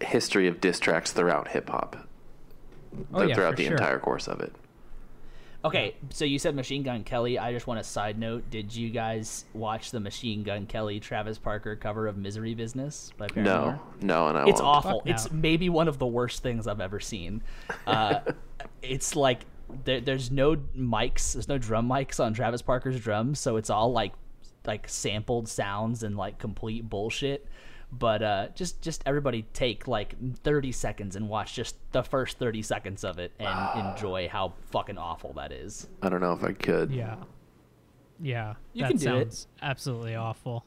history 0.02 0.46
of 0.48 0.60
diss 0.60 0.78
tracks 0.78 1.12
throughout 1.12 1.48
hip 1.48 1.68
hop. 1.70 1.96
Oh, 3.12 3.22
yeah, 3.22 3.34
throughout 3.34 3.56
the 3.56 3.64
sure. 3.64 3.72
entire 3.72 3.98
course 3.98 4.28
of 4.28 4.40
it. 4.40 4.52
Okay, 5.64 5.96
so 6.10 6.24
you 6.24 6.38
said 6.38 6.54
Machine 6.54 6.84
Gun 6.84 7.02
Kelly. 7.02 7.40
I 7.40 7.52
just 7.52 7.66
want 7.66 7.80
a 7.80 7.84
side 7.84 8.18
note. 8.18 8.48
Did 8.50 8.74
you 8.74 8.88
guys 8.90 9.46
watch 9.52 9.90
the 9.90 9.98
Machine 9.98 10.44
Gun 10.44 10.64
Kelly 10.66 11.00
Travis 11.00 11.38
Barker 11.38 11.74
cover 11.74 12.06
of 12.06 12.16
Misery 12.16 12.54
Business 12.54 13.10
by 13.18 13.26
Paramore? 13.26 13.80
No, 14.00 14.06
no, 14.06 14.28
and 14.28 14.38
I 14.38 14.42
It's 14.42 14.60
won't. 14.60 14.76
awful. 14.76 14.90
Fuck 15.00 15.06
no. 15.06 15.12
It's 15.12 15.32
maybe 15.32 15.68
one 15.68 15.88
of 15.88 15.98
the 15.98 16.06
worst 16.06 16.42
things 16.42 16.68
I've 16.68 16.80
ever 16.80 17.00
seen. 17.00 17.42
Uh, 17.84 18.20
it's 18.82 19.16
like 19.16 19.40
there, 19.84 20.00
there's 20.00 20.30
no 20.30 20.56
mics, 20.76 21.32
there's 21.32 21.48
no 21.48 21.58
drum 21.58 21.88
mics 21.88 22.18
on 22.22 22.34
Travis 22.34 22.62
Barker's 22.62 23.00
drums, 23.00 23.38
so 23.40 23.56
it's 23.56 23.70
all 23.70 23.92
like 23.92 24.12
like 24.66 24.88
sampled 24.88 25.48
sounds 25.48 26.02
and 26.02 26.16
like 26.16 26.38
complete 26.38 26.88
bullshit. 26.88 27.46
But 27.92 28.22
uh, 28.22 28.48
just 28.54 28.82
just 28.82 29.02
everybody 29.06 29.42
take 29.52 29.86
like 29.86 30.16
30 30.42 30.72
seconds 30.72 31.16
and 31.16 31.28
watch 31.28 31.54
just 31.54 31.76
the 31.92 32.02
first 32.02 32.38
30 32.38 32.62
seconds 32.62 33.04
of 33.04 33.18
it 33.18 33.32
and 33.38 33.88
enjoy 33.88 34.28
how 34.28 34.54
fucking 34.70 34.98
awful 34.98 35.32
that 35.34 35.52
is. 35.52 35.86
I 36.02 36.08
don't 36.08 36.20
know 36.20 36.32
if 36.32 36.42
I 36.42 36.52
could. 36.52 36.90
Yeah. 36.90 37.16
Yeah. 38.20 38.54
You 38.72 38.82
that 38.82 38.88
can 38.90 38.98
do 38.98 39.16
it. 39.16 39.46
absolutely 39.62 40.16
awful. 40.16 40.64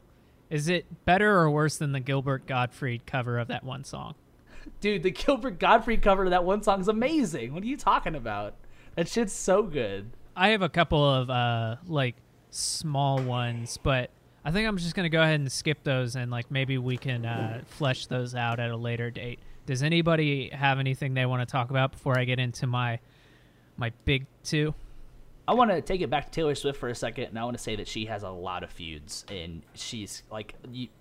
Is 0.49 0.69
it 0.69 0.85
better 1.05 1.37
or 1.37 1.51
worse 1.51 1.77
than 1.77 1.91
the 1.91 1.99
Gilbert 1.99 2.47
Gottfried 2.47 3.05
cover 3.05 3.37
of 3.37 3.49
that 3.49 3.63
one 3.63 3.83
song? 3.83 4.15
Dude, 4.81 5.03
the 5.03 5.11
Gilbert 5.11 5.59
Godfrey 5.59 5.97
cover 5.97 6.23
of 6.23 6.31
that 6.31 6.43
one 6.43 6.63
song 6.63 6.81
is 6.81 6.87
amazing. 6.87 7.53
What 7.53 7.63
are 7.63 7.67
you 7.67 7.77
talking 7.77 8.15
about? 8.15 8.55
That 8.99 9.07
shit's 9.07 9.31
so 9.31 9.63
good. 9.63 10.09
I 10.35 10.49
have 10.49 10.61
a 10.61 10.67
couple 10.67 11.01
of 11.01 11.29
uh 11.29 11.77
like 11.87 12.17
small 12.49 13.21
ones, 13.21 13.79
but 13.81 14.09
I 14.43 14.51
think 14.51 14.67
I'm 14.67 14.75
just 14.75 14.93
gonna 14.93 15.07
go 15.07 15.21
ahead 15.21 15.39
and 15.39 15.49
skip 15.49 15.85
those 15.85 16.17
and 16.17 16.29
like 16.29 16.51
maybe 16.51 16.77
we 16.77 16.97
can 16.97 17.25
uh, 17.25 17.61
flesh 17.65 18.07
those 18.07 18.35
out 18.35 18.59
at 18.59 18.71
a 18.71 18.75
later 18.75 19.09
date. 19.09 19.39
Does 19.65 19.83
anybody 19.83 20.49
have 20.49 20.79
anything 20.79 21.13
they 21.13 21.25
want 21.25 21.47
to 21.47 21.49
talk 21.49 21.69
about 21.69 21.93
before 21.93 22.19
I 22.19 22.25
get 22.25 22.39
into 22.39 22.67
my 22.67 22.99
my 23.77 23.93
big 24.03 24.25
two? 24.43 24.73
I 25.47 25.53
want 25.53 25.71
to 25.71 25.81
take 25.81 26.01
it 26.01 26.09
back 26.09 26.25
to 26.25 26.31
Taylor 26.31 26.53
Swift 26.53 26.77
for 26.77 26.89
a 26.89 26.95
second, 26.95 27.27
and 27.29 27.39
I 27.39 27.45
want 27.45 27.55
to 27.55 27.63
say 27.63 27.77
that 27.77 27.87
she 27.87 28.05
has 28.07 28.23
a 28.23 28.29
lot 28.29 28.65
of 28.65 28.69
feuds, 28.69 29.23
and 29.31 29.61
she's 29.75 30.23
like, 30.29 30.55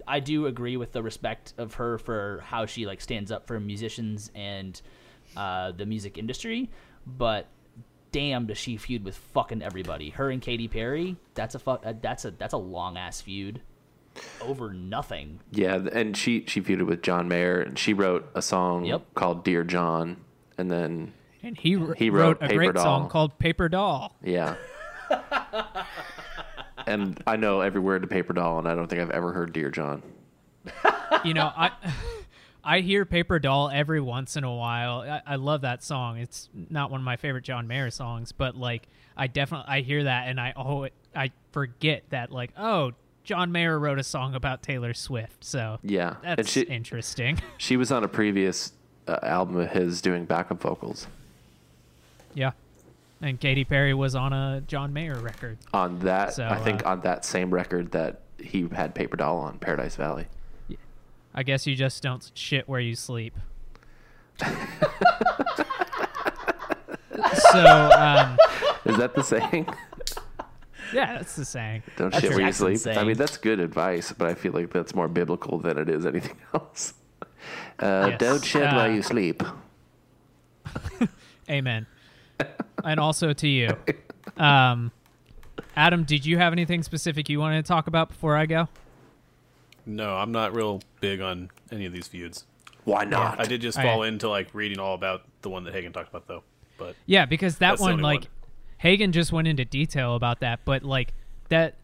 I 0.07 0.21
do 0.21 0.47
agree 0.47 0.77
with 0.77 0.93
the 0.93 1.03
respect 1.03 1.53
of 1.59 1.75
her 1.75 1.99
for 1.99 2.45
how 2.47 2.65
she 2.65 2.87
like 2.87 3.01
stands 3.01 3.33
up 3.33 3.49
for 3.49 3.59
musicians 3.59 4.31
and 4.37 4.81
uh, 5.37 5.73
the 5.73 5.85
music 5.85 6.17
industry, 6.17 6.71
but 7.05 7.49
damn, 8.13 8.47
does 8.47 8.59
she 8.59 8.77
feud 8.77 9.05
with 9.05 9.17
fucking 9.17 9.63
everybody? 9.63 10.11
Her 10.11 10.31
and 10.31 10.41
Katy 10.43 10.69
Perry, 10.69 11.17
that's 11.35 11.55
a 11.55 11.59
fuck, 11.59 11.83
uh, 11.85 11.95
that's 12.01 12.25
a 12.25 12.31
that's 12.31 12.55
a 12.55 12.59
long 12.59 12.97
ass 12.97 13.21
feud 13.21 13.61
over 14.41 14.73
nothing. 14.73 15.41
Yeah, 15.53 15.77
and 15.93 16.17
she 16.17 16.45
she 16.47 16.61
feuded 16.61 16.87
with 16.87 17.03
John 17.03 17.29
Mayer, 17.29 17.61
and 17.61 17.79
she 17.79 17.93
wrote 17.95 18.29
a 18.35 18.43
song 18.43 18.85
Yep. 18.85 19.15
called 19.15 19.45
"Dear 19.45 19.63
John," 19.65 20.17
and 20.57 20.71
then 20.71 21.13
And 21.43 21.57
he, 21.57 21.77
wr- 21.77 21.95
He 21.95 22.11
wrote, 22.11 22.41
wrote 22.41 22.43
a 22.43 22.49
Paper 22.49 22.73
great 22.73 22.77
song 22.79 23.09
called 23.09 23.39
Paper 23.39 23.69
Doll. 23.69 24.17
yeah. 24.23 24.57
and 26.87 27.23
I 27.27 27.37
know 27.37 27.61
every 27.61 27.81
word 27.81 28.03
to 28.03 28.09
Paper 28.09 28.33
Doll, 28.33 28.59
and 28.59 28.69
I 28.69 28.75
don't 28.75 28.89
think 28.89 29.01
I've 29.03 29.11
ever 29.11 29.33
heard 29.33 29.53
"Dear 29.53 29.71
John." 29.71 30.03
you 31.25 31.35
know, 31.35 31.51
I 31.57 31.71
I 32.69 32.81
hear 32.81 33.05
Paper 33.05 33.39
Doll 33.39 33.71
every 33.73 34.01
once 34.01 34.37
in 34.37 34.45
a 34.45 34.55
while. 34.55 35.01
I, 35.01 35.23
I 35.27 35.37
love 35.37 35.63
that 35.63 35.83
song. 35.83 36.19
It's 36.19 36.49
not 36.69 36.91
one 36.91 37.01
of 37.01 37.05
my 37.05 37.17
favorite 37.17 37.45
John 37.45 37.67
Mayer 37.67 37.91
songs, 37.91 38.33
but 38.33 38.57
like 38.57 38.89
I 39.17 39.27
definitely 39.27 39.67
I 39.69 39.81
hear 39.81 40.05
that 40.05 40.29
and 40.29 40.41
I 40.41 40.53
oh 40.57 40.89
I 41.15 41.33
forget 41.53 42.05
that 42.11 42.31
like 42.31 42.53
oh 42.59 42.93
John 43.25 43.53
Mayer 43.53 43.79
wrote 43.79 43.99
a 43.99 44.05
song 44.05 44.35
about 44.35 44.63
Taylor 44.63 44.95
Swift. 44.95 45.45
So 45.45 45.79
Yeah, 45.83 46.17
that's 46.23 46.51
she 46.51 46.63
interesting. 46.63 47.41
she 47.59 47.77
was 47.77 47.91
on 47.91 48.05
a 48.05 48.09
previous 48.09 48.73
uh, 49.07 49.19
album 49.23 49.57
of 49.57 49.71
his 49.71 50.01
doing 50.03 50.27
backup 50.27 50.61
vocals 50.61 51.07
yeah. 52.35 52.53
And 53.21 53.41
Katy 53.41 53.65
Perry 53.65 53.95
was 53.95 54.15
on 54.15 54.33
a 54.33 54.63
John 54.67 54.93
Mayer 54.93 55.19
record. 55.19 55.59
on 55.73 55.99
that. 56.01 56.35
So, 56.35 56.47
I 56.47 56.59
think 56.59 56.87
uh, 56.87 56.91
on 56.91 57.01
that 57.01 57.25
same 57.25 57.53
record 57.53 57.91
that 57.91 58.21
he 58.39 58.69
had 58.73 58.95
Paper 58.95 59.17
Doll 59.17 59.39
on 59.39 59.59
Paradise 59.59 59.97
Valley. 59.97 60.27
I 61.39 61.45
guess 61.45 61.69
you 61.69 61.77
just 61.77 62.03
don't 62.03 62.29
shit 62.35 62.69
where 62.69 62.81
you 62.81 62.97
sleep. 62.97 63.33
so 64.43 64.49
um, 67.65 68.37
Is 68.85 68.97
that 68.97 69.13
the 69.15 69.23
saying? 69.23 69.69
yeah, 70.93 71.15
that's 71.19 71.37
the 71.37 71.45
saying. 71.45 71.85
Don't 71.97 72.11
That's 72.11 72.23
shit 72.23 72.31
where 72.31 72.41
you 72.41 72.47
Jackson's 72.47 72.83
sleep. 72.83 72.97
I 72.97 73.05
mean, 73.05 73.17
that's 73.17 73.37
good 73.37 73.61
advice, 73.61 74.13
but 74.13 74.27
I 74.29 74.35
feel 74.35 74.53
like 74.53 74.73
that's 74.73 74.97
more 74.97 75.07
biblical 75.07 75.59
than 75.59 75.79
it 75.79 75.89
is 75.89 76.05
anything 76.07 76.37
else. 76.55 76.95
Uh, 77.79 78.09
Yes. 78.11 78.19
Don't 78.19 78.45
shit 78.45 78.65
Uh, 78.65 78.75
while 78.75 78.91
you 78.91 79.03
sleep. 79.03 79.43
Amen. 81.51 81.87
and 82.85 82.99
also 82.99 83.33
to 83.33 83.47
you. 83.47 83.77
Um, 84.37 84.91
Adam, 85.77 86.03
did 86.03 86.27
you 86.27 86.37
have 86.39 86.53
anything 86.53 86.83
specific 86.83 87.29
you 87.29 87.39
wanted 87.39 87.65
to 87.65 87.69
talk 87.69 87.87
about 87.87 88.09
before 88.09 88.37
I 88.37 88.47
go? 88.47 88.69
No, 89.89 90.17
I'm 90.17 90.33
not 90.33 90.55
real 90.55 90.83
big 91.01 91.21
on 91.21 91.51
any 91.73 91.87
of 91.87 91.93
these 91.93 92.07
feuds. 92.07 92.45
Why 92.85 93.05
not? 93.05 93.41
I 93.41 93.45
did 93.45 93.61
just 93.63 93.79
I- 93.79 93.83
fall 93.83 94.03
into 94.03 94.29
like 94.29 94.55
reading 94.55 94.79
all 94.79 94.95
about 94.95 95.23
the 95.43 95.49
one 95.49 95.65
that 95.65 95.75
Hagen 95.75 95.93
talked 95.93 96.11
about 96.11 96.29
though. 96.29 96.45
But 96.77 96.95
Yeah, 97.07 97.25
because 97.25 97.59
that 97.59 97.81
one, 97.81 97.99
like, 98.01 98.21
one. 98.21 98.29
Hagen 98.77 99.13
just 99.13 99.33
went 99.33 99.49
into 99.49 99.65
detail 99.65 100.15
about 100.15 100.41
that, 100.41 100.61
but 100.65 100.85
like 100.85 101.13
that, 101.49 101.75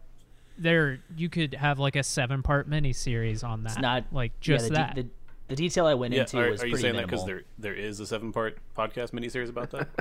there 0.57 0.99
you 1.17 1.27
could 1.27 1.55
have 1.55 1.79
like 1.79 1.95
a 1.97 2.03
seven-part 2.03 2.67
mini 2.67 2.93
series 2.93 3.43
on 3.43 3.63
that. 3.63 3.73
It's 3.73 3.81
not 3.81 4.05
like 4.11 4.31
yeah, 4.35 4.55
just 4.57 4.69
the, 4.69 4.73
that. 4.75 4.95
the, 4.95 5.07
the 5.49 5.55
detail 5.55 5.85
I 5.85 5.95
went 5.95 6.13
yeah, 6.13 6.21
into 6.21 6.39
are, 6.39 6.51
was 6.51 6.61
are 6.63 6.67
you 6.67 6.73
pretty 6.73 6.83
saying 6.83 6.95
that 6.95 7.07
minimal. 7.07 7.25
because 7.25 7.25
there 7.25 7.41
there 7.57 7.73
is 7.73 7.99
a 7.99 8.05
seven 8.05 8.31
part 8.31 8.57
podcast 8.77 9.11
mini 9.13 9.29
series 9.29 9.49
about 9.49 9.71
that? 9.71 9.89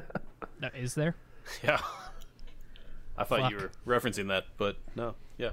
No, 0.60 0.68
Is 0.76 0.94
there? 0.94 1.16
yeah. 1.64 1.80
I 3.18 3.24
thought 3.24 3.50
you 3.50 3.56
were 3.56 3.70
referencing 3.86 4.28
that, 4.28 4.44
but 4.56 4.76
no. 4.94 5.14
Yeah. 5.36 5.50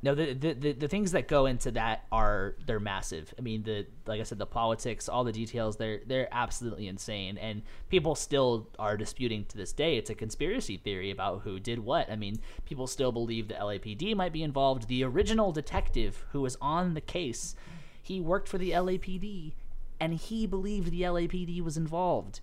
No, 0.00 0.14
the, 0.14 0.32
the 0.32 0.52
the 0.52 0.72
the 0.72 0.88
things 0.88 1.12
that 1.12 1.26
go 1.26 1.46
into 1.46 1.72
that 1.72 2.04
are 2.12 2.54
they're 2.66 2.78
massive. 2.78 3.34
I 3.36 3.42
mean, 3.42 3.64
the 3.64 3.86
like 4.06 4.20
I 4.20 4.22
said, 4.22 4.38
the 4.38 4.46
politics, 4.46 5.08
all 5.08 5.24
the 5.24 5.32
details, 5.32 5.76
they're 5.76 6.00
they're 6.06 6.28
absolutely 6.30 6.86
insane, 6.86 7.36
and 7.36 7.62
people 7.88 8.14
still 8.14 8.68
are 8.78 8.96
disputing 8.96 9.44
to 9.46 9.56
this 9.56 9.72
day. 9.72 9.96
It's 9.96 10.10
a 10.10 10.14
conspiracy 10.14 10.76
theory 10.76 11.10
about 11.10 11.42
who 11.42 11.58
did 11.58 11.80
what. 11.80 12.10
I 12.10 12.16
mean, 12.16 12.38
people 12.64 12.86
still 12.86 13.10
believe 13.10 13.48
the 13.48 13.54
LAPD 13.54 14.14
might 14.14 14.32
be 14.32 14.42
involved. 14.44 14.86
The 14.86 15.02
original 15.02 15.50
detective 15.50 16.24
who 16.30 16.42
was 16.42 16.56
on 16.60 16.94
the 16.94 17.00
case, 17.00 17.56
he 18.00 18.20
worked 18.20 18.48
for 18.48 18.58
the 18.58 18.70
LAPD, 18.70 19.54
and 19.98 20.14
he 20.14 20.46
believed 20.46 20.92
the 20.92 21.02
LAPD 21.02 21.60
was 21.60 21.76
involved. 21.76 22.40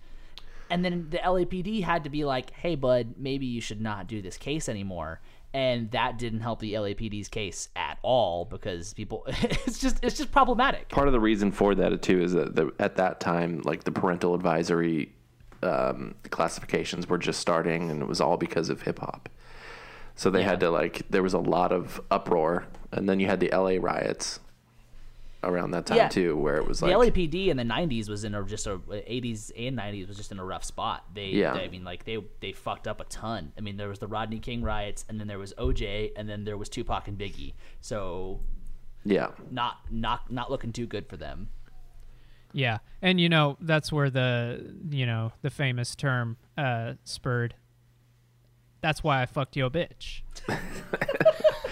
And 0.69 0.83
then 0.83 1.07
the 1.11 1.19
LAPD 1.19 1.83
had 1.83 2.03
to 2.03 2.09
be 2.09 2.25
like, 2.25 2.51
"Hey, 2.51 2.75
bud, 2.75 3.13
maybe 3.17 3.45
you 3.45 3.61
should 3.61 3.79
not 3.79 4.07
do 4.07 4.21
this 4.21 4.37
case 4.37 4.67
anymore." 4.67 5.21
And 5.55 5.89
that 5.91 6.17
didn't 6.17 6.41
help 6.41 6.59
the 6.59 6.73
LAPD's 6.73 7.29
case 7.29 7.69
at 7.77 7.97
all 8.01 8.43
because 8.43 8.93
people, 8.93 9.23
it's 9.27 9.79
just 9.79 10.03
it's 10.03 10.17
just 10.17 10.29
problematic. 10.29 10.89
Part 10.89 11.07
of 11.07 11.13
the 11.13 11.19
reason 11.21 11.49
for 11.53 11.73
that 11.75 12.01
too 12.01 12.21
is 12.21 12.33
that 12.33 12.57
the, 12.57 12.73
at 12.77 12.97
that 12.97 13.21
time, 13.21 13.61
like 13.63 13.85
the 13.85 13.91
parental 13.91 14.35
advisory 14.35 15.13
um, 15.63 16.15
classifications 16.29 17.07
were 17.07 17.17
just 17.17 17.39
starting, 17.39 17.89
and 17.89 18.01
it 18.01 18.05
was 18.05 18.19
all 18.19 18.35
because 18.35 18.67
of 18.67 18.81
hip 18.81 18.99
hop. 18.99 19.29
So 20.15 20.29
they 20.29 20.43
had 20.43 20.59
to 20.59 20.69
like 20.69 21.03
there 21.09 21.23
was 21.23 21.33
a 21.33 21.39
lot 21.39 21.71
of 21.71 22.01
uproar, 22.11 22.65
and 22.91 23.07
then 23.07 23.21
you 23.21 23.27
had 23.27 23.39
the 23.39 23.49
L.A. 23.53 23.77
riots 23.77 24.41
around 25.45 25.71
that 25.71 25.85
time 25.85 25.97
Yeah. 25.97 26.07
too, 26.09 26.35
where 26.37 26.55
it 26.57 26.67
was 26.67 26.81
like 26.81 26.91
The 26.91 26.97
LAPD 26.97 27.47
in 27.47 27.57
the 27.57 27.63
'90s 27.63 28.09
was 28.09 28.23
in 28.23 28.35
a 28.35 28.43
just 28.43 28.67
a 28.67 28.77
'80s 28.77 29.51
and 29.57 29.77
'90s 29.77 30.07
was 30.07 30.17
just 30.17 30.31
in 30.31 30.39
a 30.39 30.45
rough 30.45 30.63
spot. 30.63 31.05
They, 31.13 31.27
Yeah. 31.27 31.53
they- 31.53 31.63
I 31.65 31.67
mean, 31.69 31.83
like 31.83 32.05
they 32.05 32.17
they 32.41 32.51
fucked 32.51 32.87
up 32.87 32.99
a 32.99 33.05
ton. 33.05 33.53
I 33.57 33.61
mean, 33.61 33.77
there 33.77 33.89
was 33.89 33.99
the 33.99 34.07
Rodney 34.07 34.39
King 34.39 34.61
riots, 34.63 35.05
and 35.09 35.19
then 35.19 35.27
there 35.27 35.39
was 35.39 35.53
OJ, 35.57 36.11
and 36.15 36.27
then 36.29 36.43
there 36.45 36.57
was 36.57 36.69
Tupac 36.69 37.07
and 37.07 37.17
Biggie. 37.17 37.53
So 37.81 38.41
yeah, 39.03 39.31
not 39.51 39.79
not 39.91 40.31
not 40.31 40.49
looking 40.51 40.71
too 40.73 40.85
good 40.87 41.07
for 41.07 41.17
them. 41.17 41.49
Yeah, 42.53 42.77
and 43.01 43.19
you 43.19 43.27
know 43.29 43.57
that's 43.59 43.91
where 43.91 44.09
the 44.09 44.73
you 44.89 45.05
know 45.05 45.33
the 45.41 45.49
famous 45.49 45.95
term 45.95 46.37
uh, 46.57 46.93
spurred. 47.03 47.53
That's 48.81 49.03
why 49.03 49.21
I 49.21 49.25
fucked 49.25 49.55
your 49.57 49.69
bitch. 49.69 50.21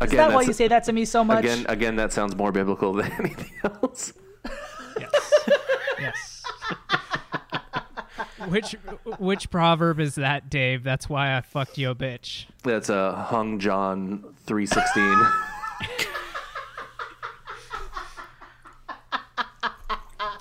Is 0.00 0.08
again, 0.08 0.16
that 0.28 0.34
why 0.34 0.42
you 0.42 0.52
say 0.52 0.68
that 0.68 0.84
to 0.84 0.92
me 0.92 1.04
so 1.04 1.24
much? 1.24 1.44
again, 1.44 1.66
again, 1.68 1.96
that 1.96 2.12
sounds 2.12 2.36
more 2.36 2.52
biblical 2.52 2.92
than 2.98 3.10
anything 3.12 3.52
else. 3.64 4.12
Yes. 4.98 5.44
yes. 6.00 6.42
which 8.48 8.76
which 9.18 9.50
proverb 9.50 10.00
is 10.00 10.16
that, 10.16 10.50
Dave? 10.50 10.82
That's 10.84 11.08
why 11.08 11.36
I 11.36 11.40
fucked 11.40 11.78
your 11.78 11.94
bitch. 11.94 12.46
That's 12.62 12.88
a 12.88 12.96
uh, 12.96 13.24
hung 13.24 13.58
John 13.58 14.34
three 14.44 14.66
sixteen. 14.66 15.16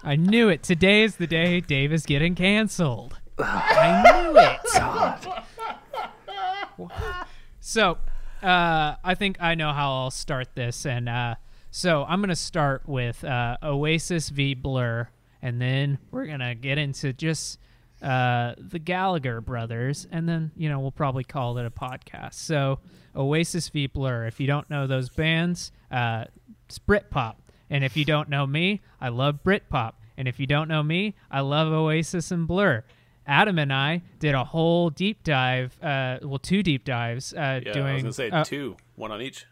I 0.06 0.18
knew 0.18 0.49
it. 0.49 0.64
Today 0.64 1.04
is 1.04 1.16
the 1.16 1.28
day 1.28 1.62
Dave 1.62 1.93
is 1.93 2.06
getting 2.06 2.36
canceled. 2.36 3.20
I 3.39 4.04
knew 4.04 4.38
it. 4.38 4.60
So, 7.62 7.97
uh, 8.43 8.97
I 9.03 9.15
think 9.15 9.37
I 9.39 9.55
know 9.55 9.71
how 9.71 9.91
I'll 9.93 10.11
start 10.11 10.49
this, 10.55 10.85
and 10.85 11.07
uh, 11.07 11.35
so 11.71 12.05
I'm 12.07 12.21
gonna 12.21 12.35
start 12.35 12.87
with 12.87 13.23
uh, 13.23 13.57
Oasis 13.63 14.29
v 14.29 14.53
Blur, 14.53 15.07
and 15.41 15.61
then 15.61 15.97
we're 16.11 16.25
gonna 16.25 16.53
get 16.53 16.77
into 16.77 17.13
just 17.13 17.59
uh, 18.01 18.53
the 18.57 18.79
Gallagher 18.79 19.39
brothers, 19.39 20.05
and 20.11 20.27
then 20.27 20.51
you 20.57 20.67
know 20.67 20.79
we'll 20.79 20.91
probably 20.91 21.23
call 21.23 21.57
it 21.57 21.65
a 21.65 21.71
podcast. 21.71 22.33
So, 22.33 22.79
Oasis 23.15 23.69
v 23.69 23.87
Blur. 23.87 24.25
If 24.27 24.39
you 24.39 24.47
don't 24.47 24.69
know 24.69 24.87
those 24.87 25.09
bands, 25.09 25.71
uh, 25.89 26.25
it's 26.67 26.79
Britpop, 26.79 27.35
and 27.69 27.83
if 27.83 27.95
you 27.95 28.03
don't 28.03 28.27
know 28.27 28.45
me, 28.45 28.81
I 28.99 29.07
love 29.07 29.39
Britpop, 29.43 29.93
and 30.17 30.27
if 30.27 30.39
you 30.39 30.47
don't 30.47 30.67
know 30.67 30.83
me, 30.83 31.15
I 31.31 31.39
love 31.39 31.71
Oasis 31.71 32.29
and 32.29 32.45
Blur. 32.45 32.83
Adam 33.26 33.57
and 33.57 33.71
I 33.71 34.01
did 34.19 34.36
a 34.36 34.43
whole 34.43 34.89
deep 34.89 35.24
dive, 35.24 35.78
uh, 35.82 36.17
well, 36.24 36.39
two 36.39 36.61
deep 36.63 36.84
dives, 36.86 37.34
uh, 37.34 37.61
Yeah. 37.65 37.74
doing. 37.74 37.86
I 37.88 37.93
was 37.93 38.03
gonna 38.03 38.13
say 38.13 38.30
uh, 38.30 38.43
two, 38.43 38.76
one 38.95 39.11
on 39.11 39.21
each. 39.21 39.45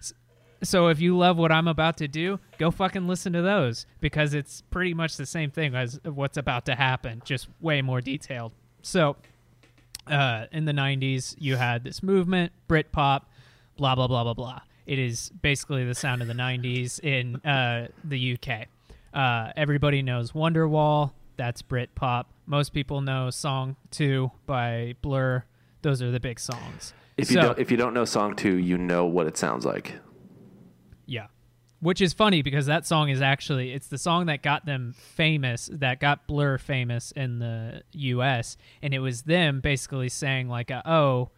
so 0.63 0.87
if 0.89 0.99
you 0.99 1.17
love 1.17 1.37
what 1.37 1.51
I'm 1.51 1.67
about 1.67 1.97
to 1.97 2.07
do, 2.07 2.39
go 2.57 2.69
fucking 2.71 3.07
listen 3.07 3.33
to 3.33 3.41
those 3.41 3.85
because 3.99 4.33
it's 4.33 4.61
pretty 4.61 4.93
much 4.93 5.17
the 5.17 5.25
same 5.25 5.51
thing 5.51 5.73
as 5.75 5.99
what's 6.03 6.37
about 6.37 6.65
to 6.65 6.75
happen, 6.75 7.21
just 7.25 7.47
way 7.61 7.81
more 7.81 8.01
detailed. 8.01 8.51
So, 8.81 9.15
uh, 10.07 10.45
in 10.51 10.65
the 10.65 10.73
'90s, 10.73 11.35
you 11.39 11.55
had 11.55 11.83
this 11.83 12.03
movement, 12.03 12.51
Britpop, 12.67 13.21
blah 13.77 13.95
blah 13.95 14.07
blah 14.07 14.23
blah 14.23 14.33
blah. 14.33 14.59
It 14.85 14.99
is 14.99 15.29
basically 15.41 15.85
the 15.85 15.95
sound 15.95 16.21
of 16.21 16.27
the 16.27 16.33
'90s 16.33 16.99
in 16.99 17.37
uh, 17.37 17.87
the 18.03 18.33
UK. 18.33 18.67
Uh, 19.13 19.51
everybody 19.55 20.01
knows 20.01 20.31
Wonderwall. 20.33 21.11
That's 21.41 21.63
Britpop. 21.63 22.25
Most 22.45 22.71
people 22.71 23.01
know 23.01 23.31
Song 23.31 23.75
Two 23.89 24.29
by 24.45 24.93
Blur. 25.01 25.43
Those 25.81 25.99
are 26.03 26.11
the 26.11 26.19
big 26.19 26.39
songs. 26.39 26.93
If 27.17 27.31
you 27.31 27.37
So- 27.37 27.41
don't, 27.41 27.57
if 27.57 27.71
you 27.71 27.77
don't 27.77 27.95
know 27.95 28.05
song 28.05 28.35
two, 28.35 28.57
you 28.57 28.77
know 28.77 29.05
what 29.07 29.25
it 29.25 29.37
sounds 29.37 29.65
like. 29.65 29.97
Yeah. 31.07 31.27
Which 31.79 31.99
is 31.99 32.13
funny 32.13 32.43
because 32.43 32.67
that 32.67 32.85
song 32.85 33.09
is 33.09 33.23
actually 33.23 33.71
it's 33.71 33.87
the 33.87 33.97
song 33.97 34.27
that 34.27 34.43
got 34.43 34.67
them 34.67 34.93
famous, 34.95 35.67
that 35.73 35.99
got 35.99 36.27
Blur 36.27 36.59
famous 36.59 37.11
in 37.13 37.39
the 37.39 37.81
US, 37.93 38.55
and 38.83 38.93
it 38.93 38.99
was 38.99 39.23
them 39.23 39.61
basically 39.61 40.09
saying 40.09 40.47
like 40.47 40.69
uh, 40.69 40.83
oh 40.85 41.31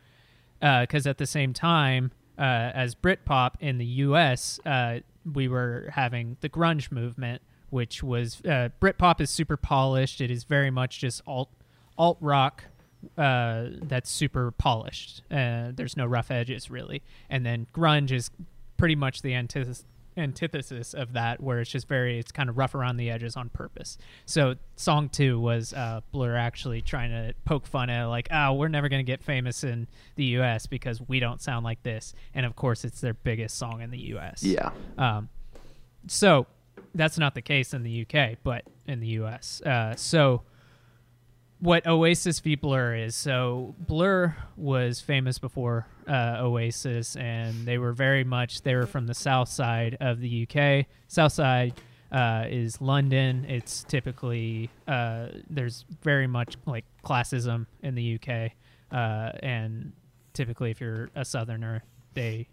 because 0.59 1.07
at 1.07 1.17
the 1.17 1.25
same 1.25 1.53
time 1.53 2.11
uh, 2.37 2.41
as 2.41 2.93
Britpop 2.93 3.53
in 3.61 3.77
the 3.77 3.85
US, 3.85 4.59
uh, 4.65 4.99
we 5.33 5.47
were 5.47 5.89
having 5.93 6.35
the 6.41 6.49
grunge 6.49 6.91
movement, 6.91 7.41
which 7.74 8.03
was 8.03 8.39
uh, 8.45 8.69
Britpop 8.80 9.19
is 9.19 9.30
super 9.32 9.57
polished. 9.57 10.21
It 10.21 10.30
is 10.30 10.43
very 10.43 10.69
much 10.69 10.99
just 10.99 11.21
alt 11.26 11.49
alt 11.97 12.17
rock 12.21 12.65
uh, 13.17 13.65
that's 13.82 14.09
super 14.09 14.51
polished. 14.51 15.24
Uh, 15.32 15.71
there's 15.74 15.97
no 15.97 16.05
rough 16.05 16.30
edges 16.32 16.69
really, 16.69 17.01
and 17.30 17.43
then 17.45 17.65
grunge 17.74 18.11
is 18.11 18.30
pretty 18.78 18.95
much 18.95 19.21
the 19.24 19.34
antithesis 19.34 19.86
antithesis 20.15 20.93
of 20.93 21.13
that 21.13 21.41
where 21.41 21.59
it's 21.59 21.71
just 21.71 21.88
very 21.88 22.19
it's 22.19 22.32
kind 22.32 22.47
of 22.47 22.55
rough 22.55 22.76
around 22.76 22.97
the 22.97 23.09
edges 23.09 23.36
on 23.36 23.49
purpose 23.49 23.97
so 24.28 24.53
song 24.76 25.09
two 25.09 25.39
was 25.39 25.74
uh, 25.74 26.01
blur 26.11 26.36
actually 26.36 26.84
trying 26.84 27.09
to 27.09 27.34
poke 27.45 27.65
fun 27.65 27.89
at 27.89 28.05
like 28.05 28.28
oh 28.32 28.53
we're 28.53 28.67
never 28.67 28.89
going 28.89 29.03
to 29.03 29.11
get 29.11 29.24
famous 29.24 29.63
in 29.63 29.88
the 30.15 30.26
us 30.26 30.67
because 30.67 31.01
we 31.07 31.19
don't 31.19 31.41
sound 31.41 31.63
like 31.65 31.82
this 31.82 32.13
and 32.36 32.45
of 32.45 32.55
course 32.55 32.86
it's 32.86 33.01
their 33.01 33.15
biggest 33.15 33.57
song 33.57 33.82
in 33.82 33.89
the 33.89 33.97
us 33.97 34.43
Yeah. 34.43 34.69
um, 34.99 35.30
so 36.07 36.45
that's 36.95 37.17
not 37.17 37.35
the 37.35 37.41
case 37.41 37.73
in 37.73 37.83
the 37.83 38.05
UK, 38.07 38.37
but 38.43 38.63
in 38.87 38.99
the 38.99 39.07
US. 39.07 39.61
Uh, 39.61 39.95
so 39.95 40.43
what 41.63 41.87
Oasis 41.87 42.41
v 42.41 42.55
Blur 42.55 42.93
is. 42.93 43.15
So 43.15 43.73
Blur 43.79 44.35
was 44.57 44.99
famous 44.99 45.39
before 45.39 45.87
uh, 46.07 46.37
Oasis, 46.39 47.15
and 47.15 47.65
they 47.65 47.77
were 47.77 47.93
very 47.93 48.25
much 48.25 48.63
they 48.63 48.75
were 48.75 48.85
from 48.85 49.07
the 49.07 49.13
south 49.13 49.47
side 49.47 49.95
of 50.01 50.19
the 50.19 50.45
UK. 50.45 50.85
South 51.07 51.31
side 51.31 51.73
uh, 52.11 52.45
is 52.49 52.81
London. 52.81 53.45
It's 53.47 53.85
typically 53.85 54.69
uh, 54.89 55.27
there's 55.49 55.85
very 56.01 56.27
much 56.27 56.57
like 56.65 56.83
classism 57.03 57.65
in 57.81 57.95
the 57.95 58.19
UK, 58.19 58.51
uh, 58.91 59.31
and 59.41 59.93
typically 60.33 60.69
if 60.69 60.81
you're 60.81 61.11
a 61.15 61.23
southerner, 61.23 61.83
they 62.13 62.49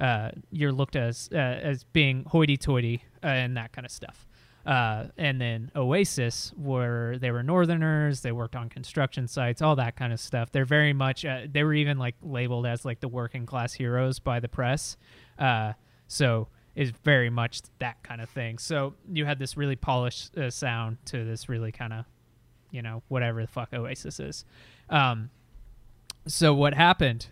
uh, 0.00 0.30
you're 0.50 0.72
looked 0.72 0.96
as 0.96 1.28
uh, 1.32 1.36
as 1.36 1.84
being 1.84 2.24
hoity-toity 2.24 3.04
uh, 3.22 3.26
and 3.26 3.56
that 3.56 3.72
kind 3.72 3.84
of 3.84 3.92
stuff. 3.92 4.26
Uh, 4.66 5.06
and 5.16 5.40
then 5.40 5.70
Oasis, 5.74 6.52
were 6.56 7.16
they 7.18 7.30
were 7.30 7.42
Northerners, 7.42 8.20
they 8.20 8.32
worked 8.32 8.56
on 8.56 8.68
construction 8.68 9.26
sites, 9.26 9.62
all 9.62 9.76
that 9.76 9.96
kind 9.96 10.12
of 10.12 10.20
stuff. 10.20 10.52
They're 10.52 10.64
very 10.64 10.92
much 10.92 11.24
uh, 11.24 11.42
they 11.50 11.64
were 11.64 11.74
even 11.74 11.98
like 11.98 12.14
labeled 12.22 12.66
as 12.66 12.84
like 12.84 13.00
the 13.00 13.08
working 13.08 13.46
class 13.46 13.72
heroes 13.72 14.18
by 14.18 14.40
the 14.40 14.48
press. 14.48 14.96
Uh, 15.38 15.74
so 16.08 16.48
is 16.74 16.92
very 17.04 17.30
much 17.30 17.60
that 17.78 18.02
kind 18.02 18.20
of 18.20 18.28
thing. 18.30 18.58
So 18.58 18.94
you 19.12 19.24
had 19.26 19.38
this 19.38 19.56
really 19.56 19.76
polished 19.76 20.34
sound 20.50 20.98
to 21.06 21.24
this 21.24 21.48
really 21.48 21.72
kind 21.72 21.92
of, 21.92 22.04
you 22.70 22.80
know, 22.80 23.02
whatever 23.08 23.42
the 23.42 23.48
fuck 23.48 23.72
Oasis 23.72 24.20
is. 24.20 24.44
Um, 24.88 25.30
so 26.26 26.54
what 26.54 26.74
happened? 26.74 27.26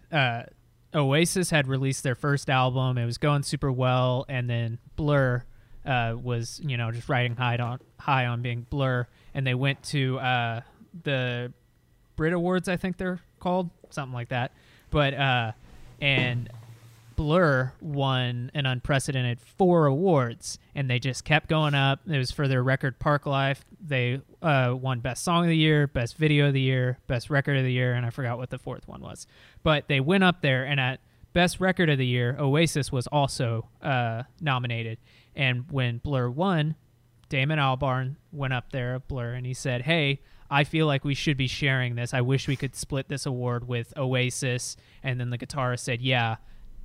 Oasis 0.95 1.51
had 1.51 1.67
released 1.67 2.03
their 2.03 2.15
first 2.15 2.49
album. 2.49 2.99
It 2.99 3.05
was 3.05 3.19
going 3.19 3.43
super 3.43 3.71
well, 3.71 4.25
and 4.29 4.49
then 4.49 4.79
Blur 4.97 5.45
uh, 5.85 6.15
was, 6.21 6.61
you 6.65 6.77
know, 6.77 6.91
just 6.91 7.09
riding 7.09 7.37
high 7.37 7.57
on 7.57 7.81
high 7.99 8.27
on 8.27 8.43
being 8.43 8.67
Blur, 8.71 9.07
and 9.35 9.47
they 9.47 9.55
went 9.55 9.83
to 9.85 10.19
uh, 10.19 10.61
the 11.05 11.53
Brit 12.17 12.33
Awards, 12.33 12.69
I 12.69 12.77
think 12.77 12.97
they're 12.97 13.21
called, 13.39 13.71
something 13.91 14.15
like 14.15 14.31
that. 14.31 14.53
But 14.91 15.15
uh, 15.15 15.53
and 16.01 16.49
Blur 17.19 17.73
won 17.81 18.49
an 18.55 18.65
unprecedented 18.65 19.41
four 19.41 19.87
awards, 19.87 20.61
and 20.77 20.89
they 20.89 21.01
just 21.01 21.25
kept 21.25 21.49
going 21.49 21.75
up. 21.75 21.99
It 22.07 22.17
was 22.17 22.31
for 22.31 22.47
their 22.47 22.63
record 22.63 23.01
Parklife. 23.01 23.59
They 23.85 24.21
uh, 24.41 24.77
won 24.81 25.01
Best 25.01 25.25
Song 25.25 25.43
of 25.43 25.49
the 25.49 25.57
Year, 25.57 25.89
Best 25.89 26.17
Video 26.17 26.47
of 26.47 26.55
the 26.55 26.61
Year, 26.61 27.01
Best 27.09 27.29
Record 27.29 27.57
of 27.57 27.65
the 27.65 27.73
Year, 27.73 27.95
and 27.95 28.07
I 28.07 28.11
forgot 28.11 28.39
what 28.39 28.51
the 28.51 28.59
fourth 28.59 28.87
one 28.87 29.01
was. 29.01 29.27
But 29.65 29.89
they 29.89 29.99
went 29.99 30.23
up 30.23 30.43
there, 30.43 30.63
and 30.65 30.79
at 30.79 31.01
Best 31.33 31.59
Record 31.59 31.91
of 31.91 31.99
the 31.99 32.07
Year, 32.07 32.37
Oasis 32.39 32.93
was 32.93 33.09
also 33.09 33.69
uh, 33.83 34.23
nominated. 34.41 34.99
And 35.35 35.69
when 35.73 35.99
Blur 35.99 36.31
won, 36.31 36.77
Damon 37.29 37.59
Albarn 37.59 38.15
went 38.31 38.53
up 38.53 38.71
there 38.71 38.95
at 38.95 39.09
Blur 39.09 39.33
and 39.33 39.45
he 39.45 39.55
said, 39.55 39.83
"Hey, 39.83 40.21
I 40.49 40.63
feel 40.63 40.87
like 40.87 41.05
we 41.05 41.15
should 41.15 41.37
be 41.37 41.49
sharing 41.49 41.97
this. 41.97 42.15
I 42.15 42.21
wish 42.21 42.47
we 42.47 42.55
could 42.55 42.77
split 42.77 43.09
this 43.09 43.27
award 43.27 43.67
with 43.67 43.93
Oasis." 43.97 44.77
And 45.03 45.19
then 45.19 45.31
the 45.31 45.39
guitarist 45.39 45.81
said, 45.81 46.01
"Yeah, 46.01 46.37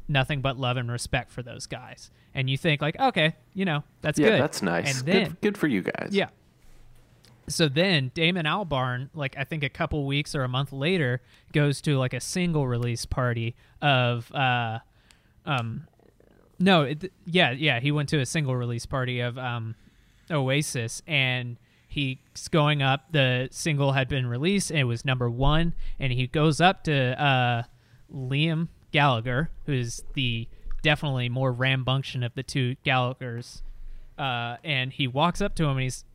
nothing 0.08 0.42
but 0.42 0.58
love 0.58 0.78
and 0.78 0.92
respect 0.92 1.32
for 1.32 1.44
those 1.44 1.66
guys." 1.66 2.12
And 2.34 2.50
you 2.50 2.58
think 2.58 2.82
like, 2.82 3.00
"Okay, 3.00 3.36
you 3.54 3.66
know, 3.66 3.84
that's 4.02 4.20
yeah, 4.20 4.30
good." 4.30 4.42
that's 4.42 4.62
nice. 4.62 4.98
And 4.98 5.08
then 5.08 5.24
good, 5.24 5.42
good 5.42 5.58
for 5.58 5.68
you 5.68 5.82
guys. 5.82 6.10
yeah. 6.12 6.30
So 7.48 7.68
then 7.68 8.12
Damon 8.14 8.46
Albarn, 8.46 9.10
like 9.14 9.36
I 9.38 9.44
think 9.44 9.64
a 9.64 9.70
couple 9.70 10.06
weeks 10.06 10.34
or 10.34 10.44
a 10.44 10.48
month 10.48 10.72
later, 10.72 11.22
goes 11.52 11.82
to 11.82 11.98
like 11.98 12.14
a 12.14 12.22
single 12.22 12.68
release 12.68 13.06
party 13.06 13.56
of 13.82 14.32
uh 14.34 14.80
um 15.46 15.88
no, 16.60 16.84
it, 16.84 17.12
yeah, 17.26 17.52
yeah, 17.52 17.80
he 17.80 17.92
went 17.92 18.08
to 18.10 18.20
a 18.20 18.26
single 18.26 18.56
release 18.56 18.86
party 18.86 19.20
of 19.20 19.38
um 19.38 19.76
Oasis 20.32 21.02
and 21.06 21.58
he's 21.88 22.18
going 22.50 22.82
up 22.82 23.12
the 23.12 23.50
single 23.52 23.92
had 23.92 24.08
been 24.08 24.26
released 24.26 24.72
and 24.72 24.80
it 24.80 24.86
was 24.86 25.06
number 25.06 25.30
1 25.30 25.76
and 26.00 26.14
he 26.14 26.26
goes 26.26 26.60
up 26.62 26.84
to 26.86 27.22
uh 27.22 27.64
Liam 28.12 28.70
Gallagher, 28.94 29.50
who's 29.66 30.04
the 30.14 30.48
definitely 30.84 31.28
more 31.28 31.52
rambunctious 31.52 32.24
of 32.24 32.34
the 32.36 32.44
two 32.44 32.76
Gallaghers. 32.86 33.64
Uh, 34.18 34.58
and 34.64 34.94
he 34.94 35.08
walks 35.08 35.42
up 35.42 35.56
to 35.56 35.64
him 35.64 35.72
and 35.72 35.82
he's 35.82 36.06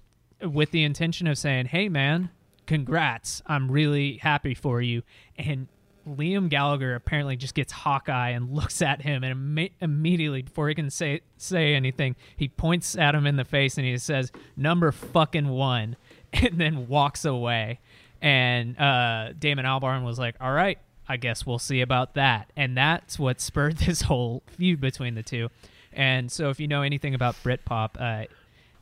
with 0.40 0.70
the 0.70 0.84
intention 0.84 1.26
of 1.26 1.36
saying, 1.36 1.66
"Hey, 1.66 1.88
man, 1.88 2.30
congrats! 2.66 3.42
I'm 3.46 3.70
really 3.70 4.18
happy 4.18 4.54
for 4.54 4.80
you." 4.80 5.02
And 5.36 5.66
Liam 6.06 6.48
Gallagher 6.48 6.94
apparently 6.94 7.36
just 7.36 7.54
gets 7.54 7.72
hawkeye 7.72 8.30
and 8.30 8.50
looks 8.54 8.80
at 8.80 9.02
him, 9.02 9.24
and 9.24 9.34
imme- 9.34 9.72
immediately 9.80 10.42
before 10.42 10.68
he 10.68 10.76
can 10.76 10.90
say 10.90 11.22
say 11.36 11.74
anything, 11.74 12.14
he 12.36 12.48
points 12.48 12.96
at 12.96 13.16
him 13.16 13.26
in 13.26 13.34
the 13.34 13.44
face 13.44 13.76
and 13.76 13.86
he 13.86 13.98
says, 13.98 14.30
"Number 14.56 14.92
fucking 14.92 15.48
one," 15.48 15.96
and 16.32 16.60
then 16.60 16.86
walks 16.86 17.24
away. 17.24 17.80
And 18.22 18.78
uh, 18.78 19.32
Damon 19.36 19.64
Albarn 19.64 20.04
was 20.04 20.20
like, 20.20 20.36
"All 20.40 20.52
right." 20.52 20.78
I 21.08 21.16
guess 21.16 21.46
we'll 21.46 21.58
see 21.58 21.80
about 21.80 22.14
that. 22.14 22.50
And 22.56 22.76
that's 22.76 23.18
what 23.18 23.40
spurred 23.40 23.78
this 23.78 24.02
whole 24.02 24.42
feud 24.46 24.80
between 24.80 25.14
the 25.14 25.22
two. 25.22 25.48
And 25.92 26.30
so, 26.30 26.50
if 26.50 26.60
you 26.60 26.68
know 26.68 26.82
anything 26.82 27.14
about 27.14 27.34
Britpop, 27.42 27.90
uh, 27.98 28.26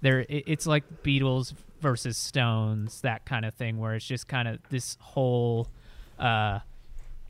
there 0.00 0.20
it, 0.20 0.44
it's 0.46 0.66
like 0.66 1.02
Beatles 1.02 1.54
versus 1.80 2.16
Stones, 2.18 3.00
that 3.02 3.24
kind 3.24 3.44
of 3.44 3.54
thing, 3.54 3.78
where 3.78 3.94
it's 3.94 4.06
just 4.06 4.28
kind 4.28 4.48
of 4.48 4.58
this 4.70 4.98
whole 5.00 5.68
uh, 6.18 6.60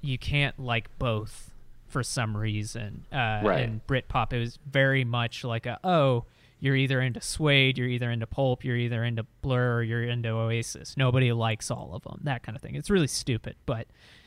you 0.01 0.19
can't 0.19 0.59
like 0.59 0.89
both 0.99 1.51
for 1.89 2.03
some 2.03 2.37
reason. 2.37 3.05
Uh, 3.13 3.41
Right. 3.45 3.61
And 3.61 3.87
Britpop, 3.87 4.33
it 4.33 4.39
was 4.41 4.59
very 4.67 5.05
much 5.05 5.45
like 5.45 5.67
a 5.67 5.79
oh, 5.85 6.25
you're 6.59 6.77
either 6.77 7.01
into 7.01 7.21
Suede, 7.21 7.77
you're 7.77 7.89
either 7.89 8.11
into 8.11 8.27
Pulp, 8.27 8.65
you're 8.65 8.77
either 8.77 9.05
into 9.05 9.25
Blur, 9.43 9.77
or 9.77 9.83
you're 9.83 10.05
into 10.05 10.31
Oasis. 10.31 10.97
Nobody 10.97 11.33
likes 11.33 11.71
all 11.71 11.91
of 11.95 12.03
them. 12.03 12.21
That 12.25 12.43
kind 12.43 12.57
of 12.57 12.63
thing. 12.63 12.75
It's 12.75 12.89
really 12.91 13.07
stupid, 13.07 13.57
but 13.67 13.87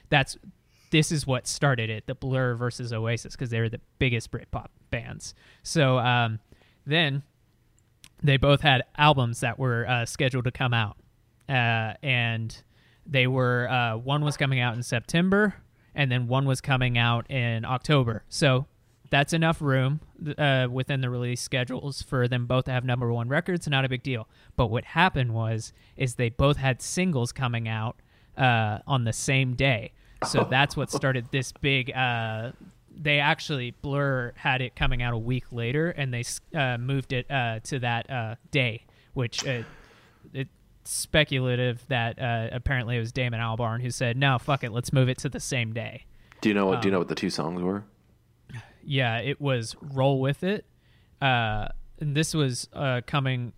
that's 0.10 0.38
this 0.92 1.12
is 1.12 1.28
what 1.28 1.48
started 1.48 1.90
it: 1.90 2.08
the 2.08 2.16
Blur 2.16 2.56
versus 2.56 2.92
Oasis, 2.92 3.36
because 3.36 3.50
they 3.50 3.60
were 3.60 3.70
the 3.70 3.82
biggest 4.00 4.32
Britpop 4.32 4.68
bands. 4.90 5.34
So 5.64 6.00
um, 6.00 6.40
then 6.86 7.24
they 8.22 8.38
both 8.38 8.62
had 8.62 8.84
albums 8.98 9.40
that 9.42 9.60
were 9.60 9.88
uh, 9.88 10.06
scheduled 10.06 10.46
to 10.46 10.52
come 10.52 10.74
out, 10.74 10.98
uh, 11.48 11.94
and 12.04 12.62
they 13.06 13.28
were 13.28 13.70
uh, 13.70 13.98
one 13.98 14.24
was 14.24 14.38
coming 14.38 14.60
out 14.60 14.76
in 14.76 14.84
September, 14.84 15.56
and 15.96 16.12
then 16.12 16.28
one 16.28 16.46
was 16.46 16.62
coming 16.62 16.98
out 16.98 17.30
in 17.30 17.66
October. 17.66 18.24
So 18.30 18.68
that's 19.10 19.34
enough 19.34 19.62
room 19.62 20.02
uh, 20.38 20.68
within 20.70 21.02
the 21.02 21.10
release 21.10 21.42
schedules 21.42 22.02
for 22.02 22.28
them 22.28 22.46
both 22.46 22.66
to 22.66 22.72
have 22.72 22.84
number 22.84 23.12
one 23.12 23.28
records. 23.28 23.68
Not 23.68 23.86
a 23.86 23.90
big 23.90 24.04
deal. 24.04 24.28
But 24.56 24.68
what 24.68 24.86
happened 24.86 25.34
was 25.34 25.74
is 25.98 26.16
they 26.16 26.30
both 26.30 26.58
had 26.58 26.82
singles 26.82 27.32
coming 27.32 27.68
out 27.68 28.02
uh, 28.40 28.80
on 28.88 29.04
the 29.04 29.14
same 29.14 29.54
day. 29.54 29.92
So 30.26 30.44
that's 30.50 30.76
what 30.78 30.90
started 30.92 31.28
this 31.32 31.52
big. 31.52 31.92
Uh, 31.96 32.52
they 33.02 33.20
actually 33.20 33.72
Blur 33.72 34.34
had 34.36 34.62
it 34.62 34.76
coming 34.76 35.02
out 35.02 35.14
a 35.14 35.18
week 35.18 35.46
later, 35.52 35.90
and 35.92 36.14
they 36.14 36.24
uh, 36.58 36.78
moved 36.78 37.14
it 37.14 37.30
uh, 37.32 37.60
to 37.64 37.80
that 37.80 38.10
uh, 38.10 38.36
day, 38.52 38.86
which 39.14 39.46
uh, 39.48 39.64
it's 40.34 40.50
speculative 40.84 41.86
that 41.88 42.20
uh, 42.20 42.50
apparently 42.52 42.98
it 42.98 43.00
was 43.00 43.12
Damon 43.12 43.40
Albarn 43.40 43.82
who 43.82 43.90
said, 43.92 44.18
"No, 44.18 44.38
fuck 44.40 44.64
it, 44.64 44.72
let's 44.72 44.92
move 44.92 45.08
it 45.10 45.18
to 45.20 45.30
the 45.30 45.40
same 45.40 45.72
day." 45.74 46.06
Do 46.42 46.50
you 46.50 46.56
know 46.56 46.66
what? 46.66 46.82
do 46.82 46.88
you 46.88 46.92
Um, 46.92 46.94
know 46.94 47.00
what 47.00 47.08
the 47.10 47.16
two 47.16 47.30
songs 47.30 47.62
were? 47.62 47.84
Yeah, 48.84 49.18
it 49.20 49.40
was 49.40 49.76
"Roll 49.82 50.20
with 50.20 50.44
It," 50.44 50.66
uh, 51.22 51.68
and 52.00 52.16
this 52.16 52.34
was 52.34 52.68
uh, 52.74 53.02
coming 53.06 53.54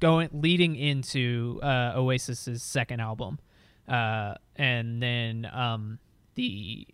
going 0.00 0.28
leading 0.32 0.76
into 0.76 1.58
uh, 1.62 1.94
Oasis's 1.96 2.62
second 2.62 3.00
album, 3.00 3.38
uh, 3.88 4.34
and 4.56 5.02
then 5.02 5.48
um, 5.52 5.98
the 6.34 6.86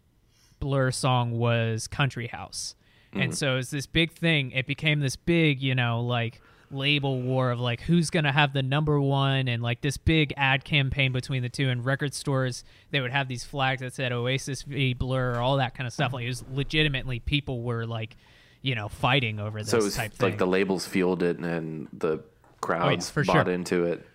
Blur 0.61 0.91
song 0.91 1.33
was 1.33 1.89
Country 1.89 2.29
House, 2.29 2.75
and 3.13 3.37
so 3.37 3.57
it's 3.59 3.71
this 3.71 3.87
big 3.87 4.13
thing. 4.13 4.53
It 4.53 4.67
became 4.67 5.01
this 5.01 5.17
big, 5.17 5.61
you 5.61 5.75
know, 5.75 6.01
like 6.01 6.41
label 6.71 7.21
war 7.21 7.51
of 7.51 7.61
like 7.61 7.83
who's 7.83 8.09
gonna 8.09 8.33
have 8.33 8.55
the 8.55 8.63
number 8.63 8.99
one 8.99 9.47
and 9.47 9.63
like 9.63 9.83
this 9.83 9.99
big 9.99 10.33
ad 10.39 10.65
campaign 10.65 11.13
between 11.13 11.43
the 11.43 11.49
two 11.51 11.69
and 11.69 11.85
record 11.85 12.15
stores 12.15 12.65
they 12.93 13.01
would 13.03 13.11
have 13.11 13.29
these 13.29 13.45
flags 13.45 13.83
that 13.83 13.93
said 13.93 14.11
oasis 14.11 14.63
v 14.63 14.95
blur 14.95 15.39
all 15.39 15.59
that 15.59 15.75
kind 15.75 15.87
of 15.87 15.93
stuff 15.93 16.15
like 16.15 16.25
it 16.25 16.29
was 16.29 16.43
legitimately 16.51 17.21
people 17.21 17.61
were 17.61 17.85
like 17.85 18.17
you 18.63 18.75
know 18.75 18.89
fighting 18.89 19.39
over 19.39 19.61
this 19.61 19.71
So 19.71 19.77
it 19.77 19.83
was 19.83 19.99
like 19.99 20.39
the 20.39 20.47
labels 20.47 20.87
fueled 20.87 21.23
it 21.23 21.39
and 21.39 21.89
the 21.93 22.21
crowds 22.63 23.11
for 23.11 23.25
bought 23.25 23.47
sure. 23.47 23.53
into 23.53 23.85
it. 23.85 24.07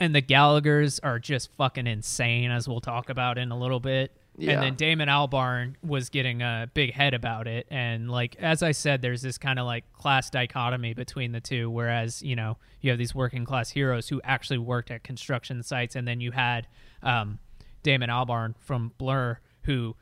And 0.00 0.14
the 0.14 0.20
Gallagher's 0.20 0.98
are 1.00 1.18
just 1.18 1.50
fucking 1.56 1.86
insane, 1.86 2.50
as 2.50 2.68
we'll 2.68 2.80
talk 2.80 3.10
about 3.10 3.38
in 3.38 3.50
a 3.50 3.58
little 3.58 3.80
bit. 3.80 4.16
Yeah. 4.36 4.52
And 4.52 4.62
then 4.62 4.74
Damon 4.76 5.08
Albarn 5.08 5.74
was 5.82 6.10
getting 6.10 6.42
a 6.42 6.70
big 6.72 6.92
head 6.92 7.12
about 7.12 7.48
it, 7.48 7.66
and 7.70 8.08
like 8.08 8.36
as 8.36 8.62
I 8.62 8.70
said, 8.70 9.02
there's 9.02 9.22
this 9.22 9.36
kind 9.36 9.58
of 9.58 9.66
like 9.66 9.92
class 9.92 10.30
dichotomy 10.30 10.94
between 10.94 11.32
the 11.32 11.40
two. 11.40 11.68
Whereas 11.68 12.22
you 12.22 12.36
know 12.36 12.56
you 12.80 12.90
have 12.90 12.98
these 12.98 13.14
working 13.14 13.44
class 13.44 13.70
heroes 13.70 14.08
who 14.08 14.20
actually 14.22 14.58
worked 14.58 14.92
at 14.92 15.02
construction 15.02 15.62
sites, 15.64 15.96
and 15.96 16.06
then 16.06 16.20
you 16.20 16.30
had 16.30 16.68
um, 17.02 17.40
Damon 17.82 18.10
Albarn 18.10 18.54
from 18.58 18.92
Blur 18.96 19.40
who 19.62 19.96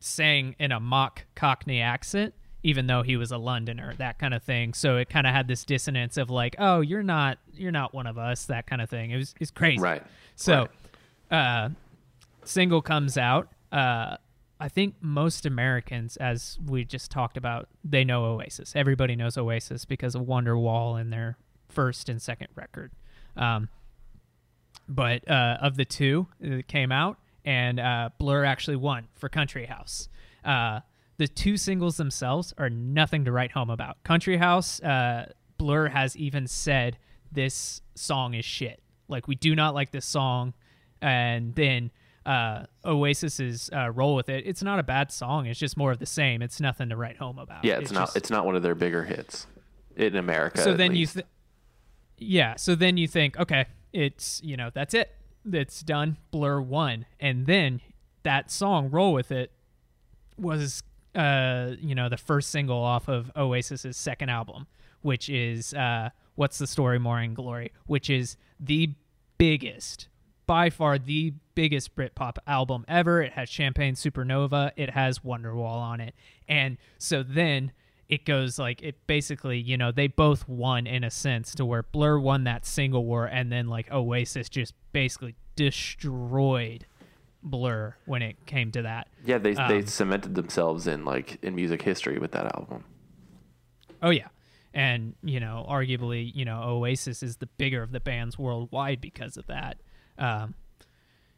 sang 0.00 0.54
in 0.58 0.70
a 0.70 0.78
mock 0.78 1.24
Cockney 1.34 1.80
accent, 1.80 2.34
even 2.62 2.86
though 2.86 3.02
he 3.02 3.16
was 3.16 3.30
a 3.30 3.38
Londoner, 3.38 3.94
that 3.98 4.18
kind 4.18 4.34
of 4.34 4.42
thing. 4.42 4.74
So 4.74 4.96
it 4.96 5.08
kind 5.08 5.26
of 5.26 5.32
had 5.32 5.48
this 5.48 5.64
dissonance 5.64 6.16
of 6.16 6.30
like, 6.30 6.56
oh, 6.58 6.80
you're 6.80 7.02
not, 7.02 7.38
you're 7.54 7.72
not 7.72 7.94
one 7.94 8.06
of 8.06 8.18
us, 8.18 8.46
that 8.46 8.66
kind 8.66 8.82
of 8.82 8.90
thing. 8.90 9.10
It 9.10 9.16
was, 9.16 9.34
it's 9.40 9.50
crazy. 9.50 9.80
Right. 9.80 10.02
So, 10.34 10.68
uh, 11.30 11.70
single 12.44 12.82
comes 12.82 13.16
out. 13.16 13.48
Uh, 13.70 14.16
I 14.60 14.68
think 14.68 14.96
most 15.00 15.46
Americans, 15.46 16.16
as 16.16 16.58
we 16.66 16.84
just 16.84 17.10
talked 17.10 17.36
about, 17.36 17.68
they 17.84 18.02
know 18.02 18.24
Oasis. 18.24 18.74
Everybody 18.74 19.14
knows 19.14 19.38
Oasis 19.38 19.84
because 19.84 20.14
of 20.16 20.22
Wonderwall 20.22 21.00
and 21.00 21.12
their 21.12 21.36
first 21.68 22.08
and 22.08 22.20
second 22.20 22.48
record. 22.56 22.90
Um, 23.36 23.68
but 24.88 25.28
uh, 25.30 25.58
of 25.60 25.76
the 25.76 25.84
two 25.84 26.26
that 26.40 26.66
came 26.66 26.90
out, 26.90 27.18
and 27.44 27.78
uh, 27.78 28.10
Blur 28.18 28.44
actually 28.44 28.76
won 28.76 29.06
for 29.14 29.28
Country 29.28 29.66
House. 29.66 30.08
Uh, 30.44 30.80
the 31.18 31.28
two 31.28 31.56
singles 31.56 31.96
themselves 31.96 32.54
are 32.58 32.70
nothing 32.70 33.24
to 33.26 33.32
write 33.32 33.52
home 33.52 33.70
about. 33.70 34.02
Country 34.04 34.36
House, 34.38 34.80
uh, 34.82 35.30
Blur 35.58 35.88
has 35.88 36.16
even 36.16 36.46
said 36.46 36.96
this 37.30 37.82
song 37.94 38.34
is 38.34 38.44
shit. 38.44 38.80
Like 39.08 39.26
we 39.28 39.34
do 39.34 39.54
not 39.54 39.74
like 39.74 39.90
this 39.90 40.06
song, 40.06 40.54
and 41.02 41.54
then 41.54 41.90
uh, 42.26 42.64
Oasis's 42.84 43.70
uh, 43.72 43.90
roll 43.90 44.14
with 44.14 44.28
it. 44.28 44.44
It's 44.46 44.62
not 44.62 44.78
a 44.78 44.82
bad 44.82 45.10
song. 45.10 45.46
It's 45.46 45.58
just 45.58 45.76
more 45.76 45.90
of 45.92 45.98
the 45.98 46.06
same. 46.06 46.42
It's 46.42 46.60
nothing 46.60 46.90
to 46.90 46.96
write 46.96 47.16
home 47.16 47.38
about. 47.38 47.64
Yeah, 47.64 47.78
it's, 47.78 47.90
not. 47.92 48.06
just- 48.08 48.16
It's 48.16 48.30
not 48.30 48.44
one 48.46 48.54
of 48.54 48.62
their 48.62 48.74
bigger 48.74 49.04
hits 49.04 49.46
in 49.96 50.14
America. 50.14 50.62
so 50.62 50.74
then 50.74 50.92
least. 50.92 51.16
you, 51.16 51.22
th- 51.22 51.26
yeah. 52.18 52.56
So 52.56 52.74
then 52.74 52.96
you 52.96 53.08
think, 53.08 53.38
okay, 53.38 53.66
it's 53.92 54.40
you 54.44 54.56
know 54.56 54.70
that's 54.72 54.94
it, 54.94 55.10
it's 55.50 55.80
done. 55.82 56.18
Blur 56.30 56.60
won, 56.60 57.06
and 57.18 57.46
then 57.46 57.80
that 58.24 58.50
song 58.50 58.90
"Roll 58.90 59.12
with 59.14 59.32
It" 59.32 59.50
was 60.36 60.82
uh 61.14 61.72
you 61.80 61.94
know 61.94 62.08
the 62.08 62.16
first 62.16 62.50
single 62.50 62.78
off 62.78 63.08
of 63.08 63.30
Oasis's 63.34 63.96
second 63.96 64.30
album, 64.30 64.66
which 65.02 65.28
is 65.28 65.74
uh 65.74 66.10
"What's 66.34 66.58
the 66.58 66.66
Story, 66.66 66.98
Morning 66.98 67.34
Glory," 67.34 67.72
which 67.86 68.10
is 68.10 68.36
the 68.60 68.94
biggest. 69.38 70.08
By 70.46 70.70
far 70.70 70.98
the 70.98 71.34
biggest 71.54 71.94
Britpop 71.94 72.38
album 72.46 72.86
ever. 72.88 73.20
It 73.22 73.32
has 73.32 73.50
Champagne 73.50 73.94
Supernova. 73.94 74.70
It 74.76 74.90
has 74.90 75.18
Wonderwall 75.18 75.76
on 75.76 76.00
it. 76.00 76.14
And 76.48 76.78
so 76.96 77.22
then 77.22 77.72
it 78.08 78.24
goes 78.24 78.58
like 78.58 78.82
it 78.82 79.06
basically 79.06 79.58
you 79.58 79.76
know 79.76 79.92
they 79.92 80.06
both 80.06 80.48
won 80.48 80.86
in 80.86 81.04
a 81.04 81.10
sense 81.10 81.54
to 81.54 81.64
where 81.64 81.82
blur 81.82 82.18
won 82.18 82.44
that 82.44 82.64
single 82.64 83.04
war 83.04 83.26
and 83.26 83.52
then 83.52 83.68
like 83.68 83.90
oasis 83.92 84.48
just 84.48 84.72
basically 84.92 85.34
destroyed 85.56 86.86
blur 87.42 87.94
when 88.04 88.22
it 88.22 88.36
came 88.46 88.70
to 88.72 88.82
that 88.82 89.08
yeah, 89.24 89.38
they 89.38 89.54
they 89.54 89.78
um, 89.78 89.86
cemented 89.86 90.34
themselves 90.34 90.86
in 90.86 91.04
like 91.04 91.38
in 91.42 91.54
music 91.54 91.82
history 91.82 92.18
with 92.18 92.32
that 92.32 92.46
album. 92.56 92.84
oh 94.02 94.10
yeah 94.10 94.28
and 94.74 95.14
you 95.22 95.40
know 95.40 95.64
arguably 95.68 96.30
you 96.34 96.44
know 96.44 96.62
oasis 96.62 97.22
is 97.22 97.36
the 97.36 97.46
bigger 97.46 97.82
of 97.82 97.92
the 97.92 98.00
bands 98.00 98.38
worldwide 98.38 99.00
because 99.00 99.36
of 99.36 99.46
that 99.46 99.78
um, 100.18 100.54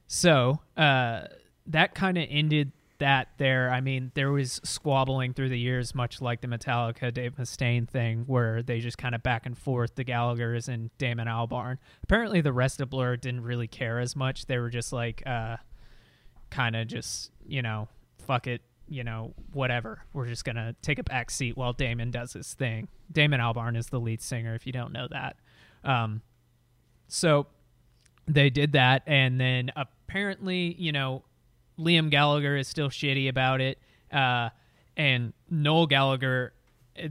so 0.07 0.61
uh, 0.76 1.22
that 1.66 1.94
kind 1.94 2.18
of 2.18 2.26
ended 2.28 2.72
that 3.01 3.28
there. 3.38 3.70
I 3.70 3.80
mean, 3.80 4.12
there 4.14 4.30
was 4.30 4.61
squabbling 4.62 5.34
through 5.34 5.48
the 5.48 5.59
years, 5.59 5.94
much 5.94 6.20
like 6.20 6.40
the 6.40 6.46
Metallica 6.46 7.12
Dave 7.12 7.34
Mustaine 7.36 7.88
thing, 7.88 8.24
where 8.26 8.62
they 8.62 8.78
just 8.78 8.98
kind 8.98 9.14
of 9.14 9.22
back 9.22 9.46
and 9.46 9.59
forth, 9.59 9.96
the 9.96 10.05
Gallagher's 10.05 10.68
and 10.68 10.96
Damon 10.98 11.26
Albarn. 11.26 11.78
Apparently, 12.05 12.40
the 12.40 12.53
rest 12.53 12.80
of 12.80 12.90
Blur 12.90 13.16
didn't 13.16 13.42
really 13.42 13.66
care 13.66 13.98
as 13.98 14.14
much. 14.14 14.46
They 14.46 14.59
were 14.59 14.70
just 14.70 14.92
like, 14.92 15.22
uh, 15.26 15.57
kind 16.51 16.76
of 16.76 16.86
just, 16.86 17.30
you 17.46 17.62
know, 17.62 17.88
fuck 18.26 18.46
it, 18.46 18.62
you 18.88 19.05
know, 19.05 19.34
whatever. 19.53 20.03
We're 20.12 20.26
just 20.26 20.44
to 20.57 20.74
take 20.82 20.98
a 20.98 21.05
back 21.05 21.30
seat 21.30 21.57
while 21.57 21.72
Damon 21.72 22.11
does 22.11 22.32
his 22.32 22.55
thing. 22.55 22.88
Damon 23.11 23.40
Albarn 23.40 23.76
is 23.76 23.86
the 23.86 24.01
lead 24.01 24.20
singer, 24.20 24.55
if 24.55 24.66
you 24.66 24.72
don't 24.72 24.92
know 24.92 25.09
that. 25.11 25.36
Um, 25.84 26.22
so 27.09 27.46
they 28.26 28.51
did 28.51 28.72
that 28.72 29.03
and 29.07 29.40
then 29.40 29.70
apparently 29.76 30.74
you 30.78 30.92
know 30.92 31.22
liam 31.78 32.11
gallagher 32.11 32.57
is 32.57 32.68
still 32.68 32.88
shitty 32.88 33.28
about 33.28 33.61
it 33.61 33.78
uh, 34.12 34.48
and 34.96 35.32
noel 35.48 35.86
gallagher 35.86 36.53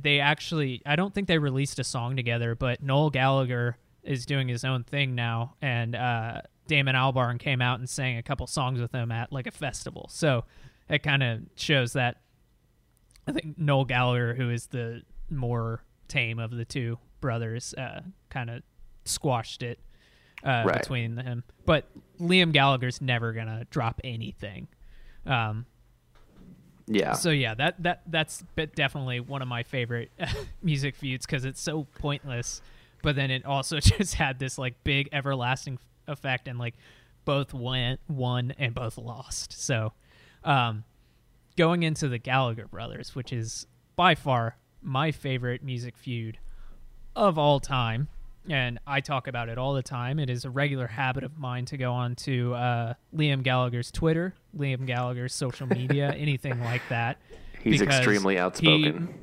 they 0.01 0.19
actually 0.19 0.81
i 0.85 0.95
don't 0.95 1.13
think 1.13 1.27
they 1.27 1.37
released 1.37 1.79
a 1.79 1.83
song 1.83 2.15
together 2.15 2.55
but 2.55 2.81
noel 2.81 3.09
gallagher 3.09 3.77
is 4.03 4.25
doing 4.25 4.47
his 4.47 4.63
own 4.63 4.83
thing 4.83 5.15
now 5.15 5.55
and 5.61 5.95
uh, 5.95 6.41
damon 6.69 6.95
albarn 6.95 7.37
came 7.37 7.61
out 7.61 7.79
and 7.79 7.89
sang 7.89 8.17
a 8.17 8.23
couple 8.23 8.47
songs 8.47 8.79
with 8.79 8.93
him 8.93 9.11
at 9.11 9.31
like 9.33 9.45
a 9.47 9.51
festival 9.51 10.07
so 10.09 10.45
it 10.87 11.03
kind 11.03 11.21
of 11.21 11.41
shows 11.55 11.91
that 11.93 12.17
i 13.27 13.31
think 13.33 13.57
noel 13.57 13.83
gallagher 13.83 14.33
who 14.35 14.49
is 14.49 14.67
the 14.67 15.01
more 15.29 15.83
tame 16.07 16.39
of 16.39 16.51
the 16.51 16.63
two 16.65 16.97
brothers 17.21 17.73
uh, 17.73 18.01
kind 18.29 18.49
of 18.49 18.63
squashed 19.05 19.61
it 19.63 19.79
uh, 20.43 20.63
Right. 20.65 20.79
between 20.81 21.15
them. 21.15 21.43
But 21.65 21.85
Liam 22.19 22.53
Gallagher's 22.53 23.01
never 23.01 23.33
gonna 23.33 23.65
drop 23.69 23.99
anything. 24.05 24.69
Um, 25.25 25.65
Yeah. 26.87 27.11
so 27.13 27.29
yeah, 27.29 27.53
that 27.55 27.83
that 27.83 28.01
that's 28.07 28.43
definitely 28.75 29.19
one 29.19 29.41
of 29.41 29.47
my 29.49 29.63
favorite 29.63 30.11
music 30.63 30.95
feuds 30.95 31.25
because 31.25 31.43
it's 31.45 31.61
so 31.61 31.85
pointless, 31.99 32.61
but 33.03 33.15
then 33.17 33.29
it 33.31 33.45
also 33.45 33.79
just 33.81 34.15
had 34.15 34.39
this 34.39 34.57
like 34.57 34.81
big 34.83 35.09
everlasting 35.11 35.77
effect, 36.09 36.47
and 36.47 36.59
like 36.59 36.75
both 37.25 37.53
went 37.53 37.99
won 38.07 38.53
and 38.57 38.73
both 38.73 38.97
lost. 38.97 39.53
So, 39.53 39.93
um, 40.43 40.83
going 41.57 41.83
into 41.83 42.07
the 42.07 42.17
Gallagher 42.17 42.67
brothers, 42.67 43.15
which 43.15 43.31
is 43.31 43.67
by 43.95 44.15
far 44.15 44.57
my 44.81 45.11
favorite 45.11 45.63
music 45.63 45.97
feud 45.97 46.39
of 47.15 47.37
all 47.37 47.59
time, 47.59 48.07
and 48.47 48.79
I 48.87 49.01
talk 49.01 49.27
about 49.27 49.49
it 49.49 49.57
all 49.57 49.73
the 49.73 49.83
time. 49.83 50.19
It 50.19 50.29
is 50.29 50.45
a 50.45 50.49
regular 50.49 50.87
habit 50.87 51.23
of 51.23 51.37
mine 51.37 51.65
to 51.65 51.77
go 51.77 51.91
on 51.93 52.15
to 52.15 52.53
uh, 52.55 52.93
Liam 53.15 53.43
Gallagher's 53.43 53.91
Twitter, 53.91 54.33
Liam 54.57 54.85
Gallagher's 54.85 55.35
social 55.35 55.67
media, 55.67 56.11
anything 56.17 56.59
like 56.63 56.81
that. 56.89 57.17
He's 57.61 57.81
extremely 57.81 58.39
outspoken. 58.39 59.13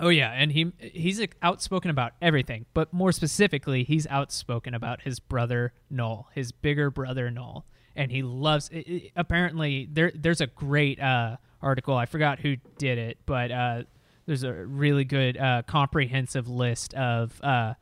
Oh 0.00 0.10
yeah, 0.10 0.30
and 0.30 0.52
he 0.52 0.72
he's 0.78 1.20
outspoken 1.42 1.90
about 1.90 2.12
everything, 2.22 2.66
but 2.72 2.92
more 2.92 3.10
specifically, 3.10 3.82
he's 3.82 4.06
outspoken 4.06 4.72
about 4.72 5.02
his 5.02 5.18
brother 5.18 5.72
Noel, 5.90 6.28
his 6.34 6.52
bigger 6.52 6.90
brother 6.90 7.30
Noel, 7.30 7.66
and 7.96 8.12
he 8.12 8.22
loves. 8.22 8.70
i 8.72 8.84
i 8.88 9.10
apparently, 9.16 9.88
there 9.90 10.12
there's 10.14 10.40
a 10.40 10.46
great 10.46 11.00
uh, 11.00 11.36
article. 11.60 11.96
I 11.96 12.06
forgot 12.06 12.38
who 12.38 12.56
did 12.78 12.98
it, 12.98 13.18
but 13.26 13.50
uh, 13.50 13.82
there's 14.26 14.44
a 14.44 14.52
really 14.52 15.04
good 15.04 15.36
uh, 15.36 15.62
comprehensive 15.66 16.48
list 16.48 16.94
of 16.94 17.40
uh, 17.42 17.74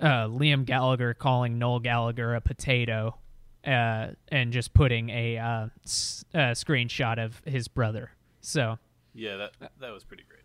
uh, 0.00 0.26
Liam 0.26 0.64
Gallagher 0.64 1.14
calling 1.14 1.56
Noel 1.56 1.78
Gallagher 1.78 2.34
a 2.34 2.40
potato, 2.40 3.16
uh, 3.64 4.08
and 4.26 4.52
just 4.52 4.74
putting 4.74 5.08
a 5.10 5.70
screenshot 5.86 7.24
of 7.24 7.40
his 7.44 7.68
brother. 7.68 8.10
So 8.40 8.78
Yeah, 9.14 9.36
that 9.36 9.70
that 9.78 9.90
was 9.92 10.02
pretty 10.02 10.24
great. 10.28 10.37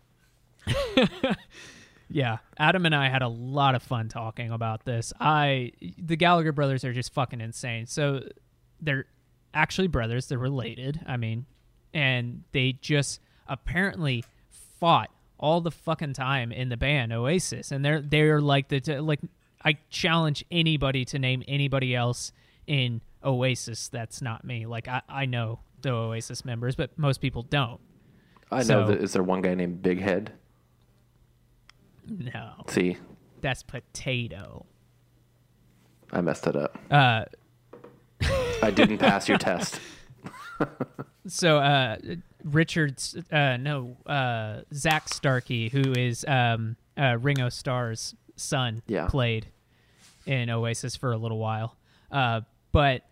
Yeah, 2.10 2.36
Adam 2.58 2.84
and 2.84 2.94
I 2.94 3.08
had 3.08 3.22
a 3.22 3.28
lot 3.28 3.74
of 3.74 3.82
fun 3.82 4.08
talking 4.08 4.50
about 4.50 4.84
this. 4.84 5.12
I 5.18 5.72
the 5.98 6.16
Gallagher 6.16 6.52
brothers 6.52 6.84
are 6.84 6.92
just 6.92 7.12
fucking 7.14 7.40
insane. 7.40 7.86
So 7.86 8.20
they're 8.80 9.06
actually 9.54 9.88
brothers, 9.88 10.26
they're 10.28 10.38
related. 10.38 11.00
I 11.06 11.16
mean, 11.16 11.46
and 11.94 12.44
they 12.52 12.72
just 12.80 13.20
apparently 13.48 14.22
fought 14.78 15.10
all 15.38 15.60
the 15.62 15.70
fucking 15.70 16.12
time 16.12 16.52
in 16.52 16.68
the 16.68 16.76
band 16.76 17.12
Oasis 17.12 17.72
and 17.72 17.84
they're 17.84 18.00
they're 18.02 18.40
like 18.40 18.68
the 18.68 18.80
like 19.00 19.20
I 19.64 19.78
challenge 19.88 20.44
anybody 20.50 21.04
to 21.06 21.18
name 21.18 21.42
anybody 21.48 21.96
else 21.96 22.32
in 22.66 23.00
Oasis 23.24 23.88
that's 23.88 24.20
not 24.20 24.44
me. 24.44 24.66
Like 24.66 24.86
I, 24.88 25.00
I 25.08 25.24
know 25.24 25.60
the 25.80 25.90
Oasis 25.92 26.44
members, 26.44 26.76
but 26.76 26.96
most 26.98 27.22
people 27.22 27.42
don't. 27.42 27.80
I 28.52 28.58
know 28.58 28.62
So- 28.62 28.86
that. 28.88 29.02
Is 29.02 29.14
there 29.14 29.22
one 29.22 29.40
guy 29.40 29.54
named 29.54 29.82
Big 29.82 30.00
Head? 30.02 30.32
No, 32.06 32.52
See, 32.68 32.96
that's 33.40 33.62
potato. 33.62 34.66
I 36.12 36.20
messed 36.20 36.46
it 36.46 36.56
up. 36.56 36.76
Uh, 36.90 37.24
I 38.62 38.70
didn't 38.70 38.98
pass 38.98 39.28
your 39.28 39.38
test. 39.38 39.80
so 41.26 41.58
uh, 41.58 41.96
Richard's 42.44 43.16
uh, 43.32 43.56
no 43.56 43.96
uh, 44.06 44.60
Zak 44.72 45.08
Starkey, 45.08 45.68
who 45.68 45.92
is 45.92 46.24
um, 46.28 46.76
uh, 46.96 47.16
Ringo 47.20 47.48
Starr's 47.48 48.14
son, 48.36 48.82
Yeah. 48.86 49.06
played 49.08 49.46
in 50.26 50.50
Oasis 50.50 50.96
for 50.96 51.12
a 51.12 51.16
little 51.16 51.38
while. 51.38 51.76
Uh, 52.10 52.42
but 52.72 53.02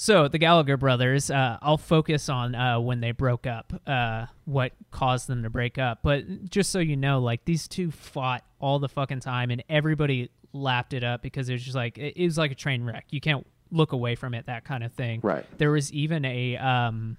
so 0.00 0.28
the 0.28 0.38
Gallagher 0.38 0.76
brothers, 0.76 1.28
uh, 1.28 1.58
I'll 1.60 1.76
focus 1.76 2.28
on 2.28 2.54
uh, 2.54 2.78
when 2.78 3.00
they 3.00 3.10
broke 3.10 3.48
up, 3.48 3.72
uh, 3.84 4.26
what 4.44 4.70
caused 4.92 5.26
them 5.26 5.42
to 5.42 5.50
break 5.50 5.76
up. 5.76 6.04
But 6.04 6.50
just 6.50 6.70
so 6.70 6.78
you 6.78 6.96
know, 6.96 7.18
like 7.18 7.44
these 7.46 7.66
two 7.66 7.90
fought 7.90 8.44
all 8.60 8.78
the 8.78 8.88
fucking 8.88 9.18
time, 9.18 9.50
and 9.50 9.64
everybody 9.68 10.30
lapped 10.52 10.92
it 10.92 11.02
up 11.02 11.20
because 11.20 11.48
it 11.48 11.54
was 11.54 11.64
just 11.64 11.74
like 11.74 11.98
it, 11.98 12.16
it 12.16 12.24
was 12.24 12.38
like 12.38 12.52
a 12.52 12.54
train 12.54 12.84
wreck. 12.84 13.06
You 13.10 13.20
can't 13.20 13.44
look 13.72 13.90
away 13.90 14.14
from 14.14 14.34
it, 14.34 14.46
that 14.46 14.64
kind 14.64 14.84
of 14.84 14.92
thing. 14.92 15.18
Right. 15.20 15.44
There 15.58 15.72
was 15.72 15.92
even 15.92 16.24
a 16.24 16.56
um, 16.58 17.16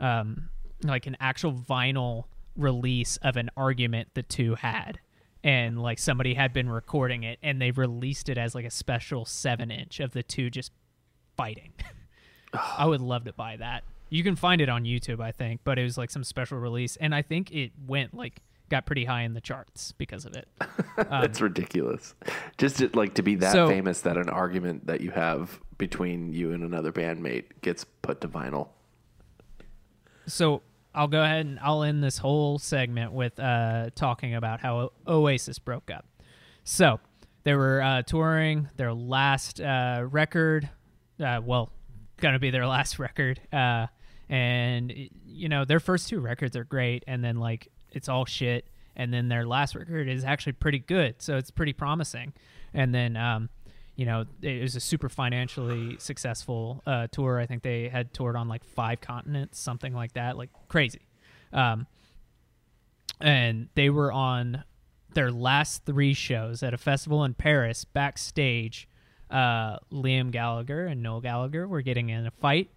um, 0.00 0.48
like 0.82 1.06
an 1.06 1.16
actual 1.20 1.52
vinyl 1.52 2.24
release 2.56 3.16
of 3.18 3.36
an 3.36 3.48
argument 3.56 4.08
the 4.14 4.24
two 4.24 4.56
had. 4.56 4.98
And 5.44 5.80
like 5.80 6.00
somebody 6.00 6.34
had 6.34 6.52
been 6.52 6.68
recording 6.68 7.22
it 7.22 7.38
and 7.44 7.62
they 7.62 7.70
released 7.70 8.28
it 8.28 8.38
as 8.38 8.56
like 8.56 8.64
a 8.64 8.72
special 8.72 9.24
seven 9.24 9.70
inch 9.70 10.00
of 10.00 10.10
the 10.10 10.24
two 10.24 10.50
just 10.50 10.72
fighting. 11.36 11.74
I 12.52 12.86
would 12.86 13.00
love 13.00 13.24
to 13.24 13.32
buy 13.32 13.56
that. 13.56 13.84
You 14.10 14.22
can 14.24 14.36
find 14.36 14.60
it 14.60 14.68
on 14.68 14.84
YouTube, 14.84 15.20
I 15.20 15.32
think, 15.32 15.60
but 15.64 15.78
it 15.78 15.82
was 15.82 15.98
like 15.98 16.10
some 16.10 16.24
special 16.24 16.58
release. 16.58 16.96
And 16.96 17.14
I 17.14 17.22
think 17.22 17.52
it 17.52 17.72
went 17.86 18.14
like 18.14 18.40
got 18.70 18.86
pretty 18.86 19.04
high 19.04 19.22
in 19.22 19.34
the 19.34 19.40
charts 19.40 19.92
because 19.92 20.24
of 20.24 20.34
it. 20.34 20.48
That's 20.96 21.40
ridiculous. 21.40 22.14
Just 22.58 22.78
to, 22.78 22.90
like 22.94 23.14
to 23.14 23.22
be 23.22 23.34
that 23.36 23.52
So- 23.52 23.68
famous 23.68 24.02
that 24.02 24.16
an 24.16 24.28
argument 24.28 24.86
that 24.86 25.00
you 25.00 25.10
have 25.10 25.60
between 25.78 26.32
you 26.32 26.52
and 26.52 26.62
another 26.64 26.90
bandmate 26.92 27.44
gets 27.62 27.84
put 27.84 28.20
to 28.22 28.28
vinyl. 28.28 28.68
So 30.26 30.62
I'll 30.94 31.08
go 31.08 31.22
ahead 31.22 31.46
and 31.46 31.58
I'll 31.60 31.82
end 31.82 32.02
this 32.02 32.18
whole 32.18 32.58
segment 32.58 33.12
with 33.12 33.38
uh, 33.38 33.90
talking 33.94 34.34
about 34.34 34.60
how 34.60 34.92
Oasis 35.06 35.58
broke 35.58 35.90
up. 35.90 36.04
So 36.64 37.00
they 37.44 37.54
were 37.54 37.80
uh, 37.80 38.02
touring 38.02 38.68
their 38.76 38.92
last 38.92 39.60
uh, 39.60 40.04
record, 40.10 40.68
uh, 41.20 41.40
well, 42.18 42.30
gonna 42.30 42.38
be 42.38 42.50
their 42.50 42.66
last 42.66 42.98
record, 42.98 43.40
uh, 43.52 43.86
and 44.28 44.92
you 45.26 45.48
know 45.48 45.64
their 45.64 45.80
first 45.80 46.08
two 46.08 46.20
records 46.20 46.56
are 46.56 46.64
great, 46.64 47.04
and 47.06 47.24
then 47.24 47.36
like 47.36 47.68
it's 47.90 48.08
all 48.08 48.24
shit, 48.24 48.66
and 48.96 49.12
then 49.12 49.28
their 49.28 49.46
last 49.46 49.74
record 49.74 50.08
is 50.08 50.24
actually 50.24 50.52
pretty 50.52 50.78
good, 50.78 51.16
so 51.18 51.36
it's 51.36 51.50
pretty 51.50 51.72
promising, 51.72 52.32
and 52.74 52.94
then. 52.94 53.16
Um, 53.16 53.48
you 53.96 54.06
know, 54.06 54.26
it 54.42 54.62
was 54.62 54.76
a 54.76 54.80
super 54.80 55.08
financially 55.08 55.96
successful 55.98 56.84
uh, 56.86 57.08
tour. 57.10 57.40
I 57.40 57.46
think 57.46 57.64
they 57.64 57.88
had 57.88 58.14
toured 58.14 58.36
on 58.36 58.46
like 58.46 58.62
five 58.62 59.00
continents, 59.00 59.58
something 59.58 59.92
like 59.92 60.12
that, 60.12 60.38
like 60.38 60.50
crazy. 60.68 61.00
Um, 61.52 61.88
and 63.20 63.68
they 63.74 63.90
were 63.90 64.12
on 64.12 64.62
their 65.14 65.32
last 65.32 65.84
three 65.84 66.14
shows 66.14 66.62
at 66.62 66.74
a 66.74 66.78
festival 66.78 67.24
in 67.24 67.34
Paris 67.34 67.84
backstage. 67.84 68.87
Uh, 69.30 69.78
Liam 69.92 70.30
Gallagher 70.30 70.86
and 70.86 71.02
Noel 71.02 71.20
Gallagher 71.20 71.68
were 71.68 71.82
getting 71.82 72.08
in 72.08 72.26
a 72.26 72.30
fight 72.30 72.70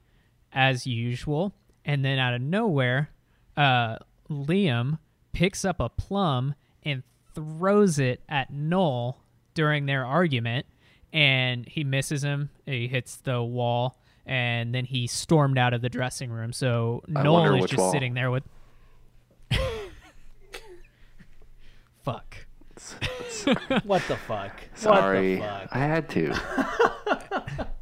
as 0.52 0.86
usual. 0.86 1.54
And 1.86 2.04
then 2.04 2.20
out 2.20 2.34
of 2.34 2.42
nowhere, 2.42 3.10
uh, 3.56 3.98
Liam 4.30 5.00
picks 5.32 5.64
up 5.66 5.80
a 5.80 5.90
plum 5.90 6.56
and 6.84 7.04
throws 7.34 8.00
it 8.00 8.22
at 8.28 8.52
Noel 8.52 9.18
during 9.54 9.86
their 9.86 10.06
argument. 10.06 10.66
And 11.14 11.68
he 11.68 11.84
misses 11.84 12.24
him. 12.24 12.50
He 12.66 12.88
hits 12.88 13.18
the 13.18 13.42
wall. 13.42 13.98
And 14.26 14.74
then 14.76 14.86
he 14.86 15.08
stormed 15.08 15.58
out 15.58 15.74
of 15.74 15.82
the 15.82 15.90
dressing 15.90 16.30
room. 16.32 16.54
So 16.54 17.02
I 17.16 17.24
Noel 17.24 17.56
is 17.56 17.70
just 17.70 17.80
wall. 17.80 17.92
sitting 17.92 18.14
there 18.14 18.30
with. 18.32 18.44
Fuck. 22.04 22.41
What 23.84 24.04
the 24.08 24.18
fuck? 24.18 24.62
Sorry, 24.76 25.38
What 25.40 25.62
the 25.62 25.68
fuck? 25.68 25.76
I 25.76 25.80
had 25.80 26.10
to. 26.10 27.68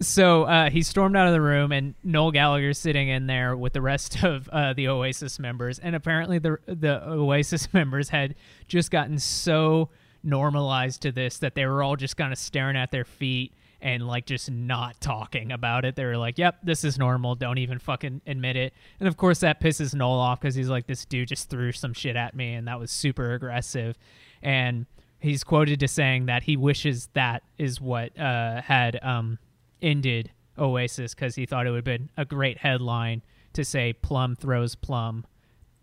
So 0.00 0.44
uh, 0.44 0.68
he 0.68 0.82
stormed 0.82 1.16
out 1.16 1.26
of 1.26 1.32
the 1.32 1.40
room, 1.40 1.72
and 1.72 1.94
Noel 2.04 2.30
Gallagher's 2.30 2.78
sitting 2.78 3.08
in 3.08 3.26
there 3.26 3.56
with 3.56 3.72
the 3.72 3.80
rest 3.80 4.22
of 4.22 4.48
uh, 4.50 4.74
the 4.74 4.88
Oasis 4.88 5.38
members. 5.38 5.78
And 5.78 5.96
apparently, 5.96 6.38
the 6.38 6.58
the 6.66 7.02
Oasis 7.08 7.72
members 7.72 8.10
had 8.10 8.34
just 8.68 8.90
gotten 8.90 9.18
so 9.18 9.88
normalized 10.22 11.02
to 11.02 11.12
this 11.12 11.38
that 11.38 11.54
they 11.54 11.64
were 11.66 11.82
all 11.82 11.96
just 11.96 12.16
kind 12.16 12.32
of 12.32 12.38
staring 12.38 12.76
at 12.76 12.90
their 12.90 13.04
feet 13.04 13.52
and 13.80 14.06
like 14.06 14.26
just 14.26 14.50
not 14.50 15.00
talking 15.00 15.52
about 15.52 15.84
it. 15.84 15.96
They 15.96 16.04
were 16.04 16.16
like, 16.16 16.38
"Yep, 16.38 16.60
this 16.62 16.84
is 16.84 16.98
normal. 16.98 17.34
Don't 17.34 17.58
even 17.58 17.78
fucking 17.78 18.22
admit 18.26 18.56
it." 18.56 18.72
And 19.00 19.08
of 19.08 19.16
course, 19.16 19.40
that 19.40 19.60
pisses 19.60 19.94
Noel 19.94 20.18
off 20.18 20.40
because 20.40 20.54
he's 20.54 20.68
like, 20.68 20.86
"This 20.86 21.04
dude 21.04 21.28
just 21.28 21.50
threw 21.50 21.72
some 21.72 21.92
shit 21.92 22.16
at 22.16 22.34
me, 22.34 22.54
and 22.54 22.66
that 22.68 22.78
was 22.78 22.90
super 22.90 23.32
aggressive." 23.34 23.96
And 24.42 24.86
he's 25.18 25.44
quoted 25.44 25.80
to 25.80 25.88
saying 25.88 26.26
that 26.26 26.44
he 26.44 26.56
wishes 26.56 27.08
that 27.14 27.42
is 27.58 27.80
what 27.80 28.18
uh, 28.18 28.62
had 28.62 29.02
um, 29.02 29.38
ended 29.82 30.30
Oasis 30.58 31.14
because 31.14 31.34
he 31.34 31.46
thought 31.46 31.66
it 31.66 31.70
would 31.70 31.76
have 31.76 31.84
been 31.84 32.10
a 32.16 32.24
great 32.24 32.58
headline 32.58 33.22
to 33.52 33.64
say 33.64 33.92
Plum 33.92 34.36
throws 34.36 34.74
Plum 34.74 35.26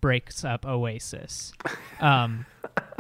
breaks 0.02 0.44
up 0.44 0.66
Oasis. 0.66 1.54
Um, 2.00 2.46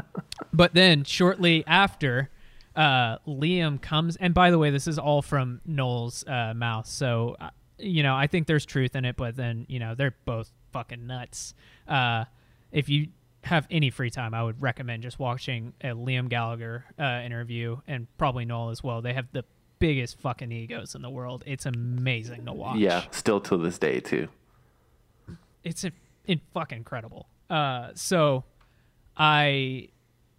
but 0.54 0.74
then 0.74 1.04
shortly 1.04 1.64
after, 1.68 2.30
uh, 2.76 3.18
Liam 3.28 3.82
comes, 3.82 4.16
and 4.18 4.34
by 4.34 4.52
the 4.52 4.58
way, 4.58 4.70
this 4.72 4.88
is 4.88 4.98
all 5.00 5.22
from 5.22 5.62
Noel's 5.66 6.26
uh, 6.28 6.54
mouth, 6.56 6.88
so 6.88 7.36
uh, 7.40 7.50
you 7.78 8.04
know 8.04 8.16
I 8.16 8.28
think 8.28 8.48
there's 8.48 8.66
truth 8.66 8.96
in 8.96 9.06
it. 9.06 9.16
But 9.18 9.36
then 9.36 9.66
you 9.70 9.80
know 9.80 9.96
they're 9.96 10.16
both 10.26 10.52
fucking 10.72 11.06
nuts. 11.06 11.54
Uh, 11.88 12.26
if 12.72 12.90
you 12.90 13.08
have 13.44 13.68
any 13.70 13.90
free 13.90 14.10
time, 14.10 14.34
I 14.34 14.42
would 14.44 14.62
recommend 14.62 15.04
just 15.04 15.20
watching 15.20 15.74
a 15.82 15.88
Liam 15.90 16.30
Gallagher 16.30 16.86
uh, 16.98 17.22
interview, 17.26 17.78
and 17.88 18.08
probably 18.18 18.46
Noel 18.46 18.70
as 18.70 18.82
well. 18.84 19.02
They 19.02 19.14
have 19.14 19.28
the 19.34 19.44
biggest 19.80 20.18
fucking 20.20 20.52
egos 20.52 20.96
in 20.96 21.02
the 21.02 21.10
world. 21.10 21.44
It's 21.46 21.66
amazing 21.66 22.46
to 22.46 22.54
watch 22.54 22.78
Yeah, 22.78 23.04
still 23.12 23.42
to 23.42 23.58
this 23.58 23.78
day 23.78 24.00
too. 24.00 24.30
it's 25.64 25.84
a, 25.84 25.92
it 26.26 26.40
fucking 26.54 26.78
incredible. 26.78 27.28
Uh, 27.50 27.90
so 27.94 28.46
I 29.18 29.90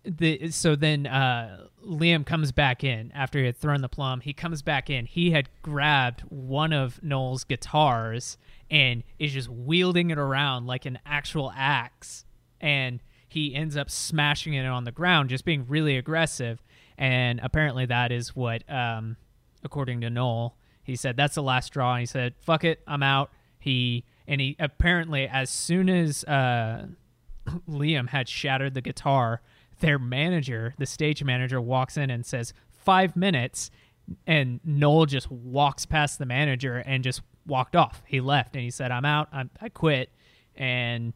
the 0.05 0.51
so 0.51 0.77
then 0.77 1.07
uh, 1.07 1.67
Liam 1.85 2.25
comes 2.25 2.53
back 2.53 2.85
in 2.85 3.11
after 3.13 3.39
he 3.39 3.47
had 3.47 3.57
thrown 3.57 3.81
the 3.81 3.89
plum. 3.89 4.21
He 4.21 4.33
comes 4.33 4.63
back 4.63 4.91
in. 4.91 5.07
He 5.07 5.31
had 5.31 5.49
grabbed 5.63 6.23
one 6.29 6.73
of 6.73 7.03
Noel's 7.03 7.45
guitars 7.45 8.37
and 8.71 9.03
is 9.19 9.33
just 9.33 9.49
wielding 9.49 10.11
it 10.11 10.19
around 10.19 10.67
like 10.67 10.87
an 10.87 10.99
actual 11.07 11.53
axe. 11.57 12.25
And 12.61 13.01
he 13.29 13.55
ends 13.55 13.77
up 13.77 13.91
smashing 13.91 14.55
it 14.55 14.67
on 14.67 14.85
the 14.85 14.93
ground, 14.93 15.31
just 15.31 15.45
being 15.45 15.67
really 15.69 15.97
aggressive. 15.97 16.63
And 16.97 17.41
apparently, 17.43 17.87
that 17.87 18.13
is 18.13 18.37
what, 18.37 18.69
um, 18.71 19.17
according 19.63 20.03
to 20.03 20.11
Noel, 20.11 20.57
he 20.83 20.97
said 20.97 21.17
that's 21.17 21.35
the 21.35 21.43
last 21.43 21.67
straw. 21.67 21.95
And 21.95 22.01
he 22.01 22.07
said, 22.07 22.35
"Fuck 22.41 22.65
it, 22.65 22.81
I'm 22.87 23.03
out." 23.03 23.31
He 23.59 24.05
and 24.29 24.41
he 24.41 24.57
apparently, 24.59 25.27
as 25.27 25.51
soon 25.51 25.89
as 25.89 26.25
uh, 26.25 26.87
Liam 27.69 28.09
had 28.11 28.29
shattered 28.29 28.75
the 28.75 28.81
guitar, 28.81 29.41
their 29.81 29.99
manager, 29.99 30.75
the 30.79 30.87
stage 30.87 31.23
manager, 31.23 31.61
walks 31.61 31.97
in 31.97 32.11
and 32.11 32.25
says, 32.25 32.53
Five 32.71 33.17
minutes. 33.17 33.71
And 34.27 34.61
Noel 34.65 35.07
just 35.07 35.31
walks 35.31 35.87
past 35.87 36.19
the 36.19 36.27
manager 36.27 36.77
and 36.77 37.03
just 37.03 37.23
walked 37.47 37.75
off. 37.75 38.03
He 38.07 38.21
left 38.21 38.55
and 38.55 38.63
he 38.63 38.71
said, 38.71 38.91
I'm 38.91 39.07
out. 39.07 39.29
I'm, 39.33 39.51
I 39.61 39.71
quit. 39.71 40.11
And 40.55 41.15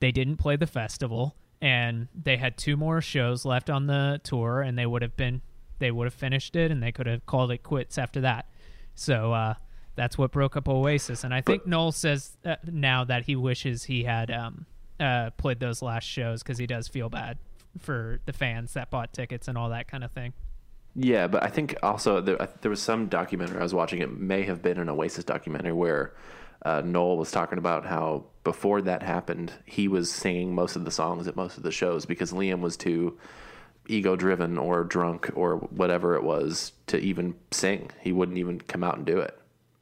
they 0.00 0.10
didn't 0.10 0.36
play 0.36 0.56
the 0.56 0.66
festival. 0.66 1.36
And 1.60 2.08
they 2.14 2.38
had 2.38 2.56
two 2.56 2.78
more 2.78 3.02
shows 3.02 3.44
left 3.44 3.68
on 3.68 3.86
the 3.86 4.18
tour, 4.24 4.62
and 4.62 4.78
they 4.78 4.86
would 4.86 5.02
have 5.02 5.14
been, 5.14 5.42
they 5.78 5.90
would 5.90 6.06
have 6.06 6.14
finished 6.14 6.56
it, 6.56 6.70
and 6.70 6.82
they 6.82 6.90
could 6.90 7.06
have 7.06 7.26
called 7.26 7.50
it 7.50 7.62
quits 7.62 7.98
after 7.98 8.22
that. 8.22 8.46
So 8.94 9.34
uh, 9.34 9.54
that's 9.94 10.16
what 10.16 10.32
broke 10.32 10.56
up 10.56 10.66
Oasis. 10.66 11.22
And 11.22 11.34
I 11.34 11.42
think 11.42 11.66
Noel 11.66 11.92
says 11.92 12.38
uh, 12.46 12.56
now 12.64 13.04
that 13.04 13.24
he 13.24 13.36
wishes 13.36 13.84
he 13.84 14.04
had 14.04 14.30
um, 14.30 14.64
uh, 14.98 15.30
played 15.36 15.60
those 15.60 15.82
last 15.82 16.04
shows 16.04 16.42
because 16.42 16.56
he 16.56 16.66
does 16.66 16.88
feel 16.88 17.10
bad 17.10 17.36
for 17.78 18.20
the 18.26 18.32
fans 18.32 18.74
that 18.74 18.90
bought 18.90 19.12
tickets 19.12 19.48
and 19.48 19.56
all 19.56 19.68
that 19.70 19.88
kind 19.88 20.04
of 20.04 20.10
thing. 20.12 20.32
Yeah, 20.94 21.28
but 21.28 21.42
I 21.44 21.48
think 21.48 21.76
also 21.82 22.20
there, 22.20 22.48
there 22.62 22.70
was 22.70 22.82
some 22.82 23.06
documentary 23.06 23.60
I 23.60 23.62
was 23.62 23.74
watching. 23.74 24.00
It 24.00 24.10
may 24.18 24.42
have 24.42 24.60
been 24.60 24.78
an 24.78 24.88
Oasis 24.88 25.24
documentary 25.24 25.72
where 25.72 26.14
uh, 26.64 26.82
Noel 26.84 27.16
was 27.16 27.30
talking 27.30 27.58
about 27.58 27.86
how 27.86 28.24
before 28.44 28.82
that 28.82 29.02
happened, 29.02 29.52
he 29.64 29.86
was 29.88 30.12
singing 30.12 30.54
most 30.54 30.76
of 30.76 30.84
the 30.84 30.90
songs 30.90 31.28
at 31.28 31.36
most 31.36 31.56
of 31.56 31.62
the 31.62 31.70
shows 31.70 32.06
because 32.06 32.32
Liam 32.32 32.60
was 32.60 32.76
too. 32.76 33.18
ego 33.88 34.14
driven 34.14 34.58
or 34.58 34.84
drunk 34.84 35.30
or 35.34 35.56
whatever 35.56 36.14
it 36.14 36.22
was 36.22 36.72
to 36.86 36.98
even 36.98 37.34
sing. 37.50 37.90
He 38.00 38.12
wouldn't 38.12 38.38
even 38.38 38.60
come 38.60 38.84
out 38.84 38.96
and 38.96 39.06
do 39.06 39.18
it. 39.18 39.36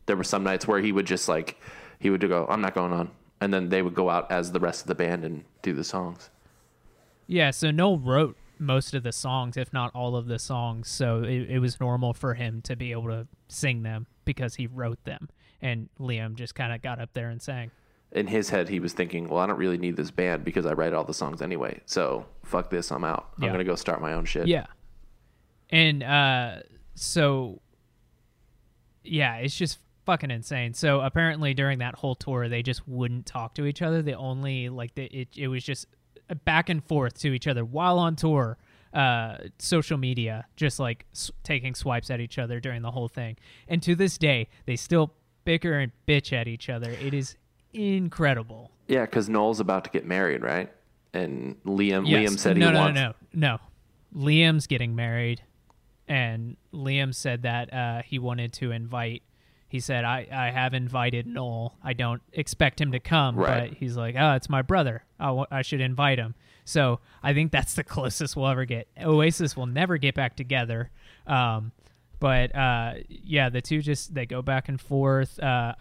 There 0.07 0.17
were 0.17 0.25
some 0.25 0.45
nights 0.45 0.67
where 0.67 0.81
he 0.81 0.93
would 0.93 1.07
just 1.07 1.29
like 1.29 1.59
he 1.99 2.11
would 2.11 2.21
go, 2.21 2.47
"I'm 2.49 2.61
not 2.61 2.75
going 2.75 2.93
on," 2.93 3.11
and 3.41 3.53
then 3.53 3.69
they 3.69 3.83
would 3.83 3.95
go 3.95 4.09
out 4.09 4.31
as 4.31 4.53
the 4.53 4.61
rest 4.61 4.83
of 4.83 4.87
the 4.87 4.95
band 4.95 5.25
and 5.25 5.45
do 5.63 5.73
the 5.73 5.85
songs. 5.85 6.31
Yeah, 7.29 7.51
so 7.51 7.71
Noel 7.71 7.99
wrote 7.99 8.37
most 8.59 8.95
of 8.95 9.03
the 9.03 9.13
songs, 9.13 9.57
if 9.57 9.73
not 9.73 9.95
all 9.95 10.17
of 10.17 10.27
the 10.27 10.39
songs. 10.39 10.89
So 10.89 11.23
it, 11.23 11.51
it 11.51 11.59
was 11.61 11.79
normal 11.79 12.15
for 12.15 12.35
him 12.35 12.63
to 12.63 12.75
be 12.75 12.91
able 12.91 13.09
to 13.09 13.29
sing 13.49 13.83
them 13.83 14.07
because 14.25 14.57
he 14.57 14.67
wrote 14.67 15.05
them. 15.05 15.29
And 15.61 15.89
Liam 16.01 16.35
just 16.35 16.55
kind 16.55 16.73
of 16.73 16.83
got 16.83 16.99
up 17.01 17.11
there 17.13 17.29
and 17.29 17.41
sang. 17.41 17.71
In 18.13 18.27
his 18.27 18.49
head, 18.49 18.71
he 18.71 18.81
was 18.81 18.95
thinking, 18.95 19.29
"Well, 19.29 19.41
I 19.41 19.47
don't 19.47 19.59
really 19.59 19.77
need 19.77 19.97
this 19.97 20.11
band 20.11 20.43
because 20.43 20.65
I 20.65 20.73
write 20.73 20.95
all 20.95 21.05
the 21.05 21.13
songs 21.13 21.43
anyway. 21.43 21.81
So 21.85 22.25
fuck 22.43 22.71
this, 22.71 22.91
I'm 22.91 23.05
out. 23.05 23.29
I'm 23.41 23.49
gonna 23.49 23.65
go 23.65 23.75
start 23.75 24.01
my 24.01 24.15
own 24.15 24.25
shit." 24.25 24.47
Yeah. 24.47 24.67
And 25.69 26.03
uh 26.03 26.61
so 26.95 27.61
yeah, 29.05 29.37
it's 29.37 29.55
just 29.55 29.79
fucking 30.07 30.31
insane. 30.31 30.73
So 30.73 31.01
apparently 31.01 31.53
during 31.53 31.81
that 31.81 31.97
whole 31.97 32.15
tour 32.15 32.49
they 32.49 32.63
just 32.63 32.89
wouldn't 32.89 33.27
talk 33.27 33.55
to 33.57 33.67
each 33.67 33.83
other. 33.83 34.01
They 34.01 34.15
only 34.15 34.71
like 34.71 34.95
the, 34.95 35.05
it 35.05 35.29
it 35.37 35.49
was 35.49 35.63
just 35.63 35.87
back 36.45 36.69
and 36.69 36.83
forth 36.85 37.19
to 37.21 37.33
each 37.33 37.47
other 37.47 37.65
while 37.65 37.99
on 37.99 38.17
tour. 38.17 38.59
Uh 38.95 39.37
social 39.59 39.99
media 39.99 40.47
just 40.57 40.81
like 40.81 41.05
s- 41.13 41.31
taking 41.45 41.75
swipes 41.75 42.11
at 42.11 42.21
each 42.21 42.39
other 42.39 42.59
during 42.59 42.81
the 42.81 42.91
whole 42.91 43.07
thing. 43.09 43.37
And 43.69 43.83
to 43.83 43.95
this 43.95 44.17
day 44.17 44.49
they 44.65 44.77
still 44.77 45.13
bicker 45.45 45.75
and 45.79 45.93
bitch 46.07 46.33
at 46.33 46.49
each 46.49 46.71
other. 46.71 46.91
It 46.93 47.13
is 47.13 47.37
incredible. 47.75 48.71
Yeah, 48.87 49.03
because 49.03 49.29
Noel's 49.29 49.61
about 49.61 49.85
to 49.85 49.91
get 49.91 50.07
married, 50.07 50.43
right? 50.43 50.73
And 51.13 51.57
Liam, 51.65 52.09
Yes. 52.09 52.33
Liam 52.33 52.39
said 52.39 52.57
no, 52.57 52.67
he 52.69 52.73
no, 52.73 52.79
wants. 52.81 52.95
no, 53.01 53.15
no, 53.35 53.59
no. 54.15 54.23
Liam's 54.27 54.67
getting 54.67 54.95
married, 54.97 55.43
and 56.09 56.57
Liam 56.73 57.15
said 57.15 57.43
that 57.43 57.73
uh, 57.73 58.03
he 58.07 58.19
wanted 58.19 58.53
to 58.55 58.73
invite. 58.73 59.23
He 59.69 59.81
said, 59.81 60.05
"I 60.05 60.27
I 60.33 60.51
have 60.51 60.73
invited 60.75 61.27
Noel. 61.27 61.77
I 61.85 61.93
don't 61.93 62.23
expect 62.33 62.81
him 62.81 62.93
to 62.93 63.01
come, 63.01 63.37
Right. 63.37 63.71
but 63.71 63.79
he's 63.79 63.97
like, 63.97 64.15
oh, 64.19 64.33
it's 64.33 64.49
my 64.49 64.63
brother. 64.63 65.05
I 65.21 65.45
I 65.51 65.63
should 65.63 65.81
invite 65.81 66.19
him." 66.19 66.35
So 66.65 67.01
I 67.23 67.35
think 67.35 67.53
that's 67.53 67.75
the 67.75 67.85
closest 67.95 68.35
we'll 68.37 68.49
ever 68.49 68.65
get. 68.65 68.89
Oasis 69.03 69.57
will 69.57 69.67
never 69.67 69.97
get 69.99 70.15
back 70.15 70.37
together. 70.37 70.91
Um, 71.27 71.73
but 72.21 72.55
uh, 72.55 72.95
yeah, 73.09 73.49
the 73.51 73.61
two 73.61 73.81
just 73.83 74.15
they 74.15 74.27
go 74.27 74.43
back 74.43 74.69
and 74.69 74.81
forth. 74.81 75.39
Uh, 75.39 75.75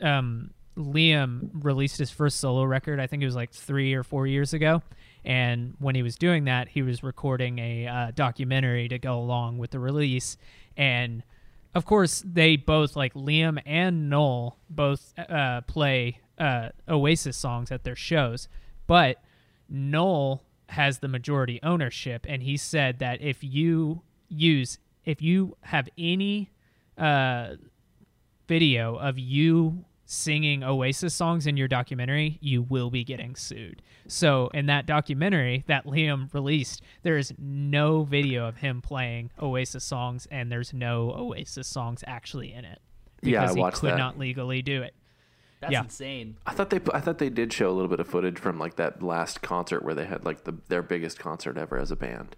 um, 0.00 0.50
Liam 0.76 1.50
released 1.52 1.98
his 1.98 2.10
first 2.10 2.40
solo 2.40 2.64
record. 2.64 2.98
I 2.98 3.06
think 3.06 3.22
it 3.22 3.26
was 3.26 3.36
like 3.36 3.52
three 3.52 3.94
or 3.94 4.02
four 4.02 4.26
years 4.26 4.52
ago. 4.54 4.82
And 5.24 5.74
when 5.78 5.94
he 5.94 6.02
was 6.02 6.16
doing 6.16 6.44
that, 6.44 6.68
he 6.68 6.82
was 6.82 7.02
recording 7.02 7.58
a 7.58 7.86
uh, 7.86 8.10
documentary 8.14 8.88
to 8.88 8.98
go 8.98 9.18
along 9.18 9.58
with 9.58 9.70
the 9.70 9.78
release. 9.78 10.36
And 10.76 11.22
of 11.74 11.84
course, 11.84 12.22
they 12.26 12.56
both 12.56 12.96
like 12.96 13.14
Liam 13.14 13.60
and 13.64 14.10
Noel 14.10 14.58
both 14.68 15.14
uh, 15.18 15.62
play 15.62 16.20
uh, 16.38 16.70
Oasis 16.88 17.36
songs 17.36 17.70
at 17.70 17.84
their 17.84 17.96
shows, 17.96 18.48
but 18.86 19.22
Noel 19.68 20.42
has 20.68 20.98
the 20.98 21.08
majority 21.08 21.60
ownership, 21.62 22.26
and 22.28 22.42
he 22.42 22.56
said 22.56 22.98
that 22.98 23.20
if 23.20 23.42
you 23.42 24.02
use 24.28 24.78
if 25.04 25.20
you 25.20 25.56
have 25.62 25.88
any 25.98 26.50
uh, 26.96 27.54
video 28.46 28.96
of 28.96 29.18
you 29.18 29.84
singing 30.12 30.62
Oasis 30.62 31.14
songs 31.14 31.46
in 31.46 31.56
your 31.56 31.68
documentary, 31.68 32.38
you 32.42 32.62
will 32.62 32.90
be 32.90 33.02
getting 33.02 33.34
sued. 33.34 33.80
So, 34.06 34.50
in 34.52 34.66
that 34.66 34.84
documentary 34.84 35.64
that 35.68 35.86
Liam 35.86 36.32
released, 36.34 36.82
there 37.02 37.16
is 37.16 37.32
no 37.38 38.02
video 38.04 38.46
of 38.46 38.58
him 38.58 38.82
playing 38.82 39.30
Oasis 39.40 39.84
songs, 39.84 40.26
and 40.30 40.52
there's 40.52 40.74
no 40.74 41.12
Oasis 41.12 41.66
songs 41.66 42.04
actually 42.06 42.52
in 42.52 42.64
it 42.66 42.78
Yeah, 43.22 43.38
I 43.44 43.52
because 43.54 43.56
he 43.56 43.80
could 43.80 43.90
that. 43.92 43.98
not 43.98 44.18
legally 44.18 44.60
do 44.60 44.82
it. 44.82 44.94
That's 45.60 45.72
Yeah. 45.72 45.82
insane. 45.84 46.36
I 46.44 46.52
thought 46.52 46.70
they, 46.70 46.80
I 46.92 47.00
thought 47.00 47.18
they 47.18 47.30
did 47.30 47.52
show 47.52 47.70
a 47.70 47.72
little 47.72 47.88
bit 47.88 48.00
of 48.00 48.06
footage 48.08 48.38
from 48.38 48.58
like 48.58 48.76
that 48.76 49.02
last 49.02 49.40
concert 49.42 49.82
where 49.84 49.94
they 49.94 50.04
had 50.06 50.24
like 50.24 50.44
the 50.44 50.58
their 50.68 50.82
biggest 50.82 51.18
concert 51.18 51.56
ever 51.56 51.78
as 51.78 51.90
a 51.90 51.96
band. 51.96 52.36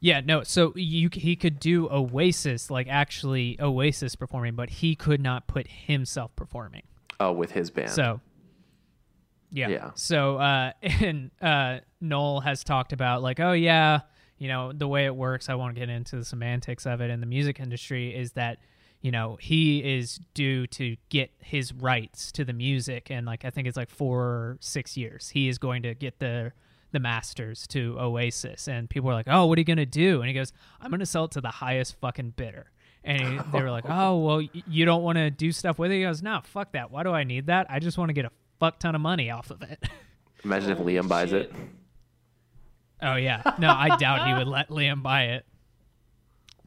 Yeah, 0.00 0.20
no. 0.24 0.42
So 0.42 0.72
you 0.76 1.10
he 1.12 1.36
could 1.36 1.60
do 1.60 1.88
Oasis, 1.90 2.70
like 2.70 2.88
actually 2.88 3.60
Oasis 3.60 4.16
performing, 4.16 4.54
but 4.54 4.70
he 4.70 4.96
could 4.96 5.20
not 5.20 5.46
put 5.46 5.68
himself 5.68 6.34
performing. 6.34 6.82
Oh, 7.20 7.32
with 7.32 7.52
his 7.52 7.70
band. 7.70 7.90
So 7.90 8.20
yeah. 9.52 9.68
Yeah. 9.68 9.90
So 9.94 10.38
uh 10.38 10.72
and 10.82 11.30
uh 11.42 11.78
Noel 12.00 12.40
has 12.40 12.64
talked 12.64 12.94
about 12.94 13.22
like, 13.22 13.40
oh 13.40 13.52
yeah, 13.52 14.00
you 14.38 14.48
know, 14.48 14.72
the 14.72 14.88
way 14.88 15.04
it 15.04 15.14
works, 15.14 15.50
I 15.50 15.54
won't 15.54 15.74
get 15.74 15.90
into 15.90 16.16
the 16.16 16.24
semantics 16.24 16.86
of 16.86 17.02
it 17.02 17.10
in 17.10 17.20
the 17.20 17.26
music 17.26 17.60
industry 17.60 18.16
is 18.16 18.32
that 18.32 18.58
you 19.02 19.10
know, 19.10 19.36
he 19.40 19.78
is 19.96 20.20
due 20.34 20.66
to 20.66 20.94
get 21.08 21.30
his 21.38 21.72
rights 21.72 22.30
to 22.32 22.44
the 22.44 22.52
music 22.52 23.10
and 23.10 23.26
like 23.26 23.44
I 23.44 23.50
think 23.50 23.68
it's 23.68 23.76
like 23.76 23.90
4 23.90 24.18
or 24.18 24.56
6 24.60 24.96
years. 24.96 25.28
He 25.28 25.48
is 25.48 25.58
going 25.58 25.82
to 25.82 25.94
get 25.94 26.18
the 26.18 26.52
the 26.92 27.00
masters 27.00 27.66
to 27.68 27.96
Oasis 27.98 28.68
and 28.68 28.88
people 28.90 29.08
were 29.08 29.14
like, 29.14 29.28
"Oh, 29.28 29.46
what 29.46 29.58
are 29.58 29.60
you 29.60 29.64
going 29.64 29.76
to 29.78 29.86
do?" 29.86 30.20
And 30.20 30.28
he 30.28 30.34
goes, 30.34 30.52
"I'm 30.80 30.90
going 30.90 31.00
to 31.00 31.06
sell 31.06 31.24
it 31.26 31.30
to 31.32 31.40
the 31.40 31.50
highest 31.50 31.96
fucking 32.00 32.34
bidder." 32.36 32.70
And 33.04 33.20
he, 33.22 33.38
they 33.52 33.62
were 33.62 33.70
like, 33.70 33.84
"Oh, 33.88 34.18
well, 34.18 34.36
y- 34.38 34.48
you 34.68 34.84
don't 34.84 35.02
want 35.02 35.16
to 35.16 35.30
do 35.30 35.52
stuff 35.52 35.78
with 35.78 35.90
it." 35.90 35.96
He 35.96 36.02
goes, 36.02 36.22
"No, 36.22 36.40
fuck 36.44 36.72
that. 36.72 36.90
Why 36.90 37.02
do 37.02 37.10
I 37.10 37.24
need 37.24 37.46
that? 37.46 37.66
I 37.70 37.78
just 37.78 37.96
want 37.98 38.08
to 38.08 38.12
get 38.12 38.24
a 38.24 38.30
fuck 38.58 38.78
ton 38.78 38.94
of 38.94 39.00
money 39.00 39.30
off 39.30 39.50
of 39.50 39.62
it." 39.62 39.82
Imagine 40.44 40.70
if 40.70 40.78
Liam 40.78 41.08
buys 41.08 41.30
shit. 41.30 41.42
it. 41.50 41.52
Oh 43.02 43.16
yeah. 43.16 43.42
No, 43.58 43.70
I 43.70 43.96
doubt 43.96 44.26
he 44.28 44.34
would 44.34 44.48
let 44.48 44.68
Liam 44.68 45.02
buy 45.02 45.24
it. 45.24 45.46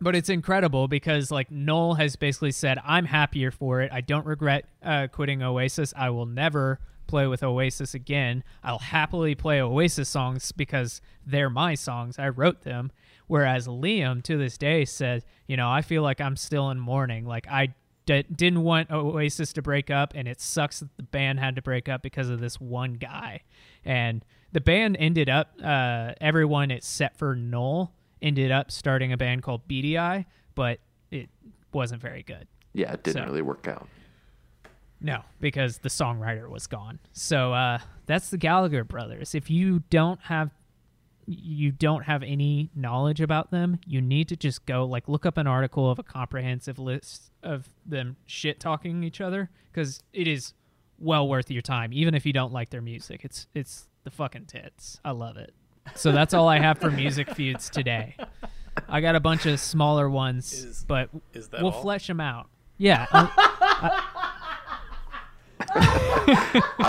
But 0.02 0.16
it's 0.16 0.30
incredible 0.30 0.88
because 0.88 1.32
like 1.32 1.50
Noel 1.52 1.94
has 1.96 2.16
basically 2.16 2.52
said, 2.52 2.78
"I'm 2.84 3.06
happier 3.06 3.52
for 3.52 3.82
it. 3.82 3.92
I 3.94 4.02
don't 4.02 4.26
regret 4.26 4.66
uh, 4.84 5.08
quitting 5.12 5.42
Oasis. 5.44 5.94
I 5.96 6.10
will 6.10 6.26
never 6.26 6.80
play 7.08 7.28
with 7.28 7.44
Oasis 7.44 7.94
again. 7.94 8.44
I'll 8.64 8.80
happily 8.80 9.36
play 9.36 9.62
Oasis 9.62 10.10
songs 10.10 10.52
because 10.52 11.02
they're 11.26 11.50
my 11.50 11.76
songs. 11.76 12.18
I 12.20 12.30
wrote 12.30 12.62
them." 12.62 12.92
Whereas 13.28 13.68
Liam 13.68 14.22
to 14.24 14.38
this 14.38 14.58
day 14.58 14.86
said, 14.86 15.24
"You 15.48 15.58
know, 15.58 15.70
I 15.70 15.82
feel 15.82 16.04
like 16.04 16.20
I'm 16.22 16.36
still 16.36 16.70
in 16.70 16.80
mourning. 16.80 17.26
Like 17.26 17.48
I 17.48 17.74
d- 18.06 18.24
didn't 18.36 18.64
want 18.64 18.92
Oasis 18.92 19.54
to 19.54 19.62
break 19.62 19.90
up, 19.90 20.12
and 20.16 20.28
it 20.28 20.42
sucks 20.42 20.82
that 20.82 20.96
the 20.98 21.04
band 21.04 21.40
had 21.40 21.56
to 21.56 21.62
break 21.62 21.88
up 21.88 22.02
because 22.02 22.30
of 22.30 22.40
this 22.42 22.60
one 22.60 22.94
guy. 22.96 23.42
And 23.86 24.24
the 24.52 24.62
band 24.62 24.98
ended 25.00 25.30
up, 25.30 25.54
uh, 25.64 26.14
everyone 26.22 26.70
except 26.70 27.18
for 27.18 27.34
Noel 27.36 27.94
ended 28.22 28.52
up 28.52 28.72
starting 28.72 29.12
a 29.14 29.18
band 29.18 29.42
called 29.42 29.68
Beady 29.68 29.98
Eye, 29.98 30.26
but 30.54 30.80
it 31.10 31.30
wasn't 31.72 32.02
very 32.02 32.24
good. 32.24 32.48
Yeah, 32.74 32.92
it 32.94 33.04
didn't 33.04 33.24
So- 33.24 33.26
really 33.28 33.42
work 33.42 33.68
out. 33.68 33.88
No, 35.04 35.22
because 35.42 35.80
the 35.80 35.90
songwriter 35.90 36.50
was 36.50 36.66
gone. 36.66 36.98
So 37.12 37.54
uh, 37.54 37.80
that's 38.06 38.30
the 38.30 38.38
Gallagher 38.38 38.84
brothers. 38.84 39.36
If 39.36 39.50
you 39.50 39.84
don't 39.90 40.20
have 40.22 40.50
you 41.26 41.72
don't 41.72 42.04
have 42.04 42.22
any 42.22 42.70
knowledge 42.76 43.22
about 43.22 43.50
them, 43.52 43.80
you 43.86 44.02
need 44.02 44.28
to 44.30 44.36
just 44.36 44.66
go 44.66 44.86
like 44.86 45.08
look 45.08 45.26
up 45.26 45.38
an 45.38 45.48
article 45.48 45.90
of 45.90 45.98
a 46.00 46.04
comprehensive 46.04 46.78
list 46.80 47.32
of 47.44 47.70
them 47.86 48.16
shit 48.26 48.60
talking 48.60 49.04
each 49.04 49.22
other 49.22 49.50
because 49.72 50.02
it 50.12 50.28
is 50.28 50.54
well 51.00 51.28
worth 51.28 51.50
your 51.52 51.62
time, 51.62 51.92
even 51.94 52.14
if 52.14 52.26
you 52.26 52.34
don't 52.34 52.52
like 52.52 52.70
their 52.72 52.82
music. 52.82 53.22
It's 53.24 53.48
it's 53.54 53.88
the 54.04 54.12
fucking 54.12 54.46
tits. 54.46 55.00
I 55.06 55.12
love 55.12 55.38
it. 55.38 55.54
So 55.96 56.12
that's 56.14 56.34
all 56.34 56.48
I 56.48 56.60
have 56.60 56.78
for 56.78 56.90
music 56.92 57.30
feuds 57.36 57.70
today. 57.70 58.16
I 58.90 59.02
got 59.02 59.16
a 59.16 59.20
bunch 59.20 59.46
of 59.46 59.60
smaller 59.60 60.10
ones, 60.10 60.52
Is- 60.54 60.86
but 60.88 61.10
is 61.34 61.50
we'll 61.52 61.72
all? 61.72 61.82
flesh 61.82 62.08
them 62.08 62.20
out. 62.20 62.50
Yeah. 62.78 63.06
I 63.12 64.23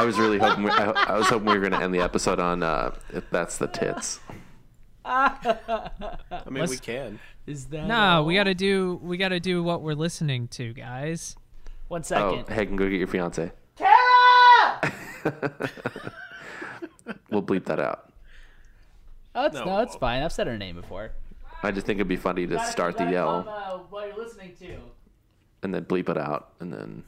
was 0.04 0.18
really 0.18 0.38
hoping 0.38 0.64
we, 0.64 0.70
I, 0.70 0.90
I 0.90 1.18
was 1.18 1.28
hoping 1.28 1.46
we 1.48 1.54
were 1.54 1.60
going 1.60 1.72
to 1.72 1.82
end 1.82 1.94
the 1.94 2.00
episode 2.00 2.38
on 2.40 2.62
uh, 2.62 2.94
if 3.12 3.28
that's 3.30 3.58
the 3.58 3.66
tits. 3.66 4.20
I 5.04 5.60
mean, 6.48 6.60
Let's- 6.60 6.70
we 6.70 6.78
can. 6.78 7.18
Is 7.46 7.66
that 7.66 7.86
No, 7.86 8.22
we 8.24 8.34
gotta 8.34 8.54
do 8.54 8.98
we 9.02 9.18
gotta 9.18 9.38
do 9.38 9.62
what 9.62 9.82
we're 9.82 9.92
listening 9.94 10.48
to, 10.48 10.72
guys. 10.72 11.36
One 11.88 12.00
Oh, 12.00 12.04
second. 12.04 12.48
hey, 12.48 12.64
can 12.64 12.74
go 12.76 12.88
get 12.88 12.96
your 12.96 13.06
fiance. 13.06 13.52
Tara! 13.76 14.92
We'll 17.30 17.42
bleep 17.42 17.66
that 17.66 17.78
out. 17.78 18.10
Oh, 19.34 19.44
it's, 19.44 19.54
no. 19.56 19.64
No. 19.66 19.78
it's 19.80 19.94
fine. 19.96 20.22
I've 20.22 20.32
said 20.32 20.46
her 20.46 20.56
name 20.56 20.76
before. 20.76 21.10
I 21.62 21.70
just 21.70 21.84
think 21.86 21.98
it'd 21.98 22.08
be 22.08 22.16
funny 22.16 22.46
to 22.46 22.58
start 22.66 22.96
the 22.96 23.04
yell 23.10 23.46
uh, 23.46 23.76
what 23.90 24.06
you're 24.08 24.24
listening 24.24 24.54
to. 24.60 24.76
and 25.62 25.74
then 25.74 25.84
bleep 25.84 26.08
it 26.08 26.16
out 26.16 26.52
and 26.60 26.72
then 26.72 27.04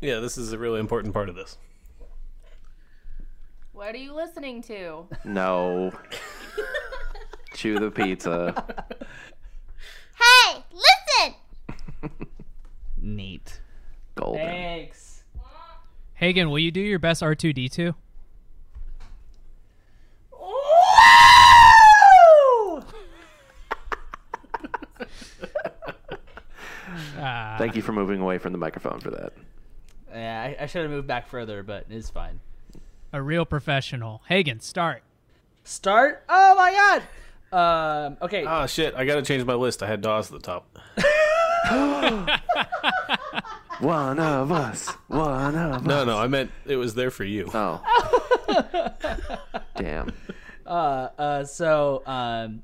yeah, 0.00 0.20
this 0.20 0.36
is 0.36 0.52
a 0.52 0.58
really 0.58 0.80
important 0.80 1.14
part 1.14 1.28
of 1.28 1.34
this. 1.34 1.56
What 3.72 3.94
are 3.94 3.98
you 3.98 4.14
listening 4.14 4.62
to? 4.62 5.06
No. 5.24 5.92
Chew 7.54 7.78
the 7.78 7.90
pizza. 7.90 8.64
Hey, 10.18 10.64
listen! 10.72 11.34
Neat. 12.96 13.60
Golden. 14.14 14.40
Thanks. 14.46 15.24
Hagen, 16.14 16.48
will 16.48 16.58
you 16.58 16.70
do 16.70 16.80
your 16.80 16.98
best 16.98 17.22
R2D2? 17.22 17.94
Ah. 27.18 27.56
Thank 27.58 27.76
you 27.76 27.82
for 27.82 27.92
moving 27.92 28.20
away 28.20 28.38
from 28.38 28.52
the 28.52 28.58
microphone 28.58 29.00
for 29.00 29.10
that. 29.10 29.32
Yeah, 30.16 30.42
I, 30.42 30.64
I 30.64 30.66
should 30.66 30.82
have 30.82 30.90
moved 30.90 31.06
back 31.06 31.28
further, 31.28 31.62
but 31.62 31.86
it's 31.90 32.10
fine. 32.10 32.40
a 33.12 33.20
real 33.20 33.44
professional. 33.44 34.22
Hagen, 34.28 34.60
start. 34.60 35.02
Start. 35.62 36.24
Oh 36.28 36.54
my 36.56 36.72
god. 36.72 37.02
Um. 37.52 38.16
Okay. 38.22 38.44
Oh 38.46 38.66
shit! 38.66 38.94
I 38.94 39.04
gotta 39.04 39.22
change 39.22 39.44
my 39.44 39.54
list. 39.54 39.82
I 39.82 39.86
had 39.86 40.00
Dawes 40.00 40.32
at 40.32 40.40
the 40.40 40.46
top. 40.46 40.78
One 43.80 44.18
of 44.18 44.52
us. 44.52 44.88
One 45.08 45.54
of 45.54 45.72
us. 45.72 45.82
No, 45.82 46.04
no, 46.04 46.18
I 46.18 46.28
meant 46.28 46.50
it 46.64 46.76
was 46.76 46.94
there 46.94 47.10
for 47.10 47.24
you. 47.24 47.50
Oh. 47.52 47.82
Damn. 49.76 50.12
Uh, 50.64 51.08
uh, 51.18 51.44
so, 51.44 52.02
um, 52.06 52.62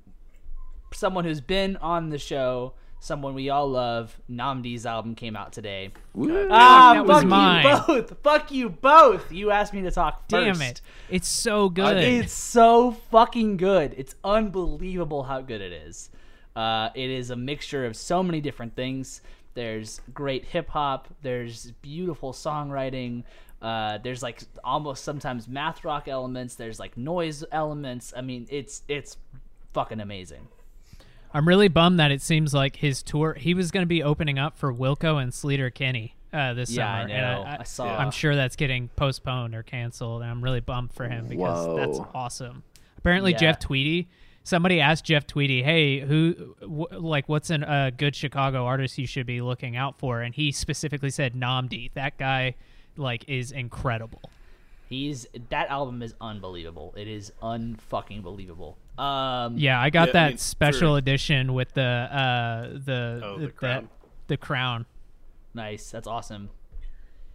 someone 0.92 1.24
who's 1.24 1.40
been 1.40 1.76
on 1.76 2.08
the 2.08 2.18
show, 2.18 2.74
someone 3.02 3.34
we 3.34 3.50
all 3.50 3.68
love, 3.68 4.16
NNAMDÏ's 4.30 4.86
album 4.86 5.16
came 5.16 5.34
out 5.34 5.52
today. 5.52 5.90
Ah, 6.16 6.92
that 6.94 7.04
was 7.04 7.18
fuck 7.18 7.26
mine. 7.26 7.64
you 7.64 7.72
both. 7.86 8.16
Fuck 8.22 8.52
you 8.52 8.68
both. 8.70 9.32
You 9.32 9.50
asked 9.50 9.74
me 9.74 9.82
to 9.82 9.90
talk 9.90 10.30
first. 10.30 10.60
Damn 10.60 10.62
it. 10.62 10.80
It's 11.10 11.28
so 11.28 11.68
good. 11.68 11.96
It's 11.96 12.32
so 12.32 12.92
fucking 13.10 13.56
good. 13.56 13.94
It's 13.98 14.14
unbelievable 14.22 15.24
how 15.24 15.40
good 15.40 15.60
it 15.60 15.72
is. 15.72 16.10
Uh, 16.54 16.90
it 16.94 17.10
is 17.10 17.30
a 17.30 17.36
mixture 17.36 17.84
of 17.86 17.96
so 17.96 18.22
many 18.22 18.40
different 18.40 18.76
things. 18.76 19.20
There's 19.54 20.00
great 20.14 20.44
hip 20.44 20.68
hop. 20.68 21.08
There's 21.22 21.72
beautiful 21.82 22.32
songwriting. 22.32 23.24
Uh, 23.60 23.98
there's 23.98 24.22
like 24.22 24.42
almost 24.62 25.02
sometimes 25.02 25.48
math 25.48 25.84
rock 25.84 26.06
elements. 26.06 26.54
There's 26.54 26.78
like 26.78 26.96
noise 26.96 27.42
elements. 27.50 28.12
I 28.16 28.20
mean, 28.20 28.46
it's 28.48 28.82
it's 28.86 29.16
fucking 29.72 29.98
amazing. 29.98 30.46
I'm 31.34 31.48
really 31.48 31.68
bummed 31.68 31.98
that 32.00 32.10
it 32.10 32.20
seems 32.22 32.52
like 32.52 32.76
his 32.76 33.02
tour. 33.02 33.34
He 33.34 33.54
was 33.54 33.70
going 33.70 33.82
to 33.82 33.88
be 33.88 34.02
opening 34.02 34.38
up 34.38 34.58
for 34.58 34.72
Wilco 34.72 35.20
and 35.22 35.32
Sleater-Kinney 35.32 36.14
uh, 36.32 36.54
this 36.54 36.70
Yeah, 36.70 36.92
I 36.92 37.02
summer. 37.02 37.08
know. 37.08 37.44
and 37.46 37.60
I 37.60 37.64
saw. 37.64 37.96
I'm 37.98 38.10
sure 38.10 38.34
that's 38.36 38.56
getting 38.56 38.88
postponed 38.96 39.54
or 39.54 39.62
canceled. 39.62 40.22
And 40.22 40.30
I'm 40.30 40.42
really 40.42 40.60
bummed 40.60 40.92
for 40.92 41.08
him 41.08 41.26
because 41.28 41.76
that's 41.76 41.98
awesome. 42.14 42.62
Apparently, 42.98 43.32
Yeah. 43.32 43.38
Jeff 43.38 43.58
Tweedy. 43.60 44.08
Somebody 44.44 44.80
asked 44.80 45.04
Jeff 45.04 45.24
Tweedy, 45.24 45.62
"Hey, 45.62 46.00
who, 46.00 46.56
w- 46.60 46.86
like, 46.90 47.28
what's 47.28 47.48
a 47.50 47.60
uh, 47.70 47.90
good 47.90 48.16
Chicago 48.16 48.64
artist 48.66 48.98
you 48.98 49.06
should 49.06 49.24
be 49.26 49.40
looking 49.40 49.76
out 49.76 50.00
for?" 50.00 50.20
And 50.20 50.34
he 50.34 50.50
specifically 50.50 51.10
said 51.10 51.34
NNAMDÏ. 51.34 51.92
That 51.94 52.18
guy, 52.18 52.56
like, 52.96 53.24
is 53.28 53.52
incredible. 53.52 54.20
He's 54.88 55.28
that 55.50 55.68
album 55.70 56.02
is 56.02 56.14
unbelievable. 56.20 56.92
It 56.96 57.06
is 57.06 57.32
unfucking 57.40 58.24
believable. 58.24 58.78
Um, 58.98 59.56
Yeah, 59.56 59.80
I 59.80 59.90
got 59.90 60.08
Yeah, 60.08 60.10
I 60.10 60.12
that 60.12 60.28
mean, 60.32 60.38
special 60.38 60.94
for- 60.94 60.98
edition 60.98 61.54
with 61.54 61.72
the 61.74 61.82
uh 61.82 62.68
the 62.72 63.20
Oh, 63.24 63.38
the 63.38 63.46
that- 63.46 63.56
crown? 63.56 63.88
the 64.28 64.36
crown. 64.36 64.86
nice. 65.54 65.90
That's 65.90 66.06
awesome. 66.06 66.50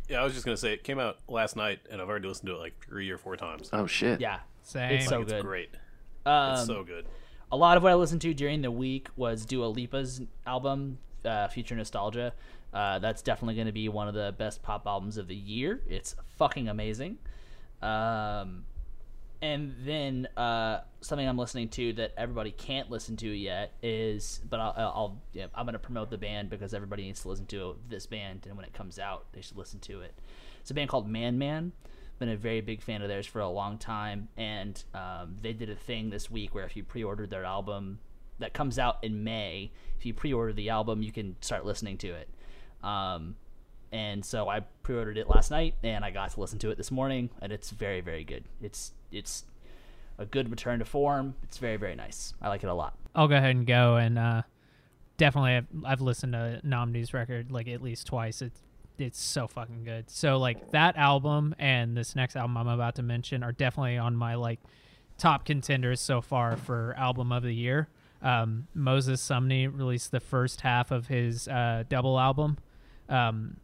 Yeah, 0.07 0.21
I 0.21 0.23
was 0.23 0.33
just 0.33 0.45
gonna 0.45 0.55
say 0.57 0.73
it 0.73 0.83
came 0.83 0.99
out 0.99 1.17
last 1.27 1.55
night, 1.55 1.79
and 1.91 2.01
I've 2.01 2.07
already 2.09 2.27
listened 2.27 2.47
to 2.47 2.55
it 2.55 2.59
like 2.59 2.79
three 2.85 3.09
or 3.09 3.17
four 3.17 3.35
times. 3.35 3.69
Oh 3.73 3.87
shit. 3.87 4.21
Yeah, 4.21 4.39
Same. 4.63 4.91
It's 4.93 5.07
so 5.07 5.21
it's 5.21 5.33
good. 5.33 5.43
great. 5.43 5.69
Um, 6.25 6.53
It's 6.53 6.65
so 6.65 6.83
good. 6.83 7.05
a 7.51 7.57
lot 7.57 7.75
of 7.77 7.83
what 7.83 7.91
I 7.91 7.95
listened 7.95 8.21
to 8.21 8.33
during 8.33 8.61
the 8.61 8.71
week 8.71 9.09
was 9.15 9.45
Dua 9.45 9.65
Lipa's 9.67 10.21
album, 10.45 10.99
uh, 11.25 11.47
Future 11.47 11.75
Nostalgia. 11.75 12.33
Uh, 12.73 12.99
that's 12.99 13.21
definitely 13.21 13.55
going 13.55 13.67
to 13.67 13.73
be 13.73 13.87
one 13.89 14.07
of 14.09 14.13
the 14.13 14.35
best 14.37 14.61
pop 14.61 14.85
albums 14.85 15.17
of 15.17 15.27
the 15.27 15.35
year. 15.35 15.81
It's 15.87 16.15
fucking 16.37 16.67
amazing. 16.69 17.17
Um, 17.81 18.65
and 19.41 19.75
then 19.85 20.27
uh, 20.35 20.81
something 21.01 21.27
I'm 21.27 21.37
listening 21.37 21.69
to 21.69 21.93
that 21.93 22.13
everybody 22.17 22.51
can't 22.51 22.89
listen 22.89 23.15
to 23.17 23.29
yet 23.29 23.73
is, 23.83 24.41
but 24.49 24.59
I'll, 24.59 24.73
I'll 24.77 25.21
yeah, 25.33 25.47
I'm 25.53 25.67
to 25.67 25.79
promote 25.79 26.09
the 26.09 26.17
band 26.17 26.49
because 26.49 26.73
everybody 26.73 27.03
needs 27.03 27.21
to 27.21 27.29
listen 27.29 27.45
to 27.47 27.75
this 27.87 28.05
band, 28.05 28.45
and 28.47 28.55
when 28.55 28.65
it 28.65 28.73
comes 28.73 28.97
out, 28.97 29.27
they 29.33 29.41
should 29.41 29.57
listen 29.57 29.79
to 29.81 30.01
it. 30.01 30.13
It's 30.61 30.71
a 30.71 30.73
band 30.73 30.89
called 30.89 31.07
Man 31.07 31.37
Man. 31.37 31.71
Been 32.19 32.29
a 32.29 32.35
very 32.35 32.61
big 32.61 32.81
fan 32.81 33.03
of 33.03 33.09
theirs 33.09 33.27
for 33.27 33.41
a 33.41 33.49
long 33.49 33.77
time, 33.77 34.27
and 34.37 34.83
um, 34.95 35.35
they 35.39 35.53
did 35.53 35.69
a 35.69 35.75
thing 35.75 36.09
this 36.09 36.31
week 36.31 36.55
where 36.55 36.65
if 36.65 36.75
you 36.75 36.83
pre-ordered 36.83 37.29
their 37.29 37.45
album 37.45 37.99
that 38.39 38.53
comes 38.53 38.79
out 38.79 39.03
in 39.03 39.23
May, 39.23 39.71
if 39.99 40.05
you 40.05 40.15
pre-order 40.15 40.51
the 40.51 40.69
album, 40.71 41.03
you 41.03 41.11
can 41.11 41.35
start 41.41 41.63
listening 41.63 41.99
to 41.99 42.07
it. 42.09 42.27
Um, 42.83 43.35
and 43.91 44.23
so 44.23 44.49
I 44.49 44.61
pre-ordered 44.83 45.17
it 45.17 45.29
last 45.29 45.51
night, 45.51 45.75
and 45.83 46.03
I 46.03 46.11
got 46.11 46.31
to 46.31 46.39
listen 46.39 46.59
to 46.59 46.71
it 46.71 46.77
this 46.77 46.91
morning, 46.91 47.29
and 47.41 47.51
it's 47.51 47.71
very, 47.71 48.01
very 48.01 48.23
good. 48.23 48.45
It's 48.61 48.93
it's 49.11 49.45
a 50.17 50.25
good 50.25 50.49
return 50.49 50.79
to 50.79 50.85
form. 50.85 51.35
It's 51.43 51.57
very, 51.57 51.77
very 51.77 51.95
nice. 51.95 52.33
I 52.41 52.49
like 52.49 52.63
it 52.63 52.67
a 52.67 52.73
lot. 52.73 52.95
I'll 53.15 53.27
go 53.27 53.35
ahead 53.35 53.55
and 53.55 53.65
go 53.65 53.97
and 53.97 54.17
uh, 54.17 54.41
definitely 55.17 55.55
I've, 55.55 55.67
I've 55.85 56.01
listened 56.01 56.33
to 56.33 56.61
NNAMDÏ's 56.65 57.13
record 57.13 57.51
like 57.51 57.67
at 57.67 57.81
least 57.81 58.07
twice. 58.07 58.41
It's 58.41 58.61
it's 58.97 59.19
so 59.19 59.47
fucking 59.47 59.83
good. 59.83 60.09
So 60.09 60.37
like 60.37 60.71
that 60.71 60.97
album 60.97 61.53
and 61.59 61.95
this 61.95 62.15
next 62.15 62.35
album 62.35 62.57
I'm 62.57 62.67
about 62.67 62.95
to 62.95 63.03
mention 63.03 63.43
are 63.43 63.51
definitely 63.51 63.97
on 63.97 64.15
my 64.15 64.33
like 64.35 64.59
top 65.19 65.45
contenders 65.45 66.01
so 66.01 66.19
far 66.21 66.57
for 66.57 66.95
album 66.97 67.31
of 67.31 67.43
the 67.43 67.53
year. 67.53 67.89
Um, 68.23 68.67
Moses 68.73 69.21
Sumney 69.21 69.67
released 69.67 70.11
the 70.11 70.19
first 70.19 70.61
half 70.61 70.89
of 70.89 71.07
his 71.07 71.47
uh, 71.47 71.83
double 71.87 72.19
album, 72.19 72.57
um, 73.07 73.57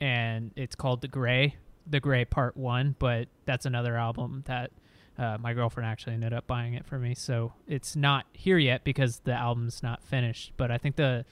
and 0.00 0.52
it's 0.56 0.74
called 0.74 1.00
The 1.00 1.08
Gray, 1.08 1.56
The 1.86 2.00
Gray 2.00 2.24
Part 2.24 2.56
One. 2.56 2.96
But 2.98 3.28
that's 3.44 3.66
another 3.66 3.96
album 3.96 4.44
that 4.46 4.70
uh, 5.18 5.38
my 5.40 5.54
girlfriend 5.54 5.88
actually 5.88 6.14
ended 6.14 6.32
up 6.32 6.46
buying 6.46 6.74
it 6.74 6.86
for 6.86 6.98
me, 6.98 7.14
so 7.14 7.52
it's 7.66 7.96
not 7.96 8.26
here 8.32 8.58
yet 8.58 8.84
because 8.84 9.20
the 9.20 9.32
album's 9.32 9.82
not 9.82 10.02
finished. 10.02 10.52
But 10.56 10.70
I 10.70 10.78
think 10.78 10.96
the 10.96 11.24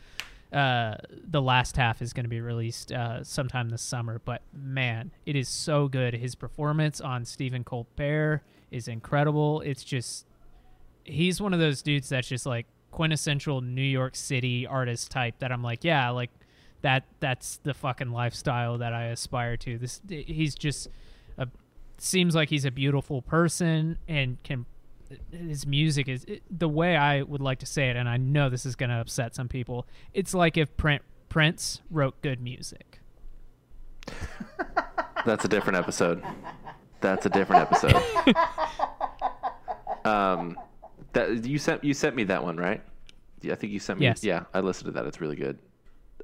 uh, 0.53 0.95
the 1.11 1.43
last 1.43 1.77
half 1.77 2.01
is 2.01 2.13
going 2.13 2.25
to 2.25 2.31
be 2.31 2.41
released 2.41 2.93
uh, 2.93 3.25
sometime 3.25 3.71
this 3.71 3.83
summer. 3.83 4.21
But 4.25 4.43
man, 4.53 5.11
it 5.27 5.37
is 5.37 5.49
so 5.49 5.89
good. 5.89 6.15
His 6.15 6.35
performance 6.35 7.01
on 7.01 7.25
Stephen 7.25 7.65
Colbert 7.65 8.43
is 8.71 8.89
incredible. 8.89 9.61
It's 9.63 9.85
just 9.85 10.27
he's 11.05 11.41
one 11.41 11.53
of 11.53 11.61
those 11.61 11.83
dudes 11.83 12.09
that's 12.09 12.29
just 12.29 12.47
like 12.47 12.67
quintessential 12.91 13.61
New 13.61 13.83
York 13.83 14.15
City 14.15 14.67
artist 14.67 15.11
type 15.11 15.35
that 15.41 15.53
I'm 15.53 15.63
like, 15.63 15.85
yeah, 15.85 16.09
like 16.11 16.31
that 16.85 17.05
that's 17.19 17.57
the 17.63 17.73
fucking 17.73 18.11
lifestyle 18.11 18.77
that 18.77 18.93
I 18.93 19.05
aspire 19.07 19.57
to. 19.57 19.79
This 19.79 20.03
he's 20.07 20.55
just 20.55 20.89
a 21.39 21.49
seems 21.97 22.35
like 22.35 22.51
he's 22.51 22.67
a 22.67 22.71
beautiful 22.71 23.23
person 23.23 23.99
and 24.07 24.41
can 24.43 24.67
his 25.31 25.67
music 25.67 26.09
is 26.09 26.25
it, 26.25 26.43
the 26.51 26.69
way 26.69 26.95
I 26.95 27.23
would 27.23 27.41
like 27.41 27.61
to 27.61 27.67
say 27.67 27.89
it 27.89 27.97
and 27.97 28.07
I 28.07 28.19
know 28.19 28.51
this 28.51 28.67
is 28.67 28.77
going 28.77 28.91
to 28.91 28.97
upset 28.97 29.35
some 29.35 29.49
people. 29.49 29.87
It's 30.13 30.35
like 30.35 30.59
if 30.59 30.77
Print, 30.77 31.01
Prince 31.31 31.81
wrote 31.91 32.21
good 32.21 32.43
music. 32.43 33.01
That's 35.25 35.47
a 35.47 35.49
different 35.49 35.79
episode. 35.79 36.23
That's 37.01 37.25
a 37.25 37.31
different 37.31 37.63
episode. 37.63 38.35
um, 40.05 40.59
that 41.15 41.47
you 41.47 41.57
sent 41.57 41.83
you 41.83 41.95
sent 41.95 42.15
me 42.15 42.25
that 42.25 42.45
one, 42.45 42.59
right? 42.59 42.83
Yeah, 43.41 43.55
I 43.55 43.57
think 43.57 43.73
you 43.73 43.79
sent 43.79 44.01
me. 44.01 44.05
Yes. 44.05 44.23
Yeah, 44.23 44.45
I 44.53 44.61
listened 44.61 44.87
to 44.87 44.93
that. 44.93 45.07
It's 45.07 45.23
really 45.23 45.37
good. 45.37 45.59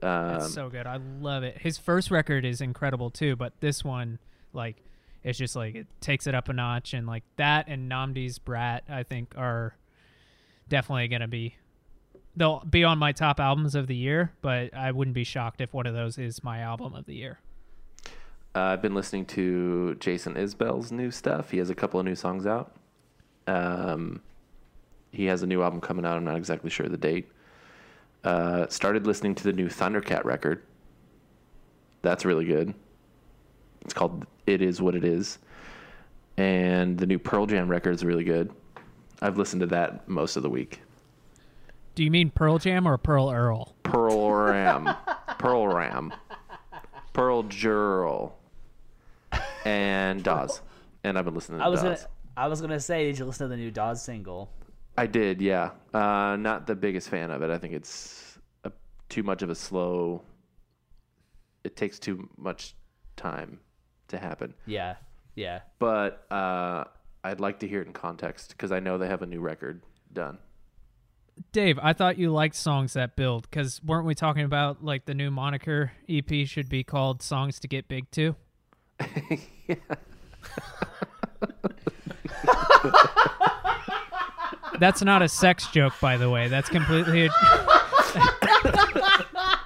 Um, 0.03 0.37
It's 0.37 0.53
so 0.53 0.69
good. 0.69 0.87
I 0.87 0.99
love 1.21 1.43
it. 1.43 1.59
His 1.59 1.79
first 1.79 2.11
record 2.11 2.45
is 2.45 2.61
incredible 2.61 3.11
too, 3.11 3.37
but 3.37 3.53
this 3.61 3.85
one, 3.85 4.19
like, 4.53 4.77
it's 5.23 5.39
just 5.39 5.55
like 5.55 5.75
it 5.75 5.87
takes 6.01 6.27
it 6.27 6.35
up 6.35 6.49
a 6.49 6.53
notch, 6.53 6.95
and 6.95 7.07
like 7.07 7.25
that 7.37 7.67
and 7.69 7.91
NNAMDÏ's 7.91 8.39
Brat, 8.39 8.85
I 8.89 9.03
think 9.03 9.35
are 9.37 9.77
definitely 10.69 11.09
gonna 11.09 11.29
be. 11.29 11.57
They'll 12.37 12.61
be 12.61 12.85
on 12.85 12.99
my 12.99 13.13
top 13.13 13.41
albums 13.41 13.75
of 13.75 13.87
the 13.87 13.97
year, 13.97 14.33
but 14.41 14.73
I 14.73 14.93
wouldn't 14.93 15.15
be 15.15 15.25
shocked 15.25 15.61
if 15.61 15.75
one 15.75 15.87
of 15.87 15.95
those 15.95 16.17
is 16.17 16.43
my 16.43 16.61
album 16.61 16.95
of 16.95 17.05
the 17.05 17.15
year. 17.15 17.41
Uh, 18.55 18.61
I've 18.61 18.83
been 18.83 18.95
listening 18.95 19.27
to 19.27 19.97
Jason 19.97 20.35
Isbell's 20.35 20.91
new 20.91 21.11
stuff. 21.11 21.51
He 21.51 21.59
has 21.59 21.71
a 21.71 21.75
couple 21.75 22.01
of 22.01 22.07
new 22.07 22.15
songs 22.15 22.47
out. 22.47 22.75
Um, 23.47 24.23
he 25.13 25.27
has 25.27 25.43
a 25.43 25.47
new 25.47 25.63
album 25.63 25.81
coming 25.81 26.05
out. 26.05 26.17
I'm 26.17 26.25
not 26.25 26.37
exactly 26.37 26.71
sure 26.71 26.89
the 26.89 26.97
date. 26.97 27.29
Uh, 28.25 28.67
started 28.69 29.07
listening 29.07 29.35
to 29.35 29.45
the 29.45 29.53
new 29.53 29.69
Thundercat 29.69 30.25
record. 30.25 30.63
That's 32.03 32.25
really 32.25 32.45
good. 32.45 32.75
It's 33.83 33.95
called 33.95 34.27
"It 34.47 34.61
Is 34.63 34.81
What 34.83 34.95
It 34.95 35.05
Is," 35.05 35.39
and 36.37 36.99
the 36.99 37.07
new 37.07 37.19
Pearl 37.19 37.47
Jam 37.47 37.69
record 37.69 37.95
is 37.95 38.05
really 38.05 38.25
good. 38.25 38.53
I've 39.23 39.39
listened 39.39 39.61
to 39.61 39.67
that 39.69 40.09
most 40.09 40.37
of 40.37 40.43
the 40.43 40.51
week. 40.51 40.81
Do 41.95 42.05
you 42.05 42.11
mean 42.11 42.31
Pearl 42.31 42.59
Jam 42.59 42.87
or 42.87 42.97
Pearl 42.99 43.31
Earl? 43.31 43.75
Pearl 43.83 44.31
Ram, 44.33 44.89
Pearl 45.39 45.67
Ram, 45.69 46.13
Pearl 47.13 47.43
Jurl, 47.45 48.37
and 49.65 50.23
Dawes. 50.23 50.61
And 51.05 51.19
I've 51.19 51.25
been 51.25 51.35
listening 51.35 51.59
to 51.59 51.65
I 51.65 51.69
was 51.69 51.83
Dawes. 51.83 52.03
gonna 52.03 52.11
I 52.37 52.49
was 52.49 52.61
gonna 52.61 52.81
say, 52.81 53.07
did 53.07 53.19
you 53.19 53.25
listen 53.25 53.47
to 53.47 53.49
the 53.49 53.57
new 53.57 53.71
Dawes 53.71 54.03
single? 54.03 54.51
I 55.01 55.07
did, 55.07 55.41
yeah. 55.41 55.71
Uh, 55.95 56.37
not 56.39 56.67
the 56.67 56.75
biggest 56.75 57.09
fan 57.09 57.31
of 57.31 57.41
it. 57.41 57.49
I 57.49 57.57
think 57.57 57.73
it's 57.73 58.39
a, 58.65 58.73
too 59.09 59.23
much 59.23 59.41
of 59.41 59.49
a 59.49 59.55
slow. 59.55 60.21
It 61.65 61.75
takes 61.75 61.99
too 61.99 62.29
much 62.37 62.75
time 63.17 63.61
to 64.09 64.19
happen. 64.19 64.53
Yeah, 64.67 64.97
yeah. 65.35 65.61
But 65.79 66.27
uh, 66.31 66.85
I'd 67.25 67.41
like 67.41 67.61
to 67.61 67.69
hear 67.69 67.81
it 67.81 67.87
in 67.87 67.95
context 67.95 68.51
because 68.51 68.73
I 68.73 68.81
know 68.81 68.99
they 68.99 69.09
have 69.09 69.23
a 69.23 69.27
new 69.27 69.41
record 69.41 69.81
done. 70.13 70.37
Dave, 71.51 71.79
I 71.83 71.95
thought 71.95 72.19
you 72.19 72.31
liked 72.31 72.55
songs 72.55 72.93
that 72.93 73.17
build 73.17 73.49
because 73.51 73.83
weren't 73.83 74.05
we 74.05 74.15
talking 74.15 74.45
about 74.45 74.85
like 74.85 75.07
the 75.07 75.15
new 75.15 75.31
moniker 75.31 75.93
EP 76.11 76.47
should 76.47 76.69
be 76.69 76.85
called 76.85 77.23
"Songs 77.23 77.59
to 77.61 77.69
Get 77.69 77.89
Big" 77.89 78.11
too? 78.11 78.37
That's 84.81 85.03
not 85.03 85.23
a 85.23 85.29
sex 85.29 85.67
joke, 85.69 85.95
by 86.01 86.17
the 86.17 86.31
way. 86.31 86.49
That's 86.49 86.69
completely. 86.69 87.27
A... 87.27 87.31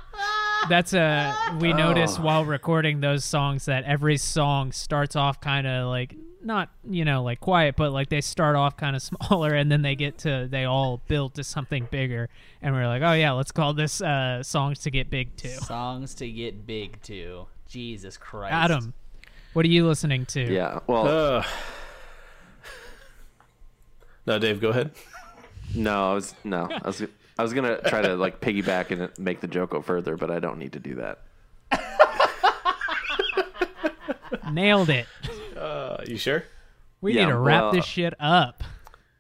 That's 0.68 0.92
a. 0.92 1.34
We 1.60 1.72
noticed 1.72 2.18
while 2.18 2.44
recording 2.44 3.00
those 3.00 3.24
songs 3.24 3.66
that 3.66 3.84
every 3.84 4.16
song 4.16 4.72
starts 4.72 5.14
off 5.14 5.40
kind 5.40 5.66
of 5.66 5.88
like 5.88 6.16
not 6.42 6.70
you 6.88 7.04
know 7.04 7.22
like 7.22 7.40
quiet, 7.40 7.76
but 7.76 7.92
like 7.92 8.08
they 8.08 8.20
start 8.20 8.56
off 8.56 8.76
kind 8.76 8.96
of 8.96 9.02
smaller 9.02 9.54
and 9.54 9.70
then 9.70 9.82
they 9.82 9.94
get 9.94 10.18
to 10.18 10.48
they 10.50 10.64
all 10.64 11.02
build 11.08 11.34
to 11.34 11.44
something 11.44 11.86
bigger, 11.90 12.28
and 12.60 12.74
we're 12.74 12.86
like, 12.86 13.02
oh 13.02 13.12
yeah, 13.12 13.32
let's 13.32 13.52
call 13.52 13.72
this 13.72 14.00
uh, 14.00 14.42
songs 14.42 14.80
to 14.80 14.90
get 14.90 15.10
big 15.10 15.36
too. 15.36 15.48
Songs 15.48 16.14
to 16.14 16.30
get 16.30 16.66
big 16.66 17.00
to. 17.02 17.46
Jesus 17.68 18.16
Christ. 18.16 18.52
Adam, 18.52 18.94
what 19.52 19.64
are 19.64 19.68
you 19.68 19.86
listening 19.86 20.26
to? 20.26 20.52
Yeah. 20.52 20.80
Well, 20.86 21.06
Uh, 21.38 21.44
no, 24.26 24.38
Dave, 24.38 24.60
go 24.60 24.70
ahead. 24.70 24.90
no, 25.74 26.10
I 26.10 26.14
was 26.14 26.34
no, 26.44 26.68
I 26.70 26.86
was 26.86 27.02
I 27.38 27.42
was 27.42 27.52
gonna 27.52 27.80
try 27.88 28.02
to 28.02 28.14
like 28.16 28.40
piggyback 28.40 28.90
and 28.90 29.10
make 29.18 29.40
the 29.40 29.48
joke 29.48 29.70
go 29.70 29.82
further, 29.82 30.16
but 30.16 30.30
I 30.30 30.38
don't 30.38 30.58
need 30.58 30.72
to 30.72 30.80
do 30.80 30.94
that. 30.96 31.20
Nailed 34.52 34.90
it. 34.90 35.06
Uh, 35.56 35.98
you 36.06 36.16
sure? 36.16 36.44
We 37.00 37.14
Yeah, 37.14 37.24
need 37.26 37.30
to 37.32 37.38
wrap 37.38 37.62
well, 37.62 37.72
this 37.72 37.84
shit 37.84 38.14
up. 38.20 38.62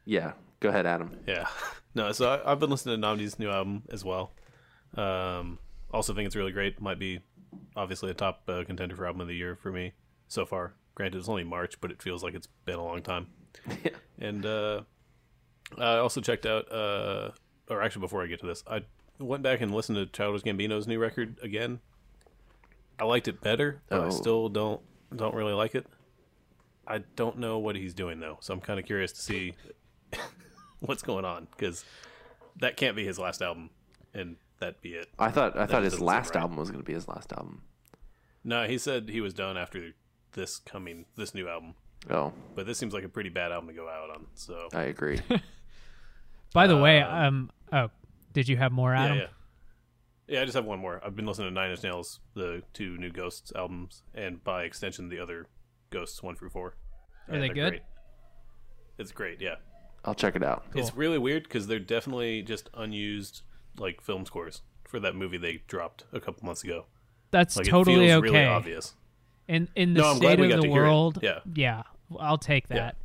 Yeah. 0.04 0.32
Go 0.60 0.68
ahead, 0.68 0.86
Adam. 0.86 1.16
Yeah. 1.26 1.46
No, 1.96 2.10
so 2.10 2.28
I, 2.28 2.50
I've 2.50 2.58
been 2.58 2.70
listening 2.70 3.00
to 3.00 3.06
NNAMDÏ's 3.06 3.38
new 3.38 3.48
album 3.48 3.84
as 3.88 4.04
well. 4.04 4.32
Um, 4.96 5.60
also 5.92 6.12
think 6.12 6.26
it's 6.26 6.34
really 6.34 6.50
great. 6.50 6.80
Might 6.80 6.98
be 6.98 7.20
obviously 7.76 8.10
a 8.10 8.14
top 8.14 8.42
uh, 8.48 8.64
contender 8.66 8.96
for 8.96 9.06
album 9.06 9.20
of 9.20 9.28
the 9.28 9.36
year 9.36 9.54
for 9.54 9.70
me 9.70 9.92
so 10.26 10.44
far. 10.44 10.74
Granted, 10.96 11.18
it's 11.18 11.28
only 11.28 11.44
March, 11.44 11.80
but 11.80 11.92
it 11.92 12.02
feels 12.02 12.24
like 12.24 12.34
it's 12.34 12.48
been 12.64 12.80
a 12.80 12.84
long 12.84 13.00
time. 13.00 13.28
Yeah. 13.84 13.92
And 14.18 14.44
uh, 14.44 14.80
I 15.78 15.96
also 15.96 16.20
checked 16.20 16.46
out, 16.46 16.70
uh, 16.70 17.30
or 17.68 17.82
actually, 17.82 18.00
before 18.00 18.22
I 18.22 18.26
get 18.26 18.40
to 18.40 18.46
this, 18.46 18.62
I 18.68 18.82
went 19.18 19.42
back 19.42 19.60
and 19.60 19.74
listened 19.74 19.96
to 19.96 20.06
Childish 20.06 20.42
Gambino's 20.42 20.86
new 20.86 20.98
record 20.98 21.38
again. 21.42 21.80
I 22.98 23.04
liked 23.04 23.26
it 23.28 23.40
better, 23.40 23.82
but 23.88 24.00
I 24.00 24.04
Oh. 24.06 24.10
still 24.10 24.48
don't 24.48 24.80
don't 25.14 25.34
really 25.34 25.52
like 25.52 25.74
it. 25.74 25.86
I 26.86 26.98
don't 27.16 27.38
know 27.38 27.58
what 27.58 27.76
he's 27.76 27.94
doing 27.94 28.20
though, 28.20 28.38
so 28.40 28.52
I'm 28.52 28.60
kind 28.60 28.78
of 28.80 28.86
curious 28.86 29.12
to 29.12 29.20
see 29.20 29.54
what's 30.80 31.02
going 31.02 31.24
on 31.24 31.46
because 31.56 31.84
that 32.56 32.76
can't 32.76 32.94
be 32.96 33.04
his 33.04 33.18
last 33.18 33.42
album, 33.42 33.70
and 34.12 34.36
that'd 34.60 34.80
be 34.80 34.94
it. 34.94 35.08
I 35.18 35.30
thought 35.30 35.56
I 35.56 35.66
thought 35.66 35.82
his 35.82 36.00
last 36.00 36.34
right. 36.34 36.42
album 36.42 36.56
was 36.56 36.70
gonna 36.70 36.82
be 36.84 36.92
his 36.94 37.08
last 37.08 37.32
album. 37.32 37.62
No, 38.44 38.66
he 38.66 38.76
said 38.78 39.08
he 39.08 39.20
was 39.20 39.32
done 39.34 39.56
after 39.56 39.92
this 40.32 40.58
coming 40.58 41.06
this 41.16 41.34
new 41.34 41.48
album, 41.48 41.74
Oh, 42.10 42.32
but 42.54 42.66
this 42.66 42.78
seems 42.78 42.92
like 42.92 43.04
a 43.04 43.08
pretty 43.08 43.30
bad 43.30 43.50
album 43.52 43.68
to 43.68 43.74
go 43.74 43.88
out 43.88 44.10
on. 44.10 44.26
So 44.34 44.68
I 44.72 44.82
agree. 44.84 45.20
By 46.52 46.66
the 46.66 46.76
way, 46.76 47.00
um, 47.02 47.50
oh, 47.72 47.88
did 48.32 48.48
you 48.48 48.56
have 48.56 48.70
more, 48.72 48.92
yeah, 48.92 49.04
Adam? 49.04 49.18
yeah, 49.18 49.26
yeah. 50.28 50.42
I 50.42 50.44
just 50.44 50.54
have 50.54 50.64
one 50.64 50.78
more. 50.78 51.00
I've 51.04 51.16
been 51.16 51.26
listening 51.26 51.48
to 51.48 51.54
Nine 51.54 51.70
Inch 51.70 51.82
Nails, 51.82 52.20
the 52.34 52.62
two 52.72 52.96
new 52.98 53.10
Ghosts 53.10 53.52
albums, 53.56 54.02
and 54.14 54.42
by 54.44 54.64
extension, 54.64 55.08
the 55.08 55.18
other 55.18 55.46
Ghosts 55.90 56.22
one 56.22 56.36
through 56.36 56.50
four. 56.50 56.76
Are 57.28 57.34
And 57.34 57.42
they 57.42 57.48
good? 57.48 57.70
Great. 57.70 57.82
It's 58.98 59.10
great. 59.12 59.40
Yeah. 59.40 59.56
I'll 60.04 60.14
check 60.14 60.36
it 60.36 60.44
out. 60.44 60.64
It's 60.74 60.94
really 60.94 61.18
weird 61.18 61.44
because 61.44 61.66
they're 61.66 61.78
definitely 61.80 62.42
just 62.42 62.68
unused 62.74 63.42
like 63.78 64.00
film 64.02 64.26
scores 64.26 64.60
for 64.86 65.00
that 65.00 65.16
movie 65.16 65.38
they 65.38 65.62
dropped 65.66 66.04
a 66.12 66.20
couple 66.20 66.44
months 66.44 66.62
ago. 66.62 66.84
That's 67.30 67.56
Like 67.56 67.66
totally 67.66 68.04
it 68.04 68.08
feels 68.10 68.18
okay. 68.24 68.30
really 68.32 68.44
obvious. 68.46 68.94
In 69.48 69.68
in 69.74 69.94
the 69.94 70.02
No, 70.02 70.14
state 70.14 70.38
of 70.38 70.48
the 70.48 70.56
to 70.56 70.60
hear 70.62 70.68
it. 70.68 70.70
world, 70.70 71.18
Yeah. 71.22 71.40
yeah, 71.54 71.82
I'll 72.18 72.38
take 72.38 72.68
that. 72.68 72.96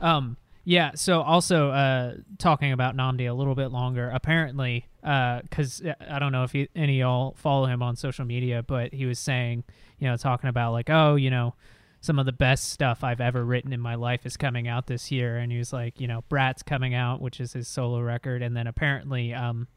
Um, 0.00 0.36
yeah. 0.64 0.92
So 0.94 1.22
also, 1.22 1.70
uh, 1.70 2.14
talking 2.38 2.72
about 2.72 2.96
NNAMDÏ 2.96 3.28
a 3.28 3.32
little 3.32 3.54
bit 3.54 3.68
longer. 3.68 4.10
Apparently, 4.10 4.86
because 5.00 5.82
I 6.08 6.18
don't 6.18 6.32
know 6.32 6.44
if 6.44 6.54
you, 6.54 6.68
any 6.76 7.00
of 7.00 7.06
y'all 7.06 7.34
follow 7.36 7.66
him 7.66 7.82
on 7.82 7.96
social 7.96 8.24
media, 8.24 8.62
but 8.62 8.92
he 8.92 9.06
was 9.06 9.18
saying, 9.18 9.64
you 9.98 10.06
know, 10.06 10.16
talking 10.16 10.50
about 10.50 10.72
like, 10.72 10.90
oh, 10.90 11.14
you 11.14 11.30
know, 11.30 11.54
some 12.00 12.18
of 12.18 12.26
the 12.26 12.32
best 12.32 12.70
stuff 12.70 13.02
I've 13.02 13.20
ever 13.20 13.44
written 13.44 13.72
in 13.72 13.80
my 13.80 13.94
life 13.94 14.26
is 14.26 14.36
coming 14.36 14.68
out 14.68 14.86
this 14.86 15.10
year, 15.10 15.38
and 15.38 15.50
he 15.50 15.58
was 15.58 15.72
like, 15.72 16.00
you 16.00 16.06
know, 16.06 16.22
Brat's 16.28 16.62
coming 16.62 16.94
out, 16.94 17.20
which 17.20 17.40
is 17.40 17.54
his 17.54 17.66
solo 17.66 18.00
record, 18.00 18.42
and 18.42 18.56
then 18.56 18.66
apparently, 18.66 19.32
um, 19.34 19.68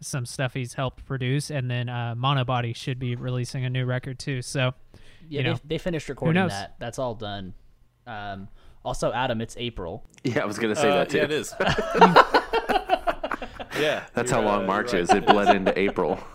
some 0.00 0.26
stuff 0.26 0.52
he's 0.54 0.74
helped 0.74 1.06
produce, 1.06 1.50
and 1.50 1.70
then 1.70 1.88
uh, 1.88 2.14
Monobody 2.14 2.74
should 2.74 2.98
be 2.98 3.14
releasing 3.14 3.64
a 3.64 3.70
new 3.70 3.86
record 3.86 4.18
too. 4.18 4.42
So. 4.42 4.74
Yeah, 5.28 5.38
you 5.38 5.44
know, 5.44 5.54
they, 5.54 5.60
they 5.64 5.78
finished 5.78 6.08
recording 6.08 6.46
that. 6.46 6.76
That's 6.78 6.98
all 6.98 7.14
done. 7.14 7.54
Um, 8.06 8.48
also, 8.84 9.12
Adam, 9.12 9.40
it's 9.40 9.56
April. 9.58 10.04
Yeah, 10.24 10.42
I 10.42 10.44
was 10.44 10.58
gonna 10.58 10.76
say 10.76 10.90
Uh, 10.90 10.94
that 11.04 11.10
too. 11.10 11.18
yeah, 11.18 11.24
it 11.24 11.32
is. 11.32 11.54
yeah, 13.80 14.04
That's 14.14 14.30
how 14.30 14.40
long 14.42 14.64
uh, 14.64 14.66
March 14.66 14.92
you're 14.92 15.02
is. 15.02 15.10
It 15.10 15.26
bled 15.26 15.54
into 15.54 15.78
April. 15.78 16.18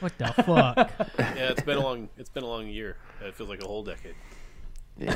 What 0.00 0.18
the 0.18 0.26
fuck? 0.42 0.90
Yeah, 1.16 1.50
it's 1.52 1.62
been 1.62 1.76
a 1.78 1.80
long. 1.80 2.08
It's 2.18 2.28
been 2.28 2.42
a 2.42 2.48
long 2.48 2.66
year. 2.66 2.96
It 3.24 3.36
feels 3.36 3.48
like 3.48 3.62
a 3.62 3.68
whole 3.68 3.84
decade. 3.84 4.16
Yeah. 4.98 5.12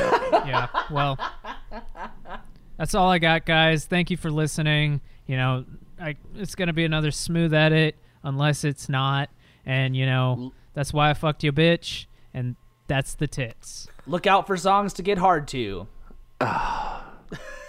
yeah. 0.46 0.68
Well, 0.92 1.18
that's 2.78 2.94
all 2.94 3.10
I 3.10 3.18
got, 3.18 3.46
guys. 3.46 3.86
Thank 3.86 4.12
you 4.12 4.16
for 4.16 4.30
listening. 4.30 5.00
You 5.26 5.38
know, 5.38 5.64
I, 6.00 6.14
it's 6.36 6.54
gonna 6.54 6.72
be 6.72 6.84
another 6.84 7.10
smooth 7.10 7.52
edit, 7.52 7.96
unless 8.22 8.62
it's 8.62 8.88
not. 8.88 9.28
And 9.64 9.96
you 9.96 10.06
know, 10.06 10.52
that's 10.72 10.92
why 10.92 11.10
I 11.10 11.14
fucked 11.14 11.42
you, 11.42 11.50
bitch. 11.50 12.06
And 12.32 12.54
that's 12.86 13.14
the 13.14 13.26
tits. 13.26 13.88
Look 14.06 14.26
out 14.26 14.46
for 14.46 14.56
songs 14.56 14.92
to 14.94 15.02
get 15.02 15.18
hard 15.18 15.48
to. 15.48 15.86